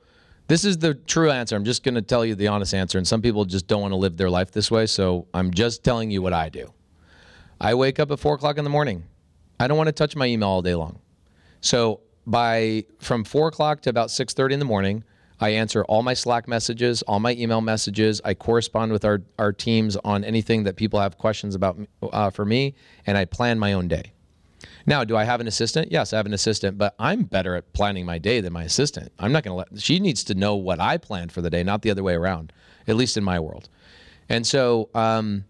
this 0.48 0.66
is 0.66 0.78
the 0.78 0.94
true 0.94 1.32
answer. 1.32 1.56
I'm 1.56 1.64
just 1.66 1.84
going 1.84 1.96
to 1.96 2.02
tell 2.02 2.26
you 2.26 2.36
the 2.36 2.48
honest 2.48 2.74
answer. 2.74 2.98
And 2.98 3.08
some 3.08 3.22
people 3.22 3.46
just 3.46 3.68
don't 3.68 3.82
want 3.82 3.92
to 3.94 3.96
live 3.98 4.18
their 4.18 4.30
life 4.30 4.52
this 4.52 4.70
way. 4.70 4.86
So 4.86 5.28
I'm 5.34 5.52
just 5.52 5.84
telling 5.84 6.12
you 6.12 6.22
what 6.22 6.34
I 6.34 6.50
do. 6.50 6.72
I 7.60 7.74
wake 7.76 8.00
up 8.00 8.12
at 8.12 8.20
four 8.20 8.36
o'clock 8.36 8.58
in 8.58 8.64
the 8.64 8.70
morning. 8.70 9.04
I 9.60 9.68
don't 9.68 9.78
want 9.78 9.88
to 9.88 9.94
touch 9.94 10.16
my 10.16 10.26
email 10.26 10.50
all 10.50 10.62
day 10.62 10.76
long. 10.76 11.00
So 11.62 12.02
by 12.28 12.86
from 13.00 13.24
four 13.24 13.48
o'clock 13.48 13.82
to 13.84 13.90
about 13.90 14.12
six 14.12 14.34
thirty 14.34 14.54
in 14.54 14.60
the 14.60 14.66
morning, 14.66 15.04
I 15.40 15.50
answer 15.50 15.84
all 15.86 16.04
my 16.04 16.14
Slack 16.14 16.48
messages, 16.48 17.02
all 17.04 17.20
my 17.20 17.34
email 17.34 17.62
messages. 17.62 18.22
I 18.26 18.34
correspond 18.34 18.92
with 18.92 19.06
our 19.06 19.22
our 19.40 19.54
teams 19.54 19.96
on 19.98 20.24
anything 20.24 20.64
that 20.64 20.76
people 20.76 21.00
have 21.00 21.18
questions 21.18 21.56
about 21.56 21.78
uh, 22.04 22.30
for 22.30 22.46
me, 22.46 22.74
and 23.08 23.18
I 23.18 23.26
plan 23.26 23.58
my 23.60 23.74
own 23.74 23.88
day. 23.88 24.14
Now, 24.86 25.04
do 25.04 25.16
I 25.16 25.24
have 25.24 25.42
an 25.42 25.48
assistant? 25.48 25.92
Yes, 25.92 26.14
I 26.14 26.18
have 26.18 26.26
an 26.26 26.34
assistant, 26.34 26.78
but 26.78 26.96
I'm 27.00 27.24
better 27.24 27.56
at 27.56 27.72
planning 27.74 28.06
my 28.06 28.18
day 28.18 28.42
than 28.42 28.54
my 28.54 28.64
assistant. 28.64 29.12
I'm 29.20 29.32
not 29.32 29.44
going 29.44 29.54
to 29.54 29.72
let, 29.74 29.82
she 29.82 30.00
needs 30.00 30.24
to 30.26 30.36
know 30.36 30.56
what 30.56 30.80
I 30.80 30.98
planned 30.98 31.32
for 31.32 31.42
the 31.42 31.50
day, 31.50 31.64
not 31.64 31.82
the 31.82 31.92
other 31.92 32.04
way 32.04 32.14
around, 32.14 32.52
at 32.88 32.96
least 32.96 33.18
in 33.18 33.24
my 33.24 33.40
world. 33.40 33.70
And 34.30 34.46
so 34.46 34.90
um, 34.96 35.46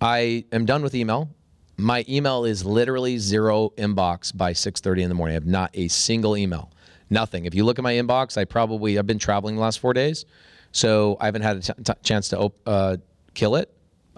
I 0.00 0.44
am 0.52 0.66
done 0.66 0.82
with 0.82 0.94
email. 0.94 1.28
My 1.76 2.04
email 2.08 2.44
is 2.44 2.64
literally 2.64 3.18
zero 3.18 3.70
inbox 3.76 4.34
by 4.34 4.52
6:30 4.52 5.02
in 5.02 5.08
the 5.08 5.14
morning. 5.14 5.32
I 5.32 5.34
have 5.34 5.46
not 5.46 5.70
a 5.74 5.88
single 5.88 6.36
email. 6.36 6.70
Nothing. 7.10 7.44
If 7.44 7.54
you 7.54 7.64
look 7.64 7.78
at 7.78 7.82
my 7.82 7.94
inbox, 7.94 8.38
I 8.38 8.44
probably 8.44 8.98
I've 8.98 9.06
been 9.06 9.18
traveling 9.18 9.56
the 9.56 9.60
last 9.60 9.80
4 9.80 9.92
days. 9.92 10.24
So 10.72 11.16
I 11.20 11.26
haven't 11.26 11.42
had 11.42 11.56
a 11.56 11.60
t- 11.60 11.72
t- 11.84 11.92
chance 12.02 12.28
to 12.30 12.38
op- 12.38 12.60
uh, 12.66 12.96
kill 13.34 13.56
it 13.56 13.72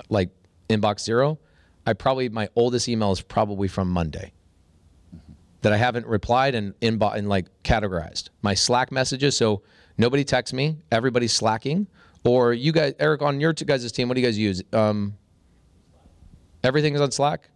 like 0.09 0.31
inbox 0.69 1.01
zero. 1.01 1.39
I 1.89 1.95
probably 1.95 2.29
my 2.29 2.51
oldest 2.55 2.87
email 2.87 3.13
is 3.13 3.23
probably 3.23 3.67
from 3.67 3.89
Monday 3.89 4.33
that 5.63 5.73
I 5.73 5.79
haven't 5.79 6.07
replied 6.07 6.55
and 6.55 6.79
inbox 6.81 7.17
and 7.17 7.31
like 7.31 7.47
categorized. 7.63 8.29
My 8.43 8.53
Slack 8.53 8.93
messages, 8.93 9.39
so 9.39 9.63
nobody 9.97 10.23
texts 10.23 10.53
me, 10.53 10.77
everybody's 10.93 11.33
slacking. 11.33 11.87
Or 12.25 12.53
you 12.53 12.73
guys, 12.73 12.93
Eric, 12.99 13.23
on 13.23 13.41
your 13.41 13.55
guys' 13.55 13.91
team, 13.91 14.07
what 14.07 14.17
do 14.17 14.21
you 14.21 14.27
guys 14.27 14.37
use? 14.37 14.63
Um, 14.75 15.17
everything 16.63 16.95
is 16.95 17.01
on 17.01 17.11
Slack. 17.11 17.49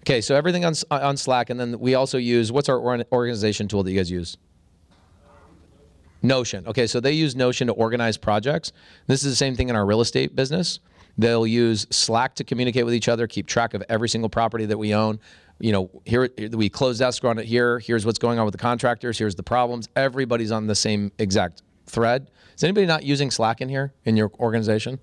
Okay, 0.00 0.20
so 0.20 0.34
everything 0.34 0.66
on 0.66 0.74
on 0.90 1.16
Slack, 1.16 1.48
and 1.48 1.58
then 1.58 1.78
we 1.78 1.94
also 1.94 2.18
use 2.18 2.52
what's 2.52 2.68
our 2.68 2.78
organization 3.10 3.66
tool 3.66 3.82
that 3.82 3.90
you 3.90 3.96
guys 3.96 4.10
use? 4.10 4.36
Notion. 6.20 6.66
Okay, 6.66 6.86
so 6.86 7.00
they 7.00 7.12
use 7.12 7.34
Notion 7.34 7.66
to 7.68 7.72
organize 7.72 8.18
projects. 8.18 8.72
This 9.06 9.24
is 9.24 9.32
the 9.32 9.36
same 9.36 9.56
thing 9.56 9.70
in 9.70 9.76
our 9.76 9.86
real 9.86 10.02
estate 10.02 10.36
business. 10.36 10.80
They'll 11.20 11.46
use 11.46 11.86
Slack 11.90 12.34
to 12.36 12.44
communicate 12.44 12.86
with 12.86 12.94
each 12.94 13.06
other, 13.06 13.26
keep 13.26 13.46
track 13.46 13.74
of 13.74 13.84
every 13.90 14.08
single 14.08 14.30
property 14.30 14.64
that 14.64 14.78
we 14.78 14.94
own. 14.94 15.20
You 15.58 15.72
know, 15.72 15.90
here 16.06 16.30
we 16.52 16.70
closed 16.70 17.02
escrow 17.02 17.28
on 17.28 17.38
it 17.38 17.44
here. 17.44 17.78
Here's 17.78 18.06
what's 18.06 18.18
going 18.18 18.38
on 18.38 18.46
with 18.46 18.52
the 18.52 18.58
contractors. 18.58 19.18
Here's 19.18 19.34
the 19.34 19.42
problems. 19.42 19.86
Everybody's 19.94 20.50
on 20.50 20.66
the 20.66 20.74
same 20.74 21.12
exact 21.18 21.60
thread. 21.84 22.30
Is 22.56 22.64
anybody 22.64 22.86
not 22.86 23.02
using 23.02 23.30
Slack 23.30 23.60
in 23.60 23.68
here 23.68 23.92
in 24.06 24.16
your 24.16 24.32
organization? 24.40 24.98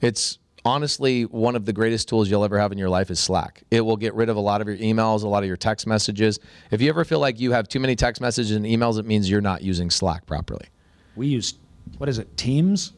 It's 0.00 0.40
honestly 0.64 1.26
one 1.26 1.54
of 1.54 1.64
the 1.64 1.72
greatest 1.72 2.08
tools 2.08 2.28
you'll 2.28 2.42
ever 2.42 2.58
have 2.58 2.72
in 2.72 2.78
your 2.78 2.88
life 2.88 3.08
is 3.08 3.20
Slack. 3.20 3.62
It 3.70 3.82
will 3.82 3.96
get 3.96 4.14
rid 4.14 4.28
of 4.28 4.36
a 4.36 4.40
lot 4.40 4.60
of 4.60 4.66
your 4.66 4.78
emails, 4.78 5.22
a 5.22 5.28
lot 5.28 5.44
of 5.44 5.46
your 5.46 5.56
text 5.56 5.86
messages. 5.86 6.40
If 6.72 6.82
you 6.82 6.88
ever 6.88 7.04
feel 7.04 7.20
like 7.20 7.38
you 7.38 7.52
have 7.52 7.68
too 7.68 7.78
many 7.78 7.94
text 7.94 8.20
messages 8.20 8.50
and 8.50 8.66
emails, 8.66 8.98
it 8.98 9.06
means 9.06 9.30
you're 9.30 9.40
not 9.40 9.62
using 9.62 9.90
Slack 9.90 10.26
properly. 10.26 10.66
We 11.14 11.28
use, 11.28 11.54
what 11.98 12.08
is 12.08 12.18
it, 12.18 12.36
Teams? 12.36 12.94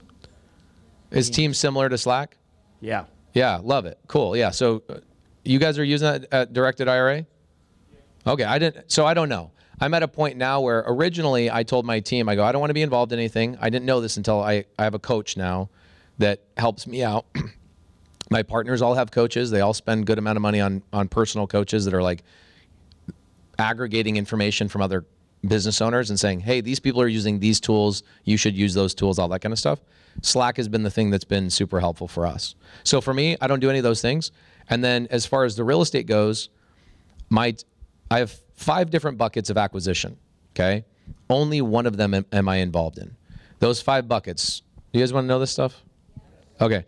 Is 1.11 1.31
Teams 1.31 1.59
similar 1.59 1.89
to 1.89 1.99
Slack? 1.99 2.37
Yeah. 2.81 3.05
Yeah, 3.33 3.61
love 3.63 3.87
it. 3.87 3.99
Cool. 4.07 4.37
Yeah. 4.37 4.51
So 4.51 4.83
uh, 4.89 4.99
you 5.45 5.59
guys 5.59 5.79
are 5.79 5.85
using 5.85 6.07
that 6.07 6.27
at 6.33 6.53
Directed 6.53 6.89
IRA? 6.89 7.27
Okay. 8.27 8.45
I 8.45 8.59
didn't. 8.59 8.91
So 8.91 9.07
I 9.07 9.15
don't 9.15 9.29
know. 9.29 9.51
I'm 9.81 9.95
at 9.95 10.03
a 10.03 10.09
point 10.09 10.37
now 10.37 10.61
where 10.61 10.85
originally 10.87 11.51
I 11.51 11.63
told 11.63 11.87
my 11.87 12.01
team, 12.01 12.29
I 12.29 12.35
go, 12.35 12.45
I 12.45 12.53
don't 12.53 12.61
want 12.61 12.71
to 12.71 12.75
be 12.75 12.83
involved 12.83 13.13
in 13.13 13.19
anything. 13.19 13.57
I 13.61 13.71
didn't 13.71 13.87
know 13.87 14.01
this 14.01 14.17
until 14.19 14.41
I, 14.41 14.67
I 14.79 14.85
have 14.85 14.95
a 14.95 14.99
coach 14.99 15.37
now 15.37 15.71
that 16.19 16.43
helps 16.57 16.87
me 16.87 17.03
out. 17.03 17.27
my 18.31 18.43
partners 18.43 18.81
all 18.81 18.95
have 18.95 19.11
coaches. 19.11 19.51
They 19.51 19.61
all 19.61 19.75
spend 19.75 20.07
good 20.07 20.19
amount 20.19 20.37
of 20.37 20.43
money 20.43 20.61
on 20.61 20.83
on 20.93 21.09
personal 21.09 21.47
coaches 21.47 21.85
that 21.85 21.95
are 21.95 22.03
like 22.03 22.23
aggregating 23.59 24.17
information 24.17 24.69
from 24.69 24.83
other 24.83 25.05
business 25.47 25.81
owners 25.81 26.11
and 26.11 26.19
saying, 26.19 26.41
"Hey, 26.41 26.61
these 26.61 26.79
people 26.79 27.03
are 27.03 27.09
using 27.09 27.41
these 27.41 27.61
tools. 27.61 28.03
You 28.25 28.37
should 28.37 28.57
use 28.57 28.73
those 28.73 28.95
tools." 28.95 29.19
All 29.19 29.29
that 29.29 29.41
kind 29.41 29.53
of 29.53 29.59
stuff. 29.59 29.81
Slack 30.23 30.57
has 30.57 30.69
been 30.69 30.83
the 30.83 30.91
thing 30.91 31.11
that's 31.11 31.25
been 31.25 31.51
super 31.51 31.81
helpful 31.81 32.09
for 32.09 32.27
us. 32.27 32.55
So 32.85 33.01
for 33.01 33.15
me, 33.15 33.37
I 33.41 33.47
don't 33.47 33.61
do 33.61 33.71
any 33.71 33.79
of 33.79 33.85
those 33.85 34.03
things. 34.03 34.33
And 34.69 34.85
then 34.85 35.09
as 35.11 35.27
far 35.27 35.45
as 35.45 35.57
the 35.57 35.65
real 35.65 35.83
estate 35.83 36.07
goes, 36.07 36.49
my 37.29 37.57
I 38.11 38.19
have 38.19 38.37
five 38.55 38.91
different 38.91 39.19
buckets 39.19 39.51
of 39.51 39.57
acquisition. 39.57 40.17
Okay, 40.55 40.85
only 41.29 41.61
one 41.61 41.87
of 41.87 41.97
them 41.97 42.15
am, 42.15 42.27
am 42.33 42.49
I 42.49 42.57
involved 42.57 42.99
in. 42.99 43.17
Those 43.59 43.81
five 43.81 44.09
buckets. 44.09 44.63
Do 44.93 44.99
you 44.99 45.03
guys 45.03 45.13
want 45.13 45.25
to 45.25 45.29
know 45.29 45.39
this 45.39 45.51
stuff? 45.51 45.83
Okay. 46.61 46.85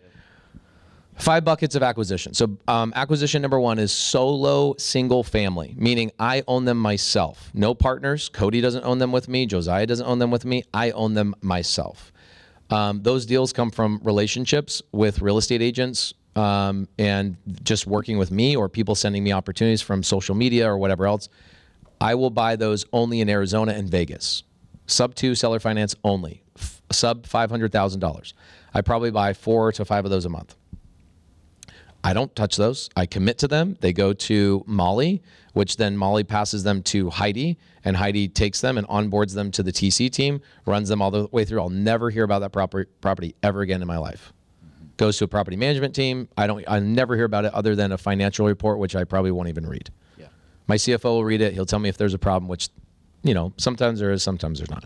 Five 1.17 1.45
buckets 1.45 1.75
of 1.75 1.83
acquisition. 1.83 2.33
So, 2.35 2.57
um, 2.67 2.93
acquisition 2.97 3.43
number 3.43 3.61
one 3.61 3.79
is 3.79 3.93
solo 3.93 4.75
single 4.79 5.23
family, 5.23 5.75
meaning 5.77 6.11
I 6.19 6.43
own 6.49 6.65
them 6.65 6.79
myself. 6.79 7.51
No 7.55 7.75
partners. 7.75 8.31
Cody 8.31 8.61
doesn't 8.61 8.85
own 8.85 8.99
them 8.99 9.13
with 9.13 9.29
me. 9.29 9.47
Josiah 9.47 9.87
doesn't 9.87 10.07
own 10.07 10.19
them 10.19 10.31
with 10.31 10.45
me. 10.45 10.65
I 10.73 10.91
own 10.93 11.15
them 11.15 11.35
myself. 11.43 12.12
Um, 12.73 13.03
those 13.03 13.27
deals 13.27 13.53
come 13.53 13.71
from 13.71 14.01
relationships 14.03 14.81
with 14.93 15.21
real 15.21 15.37
estate 15.37 15.61
agents 15.61 16.15
um, 16.37 16.89
and 16.99 17.37
just 17.63 17.87
working 17.87 18.17
with 18.17 18.31
me 18.31 18.57
or 18.57 18.71
people 18.71 18.95
sending 18.95 19.23
me 19.23 19.31
opportunities 19.31 19.83
from 19.83 20.03
social 20.03 20.35
media 20.35 20.71
or 20.71 20.79
whatever 20.79 21.05
else. 21.07 21.29
I 22.01 22.15
will 22.15 22.31
buy 22.31 22.57
those 22.57 22.87
only 22.95 23.21
in 23.21 23.29
Arizona 23.29 23.73
and 23.73 23.91
Vegas. 23.91 24.43
Sub 24.87 25.15
two 25.15 25.35
seller 25.35 25.61
finance 25.61 25.95
only. 26.03 26.43
F- 26.59 26.81
sub 26.91 27.27
$500,000. 27.27 28.33
I 28.73 28.81
probably 28.81 29.11
buy 29.11 29.35
four 29.35 29.71
to 29.73 29.85
five 29.85 30.07
of 30.07 30.11
those 30.11 30.25
a 30.25 30.31
month. 30.31 30.57
I 32.03 32.15
don't 32.15 32.35
touch 32.35 32.57
those. 32.57 32.89
I 32.97 33.05
commit 33.05 33.39
to 33.39 33.49
them. 33.49 33.77
They 33.81 33.93
go 33.93 34.13
to 34.15 34.65
Molly, 34.67 35.23
which 35.53 35.77
then 35.77 35.97
Molly 35.97 36.25
passes 36.25 36.63
them 36.63 36.83
to 36.85 37.11
Heidi, 37.11 37.59
and 37.85 37.97
Heidi 37.97 38.29
takes 38.29 38.61
them 38.61 38.79
and 38.79 38.87
onboards 38.89 39.35
them 39.35 39.51
to 39.53 39.63
the 39.63 39.73
TC 39.73 40.11
team, 40.11 40.41
runs 40.67 40.89
them 40.89 41.03
all 41.03 41.11
the 41.11 41.29
way 41.33 41.45
through. 41.45 41.61
I'll 41.61 41.69
never 41.69 42.11
hear 42.11 42.25
about 42.25 42.41
that 42.41 42.53
property 42.53 42.91
property 43.01 43.35
ever 43.43 43.61
again 43.61 43.83
in 43.83 43.89
my 43.89 43.99
life. 43.99 44.33
Goes 44.97 45.19
to 45.19 45.25
a 45.25 45.29
property 45.29 45.57
management 45.57 45.95
team. 45.95 46.29
I 46.37 46.47
don't. 46.47 46.65
I 46.69 46.79
never 46.81 47.17
hear 47.17 47.25
about 47.25 47.45
it 47.45 47.55
other 47.55 47.75
than 47.75 47.93
a 47.93 47.99
financial 47.99 48.47
report, 48.47 48.79
which 48.79 48.95
I 48.95 49.05
probably 49.05 49.31
won't 49.31 49.49
even 49.49 49.67
read. 49.67 49.91
Yeah. 50.17 50.27
My 50.69 50.77
CFO 50.77 51.05
will 51.05 51.25
read 51.25 51.41
it. 51.41 51.55
He'll 51.55 51.67
tell 51.67 51.79
me 51.79 51.89
if 51.89 51.97
there's 51.97 52.15
a 52.15 52.19
problem, 52.19 52.49
which, 52.49 52.69
you 53.23 53.35
know, 53.35 53.53
sometimes 53.57 54.01
there 54.01 54.13
is, 54.13 54.23
sometimes 54.23 54.59
there's 54.59 54.71
not. 54.71 54.85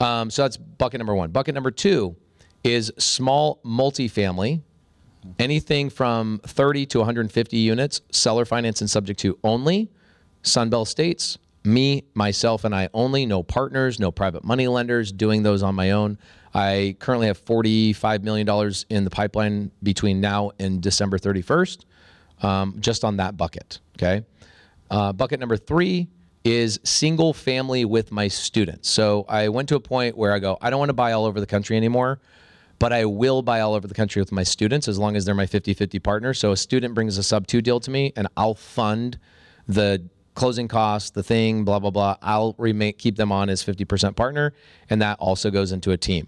Um, 0.00 0.30
so 0.30 0.42
that's 0.42 0.56
bucket 0.56 0.98
number 0.98 1.14
one. 1.14 1.30
Bucket 1.30 1.54
number 1.54 1.70
two 1.70 2.16
is 2.64 2.92
small 2.98 3.60
multifamily, 3.64 4.62
anything 5.38 5.90
from 5.90 6.40
30 6.44 6.86
to 6.86 6.98
150 6.98 7.56
units, 7.56 8.00
seller 8.10 8.44
finance 8.44 8.80
and 8.80 8.90
subject 8.90 9.20
to 9.20 9.38
only, 9.44 9.90
Sunbelt 10.42 10.88
States, 10.88 11.38
me, 11.64 12.04
myself, 12.14 12.64
and 12.64 12.74
I 12.74 12.88
only, 12.92 13.24
no 13.24 13.42
partners, 13.42 13.98
no 13.98 14.10
private 14.10 14.44
money 14.44 14.68
lenders, 14.68 15.10
doing 15.10 15.42
those 15.42 15.62
on 15.62 15.74
my 15.74 15.92
own. 15.92 16.18
I 16.52 16.96
currently 17.00 17.26
have 17.26 17.42
$45 17.44 18.22
million 18.22 18.72
in 18.90 19.04
the 19.04 19.10
pipeline 19.10 19.70
between 19.82 20.20
now 20.20 20.52
and 20.58 20.80
December 20.80 21.18
31st, 21.18 21.84
um, 22.42 22.76
just 22.78 23.02
on 23.02 23.16
that 23.16 23.36
bucket. 23.36 23.80
Okay. 23.96 24.24
Uh, 24.90 25.12
bucket 25.12 25.40
number 25.40 25.56
three 25.56 26.08
is 26.44 26.78
single 26.84 27.32
family 27.32 27.84
with 27.86 28.12
my 28.12 28.28
students. 28.28 28.88
So 28.90 29.24
I 29.28 29.48
went 29.48 29.68
to 29.70 29.76
a 29.76 29.80
point 29.80 30.16
where 30.16 30.32
I 30.32 30.38
go, 30.38 30.58
I 30.60 30.68
don't 30.70 30.78
want 30.78 30.90
to 30.90 30.94
buy 30.94 31.12
all 31.12 31.24
over 31.24 31.40
the 31.40 31.46
country 31.46 31.76
anymore, 31.76 32.20
but 32.84 32.92
I 32.92 33.06
will 33.06 33.40
buy 33.40 33.60
all 33.60 33.72
over 33.72 33.88
the 33.88 33.94
country 33.94 34.20
with 34.20 34.30
my 34.30 34.42
students 34.42 34.88
as 34.88 34.98
long 34.98 35.16
as 35.16 35.24
they're 35.24 35.34
my 35.34 35.46
50 35.46 35.72
50 35.72 35.98
partner. 36.00 36.34
So 36.34 36.52
a 36.52 36.56
student 36.58 36.92
brings 36.92 37.16
a 37.16 37.22
sub 37.22 37.46
two 37.46 37.62
deal 37.62 37.80
to 37.80 37.90
me 37.90 38.12
and 38.14 38.28
I'll 38.36 38.52
fund 38.52 39.18
the 39.66 40.06
closing 40.34 40.68
costs, 40.68 41.08
the 41.08 41.22
thing, 41.22 41.64
blah 41.64 41.78
blah 41.78 41.90
blah. 41.90 42.18
I'll 42.20 42.54
remain 42.58 42.92
keep 42.92 43.16
them 43.16 43.32
on 43.32 43.48
as 43.48 43.64
50% 43.64 44.16
partner, 44.16 44.52
and 44.90 45.00
that 45.00 45.18
also 45.18 45.50
goes 45.50 45.72
into 45.72 45.92
a 45.92 45.96
team. 45.96 46.26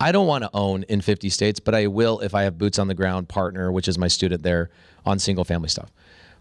I 0.00 0.10
don't 0.10 0.26
want 0.26 0.44
to 0.44 0.50
own 0.54 0.84
in 0.84 1.02
50 1.02 1.28
states, 1.28 1.60
but 1.60 1.74
I 1.74 1.88
will 1.88 2.20
if 2.20 2.34
I 2.34 2.44
have 2.44 2.56
boots 2.56 2.78
on 2.78 2.88
the 2.88 2.94
ground 2.94 3.28
partner, 3.28 3.70
which 3.70 3.86
is 3.86 3.98
my 3.98 4.08
student 4.08 4.42
there 4.42 4.70
on 5.04 5.18
single 5.18 5.44
family 5.44 5.68
stuff. 5.68 5.92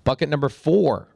Bucket 0.06 0.30
number 0.30 0.48
four 0.48 1.10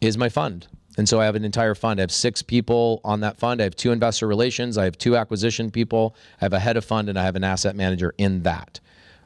is 0.00 0.16
my 0.16 0.28
fund. 0.28 0.68
And 0.98 1.08
so 1.08 1.20
I 1.20 1.24
have 1.24 1.34
an 1.34 1.44
entire 1.44 1.74
fund. 1.74 2.00
I 2.00 2.02
have 2.02 2.12
six 2.12 2.42
people 2.42 3.00
on 3.04 3.20
that 3.20 3.38
fund. 3.38 3.60
I 3.60 3.64
have 3.64 3.76
two 3.76 3.92
investor 3.92 4.26
relations. 4.26 4.76
I 4.76 4.84
have 4.84 4.98
two 4.98 5.16
acquisition 5.16 5.70
people. 5.70 6.14
I 6.40 6.44
have 6.44 6.52
a 6.52 6.58
head 6.58 6.76
of 6.76 6.84
fund 6.84 7.08
and 7.08 7.18
I 7.18 7.24
have 7.24 7.36
an 7.36 7.44
asset 7.44 7.76
manager 7.76 8.14
in 8.18 8.42
that. 8.42 8.80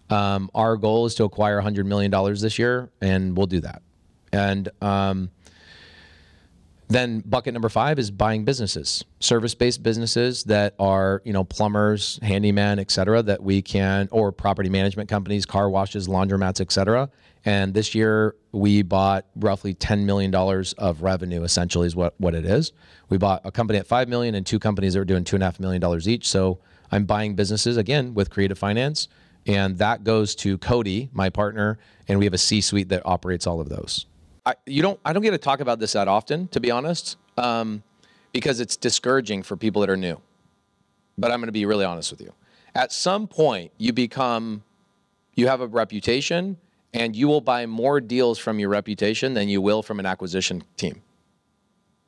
Um, 0.08 0.50
our 0.54 0.76
goal 0.76 1.06
is 1.06 1.14
to 1.16 1.24
acquire 1.24 1.60
$100 1.60 1.84
million 1.84 2.10
this 2.34 2.58
year, 2.58 2.90
and 3.00 3.36
we'll 3.36 3.48
do 3.48 3.60
that. 3.60 3.82
And 4.32 4.68
um, 4.80 5.30
then 6.88 7.20
bucket 7.20 7.52
number 7.52 7.68
five 7.68 7.98
is 7.98 8.10
buying 8.12 8.44
businesses, 8.44 9.04
service-based 9.18 9.82
businesses 9.82 10.44
that 10.44 10.74
are, 10.78 11.22
you 11.24 11.32
know, 11.32 11.42
plumbers, 11.42 12.20
handyman, 12.22 12.78
et 12.78 12.90
cetera, 12.90 13.22
that 13.22 13.42
we 13.42 13.62
can, 13.62 14.08
or 14.12 14.30
property 14.30 14.68
management 14.68 15.08
companies, 15.08 15.44
car 15.44 15.68
washes, 15.68 16.06
laundromats, 16.06 16.60
et 16.60 16.70
cetera. 16.70 17.10
And 17.46 17.72
this 17.72 17.94
year 17.94 18.34
we 18.50 18.82
bought 18.82 19.24
roughly 19.36 19.72
$10 19.72 20.04
million 20.04 20.34
of 20.34 21.02
revenue, 21.02 21.44
essentially 21.44 21.86
is 21.86 21.94
what, 21.94 22.14
what 22.18 22.34
it 22.34 22.44
is. 22.44 22.72
We 23.08 23.18
bought 23.18 23.40
a 23.44 23.52
company 23.52 23.78
at 23.78 23.86
5 23.86 24.08
million 24.08 24.34
and 24.34 24.44
two 24.44 24.58
companies 24.58 24.94
that 24.94 24.98
were 24.98 25.04
doing 25.04 25.22
$2.5 25.22 25.60
million 25.60 26.08
each. 26.08 26.28
So 26.28 26.58
I'm 26.90 27.04
buying 27.04 27.36
businesses, 27.36 27.76
again, 27.76 28.14
with 28.14 28.30
creative 28.30 28.58
finance. 28.58 29.06
And 29.46 29.78
that 29.78 30.02
goes 30.02 30.34
to 30.36 30.58
Cody, 30.58 31.08
my 31.12 31.30
partner, 31.30 31.78
and 32.08 32.18
we 32.18 32.24
have 32.24 32.34
a 32.34 32.38
C-suite 32.38 32.88
that 32.88 33.02
operates 33.04 33.46
all 33.46 33.60
of 33.60 33.68
those. 33.68 34.06
I, 34.44 34.54
you 34.66 34.82
don't 34.82 34.98
I 35.04 35.12
don't 35.12 35.22
get 35.22 35.32
to 35.32 35.38
talk 35.38 35.60
about 35.60 35.78
this 35.78 35.92
that 35.92 36.08
often, 36.08 36.48
to 36.48 36.60
be 36.60 36.70
honest, 36.70 37.16
um, 37.36 37.82
because 38.32 38.60
it's 38.60 38.76
discouraging 38.76 39.42
for 39.42 39.56
people 39.56 39.80
that 39.80 39.90
are 39.90 39.96
new. 39.96 40.20
But 41.18 41.30
I'm 41.30 41.40
going 41.40 41.46
to 41.46 41.52
be 41.52 41.64
really 41.64 41.84
honest 41.84 42.10
with 42.10 42.20
you. 42.20 42.32
At 42.74 42.92
some 42.92 43.26
point, 43.26 43.72
you 43.78 43.92
become 43.92 44.62
you 45.34 45.48
have 45.48 45.60
a 45.60 45.66
reputation, 45.66 46.58
and 46.96 47.14
you 47.14 47.28
will 47.28 47.42
buy 47.42 47.66
more 47.66 48.00
deals 48.00 48.38
from 48.38 48.58
your 48.58 48.70
reputation 48.70 49.34
than 49.34 49.50
you 49.50 49.60
will 49.60 49.82
from 49.82 50.00
an 50.00 50.06
acquisition 50.06 50.64
team. 50.78 51.02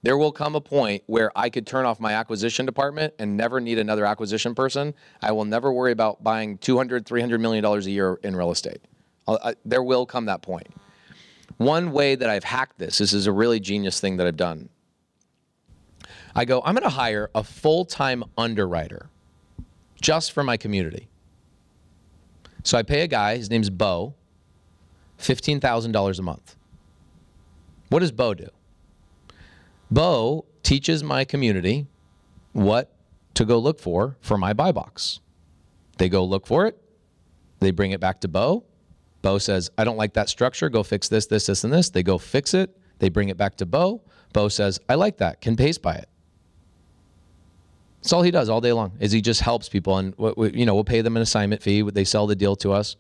There 0.03 0.16
will 0.16 0.32
come 0.32 0.55
a 0.55 0.62
point 0.62 1.03
where 1.07 1.30
I 1.36 1.51
could 1.51 1.66
turn 1.66 1.84
off 1.84 2.01
my 2.01 2.14
acquisition 2.14 2.64
department 2.64 3.12
and 3.18 3.36
never 3.36 3.61
need 3.61 3.78
another 3.78 4.07
acquisition 4.07 4.55
person. 4.55 4.95
I 5.20 5.32
will 5.32 5.45
never 5.45 5.70
worry 5.72 5.93
about 5.93 6.24
buying 6.24 6.57
200, 6.59 7.05
300 7.05 7.39
million 7.39 7.62
dollars 7.62 7.86
a 7.86 7.91
year 7.91 8.18
in 8.22 8.34
real 8.34 8.51
estate. 8.51 8.80
I, 9.26 9.57
there 9.62 9.82
will 9.82 10.07
come 10.07 10.24
that 10.24 10.41
point. 10.41 10.68
One 11.59 11.93
way 11.93 12.14
that 12.14 12.30
I've 12.30 12.45
hacked 12.45 12.78
this, 12.78 12.97
this 12.97 13.12
is 13.12 13.26
a 13.26 13.32
really 13.32 13.61
genius 13.61 14.01
thing 14.01 14.16
that 14.16 14.26
I've 14.26 14.39
done. 14.39 14.70
I 16.34 16.47
go, 16.47 16.62
I'm 16.64 16.74
going 16.74 16.84
to 16.84 16.89
hire 16.89 17.30
a 17.34 17.45
full 17.45 17.84
time 17.84 18.24
underwriter 18.39 19.11
just 20.01 20.32
for 20.32 20.43
my 20.43 20.57
community. 20.57 21.09
So 22.62 22.78
I 22.78 22.82
pay 22.84 23.03
a 23.03 23.07
guy, 23.07 23.36
his 23.36 23.51
name's 23.51 23.68
Bo, 23.68 24.14
$15,000 25.19 26.19
a 26.19 26.23
month. 26.23 26.57
What 27.89 28.01
does 28.01 28.12
Bo 28.12 28.35
do? 28.35 28.49
Bo 29.91 30.45
teaches 30.62 31.03
my 31.03 31.25
community 31.25 31.87
what 32.53 32.93
to 33.35 33.45
go 33.45 33.59
look 33.59 33.81
for 33.81 34.16
for 34.21 34.37
my 34.37 34.53
buy 34.53 34.73
box. 34.73 35.21
They 35.97 36.09
go 36.09 36.25
look 36.25 36.47
for 36.47 36.66
it, 36.66 36.79
they 37.61 37.71
bring 37.71 37.91
it 37.91 38.01
back 38.01 38.21
to 38.21 38.29
Bo. 38.29 38.64
Bo 39.23 39.39
says, 39.39 39.71
I 39.77 39.85
don't 39.85 39.97
like 39.97 40.14
that 40.14 40.29
structure. 40.29 40.69
Go 40.69 40.83
fix 40.83 41.09
this, 41.09 41.27
this, 41.27 41.47
this, 41.47 41.64
and 41.64 41.73
this. 41.73 41.91
They 41.91 42.03
go 42.03 42.19
fix 42.19 42.55
it. 42.55 42.77
They 43.01 43.09
bring 43.09 43.31
it 43.31 43.37
back 43.37 43.57
to 43.57 43.66
Bo. 43.66 44.03
Bo 44.33 44.49
says, 44.49 44.79
I 44.89 44.95
like 44.95 45.19
that. 45.19 45.41
Can 45.41 45.57
Pace 45.57 45.79
buy 45.79 45.95
it? 45.97 46.09
That's 48.01 48.12
all 48.12 48.23
he 48.23 48.31
does 48.31 48.49
all 48.49 48.61
day 48.61 48.73
long. 48.73 48.93
Is 49.01 49.11
he 49.11 49.21
just 49.21 49.41
helps 49.41 49.69
people, 49.69 49.99
and 49.99 50.14
you 50.55 50.64
know 50.64 50.75
we'll 50.75 50.85
pay 50.85 51.01
them 51.01 51.16
an 51.16 51.23
assignment 51.23 51.62
fee. 51.62 51.83
They 51.83 52.05
sell 52.05 52.29
the 52.29 52.37
deal 52.37 52.55
to 52.57 52.73
us, 52.73 52.97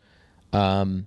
um, 0.52 1.06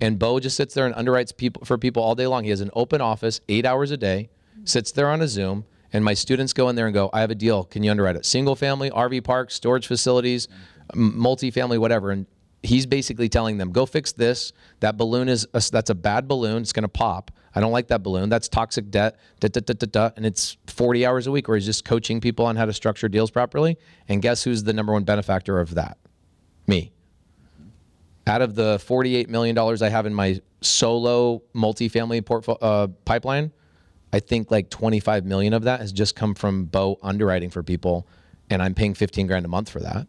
and 0.00 0.18
Bo 0.18 0.40
just 0.40 0.56
sits 0.56 0.74
there 0.74 0.86
and 0.86 0.94
underwrites 0.94 1.36
people 1.36 1.64
for 1.64 1.78
people 1.78 2.02
all 2.02 2.14
day 2.14 2.26
long. 2.26 2.44
He 2.44 2.50
has 2.50 2.60
an 2.60 2.70
open 2.74 3.00
office, 3.00 3.40
eight 3.48 3.64
hours 3.64 3.90
a 3.90 3.96
day, 3.96 4.30
sits 4.64 4.92
there 4.92 5.08
on 5.08 5.20
a 5.20 5.28
Zoom, 5.28 5.64
and 5.92 6.04
my 6.04 6.14
students 6.14 6.52
go 6.52 6.68
in 6.68 6.76
there 6.76 6.86
and 6.86 6.94
go, 6.94 7.10
"I 7.12 7.20
have 7.20 7.30
a 7.30 7.34
deal. 7.34 7.64
Can 7.64 7.82
you 7.82 7.90
underwrite 7.90 8.16
it? 8.16 8.26
Single 8.26 8.56
family, 8.56 8.90
RV 8.90 9.20
parks, 9.22 9.54
storage 9.54 9.86
facilities, 9.86 10.48
multifamily, 10.94 11.78
whatever." 11.78 12.10
And 12.10 12.26
he's 12.64 12.86
basically 12.86 13.28
telling 13.28 13.58
them, 13.58 13.70
go 13.70 13.86
fix 13.86 14.12
this. 14.12 14.52
That 14.80 14.96
balloon 14.96 15.28
is 15.28 15.46
a, 15.54 15.62
that's 15.70 15.90
a 15.90 15.94
bad 15.94 16.26
balloon. 16.26 16.62
It's 16.62 16.72
going 16.72 16.82
to 16.82 16.88
pop. 16.88 17.30
I 17.54 17.60
don't 17.60 17.72
like 17.72 17.88
that 17.88 18.02
balloon. 18.02 18.28
That's 18.28 18.48
toxic 18.48 18.90
debt. 18.90 19.16
Da, 19.40 19.48
da, 19.48 19.60
da, 19.60 19.74
da, 19.74 19.86
da. 19.86 20.10
And 20.16 20.26
it's 20.26 20.56
40 20.66 21.06
hours 21.06 21.26
a 21.26 21.30
week 21.30 21.46
where 21.46 21.56
he's 21.56 21.66
just 21.66 21.84
coaching 21.84 22.20
people 22.20 22.46
on 22.46 22.56
how 22.56 22.64
to 22.64 22.72
structure 22.72 23.08
deals 23.08 23.30
properly. 23.30 23.78
And 24.08 24.20
guess 24.22 24.42
who's 24.42 24.64
the 24.64 24.72
number 24.72 24.92
one 24.92 25.04
benefactor 25.04 25.60
of 25.60 25.74
that? 25.74 25.98
Me. 26.66 26.93
Out 28.26 28.40
of 28.40 28.54
the 28.54 28.78
$48 28.78 29.28
million 29.28 29.58
I 29.58 29.88
have 29.88 30.06
in 30.06 30.14
my 30.14 30.40
solo 30.62 31.42
multifamily 31.54 32.24
portfolio 32.24 32.58
uh, 32.60 32.86
pipeline, 33.04 33.52
I 34.12 34.20
think 34.20 34.50
like 34.50 34.70
25 34.70 35.24
million 35.24 35.52
of 35.52 35.64
that 35.64 35.80
has 35.80 35.92
just 35.92 36.16
come 36.16 36.34
from 36.34 36.64
Bo 36.64 36.98
underwriting 37.02 37.50
for 37.50 37.62
people, 37.62 38.06
and 38.48 38.62
I'm 38.62 38.74
paying 38.74 38.94
15 38.94 39.26
grand 39.26 39.44
a 39.44 39.48
month 39.48 39.68
for 39.68 39.80
that. 39.80 40.06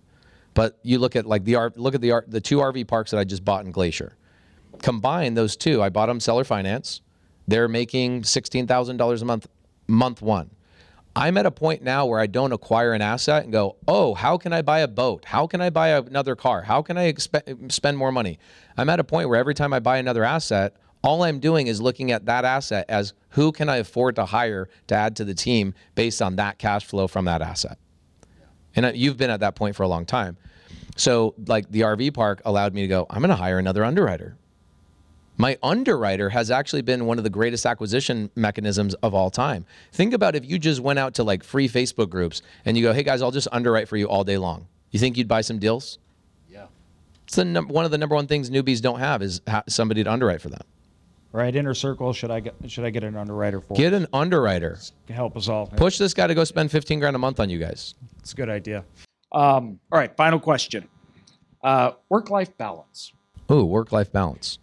But 0.53 0.79
you 0.83 0.99
look 0.99 1.15
at 1.15 1.25
like 1.25 1.43
the 1.43 1.55
R, 1.55 1.73
look 1.75 1.95
at 1.95 2.01
the 2.01 2.11
R, 2.11 2.23
the 2.27 2.39
two 2.39 2.57
RV 2.57 2.87
parks 2.87 3.11
that 3.11 3.19
I 3.19 3.25
just 3.25 3.43
bought 3.43 3.65
in 3.65 3.71
Glacier. 3.71 4.15
Combine 4.81 5.33
those 5.33 5.57
two, 5.57 5.81
I 5.81 5.89
bought 5.89 6.05
them 6.05 6.19
seller 6.19 6.43
finance. 6.43 7.01
They're 7.47 7.67
making 7.67 8.23
sixteen 8.23 8.65
thousand 8.65 8.97
dollars 8.97 9.21
a 9.21 9.25
month, 9.25 9.47
month 9.87 10.21
one. 10.21 10.51
I'm 11.15 11.37
at 11.37 11.45
a 11.45 11.51
point 11.51 11.81
now 11.81 12.05
where 12.05 12.19
I 12.19 12.27
don't 12.27 12.51
acquire 12.51 12.91
an 12.93 13.01
asset 13.01 13.43
and 13.43 13.53
go, 13.53 13.77
oh, 13.87 14.13
how 14.15 14.37
can 14.37 14.51
I 14.51 14.61
buy 14.61 14.79
a 14.79 14.87
boat? 14.87 15.23
How 15.25 15.47
can 15.47 15.61
I 15.61 15.69
buy 15.69 15.89
another 15.89 16.35
car? 16.35 16.61
How 16.61 16.81
can 16.81 16.97
I 16.97 17.11
expe- 17.11 17.71
spend 17.71 17.97
more 17.97 18.11
money? 18.11 18.37
I'm 18.77 18.89
at 18.89 18.99
a 18.99 19.03
point 19.03 19.29
where 19.29 19.39
every 19.39 19.53
time 19.53 19.71
I 19.71 19.79
buy 19.79 19.97
another 19.97 20.25
asset, 20.25 20.75
all 21.03 21.23
I'm 21.23 21.39
doing 21.39 21.67
is 21.67 21.79
looking 21.79 22.11
at 22.11 22.25
that 22.25 22.43
asset 22.43 22.85
as 22.89 23.13
who 23.29 23.53
can 23.53 23.69
I 23.69 23.77
afford 23.77 24.15
to 24.17 24.25
hire 24.25 24.67
to 24.87 24.95
add 24.95 25.15
to 25.17 25.23
the 25.23 25.33
team 25.33 25.73
based 25.93 26.21
on 26.21 26.35
that 26.35 26.57
cash 26.57 26.83
flow 26.83 27.07
from 27.07 27.25
that 27.25 27.41
asset. 27.41 27.77
And 28.75 28.97
you've 28.97 29.15
been 29.15 29.29
at 29.29 29.39
that 29.39 29.55
point 29.55 29.75
for 29.77 29.83
a 29.83 29.87
long 29.87 30.05
time. 30.05 30.35
So, 30.97 31.35
like 31.47 31.69
the 31.71 31.81
RV 31.81 32.13
park 32.13 32.41
allowed 32.43 32.73
me 32.73 32.81
to 32.81 32.87
go, 32.87 33.05
I'm 33.09 33.19
going 33.19 33.29
to 33.29 33.35
hire 33.35 33.59
another 33.59 33.83
underwriter. 33.85 34.37
My 35.37 35.57
underwriter 35.61 36.29
has 36.29 36.49
actually 36.49 36.81
been 36.81 37.05
one 37.05 37.17
of 37.17 37.23
the 37.25 37.29
greatest 37.29 37.65
acquisition 37.65 38.29
mechanisms 38.35 38.93
of 38.95 39.13
all 39.13 39.29
time. 39.29 39.65
Think 39.91 40.13
about 40.13 40.35
if 40.35 40.45
you 40.45 40.57
just 40.57 40.79
went 40.79 40.97
out 40.99 41.13
to 41.15 41.23
like 41.23 41.43
free 41.43 41.67
Facebook 41.67 42.09
groups 42.09 42.41
and 42.63 42.77
you 42.77 42.83
go, 42.83 42.93
hey 42.93 43.03
guys, 43.03 43.21
I'll 43.21 43.31
just 43.31 43.47
underwrite 43.51 43.87
for 43.89 43.97
you 43.97 44.07
all 44.07 44.23
day 44.23 44.37
long. 44.37 44.67
You 44.91 44.99
think 44.99 45.17
you'd 45.17 45.27
buy 45.27 45.41
some 45.41 45.59
deals? 45.59 45.99
Yeah. 46.49 46.67
It's 47.25 47.35
the 47.35 47.43
num- 47.43 47.67
one 47.67 47.83
of 47.83 47.91
the 47.91 47.97
number 47.97 48.15
one 48.15 48.27
things 48.27 48.49
newbies 48.49 48.81
don't 48.81 48.99
have 48.99 49.21
is 49.21 49.41
ha- 49.47 49.63
somebody 49.67 50.03
to 50.05 50.11
underwrite 50.11 50.41
for 50.41 50.49
them. 50.49 50.61
Right, 51.33 51.53
inner 51.53 51.73
circle. 51.73 52.13
Should 52.13 52.31
I 52.31 52.39
get 52.39 52.55
should 52.67 52.85
I 52.85 52.91
get 52.91 53.03
an 53.03 53.17
underwriter 53.17 53.59
for? 53.59 53.73
Get 53.75 53.91
an 53.91 54.07
underwriter. 54.13 54.77
Help 55.09 55.35
us 55.35 55.49
all. 55.49 55.67
Push 55.67 55.97
this 55.97 56.13
guy 56.13 56.27
to 56.27 56.33
go 56.33 56.45
spend 56.45 56.71
15 56.71 57.01
grand 57.01 57.13
a 57.13 57.19
month 57.19 57.41
on 57.41 57.49
you 57.49 57.59
guys. 57.59 57.93
It's 58.19 58.31
a 58.31 58.35
good 58.37 58.49
idea. 58.49 58.85
Um, 59.33 59.81
all 59.91 59.99
right, 59.99 60.15
final 60.15 60.39
question. 60.39 60.87
Uh, 61.61 61.91
work 62.07 62.29
life 62.29 62.57
balance. 62.57 63.11
Ooh, 63.51 63.65
work 63.65 63.91
life 63.91 64.13
balance. 64.13 64.59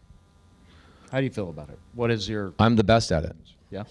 How 1.12 1.18
do 1.18 1.24
you 1.24 1.30
feel 1.30 1.50
about 1.50 1.68
it? 1.68 1.78
What 1.94 2.10
is 2.10 2.26
your. 2.26 2.54
I'm 2.58 2.74
the 2.74 2.84
best 2.84 3.12
at 3.12 3.24
it. 3.24 3.36
Yeah. 3.70 3.84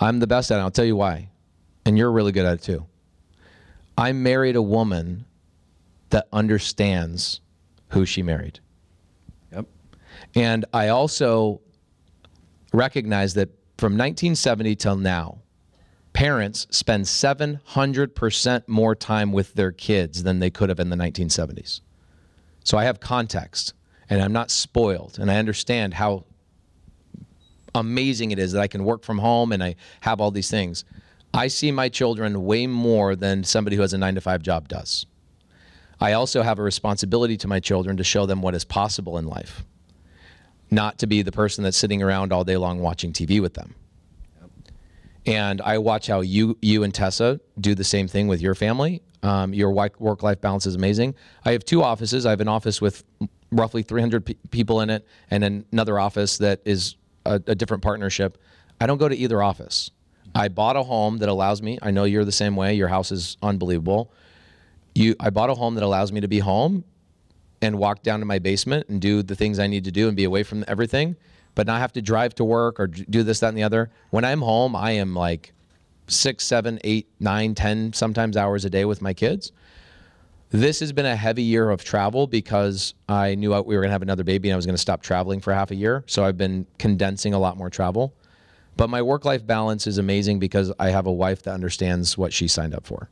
I'm 0.00 0.18
the 0.18 0.26
best 0.26 0.50
at 0.50 0.58
it. 0.58 0.60
I'll 0.60 0.70
tell 0.72 0.84
you 0.84 0.96
why. 0.96 1.28
And 1.84 1.96
you're 1.96 2.10
really 2.10 2.32
good 2.32 2.44
at 2.44 2.54
it 2.54 2.62
too. 2.62 2.84
I 3.96 4.10
married 4.10 4.56
a 4.56 4.62
woman 4.62 5.26
that 6.10 6.26
understands 6.32 7.40
who 7.90 8.04
she 8.04 8.20
married. 8.20 8.58
Yep. 9.52 9.66
And 10.34 10.64
I 10.72 10.88
also 10.88 11.60
recognize 12.72 13.34
that 13.34 13.50
from 13.78 13.92
1970 13.92 14.74
till 14.74 14.96
now, 14.96 15.38
parents 16.12 16.66
spend 16.70 17.04
700% 17.04 18.66
more 18.66 18.94
time 18.96 19.32
with 19.32 19.54
their 19.54 19.70
kids 19.70 20.24
than 20.24 20.40
they 20.40 20.50
could 20.50 20.68
have 20.68 20.80
in 20.80 20.90
the 20.90 20.96
1970s. 20.96 21.80
So 22.64 22.76
I 22.76 22.84
have 22.84 22.98
context 22.98 23.74
and 24.08 24.22
I'm 24.22 24.32
not 24.32 24.50
spoiled 24.50 25.18
and 25.20 25.30
I 25.30 25.36
understand 25.36 25.94
how 25.94 26.24
amazing 27.74 28.30
it 28.30 28.38
is 28.38 28.52
that 28.52 28.60
I 28.60 28.68
can 28.68 28.84
work 28.84 29.04
from 29.04 29.18
home 29.18 29.52
and 29.52 29.62
I 29.62 29.76
have 30.00 30.20
all 30.20 30.30
these 30.30 30.50
things. 30.50 30.84
I 31.34 31.48
see 31.48 31.70
my 31.70 31.88
children 31.88 32.44
way 32.44 32.66
more 32.66 33.14
than 33.14 33.44
somebody 33.44 33.76
who 33.76 33.82
has 33.82 33.92
a 33.92 33.98
9 33.98 34.14
to 34.14 34.20
5 34.20 34.42
job 34.42 34.68
does. 34.68 35.06
I 36.00 36.12
also 36.12 36.42
have 36.42 36.58
a 36.58 36.62
responsibility 36.62 37.36
to 37.38 37.48
my 37.48 37.60
children 37.60 37.96
to 37.96 38.04
show 38.04 38.26
them 38.26 38.42
what 38.42 38.54
is 38.54 38.64
possible 38.64 39.18
in 39.18 39.26
life. 39.26 39.64
Not 40.70 40.98
to 40.98 41.06
be 41.06 41.22
the 41.22 41.32
person 41.32 41.64
that's 41.64 41.76
sitting 41.76 42.02
around 42.02 42.32
all 42.32 42.44
day 42.44 42.56
long 42.56 42.80
watching 42.80 43.12
TV 43.12 43.40
with 43.40 43.54
them 43.54 43.74
and 45.26 45.60
I 45.60 45.78
watch 45.78 46.06
how 46.06 46.20
you 46.20 46.56
you 46.62 46.84
and 46.84 46.94
Tessa 46.94 47.40
do 47.60 47.74
the 47.74 47.84
same 47.84 48.08
thing 48.08 48.28
with 48.28 48.40
your 48.40 48.54
family. 48.54 49.02
Um, 49.22 49.52
your 49.52 49.72
work 49.72 50.22
life 50.22 50.40
balance 50.40 50.66
is 50.66 50.76
amazing. 50.76 51.16
I 51.44 51.52
have 51.52 51.64
two 51.64 51.82
offices. 51.82 52.26
I 52.26 52.30
have 52.30 52.40
an 52.40 52.48
office 52.48 52.80
with 52.80 53.02
roughly 53.50 53.82
300 53.82 54.26
p- 54.26 54.36
people 54.50 54.80
in 54.80 54.90
it, 54.90 55.06
and 55.30 55.64
another 55.72 55.98
office 55.98 56.38
that 56.38 56.60
is 56.64 56.96
a, 57.24 57.34
a 57.46 57.54
different 57.54 57.82
partnership, 57.82 58.38
I 58.80 58.86
don't 58.86 58.98
go 58.98 59.08
to 59.08 59.16
either 59.16 59.42
office. 59.42 59.90
I 60.34 60.48
bought 60.48 60.76
a 60.76 60.82
home 60.82 61.18
that 61.18 61.28
allows 61.28 61.62
me. 61.62 61.78
I 61.80 61.90
know 61.90 62.04
you're 62.04 62.24
the 62.24 62.32
same 62.32 62.56
way. 62.56 62.74
Your 62.74 62.88
house 62.88 63.10
is 63.10 63.36
unbelievable. 63.42 64.12
You, 64.94 65.14
I 65.20 65.30
bought 65.30 65.50
a 65.50 65.54
home 65.54 65.74
that 65.76 65.84
allows 65.84 66.12
me 66.12 66.20
to 66.20 66.28
be 66.28 66.40
home 66.40 66.84
and 67.62 67.78
walk 67.78 68.02
down 68.02 68.20
to 68.20 68.26
my 68.26 68.38
basement 68.38 68.88
and 68.88 69.00
do 69.00 69.22
the 69.22 69.34
things 69.34 69.58
I 69.58 69.66
need 69.66 69.84
to 69.84 69.90
do 69.90 70.08
and 70.08 70.16
be 70.16 70.24
away 70.24 70.42
from 70.42 70.64
everything, 70.68 71.16
but 71.54 71.66
not 71.66 71.80
have 71.80 71.92
to 71.94 72.02
drive 72.02 72.34
to 72.36 72.44
work 72.44 72.78
or 72.78 72.86
do 72.86 73.22
this, 73.22 73.40
that, 73.40 73.48
and 73.48 73.56
the 73.56 73.62
other. 73.62 73.90
When 74.10 74.24
I'm 74.24 74.42
home, 74.42 74.76
I 74.76 74.92
am 74.92 75.14
like 75.14 75.52
six, 76.08 76.44
seven, 76.44 76.78
eight, 76.84 77.08
nine, 77.18 77.54
ten, 77.54 77.92
sometimes 77.92 78.36
hours 78.36 78.64
a 78.64 78.70
day 78.70 78.84
with 78.84 79.00
my 79.00 79.14
kids. 79.14 79.52
This 80.56 80.80
has 80.80 80.90
been 80.90 81.04
a 81.04 81.14
heavy 81.14 81.42
year 81.42 81.68
of 81.68 81.84
travel 81.84 82.26
because 82.26 82.94
I 83.10 83.34
knew 83.34 83.50
we 83.50 83.76
were 83.76 83.82
going 83.82 83.90
to 83.90 83.92
have 83.92 84.00
another 84.00 84.24
baby 84.24 84.48
and 84.48 84.54
I 84.54 84.56
was 84.56 84.64
going 84.64 84.74
to 84.74 84.80
stop 84.80 85.02
traveling 85.02 85.38
for 85.38 85.52
half 85.52 85.70
a 85.70 85.74
year. 85.74 86.02
So 86.06 86.24
I've 86.24 86.38
been 86.38 86.66
condensing 86.78 87.34
a 87.34 87.38
lot 87.38 87.58
more 87.58 87.68
travel. 87.68 88.14
But 88.74 88.88
my 88.88 89.02
work 89.02 89.26
life 89.26 89.46
balance 89.46 89.86
is 89.86 89.98
amazing 89.98 90.38
because 90.38 90.72
I 90.78 90.88
have 90.88 91.04
a 91.04 91.12
wife 91.12 91.42
that 91.42 91.52
understands 91.52 92.16
what 92.16 92.32
she 92.32 92.48
signed 92.48 92.74
up 92.74 92.86
for. 92.86 93.10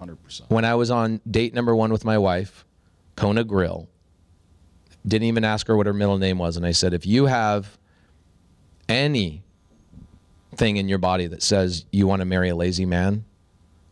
100%. 0.00 0.48
When 0.48 0.64
I 0.64 0.74
was 0.74 0.90
on 0.90 1.20
date 1.30 1.52
number 1.52 1.76
one 1.76 1.92
with 1.92 2.06
my 2.06 2.16
wife, 2.16 2.64
Kona 3.14 3.44
Grill, 3.44 3.86
didn't 5.06 5.28
even 5.28 5.44
ask 5.44 5.66
her 5.66 5.76
what 5.76 5.84
her 5.84 5.92
middle 5.92 6.16
name 6.16 6.38
was. 6.38 6.56
And 6.56 6.64
I 6.64 6.72
said, 6.72 6.94
if 6.94 7.04
you 7.04 7.26
have 7.26 7.76
any 8.88 9.42
thing 10.56 10.78
in 10.78 10.88
your 10.88 10.98
body 10.98 11.26
that 11.26 11.42
says 11.42 11.84
you 11.92 12.06
want 12.06 12.20
to 12.20 12.26
marry 12.26 12.48
a 12.48 12.56
lazy 12.56 12.86
man, 12.86 13.26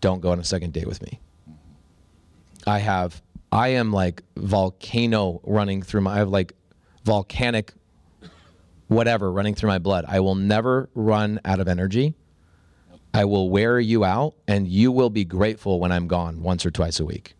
don't 0.01 0.22
go 0.22 0.32
on 0.32 0.41
a 0.41 0.45
second 0.45 0.72
date 0.72 0.86
with 0.86 1.03
me. 1.03 1.20
I 2.68 2.78
have, 2.78 3.20
I 3.50 3.68
am 3.68 3.92
like 3.92 4.22
volcano 4.36 5.40
running 5.44 5.82
through 5.82 6.02
my, 6.02 6.14
I 6.14 6.18
have 6.18 6.28
like 6.28 6.52
volcanic 7.04 7.72
whatever 8.88 9.30
running 9.32 9.54
through 9.54 9.68
my 9.68 9.78
blood. 9.78 10.04
I 10.08 10.20
will 10.20 10.34
never 10.34 10.88
run 10.94 11.40
out 11.44 11.60
of 11.60 11.68
energy. 11.68 12.14
I 13.14 13.24
will 13.24 13.50
wear 13.50 13.80
you 13.80 14.04
out 14.04 14.34
and 14.46 14.68
you 14.68 14.92
will 14.92 15.10
be 15.10 15.24
grateful 15.24 15.80
when 15.80 15.92
I'm 15.92 16.08
gone 16.08 16.42
once 16.42 16.64
or 16.66 16.70
twice 16.70 17.00
a 17.00 17.04
week. 17.04 17.34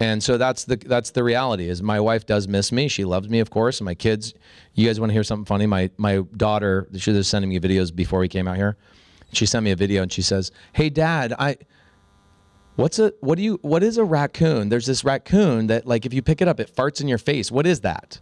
And 0.00 0.20
so 0.20 0.36
that's 0.36 0.64
the 0.64 0.76
that's 0.76 1.10
the 1.10 1.22
reality 1.22 1.68
is 1.68 1.80
my 1.80 2.00
wife 2.00 2.26
does 2.26 2.48
miss 2.48 2.72
me. 2.72 2.88
She 2.88 3.04
loves 3.04 3.28
me, 3.28 3.38
of 3.38 3.50
course. 3.50 3.78
And 3.78 3.84
my 3.84 3.94
kids, 3.94 4.34
you 4.74 4.88
guys 4.88 4.98
want 4.98 5.10
to 5.10 5.14
hear 5.14 5.22
something 5.22 5.44
funny? 5.44 5.66
My 5.66 5.90
my 5.96 6.24
daughter, 6.36 6.88
she 6.96 7.12
was 7.12 7.28
sending 7.28 7.50
me 7.50 7.60
videos 7.60 7.94
before 7.94 8.18
we 8.18 8.26
came 8.26 8.48
out 8.48 8.56
here. 8.56 8.76
She 9.32 9.46
sent 9.46 9.64
me 9.64 9.70
a 9.70 9.76
video 9.76 10.02
and 10.02 10.12
she 10.12 10.22
says, 10.22 10.50
"Hey, 10.72 10.90
Dad, 10.90 11.34
I." 11.38 11.56
What's 12.76 12.98
a 12.98 13.12
what 13.20 13.36
do 13.36 13.42
you 13.44 13.58
what 13.62 13.82
is 13.82 13.98
a 13.98 14.04
raccoon? 14.04 14.68
There's 14.70 14.86
this 14.86 15.04
raccoon 15.04 15.66
that 15.66 15.86
like 15.86 16.06
if 16.06 16.14
you 16.14 16.22
pick 16.22 16.40
it 16.40 16.48
up, 16.48 16.58
it 16.58 16.74
farts 16.74 17.00
in 17.00 17.08
your 17.08 17.18
face. 17.18 17.50
What 17.50 17.66
is 17.66 17.80
that? 17.80 18.18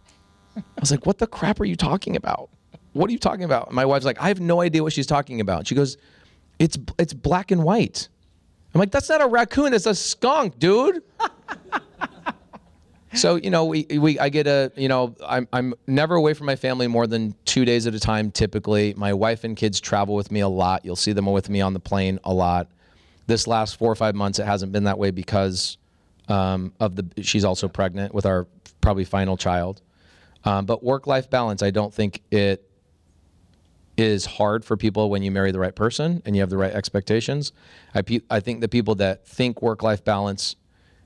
I 0.56 0.62
was 0.80 0.90
like, 0.90 1.06
what 1.06 1.18
the 1.18 1.26
crap 1.26 1.60
are 1.60 1.64
you 1.64 1.76
talking 1.76 2.16
about? 2.16 2.50
What 2.92 3.08
are 3.08 3.12
you 3.12 3.18
talking 3.18 3.44
about? 3.44 3.70
My 3.72 3.84
wife's 3.84 4.04
like, 4.04 4.20
I 4.20 4.28
have 4.28 4.40
no 4.40 4.60
idea 4.60 4.82
what 4.82 4.92
she's 4.92 5.06
talking 5.06 5.40
about. 5.40 5.68
She 5.68 5.76
goes, 5.76 5.96
it's 6.58 6.76
it's 6.98 7.14
black 7.14 7.52
and 7.52 7.62
white. 7.62 8.08
I'm 8.74 8.80
like, 8.80 8.90
that's 8.90 9.08
not 9.08 9.20
a 9.20 9.26
raccoon, 9.26 9.72
it's 9.72 9.86
a 9.86 9.94
skunk, 9.94 10.58
dude. 10.58 11.02
so 13.14 13.36
you 13.36 13.50
know, 13.50 13.66
we, 13.66 13.86
we 13.98 14.18
I 14.18 14.28
get 14.30 14.48
a 14.48 14.72
you 14.76 14.88
know, 14.88 15.14
I'm 15.24 15.46
I'm 15.52 15.74
never 15.86 16.16
away 16.16 16.34
from 16.34 16.46
my 16.46 16.56
family 16.56 16.88
more 16.88 17.06
than 17.06 17.36
two 17.44 17.64
days 17.64 17.86
at 17.86 17.94
a 17.94 18.00
time. 18.00 18.32
Typically, 18.32 18.94
my 18.96 19.12
wife 19.12 19.44
and 19.44 19.56
kids 19.56 19.80
travel 19.80 20.16
with 20.16 20.32
me 20.32 20.40
a 20.40 20.48
lot. 20.48 20.84
You'll 20.84 20.96
see 20.96 21.12
them 21.12 21.26
with 21.26 21.48
me 21.48 21.60
on 21.60 21.72
the 21.72 21.80
plane 21.80 22.18
a 22.24 22.34
lot. 22.34 22.68
This 23.26 23.46
last 23.46 23.76
four 23.76 23.90
or 23.90 23.94
five 23.94 24.14
months, 24.14 24.38
it 24.38 24.46
hasn't 24.46 24.72
been 24.72 24.84
that 24.84 24.98
way 24.98 25.10
because 25.10 25.78
um, 26.28 26.72
of 26.80 26.96
the. 26.96 27.22
She's 27.22 27.44
also 27.44 27.68
pregnant 27.68 28.14
with 28.14 28.26
our 28.26 28.46
probably 28.80 29.04
final 29.04 29.36
child. 29.36 29.82
Um, 30.44 30.64
but 30.64 30.82
work-life 30.82 31.28
balance, 31.28 31.62
I 31.62 31.70
don't 31.70 31.92
think 31.92 32.22
it 32.30 32.66
is 33.96 34.24
hard 34.24 34.64
for 34.64 34.76
people 34.76 35.10
when 35.10 35.22
you 35.22 35.30
marry 35.30 35.52
the 35.52 35.58
right 35.58 35.74
person 35.74 36.22
and 36.24 36.34
you 36.34 36.40
have 36.40 36.48
the 36.48 36.56
right 36.56 36.72
expectations. 36.72 37.52
I, 37.94 38.02
pe- 38.02 38.22
I 38.30 38.40
think 38.40 38.62
the 38.62 38.68
people 38.68 38.94
that 38.96 39.26
think 39.26 39.60
work-life 39.60 40.02
balance 40.04 40.56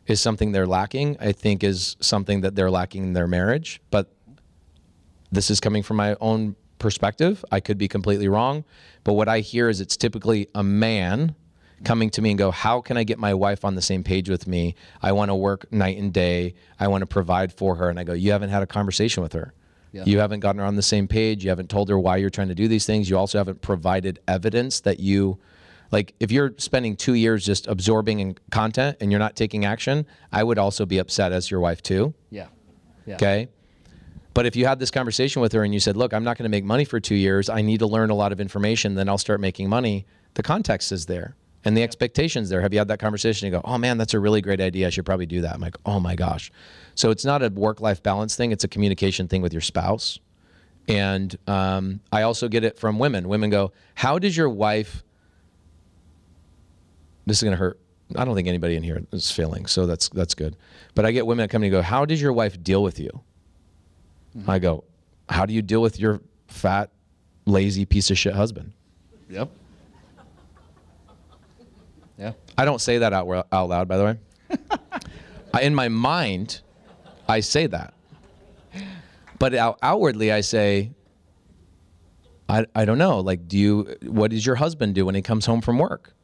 is 0.06 0.20
something 0.20 0.52
they're 0.52 0.66
lacking, 0.66 1.16
I 1.18 1.32
think 1.32 1.64
is 1.64 1.96
something 1.98 2.42
that 2.42 2.54
they're 2.54 2.70
lacking 2.70 3.02
in 3.02 3.12
their 3.12 3.26
marriage. 3.26 3.80
But 3.90 4.12
this 5.32 5.50
is 5.50 5.58
coming 5.58 5.82
from 5.82 5.96
my 5.96 6.16
own 6.20 6.54
perspective. 6.78 7.44
I 7.50 7.58
could 7.58 7.78
be 7.78 7.88
completely 7.88 8.28
wrong. 8.28 8.64
But 9.02 9.14
what 9.14 9.28
I 9.28 9.40
hear 9.40 9.68
is 9.68 9.80
it's 9.80 9.96
typically 9.96 10.48
a 10.54 10.62
man 10.62 11.34
coming 11.82 12.10
to 12.10 12.22
me 12.22 12.30
and 12.30 12.38
go, 12.38 12.50
How 12.50 12.80
can 12.80 12.96
I 12.96 13.04
get 13.04 13.18
my 13.18 13.34
wife 13.34 13.64
on 13.64 13.74
the 13.74 13.82
same 13.82 14.04
page 14.04 14.28
with 14.28 14.46
me? 14.46 14.74
I 15.02 15.12
want 15.12 15.30
to 15.30 15.34
work 15.34 15.70
night 15.72 15.98
and 15.98 16.12
day. 16.12 16.54
I 16.78 16.88
want 16.88 17.02
to 17.02 17.06
provide 17.06 17.52
for 17.52 17.76
her. 17.76 17.88
And 17.88 17.98
I 17.98 18.04
go, 18.04 18.12
You 18.12 18.32
haven't 18.32 18.50
had 18.50 18.62
a 18.62 18.66
conversation 18.66 19.22
with 19.22 19.32
her. 19.32 19.52
Yeah. 19.92 20.04
You 20.06 20.18
haven't 20.18 20.40
gotten 20.40 20.58
her 20.58 20.64
on 20.64 20.74
the 20.74 20.82
same 20.82 21.06
page. 21.06 21.44
You 21.44 21.50
haven't 21.50 21.70
told 21.70 21.88
her 21.88 21.98
why 21.98 22.16
you're 22.16 22.30
trying 22.30 22.48
to 22.48 22.54
do 22.54 22.66
these 22.66 22.84
things. 22.84 23.08
You 23.08 23.16
also 23.16 23.38
haven't 23.38 23.62
provided 23.62 24.18
evidence 24.26 24.80
that 24.80 24.98
you, 24.98 25.38
like, 25.92 26.14
if 26.18 26.32
you're 26.32 26.52
spending 26.58 26.96
two 26.96 27.14
years 27.14 27.46
just 27.46 27.68
absorbing 27.68 28.36
content 28.50 28.96
and 29.00 29.12
you're 29.12 29.20
not 29.20 29.36
taking 29.36 29.64
action, 29.64 30.04
I 30.32 30.42
would 30.42 30.58
also 30.58 30.84
be 30.84 30.98
upset 30.98 31.30
as 31.30 31.48
your 31.48 31.60
wife, 31.60 31.80
too. 31.80 32.12
Yeah. 32.30 32.48
yeah. 33.06 33.14
Okay. 33.14 33.48
But 34.34 34.46
if 34.46 34.56
you 34.56 34.66
had 34.66 34.80
this 34.80 34.90
conversation 34.90 35.40
with 35.40 35.52
her 35.52 35.62
and 35.62 35.72
you 35.72 35.78
said, 35.78 35.96
Look, 35.96 36.12
I'm 36.12 36.24
not 36.24 36.36
going 36.36 36.44
to 36.44 36.50
make 36.50 36.64
money 36.64 36.84
for 36.84 36.98
two 36.98 37.14
years, 37.14 37.48
I 37.48 37.62
need 37.62 37.78
to 37.78 37.86
learn 37.86 38.10
a 38.10 38.16
lot 38.16 38.32
of 38.32 38.40
information, 38.40 38.96
then 38.96 39.08
I'll 39.08 39.16
start 39.16 39.40
making 39.40 39.68
money, 39.68 40.06
the 40.34 40.42
context 40.42 40.90
is 40.90 41.06
there 41.06 41.36
and 41.64 41.76
the 41.76 41.82
expectations 41.82 42.48
there. 42.48 42.60
Have 42.60 42.72
you 42.72 42.78
had 42.78 42.88
that 42.88 42.98
conversation? 42.98 43.46
You 43.46 43.52
go, 43.52 43.62
oh 43.64 43.78
man, 43.78 43.98
that's 43.98 44.14
a 44.14 44.20
really 44.20 44.40
great 44.40 44.60
idea. 44.60 44.86
I 44.86 44.90
should 44.90 45.06
probably 45.06 45.26
do 45.26 45.40
that. 45.42 45.54
I'm 45.54 45.60
like, 45.60 45.76
oh 45.86 46.00
my 46.00 46.14
gosh. 46.14 46.52
So 46.94 47.10
it's 47.10 47.24
not 47.24 47.42
a 47.42 47.48
work 47.48 47.80
life 47.80 48.02
balance 48.02 48.36
thing, 48.36 48.52
it's 48.52 48.64
a 48.64 48.68
communication 48.68 49.28
thing 49.28 49.42
with 49.42 49.52
your 49.52 49.62
spouse. 49.62 50.18
And 50.86 51.34
um, 51.46 52.00
I 52.12 52.22
also 52.22 52.48
get 52.48 52.62
it 52.62 52.78
from 52.78 52.98
women. 52.98 53.28
Women 53.28 53.48
go, 53.48 53.72
how 53.94 54.18
does 54.18 54.36
your 54.36 54.50
wife, 54.50 55.02
this 57.24 57.38
is 57.38 57.42
going 57.42 57.52
to 57.52 57.58
hurt. 57.58 57.80
I 58.16 58.26
don't 58.26 58.34
think 58.34 58.48
anybody 58.48 58.76
in 58.76 58.82
here 58.82 59.02
is 59.12 59.30
feeling, 59.30 59.64
so 59.64 59.86
that's 59.86 60.10
that's 60.10 60.34
good. 60.34 60.56
But 60.94 61.06
I 61.06 61.10
get 61.10 61.26
women 61.26 61.44
that 61.44 61.48
come 61.48 61.62
and 61.62 61.72
go, 61.72 61.80
how 61.80 62.04
does 62.04 62.20
your 62.20 62.34
wife 62.34 62.62
deal 62.62 62.82
with 62.82 63.00
you? 63.00 63.22
Mm-hmm. 64.36 64.50
I 64.50 64.58
go, 64.58 64.84
how 65.30 65.46
do 65.46 65.54
you 65.54 65.62
deal 65.62 65.80
with 65.80 65.98
your 65.98 66.20
fat, 66.46 66.90
lazy 67.46 67.86
piece 67.86 68.10
of 68.10 68.18
shit 68.18 68.34
husband? 68.34 68.72
Yep. 69.30 69.48
I 72.56 72.64
don't 72.64 72.80
say 72.80 72.98
that 72.98 73.12
out, 73.12 73.46
out 73.52 73.68
loud, 73.68 73.88
by 73.88 73.96
the 73.96 74.04
way. 74.04 74.18
I, 75.54 75.62
in 75.62 75.74
my 75.74 75.88
mind, 75.88 76.60
I 77.28 77.40
say 77.40 77.66
that. 77.66 77.94
But 79.38 79.54
out, 79.54 79.78
outwardly, 79.82 80.32
I 80.32 80.40
say, 80.40 80.92
I, 82.48 82.66
I 82.74 82.84
don't 82.84 82.98
know. 82.98 83.20
Like, 83.20 83.48
do 83.48 83.58
you, 83.58 83.96
what 84.02 84.30
does 84.30 84.44
your 84.46 84.56
husband 84.56 84.94
do 84.94 85.06
when 85.06 85.14
he 85.14 85.22
comes 85.22 85.46
home 85.46 85.60
from 85.60 85.78
work? 85.78 86.14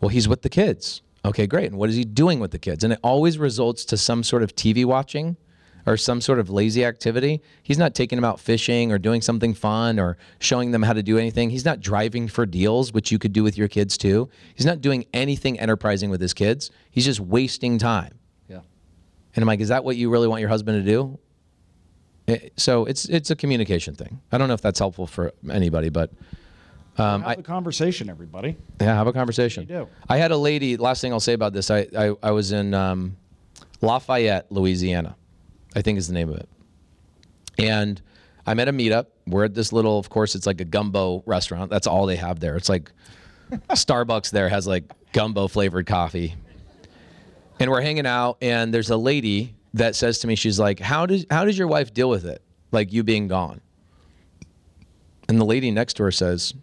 Well, 0.00 0.08
he's 0.08 0.28
with 0.28 0.42
the 0.42 0.48
kids. 0.48 1.02
Okay, 1.24 1.46
great. 1.46 1.66
And 1.66 1.76
what 1.76 1.90
is 1.90 1.96
he 1.96 2.04
doing 2.04 2.40
with 2.40 2.50
the 2.50 2.58
kids? 2.58 2.84
And 2.84 2.92
it 2.92 2.98
always 3.02 3.38
results 3.38 3.84
to 3.86 3.96
some 3.96 4.22
sort 4.22 4.42
of 4.42 4.54
TV 4.54 4.84
watching 4.84 5.36
or 5.86 5.96
some 5.96 6.20
sort 6.20 6.38
of 6.38 6.50
lazy 6.50 6.84
activity. 6.84 7.40
He's 7.62 7.78
not 7.78 7.94
taking 7.94 8.16
them 8.16 8.24
out 8.24 8.40
fishing 8.40 8.92
or 8.92 8.98
doing 8.98 9.22
something 9.22 9.54
fun 9.54 9.98
or 9.98 10.16
showing 10.38 10.70
them 10.70 10.82
how 10.82 10.92
to 10.92 11.02
do 11.02 11.18
anything. 11.18 11.50
He's 11.50 11.64
not 11.64 11.80
driving 11.80 12.28
for 12.28 12.46
deals, 12.46 12.92
which 12.92 13.10
you 13.10 13.18
could 13.18 13.32
do 13.32 13.42
with 13.42 13.56
your 13.56 13.68
kids 13.68 13.96
too. 13.96 14.28
He's 14.54 14.66
not 14.66 14.80
doing 14.80 15.04
anything 15.12 15.58
enterprising 15.58 16.10
with 16.10 16.20
his 16.20 16.34
kids. 16.34 16.70
He's 16.90 17.04
just 17.04 17.20
wasting 17.20 17.78
time. 17.78 18.18
Yeah. 18.48 18.60
And 19.34 19.42
I'm 19.42 19.46
like, 19.46 19.60
is 19.60 19.68
that 19.68 19.84
what 19.84 19.96
you 19.96 20.10
really 20.10 20.28
want 20.28 20.40
your 20.40 20.50
husband 20.50 20.84
to 20.84 20.90
do? 20.90 21.18
It, 22.26 22.42
eh, 22.44 22.48
so 22.56 22.84
it's 22.84 23.06
it's 23.06 23.30
a 23.30 23.36
communication 23.36 23.94
thing. 23.94 24.20
I 24.30 24.38
don't 24.38 24.48
know 24.48 24.54
if 24.54 24.60
that's 24.60 24.78
helpful 24.78 25.06
for 25.06 25.32
anybody, 25.50 25.88
but 25.88 26.10
um, 26.98 27.22
have 27.22 27.30
I, 27.30 27.32
a 27.40 27.42
conversation, 27.42 28.10
everybody. 28.10 28.56
Yeah, 28.80 28.94
have 28.94 29.06
a 29.06 29.12
conversation. 29.12 29.62
You 29.62 29.68
do. 29.68 29.88
I 30.08 30.18
had 30.18 30.30
a 30.30 30.36
lady. 30.36 30.76
Last 30.76 31.00
thing 31.00 31.12
I'll 31.12 31.20
say 31.20 31.32
about 31.32 31.52
this, 31.52 31.70
I 31.70 31.86
I, 31.96 32.14
I 32.22 32.30
was 32.30 32.52
in 32.52 32.74
um, 32.74 33.16
Lafayette, 33.80 34.50
Louisiana, 34.50 35.16
I 35.74 35.82
think 35.82 35.98
is 35.98 36.08
the 36.08 36.14
name 36.14 36.28
of 36.28 36.36
it. 36.36 36.48
And 37.58 38.00
I'm 38.46 38.58
at 38.58 38.68
a 38.68 38.72
meetup. 38.72 39.06
We're 39.26 39.44
at 39.44 39.54
this 39.54 39.72
little, 39.72 39.98
of 39.98 40.08
course, 40.08 40.34
it's 40.34 40.46
like 40.46 40.60
a 40.60 40.64
gumbo 40.64 41.22
restaurant. 41.26 41.70
That's 41.70 41.86
all 41.86 42.06
they 42.06 42.16
have 42.16 42.40
there. 42.40 42.56
It's 42.56 42.68
like 42.68 42.90
Starbucks 43.70 44.30
there 44.30 44.48
has 44.48 44.66
like 44.66 44.84
gumbo 45.12 45.48
flavored 45.48 45.86
coffee. 45.86 46.34
And 47.58 47.70
we're 47.70 47.82
hanging 47.82 48.06
out, 48.06 48.38
and 48.40 48.72
there's 48.72 48.88
a 48.88 48.96
lady 48.96 49.54
that 49.74 49.94
says 49.94 50.20
to 50.20 50.26
me, 50.26 50.34
she's 50.34 50.58
like, 50.58 50.80
How 50.80 51.06
does 51.06 51.26
how 51.30 51.44
does 51.44 51.58
your 51.58 51.68
wife 51.68 51.92
deal 51.92 52.08
with 52.08 52.24
it? 52.24 52.42
Like 52.72 52.92
you 52.92 53.04
being 53.04 53.28
gone. 53.28 53.60
And 55.28 55.38
the 55.38 55.44
lady 55.44 55.70
next 55.70 55.94
to 55.94 56.04
her 56.04 56.10
says, 56.10 56.54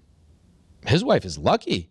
His 0.85 1.03
wife 1.03 1.23
is 1.23 1.37
lucky. 1.37 1.89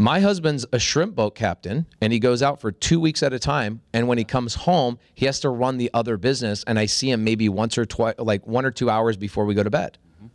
My 0.00 0.20
husband's 0.20 0.64
a 0.72 0.78
shrimp 0.78 1.14
boat 1.14 1.34
captain 1.34 1.84
and 2.00 2.10
he 2.10 2.20
goes 2.20 2.42
out 2.42 2.58
for 2.58 2.72
two 2.72 2.98
weeks 2.98 3.22
at 3.22 3.34
a 3.34 3.38
time. 3.38 3.82
And 3.92 4.08
when 4.08 4.16
he 4.16 4.24
comes 4.24 4.54
home, 4.54 4.98
he 5.12 5.26
has 5.26 5.40
to 5.40 5.50
run 5.50 5.76
the 5.76 5.90
other 5.92 6.16
business. 6.16 6.64
And 6.66 6.78
I 6.78 6.86
see 6.86 7.10
him 7.10 7.22
maybe 7.22 7.50
once 7.50 7.76
or 7.76 7.84
twice, 7.84 8.14
like 8.16 8.46
one 8.46 8.64
or 8.64 8.70
two 8.70 8.88
hours 8.88 9.18
before 9.18 9.44
we 9.44 9.52
go 9.52 9.62
to 9.62 9.68
bed. 9.68 9.98
Mm-hmm. 10.16 10.26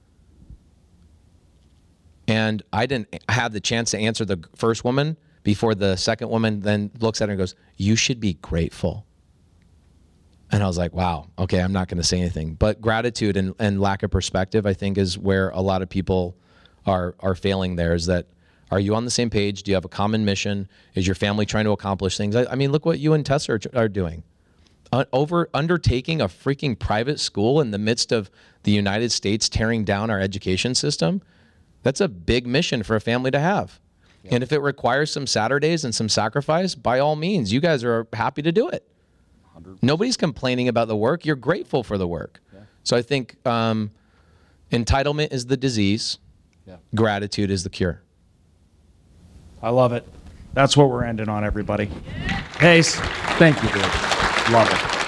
And 2.28 2.62
I 2.72 2.86
didn't 2.86 3.08
have 3.28 3.54
the 3.54 3.60
chance 3.60 3.90
to 3.92 3.98
answer 3.98 4.24
the 4.24 4.48
first 4.56 4.84
woman 4.84 5.18
before 5.42 5.74
the 5.74 5.96
second 5.96 6.30
woman 6.30 6.60
then 6.60 6.92
looks 7.00 7.20
at 7.20 7.30
her 7.30 7.32
and 7.32 7.40
goes, 7.40 7.56
You 7.76 7.96
should 7.96 8.20
be 8.20 8.36
grateful. 8.36 9.04
And 10.52 10.62
I 10.62 10.68
was 10.68 10.78
like, 10.78 10.94
wow, 10.94 11.28
okay, 11.40 11.60
I'm 11.60 11.74
not 11.74 11.88
going 11.88 11.98
to 11.98 12.04
say 12.04 12.20
anything. 12.20 12.54
But 12.54 12.82
gratitude 12.82 13.36
and, 13.36 13.56
and 13.58 13.82
lack 13.82 14.04
of 14.04 14.12
perspective, 14.12 14.68
I 14.68 14.74
think, 14.74 15.00
is 15.00 15.18
where 15.18 15.50
a 15.50 15.62
lot 15.62 15.82
of 15.82 15.90
people 15.90 16.38
are 16.86 17.16
are 17.20 17.34
failing. 17.34 17.78
There 17.78 17.96
is 17.96 18.06
that. 18.06 18.28
Are 18.72 18.80
you 18.80 18.96
on 18.96 19.06
the 19.06 19.12
same 19.12 19.30
page? 19.30 19.64
Do 19.64 19.72
you 19.72 19.76
have 19.76 19.86
a 19.86 19.90
common 19.90 20.26
mission? 20.26 20.68
Is 20.96 21.06
your 21.06 21.16
family 21.16 21.46
trying 21.46 21.66
to 21.66 21.72
accomplish 21.72 22.18
things? 22.18 22.36
I, 22.36 22.46
I 22.46 22.56
mean, 22.56 22.72
look 22.72 22.86
what 22.86 23.00
you 23.00 23.14
and 23.14 23.26
Tessa 23.26 23.54
are, 23.54 23.60
are 23.76 23.88
doing. 23.90 24.24
Uh, 24.92 25.06
over 25.14 25.50
undertaking 25.54 26.22
a 26.22 26.28
freaking 26.28 26.78
private 26.78 27.20
school 27.20 27.60
in 27.62 27.72
the 27.72 27.78
midst 27.78 28.12
of 28.12 28.30
the 28.64 28.72
United 28.72 29.12
States 29.12 29.50
tearing 29.50 29.84
down 29.84 30.10
our 30.10 30.20
education 30.20 30.74
system. 30.74 31.22
That's 31.84 32.02
a 32.02 32.08
big 32.08 32.48
mission 32.48 32.82
for 32.84 32.96
a 32.96 33.02
family 33.02 33.30
to 33.32 33.40
have. 33.40 33.80
And 34.32 34.42
if 34.44 34.52
it 34.52 34.60
requires 34.60 35.12
some 35.12 35.28
Saturdays 35.28 35.86
and 35.86 35.94
some 35.94 36.10
sacrifice, 36.10 36.74
by 36.74 36.98
all 37.00 37.16
means, 37.16 37.54
you 37.54 37.60
guys 37.60 37.84
are 37.84 38.08
happy 38.14 38.42
to 38.42 38.52
do 38.52 38.70
it. 38.70 38.88
Nobody's 39.84 40.18
complaining 40.18 40.68
about 40.68 40.88
the 40.88 40.96
work. 40.96 41.26
You're 41.26 41.36
grateful 41.36 41.84
for 41.84 41.98
the 41.98 42.08
work. 42.08 42.42
So 42.84 42.98
I 42.98 43.02
think 43.04 43.36
um, 43.46 43.92
entitlement 44.72 45.32
is 45.32 45.46
the 45.46 45.58
disease, 45.58 46.18
gratitude 46.96 47.52
is 47.52 47.64
the 47.64 47.70
cure. 47.70 48.02
I 49.66 49.70
love 49.70 49.94
it. 49.94 50.08
That's 50.54 50.78
what 50.78 50.92
we're 50.92 51.06
ending 51.06 51.28
on, 51.28 51.44
everybody. 51.44 51.90
Pace, 52.54 52.98
thank 53.40 53.64
you, 53.64 53.70
dude. 53.70 53.82
Love 54.52 54.70
it. 54.72 55.05